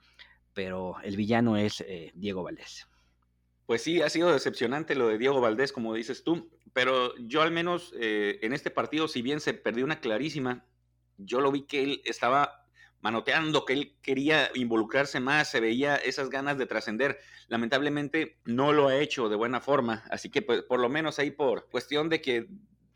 pero 0.54 0.96
el 1.04 1.16
villano 1.16 1.58
es 1.58 1.82
eh, 1.82 2.12
Diego 2.16 2.44
Valdés. 2.44 2.88
Pues 3.66 3.82
sí, 3.82 4.02
ha 4.02 4.10
sido 4.10 4.34
decepcionante 4.34 4.96
lo 4.96 5.08
de 5.08 5.18
Diego 5.18 5.40
Valdés, 5.40 5.72
como 5.72 5.94
dices 5.94 6.24
tú, 6.24 6.50
pero 6.74 7.16
yo 7.18 7.42
al 7.42 7.52
menos 7.52 7.94
eh, 7.98 8.40
en 8.42 8.52
este 8.52 8.72
partido, 8.72 9.08
si 9.08 9.22
bien 9.22 9.40
se 9.40 9.54
perdió 9.54 9.86
una 9.86 10.02
clarísima, 10.02 10.66
yo 11.18 11.40
lo 11.40 11.52
vi 11.52 11.62
que 11.62 11.84
él 11.84 12.02
estaba 12.04 12.64
manoteando, 13.00 13.66
que 13.66 13.74
él 13.74 13.96
quería 14.02 14.50
involucrarse 14.56 15.20
más, 15.20 15.52
se 15.52 15.60
veía 15.60 15.98
esas 15.98 16.30
ganas 16.30 16.58
de 16.58 16.66
trascender. 16.66 17.20
Lamentablemente 17.48 18.40
no 18.46 18.72
lo 18.72 18.88
ha 18.88 18.98
hecho 18.98 19.30
de 19.30 19.36
buena 19.36 19.60
forma, 19.60 20.04
así 20.10 20.30
que 20.30 20.42
pues, 20.42 20.64
por 20.64 20.80
lo 20.80 20.90
menos 20.90 21.20
ahí 21.20 21.30
por 21.30 21.70
cuestión 21.70 22.10
de 22.10 22.22
que 22.22 22.48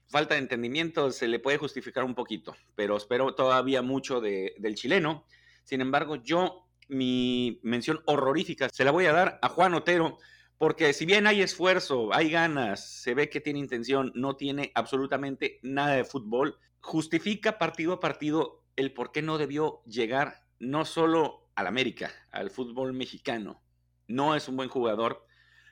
falta 0.10 0.36
de 0.36 0.42
entendimiento 0.42 1.12
se 1.12 1.28
le 1.28 1.40
puede 1.40 1.58
justificar 1.58 2.04
un 2.04 2.16
poquito, 2.16 2.56
pero 2.76 2.98
espero 2.98 3.36
todavía 3.36 3.82
mucho 3.82 4.22
del 4.22 4.76
chileno. 4.76 5.26
Sin 5.64 5.82
embargo, 5.82 6.16
yo 6.16 6.68
mi 6.88 7.60
mención 7.64 8.02
horrorífica 8.06 8.70
se 8.70 8.86
la 8.86 8.92
voy 8.92 9.06
a 9.06 9.14
dar 9.14 9.40
a 9.42 9.50
Juan 9.50 9.74
Otero, 9.74 10.18
porque 10.58 10.94
si 10.94 11.06
bien 11.06 11.28
hay 11.28 11.42
esfuerzo, 11.42 12.14
hay 12.14 12.30
ganas, 12.30 13.02
se 13.02 13.14
ve 13.14 13.30
que 13.30 13.42
tiene 13.42 13.60
intención, 13.60 14.12
no 14.16 14.36
tiene 14.36 14.72
absolutamente 14.76 15.60
nada 15.62 15.96
de 15.96 16.06
fútbol, 16.06 16.58
justifica 16.80 17.58
partido 17.58 17.94
a 17.94 18.00
partido 18.00 18.64
el 18.76 18.94
por 18.94 19.12
qué 19.12 19.22
no 19.22 19.38
debió 19.38 19.82
llegar 19.86 20.46
no 20.60 20.86
solo 20.86 21.50
al 21.56 21.68
América, 21.68 22.12
al 22.32 22.50
fútbol 22.50 22.94
mexicano. 22.94 23.62
No 24.08 24.36
es 24.36 24.48
un 24.48 24.56
buen 24.56 24.70
jugador, 24.70 25.26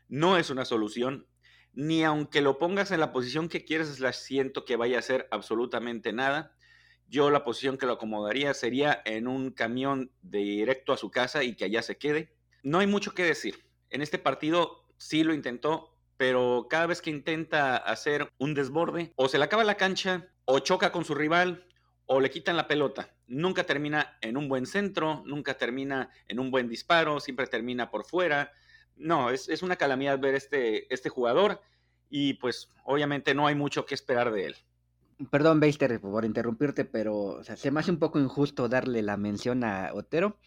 no 0.08 0.38
es 0.38 0.50
una 0.50 0.66
solución, 0.66 1.28
ni 1.76 2.04
aunque 2.04 2.42
lo 2.42 2.58
pongas 2.58 2.92
en 2.92 3.02
la 3.02 3.12
posición 3.12 3.50
que 3.50 3.66
quieres, 3.66 4.00
la 4.00 4.14
siento 4.14 4.66
que 4.66 4.78
vaya 4.78 4.96
a 4.96 5.00
hacer 5.00 5.28
absolutamente 5.30 6.14
nada. 6.14 6.56
Yo 7.08 7.30
la 7.30 7.44
posición 7.44 7.78
que 7.78 7.86
lo 7.86 7.94
acomodaría 7.94 8.54
sería 8.54 9.02
en 9.06 9.28
un 9.28 9.52
camión 9.52 10.12
directo 10.22 10.94
a 10.94 10.98
su 10.98 11.12
casa 11.12 11.44
y 11.44 11.56
que 11.56 11.66
allá 11.66 11.82
se 11.82 11.98
quede. 11.98 12.34
No 12.64 12.80
hay 12.80 12.88
mucho 12.88 13.14
que 13.14 13.24
decir. 13.24 13.66
En 13.90 14.02
este 14.02 14.18
partido 14.18 14.86
sí 14.98 15.24
lo 15.24 15.34
intentó, 15.34 15.96
pero 16.18 16.68
cada 16.70 16.88
vez 16.88 17.02
que 17.02 17.10
intenta 17.10 17.76
hacer 17.76 18.32
un 18.40 18.54
desborde, 18.54 19.12
o 19.18 19.28
se 19.28 19.38
le 19.38 19.44
acaba 19.44 19.64
la 19.66 19.76
cancha, 19.76 20.30
o 20.46 20.60
choca 20.60 20.92
con 20.92 21.04
su 21.04 21.14
rival, 21.14 21.68
o 22.06 22.22
le 22.22 22.30
quitan 22.30 22.56
la 22.56 22.68
pelota. 22.68 23.14
Nunca 23.28 23.66
termina 23.66 24.18
en 24.22 24.38
un 24.38 24.48
buen 24.48 24.66
centro, 24.66 25.24
nunca 25.26 25.58
termina 25.58 26.10
en 26.28 26.40
un 26.40 26.52
buen 26.52 26.70
disparo, 26.70 27.20
siempre 27.20 27.48
termina 27.48 27.92
por 27.92 28.06
fuera 28.06 28.54
no, 28.96 29.30
es, 29.30 29.62
una 29.64 29.76
calamidad 29.76 30.20
ver 30.20 30.36
este, 30.36 30.94
este 30.94 31.10
jugador 31.10 31.62
y 32.10 32.36
pues 32.36 32.70
obviamente 32.84 33.34
no 33.34 33.48
hay 33.48 33.56
mucho 33.56 33.86
que 33.86 33.96
esperar 33.96 34.32
de 34.32 34.46
él. 34.46 34.56
Perdón, 35.32 35.60
Beister, 35.60 36.00
por 36.02 36.26
interrumpirte, 36.26 36.84
pero 36.84 37.42
se 37.44 37.72
me 37.72 37.80
hace 37.80 37.92
un 37.92 38.00
poco 38.00 38.20
injusto 38.20 38.68
darle 38.68 39.02
la 39.02 39.16
mención 39.16 39.64
a 39.64 39.92
Otero. 39.94 40.38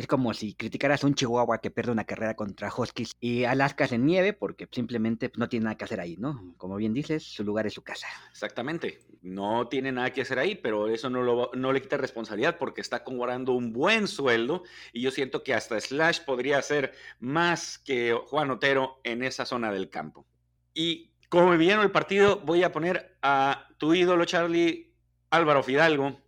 Es 0.00 0.06
como 0.06 0.32
si 0.32 0.54
criticaras 0.54 1.04
a 1.04 1.06
un 1.06 1.14
Chihuahua 1.14 1.60
que 1.60 1.70
pierde 1.70 1.92
una 1.92 2.04
carrera 2.04 2.34
contra 2.34 2.72
Huskies 2.74 3.16
y 3.20 3.44
Alaska 3.44 3.86
en 3.90 4.06
nieve 4.06 4.32
porque 4.32 4.66
simplemente 4.72 5.28
pues, 5.28 5.38
no 5.38 5.46
tiene 5.46 5.64
nada 5.64 5.76
que 5.76 5.84
hacer 5.84 6.00
ahí, 6.00 6.16
¿no? 6.16 6.54
Como 6.56 6.76
bien 6.76 6.94
dices, 6.94 7.22
su 7.22 7.44
lugar 7.44 7.66
es 7.66 7.74
su 7.74 7.82
casa. 7.82 8.06
Exactamente. 8.30 9.00
No 9.20 9.68
tiene 9.68 9.92
nada 9.92 10.10
que 10.10 10.22
hacer 10.22 10.38
ahí, 10.38 10.54
pero 10.54 10.88
eso 10.88 11.10
no, 11.10 11.72
le 11.72 11.82
quita 11.82 11.98
responsabilidad 11.98 12.56
porque 12.56 12.80
está 12.80 13.04
cobrando 13.04 13.52
un 13.52 13.74
buen 13.74 14.08
sueldo 14.08 14.62
y 14.94 15.02
yo 15.02 15.10
siento 15.10 15.42
que 15.42 15.52
hasta 15.52 15.78
Slash 15.78 16.20
podría 16.24 16.62
ser 16.62 16.94
más 17.18 17.76
que 17.76 18.18
Juan 18.28 18.50
Otero 18.50 19.02
en 19.04 19.22
esa 19.22 19.44
zona 19.44 19.70
del 19.70 19.90
campo. 19.90 20.26
Y 20.72 21.12
como 21.28 21.50
me 21.50 21.58
vieron 21.58 21.84
el 21.84 21.90
partido, 21.90 22.40
voy 22.40 22.62
a 22.62 22.72
poner 22.72 23.18
a 23.20 23.68
tu 23.76 23.92
ídolo, 23.92 24.24
Charlie 24.24 24.94
Álvaro 25.28 25.62
Fidalgo, 25.62 26.18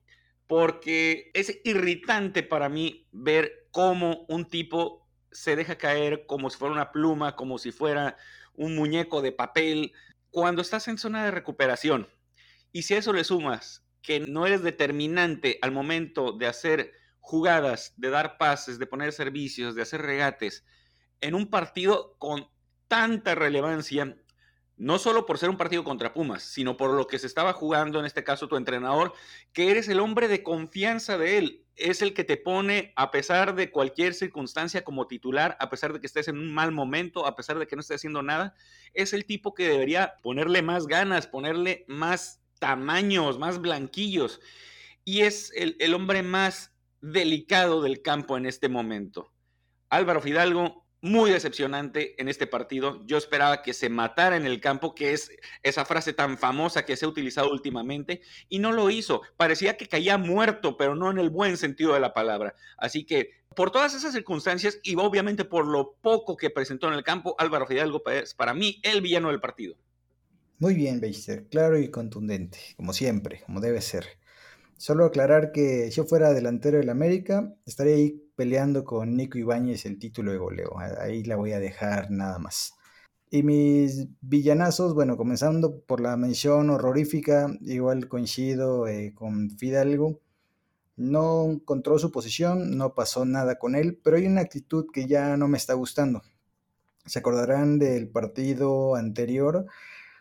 porque 0.46 1.30
es 1.32 1.58
irritante 1.64 2.42
para 2.42 2.68
mí 2.68 3.08
ver 3.12 3.61
cómo 3.72 4.24
un 4.28 4.44
tipo 4.44 5.08
se 5.32 5.56
deja 5.56 5.76
caer 5.76 6.26
como 6.26 6.50
si 6.50 6.58
fuera 6.58 6.74
una 6.74 6.92
pluma, 6.92 7.34
como 7.34 7.58
si 7.58 7.72
fuera 7.72 8.16
un 8.54 8.76
muñeco 8.76 9.22
de 9.22 9.32
papel, 9.32 9.92
cuando 10.30 10.62
estás 10.62 10.86
en 10.88 10.98
zona 10.98 11.24
de 11.24 11.30
recuperación. 11.32 12.08
Y 12.70 12.82
si 12.82 12.94
a 12.94 12.98
eso 12.98 13.12
le 13.12 13.24
sumas 13.24 13.84
que 14.02 14.20
no 14.20 14.46
eres 14.46 14.62
determinante 14.62 15.58
al 15.62 15.72
momento 15.72 16.32
de 16.32 16.46
hacer 16.46 16.92
jugadas, 17.20 17.94
de 17.96 18.10
dar 18.10 18.36
pases, 18.36 18.78
de 18.78 18.86
poner 18.86 19.12
servicios, 19.12 19.74
de 19.74 19.82
hacer 19.82 20.02
regates, 20.02 20.64
en 21.20 21.34
un 21.34 21.48
partido 21.48 22.16
con 22.18 22.48
tanta 22.88 23.34
relevancia, 23.34 24.16
no 24.76 24.98
solo 24.98 25.24
por 25.24 25.38
ser 25.38 25.48
un 25.48 25.56
partido 25.56 25.84
contra 25.84 26.12
Pumas, 26.12 26.42
sino 26.42 26.76
por 26.76 26.92
lo 26.92 27.06
que 27.06 27.18
se 27.18 27.26
estaba 27.26 27.52
jugando, 27.52 28.00
en 28.00 28.06
este 28.06 28.24
caso 28.24 28.48
tu 28.48 28.56
entrenador, 28.56 29.14
que 29.52 29.70
eres 29.70 29.88
el 29.88 30.00
hombre 30.00 30.28
de 30.28 30.42
confianza 30.42 31.16
de 31.16 31.38
él, 31.38 31.61
es 31.76 32.02
el 32.02 32.14
que 32.14 32.24
te 32.24 32.36
pone 32.36 32.92
a 32.96 33.10
pesar 33.10 33.54
de 33.54 33.70
cualquier 33.70 34.14
circunstancia 34.14 34.84
como 34.84 35.06
titular, 35.06 35.56
a 35.60 35.70
pesar 35.70 35.92
de 35.92 36.00
que 36.00 36.06
estés 36.06 36.28
en 36.28 36.38
un 36.38 36.52
mal 36.52 36.72
momento, 36.72 37.26
a 37.26 37.34
pesar 37.34 37.58
de 37.58 37.66
que 37.66 37.76
no 37.76 37.80
estés 37.80 37.96
haciendo 37.96 38.22
nada, 38.22 38.54
es 38.94 39.12
el 39.12 39.24
tipo 39.24 39.54
que 39.54 39.68
debería 39.68 40.14
ponerle 40.22 40.62
más 40.62 40.86
ganas, 40.86 41.26
ponerle 41.26 41.84
más 41.88 42.42
tamaños, 42.58 43.38
más 43.38 43.60
blanquillos, 43.60 44.40
y 45.04 45.22
es 45.22 45.52
el, 45.56 45.94
hombre 45.94 46.22
más 46.22 46.72
delicado 47.00 47.82
del 47.82 48.02
campo 48.02 48.36
en 48.36 48.46
este 48.46 48.68
momento. 48.68 49.32
Álvaro 49.88 50.20
Fidalgo 50.20 50.81
muy 51.02 51.30
decepcionante 51.30 52.20
en 52.20 52.28
este 52.28 52.46
partido. 52.46 53.04
Yo 53.04 53.18
esperaba 53.18 53.60
que 53.60 53.74
se 53.74 53.90
matara 53.90 54.36
en 54.36 54.46
el 54.46 54.60
campo, 54.60 54.94
que 54.94 55.12
es 55.12 55.30
esa 55.62 55.84
frase 55.84 56.12
tan 56.12 56.38
famosa 56.38 56.84
que 56.86 56.96
se 56.96 57.04
ha 57.04 57.08
utilizado 57.08 57.50
últimamente, 57.50 58.22
y 58.48 58.60
no 58.60 58.72
lo 58.72 58.88
hizo. 58.88 59.20
Parecía 59.36 59.76
que 59.76 59.88
caía 59.88 60.16
muerto, 60.16 60.76
pero 60.76 60.94
no 60.94 61.10
en 61.10 61.18
el 61.18 61.28
buen 61.28 61.56
sentido 61.56 61.92
de 61.92 62.00
la 62.00 62.14
palabra. 62.14 62.54
Así 62.78 63.04
que 63.04 63.30
por 63.54 63.70
todas 63.70 63.94
esas 63.94 64.14
circunstancias 64.14 64.78
y 64.82 64.94
obviamente 64.94 65.44
por 65.44 65.66
lo 65.66 65.96
poco 66.00 66.36
que 66.36 66.50
presentó 66.50 66.88
en 66.88 66.94
el 66.94 67.02
campo, 67.02 67.34
Álvaro 67.38 67.66
Fidalgo 67.66 68.02
es 68.08 68.32
para 68.32 68.54
mí 68.54 68.80
el 68.82 69.02
villano 69.02 69.28
del 69.28 69.40
partido. 69.40 69.76
Muy 70.58 70.74
bien, 70.74 71.00
Beister, 71.00 71.48
claro 71.48 71.78
y 71.78 71.90
contundente, 71.90 72.58
como 72.76 72.92
siempre, 72.92 73.42
como 73.44 73.60
debe 73.60 73.80
ser. 73.80 74.06
Solo 74.76 75.04
aclarar 75.04 75.50
que 75.50 75.90
si 75.90 75.96
yo 75.96 76.04
fuera 76.04 76.32
delantero 76.32 76.78
del 76.78 76.90
América, 76.90 77.52
estaría 77.66 77.96
ahí 77.96 78.21
peleando 78.34 78.84
con 78.84 79.16
Nico 79.16 79.38
Ibáñez 79.38 79.86
el 79.86 79.98
título 79.98 80.32
de 80.32 80.38
goleo. 80.38 80.78
Ahí 81.00 81.24
la 81.24 81.36
voy 81.36 81.52
a 81.52 81.60
dejar 81.60 82.10
nada 82.10 82.38
más. 82.38 82.74
Y 83.30 83.42
mis 83.42 84.08
villanazos, 84.20 84.94
bueno, 84.94 85.16
comenzando 85.16 85.80
por 85.80 86.00
la 86.00 86.16
mención 86.18 86.68
horrorífica, 86.70 87.56
igual 87.62 88.08
coincido 88.08 88.86
eh, 88.88 89.14
con 89.14 89.50
Fidalgo. 89.50 90.20
No 90.96 91.44
encontró 91.50 91.98
su 91.98 92.12
posición, 92.12 92.76
no 92.76 92.94
pasó 92.94 93.24
nada 93.24 93.58
con 93.58 93.74
él, 93.74 93.98
pero 94.02 94.18
hay 94.18 94.26
una 94.26 94.42
actitud 94.42 94.86
que 94.92 95.06
ya 95.06 95.36
no 95.38 95.48
me 95.48 95.56
está 95.56 95.74
gustando. 95.74 96.22
Se 97.06 97.20
acordarán 97.20 97.78
del 97.78 98.08
partido 98.08 98.96
anterior 98.96 99.66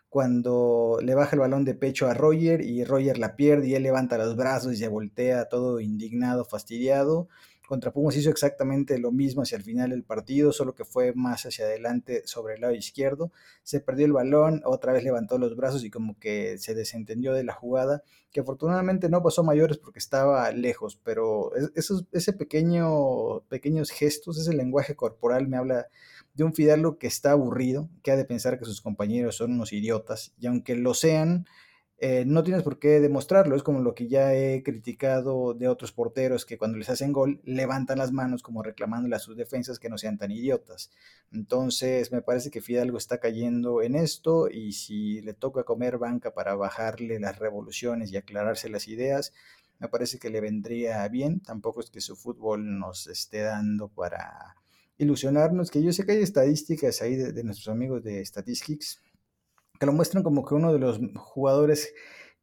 cuando 0.10 1.00
le 1.02 1.16
baja 1.16 1.36
el 1.36 1.42
balón 1.42 1.66
de 1.66 1.76
pecho 1.76 2.08
a 2.08 2.14
Roger 2.14 2.62
y 2.62 2.84
Roger 2.84 3.18
la 3.18 3.36
pierde 3.36 3.68
y 3.70 3.76
él 3.76 3.84
levanta 3.84 4.18
los 4.18 4.36
brazos 4.36 4.74
y 4.74 4.78
se 4.78 4.88
voltea 4.88 5.50
todo 5.50 5.80
indignado, 5.80 6.46
fastidiado 6.46 7.30
contra 7.72 7.94
Pumas 7.94 8.18
hizo 8.18 8.30
exactamente 8.30 9.00
lo 9.00 9.14
mismo 9.14 9.44
hacia 9.44 9.56
el 9.56 9.64
final 9.64 9.92
del 9.92 10.04
partido, 10.04 10.52
solo 10.52 10.76
que 10.76 10.84
fue 10.84 11.14
más 11.14 11.46
hacia 11.46 11.64
adelante 11.64 12.22
sobre 12.26 12.56
el 12.56 12.62
lado 12.62 12.74
izquierdo. 12.74 13.32
Se 13.64 13.80
perdió 13.80 14.06
el 14.06 14.12
balón, 14.12 14.62
otra 14.66 14.92
vez 14.92 15.06
levantó 15.06 15.38
los 15.38 15.56
brazos 15.56 15.86
y 15.86 15.90
como 15.90 16.20
que 16.20 16.58
se 16.58 16.76
desentendió 16.76 17.32
de 17.32 17.46
la 17.46 17.54
jugada, 17.54 18.04
que 18.30 18.42
afortunadamente 18.42 19.08
no 19.08 19.24
pasó 19.24 19.46
mayores 19.46 19.78
porque 19.78 20.00
estaba 20.00 20.52
lejos, 20.52 21.00
pero 21.02 21.54
esos 21.74 22.08
ese 22.12 22.34
pequeño, 22.34 23.40
pequeños 23.48 23.90
gestos, 23.90 24.38
ese 24.38 24.54
lenguaje 24.54 24.98
corporal 24.98 25.48
me 25.48 25.56
habla 25.56 25.88
de 26.34 26.44
un 26.44 26.54
Fidalgo 26.54 26.98
que 26.98 27.08
está 27.08 27.32
aburrido, 27.32 27.88
que 28.04 28.12
ha 28.12 28.18
de 28.18 28.26
pensar 28.26 28.60
que 28.60 28.66
sus 28.66 28.82
compañeros 28.82 29.38
son 29.38 29.54
unos 29.54 29.72
idiotas, 29.72 30.34
y 30.38 30.48
aunque 30.48 30.76
lo 30.76 30.94
sean, 30.94 31.46
eh, 32.04 32.24
no 32.26 32.44
tienes 32.44 32.64
por 32.64 32.80
qué 32.80 33.00
demostrarlo. 33.00 33.56
Es 33.56 33.62
como 33.62 33.80
lo 33.80 33.94
que 33.94 34.08
ya 34.08 34.34
he 34.34 34.64
criticado 34.64 35.54
de 35.54 35.68
otros 35.68 35.92
porteros 35.92 36.48
que 36.48 36.58
cuando 36.58 36.80
les 36.80 36.90
hacen 36.90 37.14
gol 37.14 37.42
levantan 37.46 38.00
las 38.00 38.12
manos 38.12 38.42
como 38.42 38.64
reclamándole 38.64 39.16
a 39.16 39.20
sus 39.20 39.38
defensas 39.38 39.78
que 39.78 39.88
no 39.88 40.00
sean 40.00 40.18
tan 40.18 40.32
idiotas. 40.32 40.90
Entonces 41.32 42.12
me 42.12 42.24
parece 42.24 42.50
que 42.50 42.60
Fidalgo 42.60 42.98
está 42.98 43.20
cayendo 43.20 43.84
en 43.84 43.94
esto 43.94 44.50
y 44.50 44.72
si 44.74 45.22
le 45.22 45.36
toca 45.36 45.64
comer 45.64 46.00
banca 46.00 46.34
para 46.34 46.56
bajarle 46.56 47.20
las 47.20 47.38
revoluciones 47.38 48.12
y 48.12 48.18
aclararse 48.18 48.68
las 48.68 48.88
ideas, 48.88 49.32
me 49.78 49.88
parece 49.88 50.18
que 50.18 50.32
le 50.32 50.42
vendría 50.42 51.08
bien. 51.08 51.40
Tampoco 51.40 51.82
es 51.82 51.92
que 51.92 52.02
su 52.02 52.16
fútbol 52.16 52.80
nos 52.80 53.06
esté 53.06 53.42
dando 53.42 53.90
para 53.90 54.56
ilusionarnos, 54.98 55.70
que 55.70 55.84
yo 55.84 55.94
sé 55.94 56.04
que 56.08 56.14
hay 56.14 56.24
estadísticas 56.24 57.04
ahí 57.04 57.16
de, 57.16 57.32
de 57.32 57.44
nuestros 57.44 57.68
amigos 57.68 58.04
de 58.04 58.26
Statistics 58.26 59.00
que 59.82 59.88
lo 59.88 59.94
muestran 59.94 60.22
como 60.22 60.46
que 60.46 60.54
uno 60.54 60.72
de 60.72 60.78
los 60.78 61.00
jugadores 61.16 61.92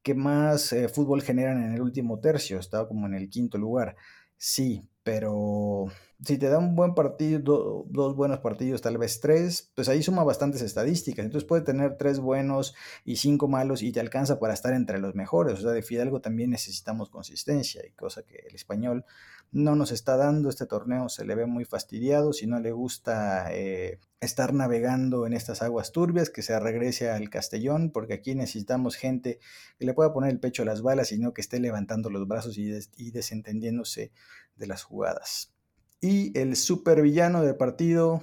que 0.03 0.13
más 0.13 0.73
eh, 0.73 0.89
fútbol 0.89 1.23
generan 1.23 1.63
en 1.63 1.73
el 1.73 1.81
último 1.81 2.19
tercio, 2.19 2.59
estaba 2.59 2.89
como 2.89 3.07
en 3.07 3.15
el 3.15 3.31
quinto 3.31 3.59
lugar. 3.59 3.95
Sí, 4.37 4.89
pero 5.05 5.87
si 6.21 6.37
te 6.37 6.49
da 6.49 6.59
un 6.59 6.75
buen 6.75 6.97
partido, 6.97 7.87
dos 7.89 8.17
buenos 8.17 8.41
partidos, 8.41 8.83
tal 8.83 8.99
vez 8.99 9.21
tres, 9.21 9.71
pues 9.77 9.89
ahí 9.89 10.03
suma 10.03 10.25
bastantes 10.25 10.63
estadísticas. 10.63 11.25
Entonces 11.25 11.47
puede 11.47 11.63
tener 11.63 11.97
tres 11.97 12.19
buenos 12.19 12.75
y 13.05 13.17
cinco 13.17 13.47
malos 13.47 13.83
y 13.83 13.93
te 13.93 14.01
alcanza 14.01 14.41
para 14.41 14.53
estar 14.53 14.73
entre 14.73 14.99
los 14.99 15.15
mejores. 15.15 15.61
O 15.61 15.63
sea, 15.63 15.71
de 15.71 15.83
Fidalgo 15.83 16.21
también 16.21 16.51
necesitamos 16.51 17.09
consistencia 17.09 17.87
y 17.87 17.93
cosa 17.93 18.25
que 18.25 18.47
el 18.49 18.57
español 18.57 19.05
no 19.53 19.77
nos 19.77 19.93
está 19.93 20.17
dando. 20.17 20.49
Este 20.49 20.67
torneo 20.67 21.09
se 21.09 21.25
le 21.25 21.35
ve 21.35 21.47
muy 21.47 21.65
fastidiado. 21.65 22.33
Si 22.33 22.47
no 22.47 22.61
le 22.61 22.73
gusta 22.73 23.53
eh, 23.53 23.99
estar 24.21 24.53
navegando 24.53 25.27
en 25.27 25.33
estas 25.33 25.63
aguas 25.63 25.93
turbias, 25.93 26.31
que 26.31 26.43
se 26.43 26.59
regrese 26.59 27.11
al 27.11 27.31
Castellón, 27.31 27.91
porque 27.91 28.15
aquí 28.15 28.35
necesitamos 28.35 28.97
gente 28.97 29.39
que 29.79 29.87
le 29.87 29.95
pueda 29.95 30.13
poner 30.13 30.31
el 30.31 30.41
pecho 30.41 30.63
a 30.63 30.67
las 30.67 30.83
balas 30.83 31.13
y 31.13 31.19
no 31.19 31.33
que 31.33 31.41
esté 31.41 31.61
levantando 31.61 32.11
los 32.11 32.27
brazos 32.27 32.59
y, 32.59 32.71
y 32.97 33.11
desentendiéndose 33.11 34.13
de 34.57 34.67
las 34.67 34.83
jugadas. 34.83 35.53
Y 36.01 36.39
el 36.39 36.55
supervillano 36.55 37.43
del 37.43 37.57
partido, 37.57 38.23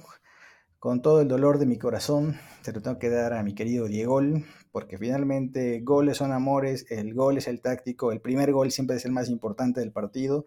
con 0.78 1.02
todo 1.02 1.20
el 1.20 1.28
dolor 1.28 1.58
de 1.58 1.66
mi 1.66 1.78
corazón, 1.78 2.38
se 2.62 2.72
lo 2.72 2.80
tengo 2.80 2.98
que 2.98 3.10
dar 3.10 3.34
a 3.34 3.42
mi 3.42 3.54
querido 3.54 3.86
Diego, 3.86 4.20
porque 4.72 4.98
finalmente 4.98 5.80
goles 5.82 6.16
son 6.16 6.32
amores, 6.32 6.86
el 6.90 7.12
gol 7.12 7.38
es 7.38 7.48
el 7.48 7.60
táctico, 7.60 8.12
el 8.12 8.20
primer 8.20 8.52
gol 8.52 8.70
siempre 8.70 8.96
es 8.96 9.04
el 9.04 9.12
más 9.12 9.28
importante 9.28 9.80
del 9.80 9.92
partido, 9.92 10.46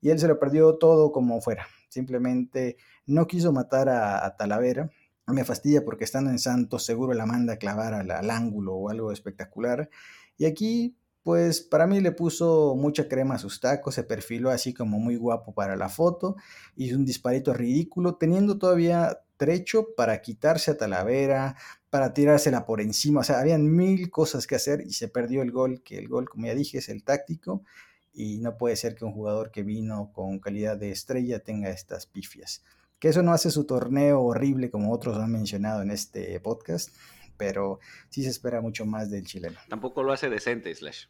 y 0.00 0.10
él 0.10 0.18
se 0.18 0.28
lo 0.28 0.38
perdió 0.38 0.76
todo 0.76 1.12
como 1.12 1.40
fuera. 1.40 1.66
Simplemente 1.88 2.76
no 3.06 3.26
quiso 3.26 3.52
matar 3.52 3.88
a, 3.88 4.36
Talavera. 4.36 4.90
Me 5.26 5.44
fastidia 5.44 5.84
porque 5.84 6.04
estando 6.04 6.30
en 6.30 6.38
Santos 6.38 6.84
seguro 6.84 7.14
la 7.14 7.26
manda 7.26 7.54
a 7.54 7.58
clavar 7.58 7.94
al, 7.94 8.10
al 8.10 8.30
ángulo 8.30 8.74
o 8.74 8.90
algo 8.90 9.12
espectacular. 9.12 9.90
Y 10.36 10.46
aquí 10.46 10.96
pues 11.22 11.60
para 11.60 11.86
mí 11.86 12.00
le 12.00 12.12
puso 12.12 12.74
mucha 12.76 13.08
crema 13.08 13.34
a 13.34 13.38
sus 13.38 13.60
tacos, 13.60 13.94
se 13.94 14.04
perfiló 14.04 14.50
así 14.50 14.72
como 14.72 14.98
muy 14.98 15.16
guapo 15.16 15.54
para 15.54 15.76
la 15.76 15.88
foto, 15.88 16.36
hizo 16.76 16.96
un 16.96 17.04
disparito 17.04 17.52
ridículo, 17.52 18.16
teniendo 18.16 18.58
todavía 18.58 19.20
trecho 19.36 19.94
para 19.94 20.20
quitarse 20.22 20.70
a 20.70 20.76
Talavera, 20.76 21.56
para 21.90 22.14
tirársela 22.14 22.64
por 22.66 22.80
encima, 22.80 23.20
o 23.20 23.24
sea, 23.24 23.40
habían 23.40 23.74
mil 23.74 24.10
cosas 24.10 24.46
que 24.46 24.54
hacer 24.54 24.82
y 24.86 24.92
se 24.92 25.08
perdió 25.08 25.42
el 25.42 25.50
gol, 25.50 25.82
que 25.82 25.98
el 25.98 26.08
gol, 26.08 26.28
como 26.28 26.46
ya 26.46 26.54
dije, 26.54 26.78
es 26.78 26.88
el 26.88 27.04
táctico, 27.04 27.64
y 28.12 28.38
no 28.38 28.56
puede 28.56 28.76
ser 28.76 28.94
que 28.94 29.04
un 29.04 29.12
jugador 29.12 29.50
que 29.50 29.62
vino 29.62 30.10
con 30.12 30.38
calidad 30.38 30.76
de 30.76 30.90
estrella 30.90 31.40
tenga 31.40 31.70
estas 31.70 32.06
pifias. 32.06 32.64
Que 32.98 33.08
eso 33.08 33.22
no 33.22 33.32
hace 33.32 33.50
su 33.50 33.64
torneo 33.64 34.20
horrible 34.20 34.70
como 34.70 34.92
otros 34.92 35.16
han 35.18 35.32
mencionado 35.32 35.82
en 35.82 35.90
este 35.90 36.38
podcast, 36.40 36.90
pero 37.36 37.80
sí 38.10 38.22
se 38.22 38.28
espera 38.28 38.60
mucho 38.60 38.84
más 38.84 39.10
del 39.10 39.24
chileno. 39.24 39.58
Tampoco 39.68 40.02
lo 40.02 40.12
hace 40.12 40.28
decente, 40.28 40.74
Slash. 40.74 41.06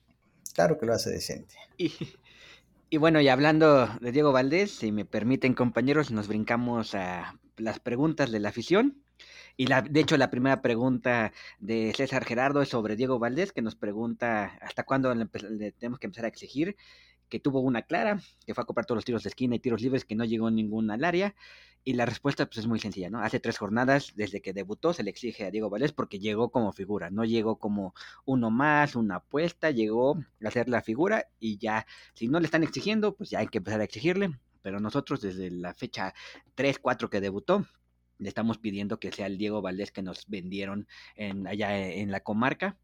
Claro 0.55 0.79
que 0.79 0.87
lo 0.87 0.95
hace 0.95 1.11
decente. 1.11 1.55
Y, 1.77 2.97
bueno, 2.97 3.21
y 3.21 3.29
hablando 3.29 3.87
de 4.01 4.13
Diego 4.13 4.33
Valdés, 4.33 4.73
si 4.73 4.93
me 4.93 5.05
permiten 5.05 5.55
compañeros, 5.55 6.11
nos 6.11 6.29
brincamos 6.29 6.95
a 6.95 7.39
las 7.57 7.79
preguntas 7.79 8.31
de 8.31 8.41
la 8.41 8.49
afición. 8.49 9.03
Y 9.61 9.67
la, 9.67 9.83
de 9.83 10.01
hecho, 10.01 10.17
la 10.17 10.31
primera 10.31 10.63
pregunta 10.63 11.35
de 11.59 11.93
César 11.95 12.25
Gerardo 12.25 12.63
es 12.63 12.71
sobre 12.71 12.97
Diego 12.97 13.19
Valdés, 13.19 13.53
que 13.53 13.61
nos 13.61 13.75
pregunta 13.75 14.57
hasta 14.63 14.85
cuándo 14.85 15.15
le, 15.15 15.27
tenemos 15.73 15.99
que 15.99 16.07
empezar 16.07 16.25
a 16.25 16.29
exigir 16.29 16.77
que 17.29 17.41
tuvo 17.41 17.61
una 17.61 17.83
clara, 17.83 18.23
que 18.47 18.55
fue 18.55 18.63
a 18.63 18.65
comprar 18.65 18.87
todos 18.87 18.97
los 18.97 19.05
tiros 19.05 19.23
de 19.23 19.29
esquina 19.29 19.55
y 19.55 19.59
tiros 19.59 19.83
libres, 19.83 20.07
que 20.07 20.15
no 20.15 20.25
llegó 20.25 20.51
ninguna 20.51 20.95
al 20.95 21.05
área. 21.05 21.35
Y 21.85 21.93
la 21.93 22.07
respuesta 22.07 22.47
pues, 22.47 22.57
es 22.57 22.67
muy 22.67 22.81
sencilla, 22.81 23.11
¿no? 23.11 23.21
Hace 23.21 23.39
tres 23.39 23.59
jornadas 23.59 24.15
desde 24.17 24.41
que 24.41 24.55
debutó 24.55 24.95
se 24.95 25.03
le 25.03 25.11
exige 25.11 25.45
a 25.45 25.51
Diego 25.51 25.69
Valdés 25.69 25.93
porque 25.93 26.19
llegó 26.19 26.49
como 26.49 26.73
figura, 26.73 27.11
no 27.11 27.27
llegó 27.27 27.57
como 27.57 27.95
uno 28.25 28.51
más, 28.51 28.97
una 28.97 29.17
apuesta, 29.17 29.71
llegó 29.71 30.17
a 30.43 30.49
hacer 30.49 30.71
la 30.71 30.81
figura 30.81 31.29
y 31.39 31.59
ya, 31.59 31.87
si 32.15 32.29
no 32.29 32.41
le 32.41 32.47
están 32.47 32.63
exigiendo, 32.63 33.15
pues 33.15 33.29
ya 33.29 33.41
hay 33.41 33.49
que 33.49 33.59
empezar 33.59 33.83
a 33.83 33.85
exigirle. 33.85 34.39
Pero 34.63 34.81
nosotros 34.81 35.21
desde 35.21 35.51
la 35.51 35.75
fecha 35.75 36.15
3, 36.55 36.79
4 36.79 37.11
que 37.11 37.21
debutó, 37.21 37.67
le 38.21 38.29
estamos 38.29 38.59
pidiendo 38.59 39.01
que 39.01 39.11
sea 39.11 39.27
el 39.27 39.39
Diego 39.39 39.63
Valdés 39.63 39.91
que 39.91 40.03
nos 40.03 40.27
vendieron 40.29 40.87
en, 41.17 41.47
allá 41.47 41.77
en 41.77 42.11
la 42.11 42.21
comarca 42.21 42.77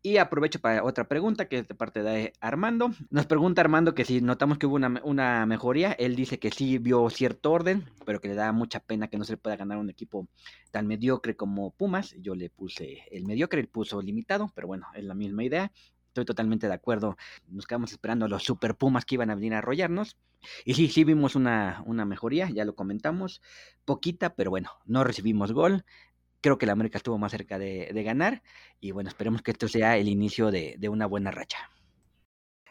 y 0.00 0.18
aprovecho 0.18 0.60
para 0.60 0.84
otra 0.84 1.08
pregunta 1.08 1.48
que 1.48 1.58
es 1.58 1.68
de 1.68 1.74
parte 1.74 2.02
de 2.02 2.32
Armando. 2.40 2.90
Nos 3.10 3.26
pregunta 3.26 3.60
Armando 3.60 3.94
que 3.94 4.04
si 4.04 4.20
notamos 4.20 4.58
que 4.58 4.66
hubo 4.66 4.76
una, 4.76 5.46
mejoría. 5.46 5.92
Él 5.92 6.14
dice 6.14 6.38
que 6.38 6.50
sí 6.50 6.78
vio 6.78 7.10
cierto 7.10 7.50
orden, 7.50 7.84
pero 8.06 8.20
que 8.20 8.28
le 8.28 8.34
da 8.34 8.52
mucha 8.52 8.80
pena 8.80 9.08
que 9.08 9.18
no 9.18 9.24
se 9.24 9.32
le 9.32 9.38
pueda 9.38 9.56
ganar 9.56 9.78
un 9.78 9.90
equipo 9.90 10.28
tan 10.70 10.86
mediocre 10.86 11.36
como 11.36 11.72
Pumas. 11.72 12.14
Yo 12.20 12.34
le 12.34 12.48
puse 12.48 13.02
el 13.10 13.26
mediocre, 13.26 13.60
él 13.60 13.68
puso 13.68 14.00
limitado, 14.00 14.52
pero 14.54 14.68
bueno, 14.68 14.86
es 14.94 15.04
la 15.04 15.14
misma 15.14 15.42
idea. 15.44 15.72
Estoy 16.08 16.24
totalmente 16.24 16.66
de 16.66 16.74
acuerdo. 16.74 17.16
Nos 17.48 17.66
quedamos 17.66 17.92
esperando 17.92 18.26
a 18.26 18.28
los 18.28 18.42
super 18.42 18.74
Pumas 18.74 19.04
que 19.04 19.14
iban 19.14 19.30
a 19.30 19.34
venir 19.34 19.54
a 19.54 19.58
arrollarnos. 19.58 20.16
Y 20.64 20.74
sí, 20.74 20.88
sí 20.88 21.04
vimos 21.04 21.36
una, 21.36 21.82
una 21.86 22.04
mejoría, 22.04 22.48
ya 22.50 22.64
lo 22.64 22.74
comentamos. 22.74 23.40
Poquita, 23.84 24.34
pero 24.34 24.50
bueno, 24.50 24.70
no 24.86 25.04
recibimos 25.04 25.52
gol 25.52 25.84
creo 26.40 26.58
que 26.58 26.66
la 26.66 26.72
América 26.72 26.98
estuvo 26.98 27.18
más 27.18 27.32
cerca 27.32 27.58
de, 27.58 27.90
ganar 28.04 28.42
y 28.80 28.92
bueno, 28.92 29.08
esperemos 29.08 29.42
que 29.42 29.50
esto 29.50 29.68
sea 29.68 29.96
el 29.96 30.08
inicio 30.08 30.50
de, 30.50 30.88
una 30.88 31.06
buena 31.06 31.30
racha. 31.30 31.58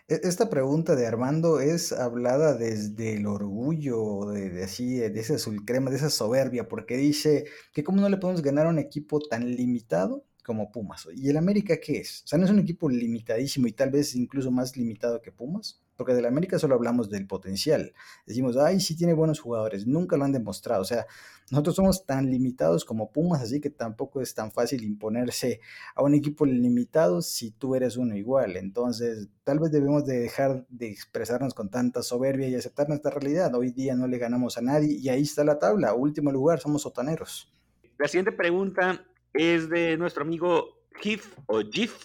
E, 0.08 0.22
esta 0.24 0.50
pregunta 0.50 0.96
de 0.96 1.06
Armando 1.06 1.60
es 1.60 1.92
hablada 1.92 2.56
desde 2.56 3.16
el 3.16 3.28
orgullo, 3.28 4.26
de, 4.32 4.64
así, 4.64 4.98
de 4.98 5.20
ese 5.20 5.36
azul 5.36 5.66
crema, 5.66 5.90
de 5.90 5.98
esa 5.98 6.10
soberbia, 6.10 6.68
porque 6.68 6.98
dice 6.98 7.46
que 7.74 7.84
cómo 7.84 8.02
no 8.02 8.10
le 8.10 8.18
podemos 8.18 8.42
ganar 8.42 8.68
a 8.68 8.70
un 8.70 8.80
equipo 8.80 9.20
tan 9.20 9.56
limitado 9.56 10.24
como 10.48 10.72
Pumas. 10.72 11.08
¿Y 11.16 11.30
el 11.30 11.38
América 11.38 11.78
qué 11.80 12.00
es? 12.00 12.24
O 12.24 12.28
sea, 12.28 12.40
no 12.40 12.46
es 12.46 12.52
un 12.52 12.60
equipo 12.60 12.90
limitadísimo 12.90 13.68
y 13.68 13.74
tal 13.74 13.92
vez 13.92 14.16
incluso 14.16 14.50
más 14.50 14.76
limitado 14.76 15.22
que 15.22 15.32
Pumas 15.32 15.82
porque 15.98 16.14
del 16.14 16.26
América 16.28 16.60
solo 16.60 16.76
hablamos 16.76 17.10
del 17.10 17.26
potencial. 17.26 17.94
Decimos, 18.26 18.56
ay, 18.56 18.80
sí 18.80 18.96
tiene 18.96 19.14
buenos 19.14 19.40
jugadores, 19.40 19.88
nunca 19.88 20.16
lo 20.16 20.24
han 20.24 20.32
demostrado. 20.32 20.84
O 20.84 20.86
sea, 20.86 21.08
nosotros 21.50 21.76
somos 21.76 22.06
tan 22.06 22.30
limitados 22.30 22.86
como 22.86 23.12
Pumas, 23.12 23.42
así 23.42 23.60
que 23.60 23.72
tampoco 23.72 24.22
es 24.22 24.34
tan 24.36 24.52
fácil 24.52 24.84
imponerse 24.84 25.60
a 25.96 26.04
un 26.04 26.14
equipo 26.14 26.46
limitado 26.46 27.22
si 27.22 27.52
tú 27.52 27.76
eres 27.76 27.98
uno 27.98 28.16
igual. 28.16 28.56
Entonces, 28.56 29.28
tal 29.44 29.60
vez 29.60 29.72
debemos 29.72 30.06
de 30.06 30.20
dejar 30.20 30.66
de 30.70 30.88
expresarnos 30.88 31.54
con 31.54 31.70
tanta 31.70 32.04
soberbia 32.04 32.48
y 32.48 32.56
aceptar 32.56 32.88
nuestra 32.88 33.12
realidad. 33.12 33.54
Hoy 33.56 33.72
día 33.72 33.96
no 33.96 34.08
le 34.08 34.20
ganamos 34.20 34.58
a 34.58 34.62
nadie 34.62 34.94
y 34.94 35.10
ahí 35.10 35.24
está 35.24 35.44
la 35.44 35.58
tabla. 35.58 35.96
Último 35.96 36.32
lugar, 36.32 36.60
somos 36.60 36.84
sotaneros. 36.84 37.52
La 37.98 38.08
siguiente 38.08 38.32
pregunta 38.32 39.04
es 39.34 39.70
de 39.70 39.98
nuestro 39.98 40.24
amigo 40.24 40.78
Gif 41.00 41.34
o 41.46 41.62
Gif, 41.62 41.96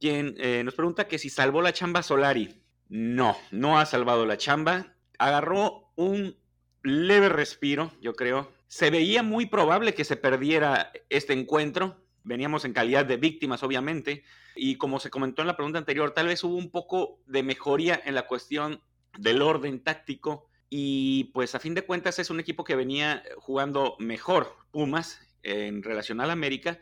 quien 0.00 0.34
eh, 0.38 0.62
nos 0.64 0.74
pregunta 0.74 1.06
que 1.06 1.18
si 1.18 1.30
salvó 1.30 1.62
la 1.62 1.72
chamba 1.72 2.02
Solari. 2.02 2.60
No, 2.88 3.36
no 3.50 3.78
ha 3.78 3.86
salvado 3.86 4.26
la 4.26 4.36
chamba. 4.36 4.96
Agarró 5.18 5.92
un 5.96 6.36
leve 6.82 7.28
respiro, 7.28 7.92
yo 8.00 8.12
creo. 8.14 8.52
Se 8.66 8.90
veía 8.90 9.22
muy 9.22 9.46
probable 9.46 9.94
que 9.94 10.04
se 10.04 10.16
perdiera 10.16 10.92
este 11.08 11.32
encuentro. 11.32 12.04
Veníamos 12.24 12.64
en 12.64 12.72
calidad 12.72 13.06
de 13.06 13.16
víctimas, 13.16 13.62
obviamente. 13.62 14.24
Y 14.56 14.76
como 14.76 14.98
se 14.98 15.10
comentó 15.10 15.42
en 15.42 15.48
la 15.48 15.56
pregunta 15.56 15.78
anterior, 15.78 16.12
tal 16.12 16.26
vez 16.26 16.44
hubo 16.44 16.56
un 16.56 16.70
poco 16.70 17.20
de 17.26 17.42
mejoría 17.42 18.00
en 18.04 18.14
la 18.14 18.26
cuestión 18.26 18.82
del 19.18 19.40
orden 19.40 19.82
táctico. 19.82 20.48
Y 20.68 21.24
pues 21.32 21.54
a 21.54 21.60
fin 21.60 21.74
de 21.74 21.82
cuentas 21.82 22.18
es 22.18 22.30
un 22.30 22.40
equipo 22.40 22.64
que 22.64 22.76
venía 22.76 23.22
jugando 23.38 23.96
mejor 23.98 24.56
Pumas 24.70 25.20
en 25.42 25.82
relación 25.82 26.20
al 26.20 26.30
América. 26.30 26.80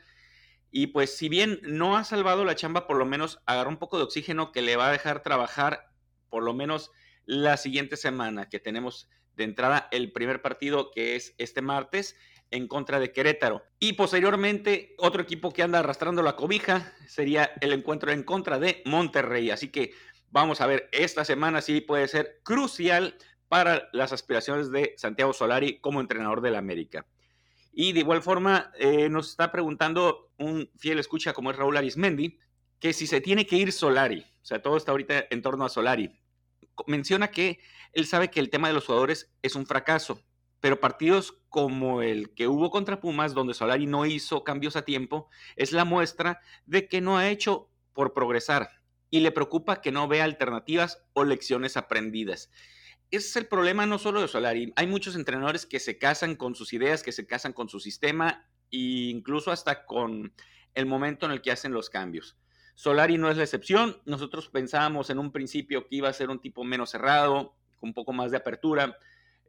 Y 0.70 0.88
pues 0.88 1.16
si 1.16 1.28
bien 1.28 1.60
no 1.62 1.96
ha 1.96 2.04
salvado 2.04 2.44
la 2.44 2.54
chamba, 2.54 2.86
por 2.86 2.96
lo 2.96 3.06
menos 3.06 3.40
agarró 3.46 3.70
un 3.70 3.78
poco 3.78 3.98
de 3.98 4.04
oxígeno 4.04 4.52
que 4.52 4.62
le 4.62 4.76
va 4.76 4.88
a 4.88 4.92
dejar 4.92 5.22
trabajar 5.22 5.90
por 6.28 6.42
lo 6.42 6.54
menos 6.54 6.90
la 7.24 7.56
siguiente 7.56 7.96
semana, 7.96 8.48
que 8.48 8.60
tenemos 8.60 9.08
de 9.36 9.44
entrada 9.44 9.88
el 9.90 10.12
primer 10.12 10.42
partido 10.42 10.90
que 10.90 11.16
es 11.16 11.34
este 11.38 11.62
martes 11.62 12.16
en 12.50 12.66
contra 12.68 12.98
de 12.98 13.12
Querétaro. 13.12 13.62
Y 13.78 13.94
posteriormente, 13.94 14.94
otro 14.98 15.22
equipo 15.22 15.52
que 15.52 15.62
anda 15.62 15.78
arrastrando 15.78 16.22
la 16.22 16.36
cobija 16.36 16.92
sería 17.06 17.52
el 17.60 17.72
encuentro 17.72 18.10
en 18.10 18.22
contra 18.22 18.58
de 18.58 18.82
Monterrey. 18.84 19.50
Así 19.50 19.68
que 19.68 19.92
vamos 20.30 20.60
a 20.60 20.66
ver, 20.66 20.88
esta 20.92 21.24
semana 21.24 21.60
sí 21.60 21.80
puede 21.80 22.08
ser 22.08 22.40
crucial 22.42 23.16
para 23.48 23.88
las 23.92 24.12
aspiraciones 24.12 24.70
de 24.70 24.94
Santiago 24.96 25.32
Solari 25.32 25.80
como 25.80 26.00
entrenador 26.00 26.40
del 26.40 26.56
América. 26.56 27.06
Y 27.72 27.92
de 27.92 28.00
igual 28.00 28.22
forma, 28.22 28.72
eh, 28.78 29.08
nos 29.08 29.30
está 29.30 29.52
preguntando 29.52 30.32
un 30.38 30.70
fiel 30.76 30.98
escucha 30.98 31.32
como 31.32 31.50
es 31.50 31.56
Raúl 31.56 31.76
Arismendi, 31.76 32.38
que 32.78 32.92
si 32.92 33.06
se 33.06 33.20
tiene 33.20 33.46
que 33.46 33.56
ir 33.56 33.72
Solari, 33.72 34.20
o 34.20 34.44
sea, 34.44 34.62
todo 34.62 34.76
está 34.76 34.90
ahorita 34.90 35.26
en 35.30 35.42
torno 35.42 35.64
a 35.64 35.68
Solari, 35.68 36.18
menciona 36.86 37.30
que 37.30 37.60
él 37.92 38.06
sabe 38.06 38.30
que 38.30 38.40
el 38.40 38.50
tema 38.50 38.68
de 38.68 38.74
los 38.74 38.86
jugadores 38.86 39.30
es 39.42 39.54
un 39.54 39.66
fracaso, 39.66 40.22
pero 40.60 40.80
partidos 40.80 41.38
como 41.48 42.02
el 42.02 42.34
que 42.34 42.48
hubo 42.48 42.70
contra 42.70 43.00
Pumas, 43.00 43.34
donde 43.34 43.54
Solari 43.54 43.86
no 43.86 44.06
hizo 44.06 44.44
cambios 44.44 44.76
a 44.76 44.84
tiempo, 44.84 45.28
es 45.56 45.72
la 45.72 45.84
muestra 45.84 46.40
de 46.66 46.88
que 46.88 47.00
no 47.00 47.18
ha 47.18 47.28
hecho 47.28 47.70
por 47.92 48.12
progresar 48.14 48.70
y 49.10 49.20
le 49.20 49.32
preocupa 49.32 49.80
que 49.80 49.92
no 49.92 50.08
vea 50.08 50.24
alternativas 50.24 51.02
o 51.12 51.24
lecciones 51.24 51.76
aprendidas. 51.76 52.50
Ese 53.10 53.28
es 53.28 53.36
el 53.36 53.46
problema 53.46 53.86
no 53.86 53.98
solo 53.98 54.20
de 54.20 54.28
Solari. 54.28 54.72
Hay 54.76 54.86
muchos 54.86 55.16
entrenadores 55.16 55.66
que 55.66 55.80
se 55.80 55.98
casan 55.98 56.36
con 56.36 56.54
sus 56.54 56.72
ideas, 56.72 57.02
que 57.02 57.10
se 57.10 57.26
casan 57.26 57.52
con 57.52 57.68
su 57.68 57.80
sistema 57.80 58.46
e 58.70 59.10
incluso 59.10 59.50
hasta 59.50 59.84
con 59.84 60.32
el 60.74 60.86
momento 60.86 61.26
en 61.26 61.32
el 61.32 61.42
que 61.42 61.50
hacen 61.50 61.72
los 61.72 61.90
cambios. 61.90 62.36
Solari 62.76 63.18
no 63.18 63.28
es 63.28 63.36
la 63.36 63.42
excepción. 63.42 64.00
Nosotros 64.04 64.48
pensábamos 64.48 65.10
en 65.10 65.18
un 65.18 65.32
principio 65.32 65.88
que 65.88 65.96
iba 65.96 66.08
a 66.08 66.12
ser 66.12 66.30
un 66.30 66.40
tipo 66.40 66.62
menos 66.62 66.90
cerrado, 66.90 67.56
con 67.76 67.88
un 67.88 67.94
poco 67.94 68.12
más 68.12 68.30
de 68.30 68.36
apertura, 68.36 68.96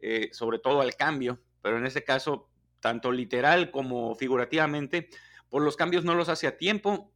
eh, 0.02 0.30
sobre 0.34 0.58
todo 0.58 0.82
al 0.82 0.96
cambio, 0.96 1.40
pero 1.62 1.78
en 1.78 1.86
este 1.86 2.04
caso, 2.04 2.50
tanto 2.80 3.12
literal 3.12 3.70
como 3.70 4.16
figurativamente, 4.16 5.10
por 5.50 5.62
los 5.62 5.76
cambios 5.76 6.04
no 6.04 6.16
los 6.16 6.30
hace 6.30 6.48
a 6.48 6.58
tiempo 6.58 7.14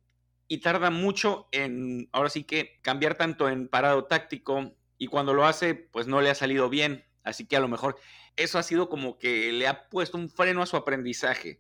y 0.48 0.60
tarda 0.60 0.92
mucho 0.92 1.48
en, 1.52 2.08
ahora 2.12 2.30
sí 2.30 2.44
que, 2.44 2.80
cambiar 2.84 3.16
tanto 3.16 3.50
en 3.50 3.68
parado 3.68 4.06
táctico 4.06 4.76
y 4.98 5.08
cuando 5.08 5.34
lo 5.34 5.46
hace, 5.46 5.76
pues 5.76 6.08
no 6.08 6.22
le 6.22 6.30
ha 6.30 6.36
salido 6.36 6.70
bien. 6.70 7.06
Así 7.24 7.46
que 7.46 7.58
a 7.58 7.60
lo 7.60 7.68
mejor 7.68 7.98
eso 8.36 8.60
ha 8.60 8.64
sido 8.64 8.90
como 8.90 9.18
que 9.18 9.52
le 9.52 9.68
ha 9.68 9.90
puesto 9.90 10.18
un 10.18 10.30
freno 10.30 10.62
a 10.62 10.66
su 10.66 10.78
aprendizaje 10.78 11.60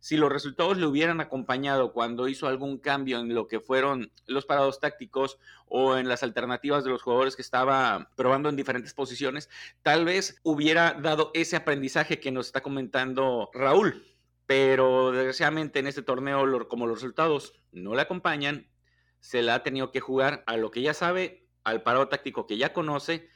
si 0.00 0.16
los 0.16 0.32
resultados 0.32 0.76
le 0.76 0.86
hubieran 0.86 1.20
acompañado 1.20 1.92
cuando 1.92 2.28
hizo 2.28 2.46
algún 2.46 2.78
cambio 2.78 3.18
en 3.18 3.34
lo 3.34 3.46
que 3.46 3.60
fueron 3.60 4.12
los 4.26 4.46
parados 4.46 4.80
tácticos 4.80 5.38
o 5.66 5.96
en 5.96 6.08
las 6.08 6.22
alternativas 6.22 6.84
de 6.84 6.90
los 6.90 7.02
jugadores 7.02 7.36
que 7.36 7.42
estaba 7.42 8.10
probando 8.14 8.48
en 8.48 8.56
diferentes 8.56 8.94
posiciones, 8.94 9.50
tal 9.82 10.04
vez 10.04 10.40
hubiera 10.42 10.92
dado 10.92 11.30
ese 11.34 11.56
aprendizaje 11.56 12.20
que 12.20 12.30
nos 12.30 12.46
está 12.46 12.62
comentando 12.62 13.50
Raúl. 13.52 14.04
Pero 14.46 15.10
desgraciadamente 15.10 15.80
en 15.80 15.88
este 15.88 16.02
torneo, 16.02 16.68
como 16.68 16.86
los 16.86 16.98
resultados 16.98 17.54
no 17.72 17.96
le 17.96 18.02
acompañan, 18.02 18.70
se 19.18 19.42
la 19.42 19.56
ha 19.56 19.62
tenido 19.64 19.90
que 19.90 19.98
jugar 19.98 20.44
a 20.46 20.56
lo 20.56 20.70
que 20.70 20.82
ya 20.82 20.94
sabe, 20.94 21.45
al 21.66 21.82
parado 21.82 22.06
táctico 22.06 22.46
que 22.46 22.56
ya 22.56 22.72
conoce 22.72 23.28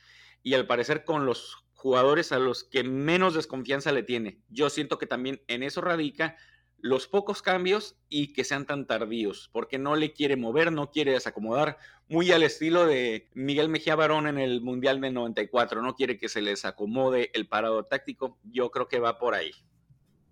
y 0.45 0.55
al 0.55 0.67
parecer 0.69 1.05
con 1.05 1.27
los 1.27 1.65
jugadores 1.75 2.31
a 2.31 2.39
los 2.39 2.63
que 2.63 2.85
menos 2.85 3.35
desconfianza 3.35 3.91
le 3.91 4.05
tiene. 4.05 4.41
Yo 4.49 4.71
siento 4.71 4.99
que 4.99 5.07
también 5.07 5.43
en 5.49 5.65
eso 5.65 5.81
radica 5.81 6.37
los 6.79 7.09
pocos 7.09 7.43
cambios 7.43 7.97
y 8.09 8.33
que 8.33 8.45
sean 8.45 8.67
tan 8.67 8.87
tardíos, 8.87 9.51
porque 9.53 9.79
no 9.79 9.97
le 9.97 10.13
quiere 10.13 10.37
mover, 10.37 10.71
no 10.71 10.93
quiere 10.93 11.13
desacomodar, 11.13 11.77
muy 12.09 12.31
al 12.31 12.45
estilo 12.45 12.87
de 12.87 13.29
Miguel 13.35 13.69
Mejía 13.69 13.97
Barón 13.97 14.29
en 14.29 14.39
el 14.39 14.61
Mundial 14.61 15.01
de 15.01 15.11
94, 15.11 15.83
no 15.83 15.97
quiere 15.97 16.17
que 16.17 16.29
se 16.29 16.41
les 16.41 16.65
acomode 16.65 17.31
el 17.35 17.49
parado 17.49 17.85
táctico, 17.85 18.39
yo 18.45 18.71
creo 18.71 18.87
que 18.87 19.01
va 19.01 19.19
por 19.19 19.35
ahí. 19.35 19.51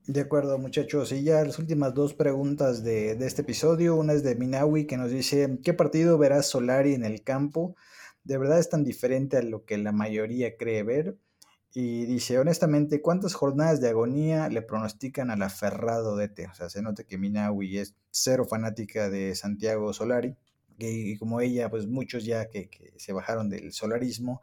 De 0.08 0.22
acuerdo, 0.22 0.58
muchachos. 0.58 1.12
Y 1.12 1.22
ya 1.22 1.44
las 1.44 1.58
últimas 1.58 1.92
dos 1.92 2.14
preguntas 2.14 2.82
de, 2.82 3.14
de 3.14 3.26
este 3.26 3.42
episodio. 3.42 3.94
Una 3.94 4.14
es 4.14 4.22
de 4.22 4.34
Minawi 4.36 4.86
que 4.86 4.96
nos 4.96 5.10
dice, 5.10 5.58
¿qué 5.62 5.74
partido 5.74 6.16
verá 6.16 6.42
Solari 6.42 6.94
en 6.94 7.04
el 7.04 7.22
campo? 7.22 7.76
¿De 8.24 8.38
verdad 8.38 8.58
es 8.58 8.70
tan 8.70 8.84
diferente 8.84 9.36
a 9.36 9.42
lo 9.42 9.66
que 9.66 9.76
la 9.76 9.92
mayoría 9.92 10.56
cree 10.56 10.82
ver? 10.82 11.18
Y 11.74 12.06
dice, 12.06 12.38
honestamente, 12.38 13.02
¿cuántas 13.02 13.34
jornadas 13.34 13.82
de 13.82 13.90
agonía 13.90 14.48
le 14.48 14.62
pronostican 14.62 15.30
al 15.30 15.42
aferrado 15.42 16.16
DT? 16.16 16.48
O 16.50 16.54
sea, 16.54 16.70
se 16.70 16.80
nota 16.80 17.04
que 17.04 17.18
Minawi 17.18 17.76
es 17.76 17.94
cero 18.10 18.46
fanática 18.48 19.10
de 19.10 19.34
Santiago 19.34 19.92
Solari, 19.92 20.38
y 20.78 21.18
como 21.18 21.40
ella, 21.40 21.68
pues 21.68 21.86
muchos 21.86 22.24
ya 22.24 22.48
que, 22.48 22.70
se 22.96 23.12
bajaron 23.12 23.50
del 23.50 23.72
solarismo. 23.72 24.40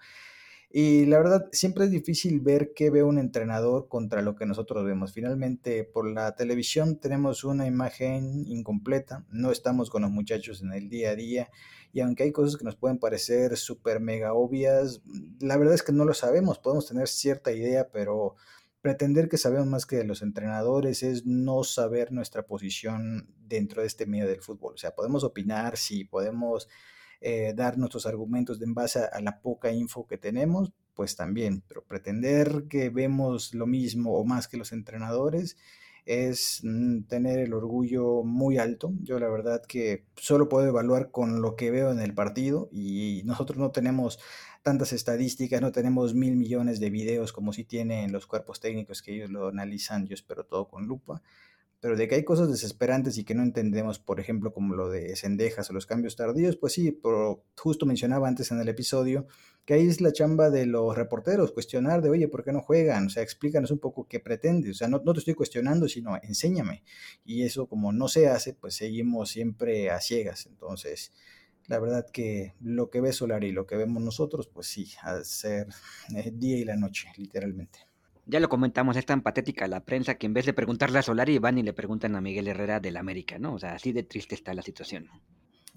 Y 0.69 1.05
la 1.05 1.17
verdad, 1.19 1.47
siempre 1.51 1.85
es 1.85 1.91
difícil 1.91 2.41
ver 2.41 2.73
qué 2.75 2.89
ve 2.89 3.03
un 3.03 3.17
entrenador 3.17 3.87
contra 3.87 4.21
lo 4.21 4.35
que 4.35 4.45
nosotros 4.45 4.85
vemos. 4.85 5.13
Finalmente, 5.13 5.83
por 5.83 6.09
la 6.09 6.35
televisión 6.35 6.99
tenemos 6.99 7.43
una 7.43 7.65
imagen 7.65 8.45
incompleta, 8.47 9.25
no 9.29 9.51
estamos 9.51 9.89
con 9.89 10.01
los 10.01 10.11
muchachos 10.11 10.61
en 10.61 10.73
el 10.73 10.89
día 10.89 11.11
a 11.11 11.15
día 11.15 11.49
y 11.93 12.01
aunque 12.01 12.23
hay 12.23 12.33
cosas 12.33 12.57
que 12.57 12.65
nos 12.65 12.75
pueden 12.75 12.99
parecer 12.99 13.55
súper 13.55 14.01
mega 14.01 14.33
obvias, 14.33 15.01
la 15.39 15.55
verdad 15.55 15.75
es 15.75 15.81
que 15.83 15.93
no 15.93 16.03
lo 16.03 16.13
sabemos, 16.13 16.59
podemos 16.59 16.87
tener 16.87 17.07
cierta 17.07 17.53
idea, 17.53 17.87
pero 17.89 18.35
pretender 18.81 19.29
que 19.29 19.37
sabemos 19.37 19.67
más 19.67 19.85
que 19.85 20.03
los 20.03 20.21
entrenadores 20.21 21.03
es 21.03 21.25
no 21.25 21.63
saber 21.63 22.11
nuestra 22.11 22.45
posición 22.45 23.33
dentro 23.39 23.81
de 23.81 23.87
este 23.87 24.05
medio 24.05 24.27
del 24.27 24.41
fútbol. 24.41 24.73
O 24.73 24.77
sea, 24.77 24.93
podemos 24.93 25.23
opinar, 25.23 25.77
sí, 25.77 26.03
podemos 26.03 26.67
eh, 27.21 27.53
dar 27.55 27.77
nuestros 27.77 28.05
argumentos 28.05 28.61
en 28.61 28.73
base 28.73 28.99
a, 28.99 29.21
la 29.21 29.41
poca 29.41 29.71
info 29.71 30.07
que 30.07 30.17
tenemos, 30.17 30.71
pues 30.93 31.15
también, 31.15 31.63
pero 31.67 31.83
pretender 31.83 32.65
que 32.69 32.89
vemos 32.89 33.53
lo 33.53 33.67
mismo 33.67 34.15
o 34.15 34.25
más 34.25 34.47
que 34.47 34.57
los 34.57 34.71
entrenadores 34.71 35.57
es 36.05 36.61
mm, 36.63 37.03
tener 37.03 37.39
el 37.39 37.53
orgullo 37.53 38.23
muy 38.23 38.57
alto. 38.57 38.93
Yo 39.01 39.19
la 39.19 39.27
verdad 39.27 39.63
que 39.65 40.05
solo 40.15 40.47
puedo 40.49 40.67
evaluar 40.67 41.11
con 41.11 41.41
lo 41.41 41.55
que 41.55 41.71
veo 41.71 41.91
en 41.91 41.99
el 41.99 42.13
partido 42.13 42.69
y 42.71 43.21
nosotros 43.25 43.57
no 43.57 43.71
tenemos 43.71 44.19
tantas 44.61 44.93
estadísticas, 44.93 45.61
no 45.61 45.71
tenemos 45.71 46.13
mil 46.15 46.35
millones 46.35 46.79
de 46.79 46.89
videos 46.89 47.33
como 47.33 47.53
si 47.53 47.63
tienen 47.63 48.11
los 48.11 48.27
cuerpos 48.27 48.59
técnicos 48.59 49.01
que 49.01 49.15
ellos 49.15 49.29
lo 49.29 49.47
analizan, 49.47 50.07
yo 50.07 50.13
espero 50.13 50.45
todo 50.45 50.67
con 50.67 50.85
lupa 50.87 51.21
pero 51.85 51.97
de 51.97 52.07
que 52.07 52.15
hay 52.15 52.23
cosas 52.23 52.49
desesperantes 52.49 53.19
y 53.19 53.23
que 53.23 53.35
no 53.35 53.43
entendemos, 53.43 53.99
por 53.99 54.19
ejemplo, 54.19 54.51
como 54.51 54.73
lo 54.73 54.89
de 54.89 55.15
Cendejas 55.15 55.69
o 55.69 55.73
los 55.73 55.85
cambios 55.85 56.15
tardíos, 56.15 56.57
pues 56.57 56.73
sí, 56.73 56.89
pero 56.91 57.45
justo 57.55 57.85
mencionaba 57.85 58.27
antes 58.27 58.49
en 58.49 58.59
el 58.59 58.67
episodio 58.67 59.27
que 59.65 59.75
ahí 59.75 59.87
es 59.87 60.01
la 60.01 60.11
chamba 60.11 60.49
de 60.49 60.65
los 60.65 60.95
reporteros, 60.95 61.51
cuestionar 61.51 62.01
de, 62.01 62.09
oye, 62.09 62.27
¿por 62.27 62.43
qué 62.43 62.51
no 62.53 62.61
juegan? 62.61 63.05
O 63.05 63.09
sea, 63.11 63.21
explícanos 63.21 63.69
un 63.69 63.77
poco 63.77 64.07
qué 64.07 64.19
pretendes. 64.19 64.71
O 64.71 64.73
sea, 64.73 64.87
no, 64.87 64.99
te 64.99 65.19
estoy 65.19 65.35
cuestionando, 65.35 65.87
sino 65.87 66.17
enséñame. 66.23 66.81
Y 67.23 67.43
eso 67.43 67.67
como 67.67 67.93
no 67.93 68.07
se 68.07 68.29
hace, 68.29 68.55
pues 68.55 68.73
seguimos 68.73 69.29
siempre 69.29 69.91
a 69.91 70.01
ciegas. 70.01 70.47
Entonces, 70.47 71.13
la 71.67 71.77
verdad 71.77 72.07
que 72.11 72.55
lo 72.61 72.89
que 72.89 72.99
ve 72.99 73.13
Solari 73.13 73.49
y 73.49 73.51
lo 73.51 73.67
que 73.67 73.75
vemos 73.75 74.01
nosotros, 74.01 74.47
pues 74.47 74.65
sí, 74.65 74.91
a 75.03 75.23
ser 75.23 75.67
eh, 76.15 76.31
día 76.33 76.57
y 76.57 76.65
la 76.65 76.77
noche, 76.77 77.09
literalmente. 77.15 77.94
Ya 78.27 78.39
lo 78.39 78.49
comentamos, 78.49 78.97
es 78.97 79.05
tan 79.05 79.21
patética 79.21 79.67
la 79.67 79.85
prensa 79.85 80.15
que 80.15 80.25
en 80.25 80.33
vez 80.33 80.45
de 80.47 80.53
preguntarle 80.53 80.97
a 80.97 81.03
Solari 81.03 81.37
van 81.37 81.59
y 81.59 81.63
le 81.63 81.73
preguntan 81.73 82.15
a 82.15 82.21
Miguel 82.21 82.47
Herrera 82.47 82.79
del 82.79 82.97
América, 82.97 83.37
¿no? 83.37 83.53
O 83.53 83.59
sea, 83.59 83.73
así 83.73 83.91
de 83.91 84.01
triste 84.01 84.33
está 84.33 84.53
la 84.55 84.63
situación. 84.63 85.07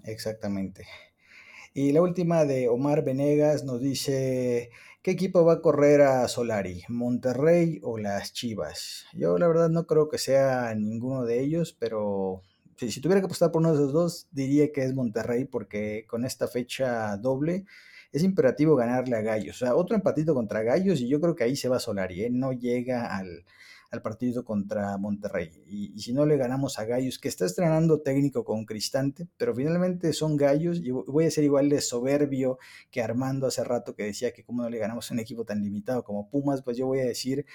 Exactamente. 0.03 0.87
Y 1.75 1.91
la 1.91 2.01
última 2.01 2.45
de 2.45 2.67
Omar 2.67 3.03
Venegas 3.03 3.63
nos 3.63 3.79
dice, 3.79 4.71
¿qué 5.03 5.11
equipo 5.11 5.45
va 5.45 5.53
a 5.53 5.61
correr 5.61 6.01
a 6.01 6.27
Solari? 6.27 6.83
¿Monterrey 6.87 7.79
o 7.83 7.99
las 7.99 8.33
Chivas? 8.33 9.05
Yo 9.13 9.37
la 9.37 9.47
verdad 9.47 9.69
no 9.69 9.85
creo 9.85 10.09
que 10.09 10.17
sea 10.17 10.73
ninguno 10.75 11.25
de 11.25 11.41
ellos, 11.41 11.77
pero 11.77 12.41
si, 12.77 12.91
si 12.91 12.99
tuviera 12.99 13.21
que 13.21 13.25
apostar 13.25 13.51
por 13.51 13.61
uno 13.61 13.69
de 13.69 13.75
esos 13.75 13.93
dos, 13.93 14.27
diría 14.31 14.71
que 14.71 14.83
es 14.83 14.95
Monterrey 14.95 15.45
porque 15.45 16.05
con 16.07 16.25
esta 16.25 16.47
fecha 16.47 17.15
doble 17.17 17.65
es 18.11 18.23
imperativo 18.23 18.75
ganarle 18.75 19.15
a 19.17 19.21
Gallos. 19.21 19.61
O 19.61 19.65
sea, 19.65 19.75
otro 19.75 19.95
empatito 19.95 20.33
contra 20.33 20.63
Gallos 20.63 21.01
y 21.01 21.07
yo 21.07 21.19
creo 21.21 21.35
que 21.35 21.43
ahí 21.43 21.55
se 21.55 21.69
va 21.69 21.79
Solari, 21.79 22.23
¿eh? 22.23 22.29
no 22.31 22.53
llega 22.53 23.15
al, 23.15 23.45
partido 24.03 24.45
contra 24.45 24.97
Monterrey. 24.97 25.63
Y, 25.65 25.99
si 25.99 26.13
no 26.13 26.25
le 26.25 26.37
ganamos 26.37 26.77
a 26.77 26.85
Gallos, 26.85 27.17
que 27.17 27.27
está 27.27 27.45
estrenando 27.45 28.01
técnico 28.01 28.43
con 28.43 28.65
Cristante, 28.65 29.27
pero 29.35 29.55
finalmente 29.55 30.13
son 30.13 30.37
Gallos, 30.37 30.79
y 30.79 30.91
voy 30.91 31.25
a 31.25 31.31
ser 31.31 31.43
igual 31.43 31.69
de 31.69 31.81
soberbio 31.81 32.59
que 32.91 33.01
Armando 33.01 33.47
hace 33.47 33.63
rato 33.63 33.95
que 33.95 34.03
decía 34.03 34.31
que 34.31 34.43
como 34.43 34.61
no 34.61 34.69
le 34.69 34.77
ganamos 34.77 35.09
a 35.09 35.13
un 35.15 35.19
equipo 35.19 35.43
tan 35.43 35.63
limitado 35.63 36.03
como 36.03 36.29
Pumas, 36.29 36.61
pues 36.61 36.77
yo 36.77 36.85
voy 36.85 36.99
a 36.99 37.05
decir 37.05 37.47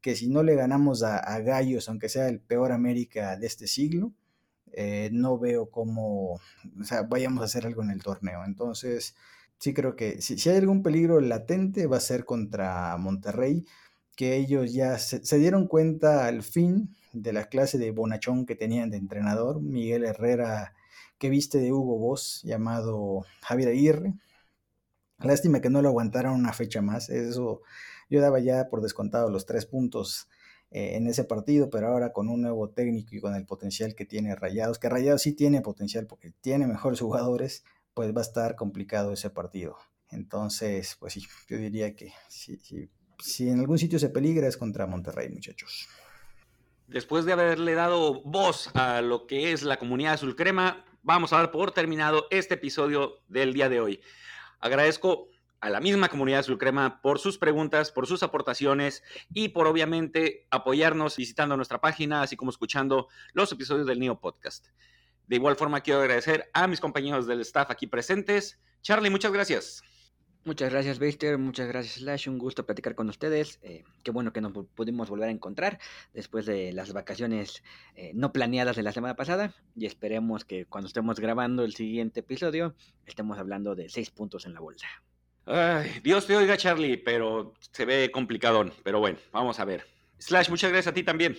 que 0.00 0.16
si 0.16 0.28
no 0.28 0.42
le 0.42 0.56
ganamos 0.56 1.02
a, 1.04 1.38
Gallos, 1.40 1.88
aunque 1.88 2.08
sea 2.08 2.28
el 2.28 2.40
peor 2.40 2.72
América 2.72 3.36
de 3.36 3.46
este 3.46 3.68
siglo, 3.68 4.12
eh, 4.72 5.08
no 5.12 5.38
veo 5.38 5.70
cómo, 5.70 6.34
o 6.34 6.84
sea, 6.84 7.02
vayamos 7.02 7.42
a 7.42 7.46
hacer 7.46 7.66
algo 7.66 7.82
en 7.82 7.90
el 7.90 8.02
torneo. 8.02 8.44
Entonces, 8.44 9.14
sí 9.58 9.74
creo 9.74 9.96
que 9.96 10.20
si, 10.22 10.48
hay 10.48 10.56
algún 10.56 10.82
peligro 10.82 11.20
latente 11.20 11.86
va 11.86 11.98
a 11.98 12.00
ser 12.00 12.24
contra 12.24 12.96
Monterrey, 12.98 13.64
que 14.16 14.36
ellos 14.36 14.72
ya 14.72 14.98
se, 14.98 15.38
dieron 15.38 15.66
cuenta 15.68 16.26
al 16.26 16.42
fin 16.42 16.96
de 17.12 17.32
la 17.32 17.44
clase 17.46 17.78
de 17.78 17.90
bonachón 17.90 18.46
que 18.46 18.56
tenían 18.56 18.90
de 18.90 18.96
entrenador, 18.98 19.60
Miguel 19.60 20.04
Herrera, 20.04 20.74
que 21.18 21.30
viste 21.30 21.58
de 21.58 21.72
Hugo 21.72 21.98
Boss, 21.98 22.42
llamado 22.44 23.24
Javier 23.42 23.70
Aguirre. 23.70 24.14
Lástima 25.18 25.60
que 25.60 25.70
no 25.70 25.82
lo 25.82 25.88
aguantaron 25.88 26.34
una 26.34 26.52
fecha 26.52 26.82
más, 26.82 27.08
eso 27.10 27.62
yo 28.10 28.20
daba 28.20 28.38
ya 28.38 28.68
por 28.68 28.82
descontado 28.82 29.30
los 29.30 29.46
tres 29.46 29.66
puntos 29.66 30.28
eh, 30.70 30.96
en 30.96 31.06
ese 31.06 31.24
partido, 31.24 31.70
pero 31.70 31.88
ahora 31.88 32.12
con 32.12 32.28
un 32.28 32.42
nuevo 32.42 32.70
técnico 32.70 33.14
y 33.14 33.20
con 33.20 33.34
el 33.34 33.46
potencial 33.46 33.94
que 33.94 34.04
tiene 34.04 34.34
Rayados, 34.34 34.78
que 34.78 34.88
Rayados 34.88 35.22
sí 35.22 35.32
tiene 35.32 35.60
potencial 35.62 36.06
porque 36.06 36.32
tiene 36.40 36.66
mejores 36.66 37.00
jugadores, 37.00 37.64
pues 37.96 38.14
va 38.14 38.20
a 38.20 38.24
estar 38.24 38.56
complicado 38.56 39.10
ese 39.14 39.30
partido. 39.30 39.78
Entonces, 40.10 40.98
pues 41.00 41.14
sí, 41.14 41.26
yo 41.48 41.56
diría 41.56 41.96
que 41.96 42.12
si, 42.28 43.48
en 43.48 43.58
algún 43.58 43.78
sitio 43.78 43.98
se 43.98 44.10
peligra 44.10 44.46
es 44.46 44.58
contra 44.58 44.86
Monterrey, 44.86 45.30
muchachos. 45.30 45.88
Después 46.88 47.24
de 47.24 47.32
haberle 47.32 47.72
dado 47.72 48.22
voz 48.22 48.68
a 48.74 49.00
lo 49.00 49.26
que 49.26 49.50
es 49.52 49.62
la 49.62 49.78
comunidad 49.78 50.12
azul 50.12 50.36
crema, 50.36 50.84
vamos 51.02 51.32
a 51.32 51.38
dar 51.38 51.50
por 51.50 51.72
terminado 51.72 52.26
este 52.30 52.54
episodio 52.54 53.22
del 53.28 53.54
día 53.54 53.70
de 53.70 53.80
hoy. 53.80 54.02
Agradezco 54.60 55.30
a 55.60 55.70
la 55.70 55.80
misma 55.80 56.10
comunidad 56.10 56.40
azul 56.40 56.58
crema 56.58 57.00
por 57.00 57.18
sus 57.18 57.38
preguntas, 57.38 57.92
por 57.92 58.06
sus 58.06 58.22
aportaciones 58.22 59.02
y 59.32 59.48
por 59.48 59.66
obviamente 59.66 60.46
apoyarnos 60.50 61.16
visitando 61.16 61.56
nuestra 61.56 61.80
página, 61.80 62.20
así 62.20 62.36
como 62.36 62.50
escuchando 62.50 63.08
los 63.32 63.50
episodios 63.52 63.86
del 63.86 64.00
Neo 64.00 64.20
Podcast. 64.20 64.66
De 65.26 65.36
igual 65.36 65.56
forma, 65.56 65.80
quiero 65.80 66.00
agradecer 66.00 66.48
a 66.52 66.66
mis 66.66 66.80
compañeros 66.80 67.26
del 67.26 67.40
staff 67.40 67.70
aquí 67.70 67.86
presentes. 67.86 68.58
Charlie, 68.82 69.10
muchas 69.10 69.32
gracias. 69.32 69.82
Muchas 70.46 70.70
gracias, 70.70 71.00
Baster. 71.00 71.38
Muchas 71.38 71.66
gracias, 71.66 71.94
Slash. 71.96 72.28
Un 72.28 72.38
gusto 72.38 72.64
platicar 72.64 72.94
con 72.94 73.08
ustedes. 73.08 73.58
Eh, 73.62 73.82
qué 74.04 74.12
bueno 74.12 74.32
que 74.32 74.40
nos 74.40 74.52
pudimos 74.52 75.10
volver 75.10 75.28
a 75.28 75.32
encontrar 75.32 75.80
después 76.14 76.46
de 76.46 76.72
las 76.72 76.92
vacaciones 76.92 77.64
eh, 77.96 78.12
no 78.14 78.32
planeadas 78.32 78.76
de 78.76 78.84
la 78.84 78.92
semana 78.92 79.16
pasada. 79.16 79.56
Y 79.74 79.86
esperemos 79.86 80.44
que 80.44 80.64
cuando 80.64 80.86
estemos 80.86 81.18
grabando 81.18 81.64
el 81.64 81.74
siguiente 81.74 82.20
episodio 82.20 82.76
estemos 83.06 83.38
hablando 83.38 83.74
de 83.74 83.88
seis 83.88 84.10
puntos 84.10 84.46
en 84.46 84.54
la 84.54 84.60
bolsa. 84.60 84.86
Ay, 85.46 85.98
Dios 86.04 86.28
te 86.28 86.36
oiga, 86.36 86.56
Charlie, 86.56 86.96
pero 86.96 87.54
se 87.72 87.84
ve 87.84 88.12
complicadón. 88.12 88.72
Pero 88.84 89.00
bueno, 89.00 89.18
vamos 89.32 89.58
a 89.58 89.64
ver. 89.64 89.84
Slash, 90.18 90.48
muchas 90.48 90.70
gracias 90.70 90.92
a 90.92 90.94
ti 90.94 91.02
también. 91.02 91.36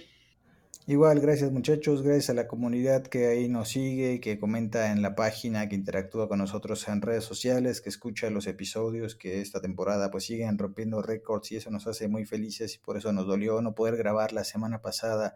Igual, 0.90 1.20
gracias 1.20 1.52
muchachos, 1.52 2.02
gracias 2.02 2.30
a 2.30 2.34
la 2.34 2.48
comunidad 2.48 3.04
que 3.04 3.28
ahí 3.28 3.50
nos 3.50 3.68
sigue, 3.68 4.22
que 4.22 4.40
comenta 4.40 4.94
en 4.94 5.02
la 5.02 5.16
página, 5.16 5.68
que 5.68 5.76
interactúa 5.76 6.30
con 6.30 6.40
nosotros 6.40 6.88
en 6.88 7.02
redes 7.02 7.26
sociales, 7.26 7.82
que 7.82 7.90
escucha 7.90 8.30
los 8.30 8.48
episodios, 8.48 9.14
que 9.14 9.42
esta 9.42 9.60
temporada 9.60 10.10
pues 10.12 10.24
siguen 10.24 10.58
rompiendo 10.58 11.02
récords 11.02 11.52
y 11.52 11.58
eso 11.58 11.72
nos 11.72 11.88
hace 11.88 12.08
muy 12.08 12.24
felices 12.24 12.76
y 12.76 12.78
por 12.78 12.96
eso 12.96 13.12
nos 13.12 13.28
dolió 13.28 13.62
no 13.62 13.76
poder 13.76 13.98
grabar 13.98 14.32
la 14.32 14.46
semana 14.46 14.82
pasada 14.82 15.36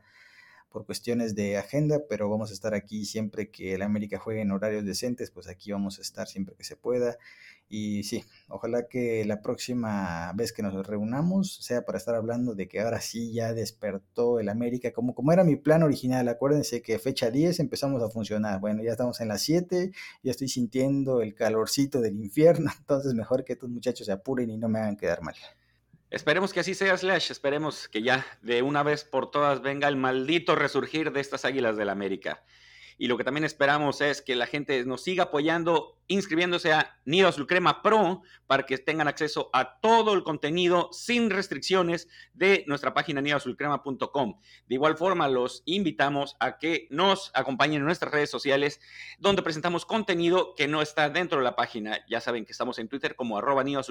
por 0.72 0.86
cuestiones 0.86 1.36
de 1.36 1.58
agenda, 1.58 2.02
pero 2.10 2.30
vamos 2.30 2.50
a 2.52 2.54
estar 2.54 2.74
aquí 2.74 3.06
siempre 3.06 3.50
que 3.52 3.76
el 3.76 3.82
América 3.82 4.20
juegue 4.20 4.42
en 4.42 4.52
horarios 4.52 4.86
decentes, 4.86 5.32
pues 5.32 5.48
aquí 5.48 5.72
vamos 5.72 6.00
a 6.00 6.02
estar 6.02 6.28
siempre 6.28 6.56
que 6.56 6.64
se 6.64 6.76
pueda 6.76 7.18
y 7.72 8.04
sí, 8.04 8.26
ojalá 8.50 8.88
que 8.90 9.24
la 9.24 9.42
próxima 9.42 10.34
vez 10.36 10.52
que 10.52 10.62
nos 10.62 10.86
reunamos 10.86 11.56
sea 11.56 11.86
para 11.86 11.98
estar 11.98 12.16
hablando 12.16 12.54
de 12.54 12.68
que 12.68 12.82
ahora 12.82 13.00
sí 13.00 13.32
ya 13.32 13.54
despertó 13.54 14.42
el 14.42 14.50
América, 14.50 14.92
como, 14.92 15.16
como 15.16 15.32
era 15.32 15.46
mi 15.46 15.56
plan 15.56 15.82
original. 15.82 16.28
Acuérdense 16.28 16.82
que 16.82 17.00
fecha 17.00 17.32
10 17.32 17.62
empezamos 17.62 18.04
a 18.04 18.10
funcionar. 18.10 18.60
Bueno, 18.60 18.84
ya 18.84 18.92
estamos 18.92 19.22
en 19.22 19.30
las 19.30 19.42
7, 19.44 19.94
ya 20.22 20.32
estoy 20.32 20.50
sintiendo 20.50 21.22
el 21.22 21.34
calorcito 21.34 22.02
del 22.02 22.20
infierno, 22.20 22.72
entonces 22.78 23.14
mejor 23.14 23.46
que 23.46 23.54
estos 23.54 23.70
muchachos 23.70 24.06
se 24.06 24.12
apuren 24.12 24.50
y 24.50 24.58
no 24.58 24.68
me 24.68 24.80
hagan 24.80 24.98
quedar 24.98 25.22
mal. 25.22 25.36
Esperemos 26.12 26.52
que 26.52 26.60
así 26.60 26.76
sea, 26.76 26.98
Slash. 26.98 27.32
Esperemos 27.32 27.88
que 27.88 28.02
ya 28.02 28.26
de 28.42 28.62
una 28.62 28.84
vez 28.84 29.06
por 29.06 29.32
todas 29.32 29.62
venga 29.62 29.88
el 29.88 29.96
maldito 29.96 30.56
resurgir 30.56 31.14
de 31.14 31.22
estas 31.22 31.46
águilas 31.46 31.78
del 31.78 31.88
América. 31.88 32.44
Y 33.02 33.08
lo 33.08 33.18
que 33.18 33.24
también 33.24 33.46
esperamos 33.46 34.00
es 34.00 34.22
que 34.22 34.36
la 34.36 34.46
gente 34.46 34.86
nos 34.86 35.02
siga 35.02 35.24
apoyando, 35.24 35.98
inscribiéndose 36.06 36.72
a 36.72 37.00
Nido 37.04 37.30
Azul 37.30 37.48
Pro 37.48 38.22
para 38.46 38.68
que 38.68 38.78
tengan 38.78 39.08
acceso 39.08 39.50
a 39.54 39.80
todo 39.80 40.14
el 40.14 40.22
contenido 40.22 40.88
sin 40.94 41.32
restricciones 41.32 42.08
de 42.36 42.64
nuestra 42.68 42.94
página 42.94 43.20
nidoazulcrema.com. 43.22 44.40
De 44.68 44.76
igual 44.76 44.98
forma, 44.98 45.28
los 45.28 45.64
invitamos 45.66 46.38
a 46.40 46.60
que 46.60 46.88
nos 46.92 47.32
acompañen 47.34 47.80
en 47.80 47.86
nuestras 47.86 48.12
redes 48.12 48.30
sociales, 48.30 48.80
donde 49.18 49.42
presentamos 49.42 49.84
contenido 49.88 50.54
que 50.56 50.68
no 50.68 50.84
está 50.84 51.10
dentro 51.10 51.40
de 51.40 51.44
la 51.44 51.56
página. 51.56 52.06
Ya 52.08 52.22
saben 52.22 52.46
que 52.46 52.52
estamos 52.52 52.78
en 52.78 52.88
Twitter 52.88 53.16
como 53.16 53.36
arroba 53.36 53.64
Nido 53.64 53.82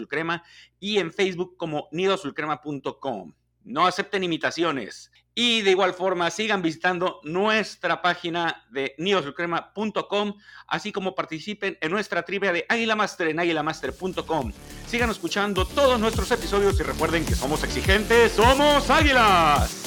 y 0.78 0.98
en 0.98 1.12
Facebook 1.12 1.56
como 1.56 1.88
nidoazulcrema.com. 1.90 3.34
No 3.64 3.86
acepten 3.86 4.24
imitaciones. 4.24 5.10
Y 5.34 5.62
de 5.62 5.70
igual 5.70 5.94
forma, 5.94 6.30
sigan 6.30 6.60
visitando 6.60 7.20
nuestra 7.22 8.02
página 8.02 8.66
de 8.70 8.94
nidosulcrema.com, 8.98 10.34
así 10.66 10.92
como 10.92 11.14
participen 11.14 11.78
en 11.80 11.90
nuestra 11.90 12.24
trivia 12.24 12.52
de 12.52 12.66
Águila 12.68 12.96
Master 12.96 13.28
en 13.28 13.38
águilamaster.com. 13.38 14.52
Sigan 14.86 15.10
escuchando 15.10 15.64
todos 15.64 16.00
nuestros 16.00 16.30
episodios 16.32 16.78
y 16.80 16.82
recuerden 16.82 17.24
que 17.24 17.34
somos 17.34 17.62
exigentes, 17.62 18.32
somos 18.32 18.90
águilas. 18.90 19.79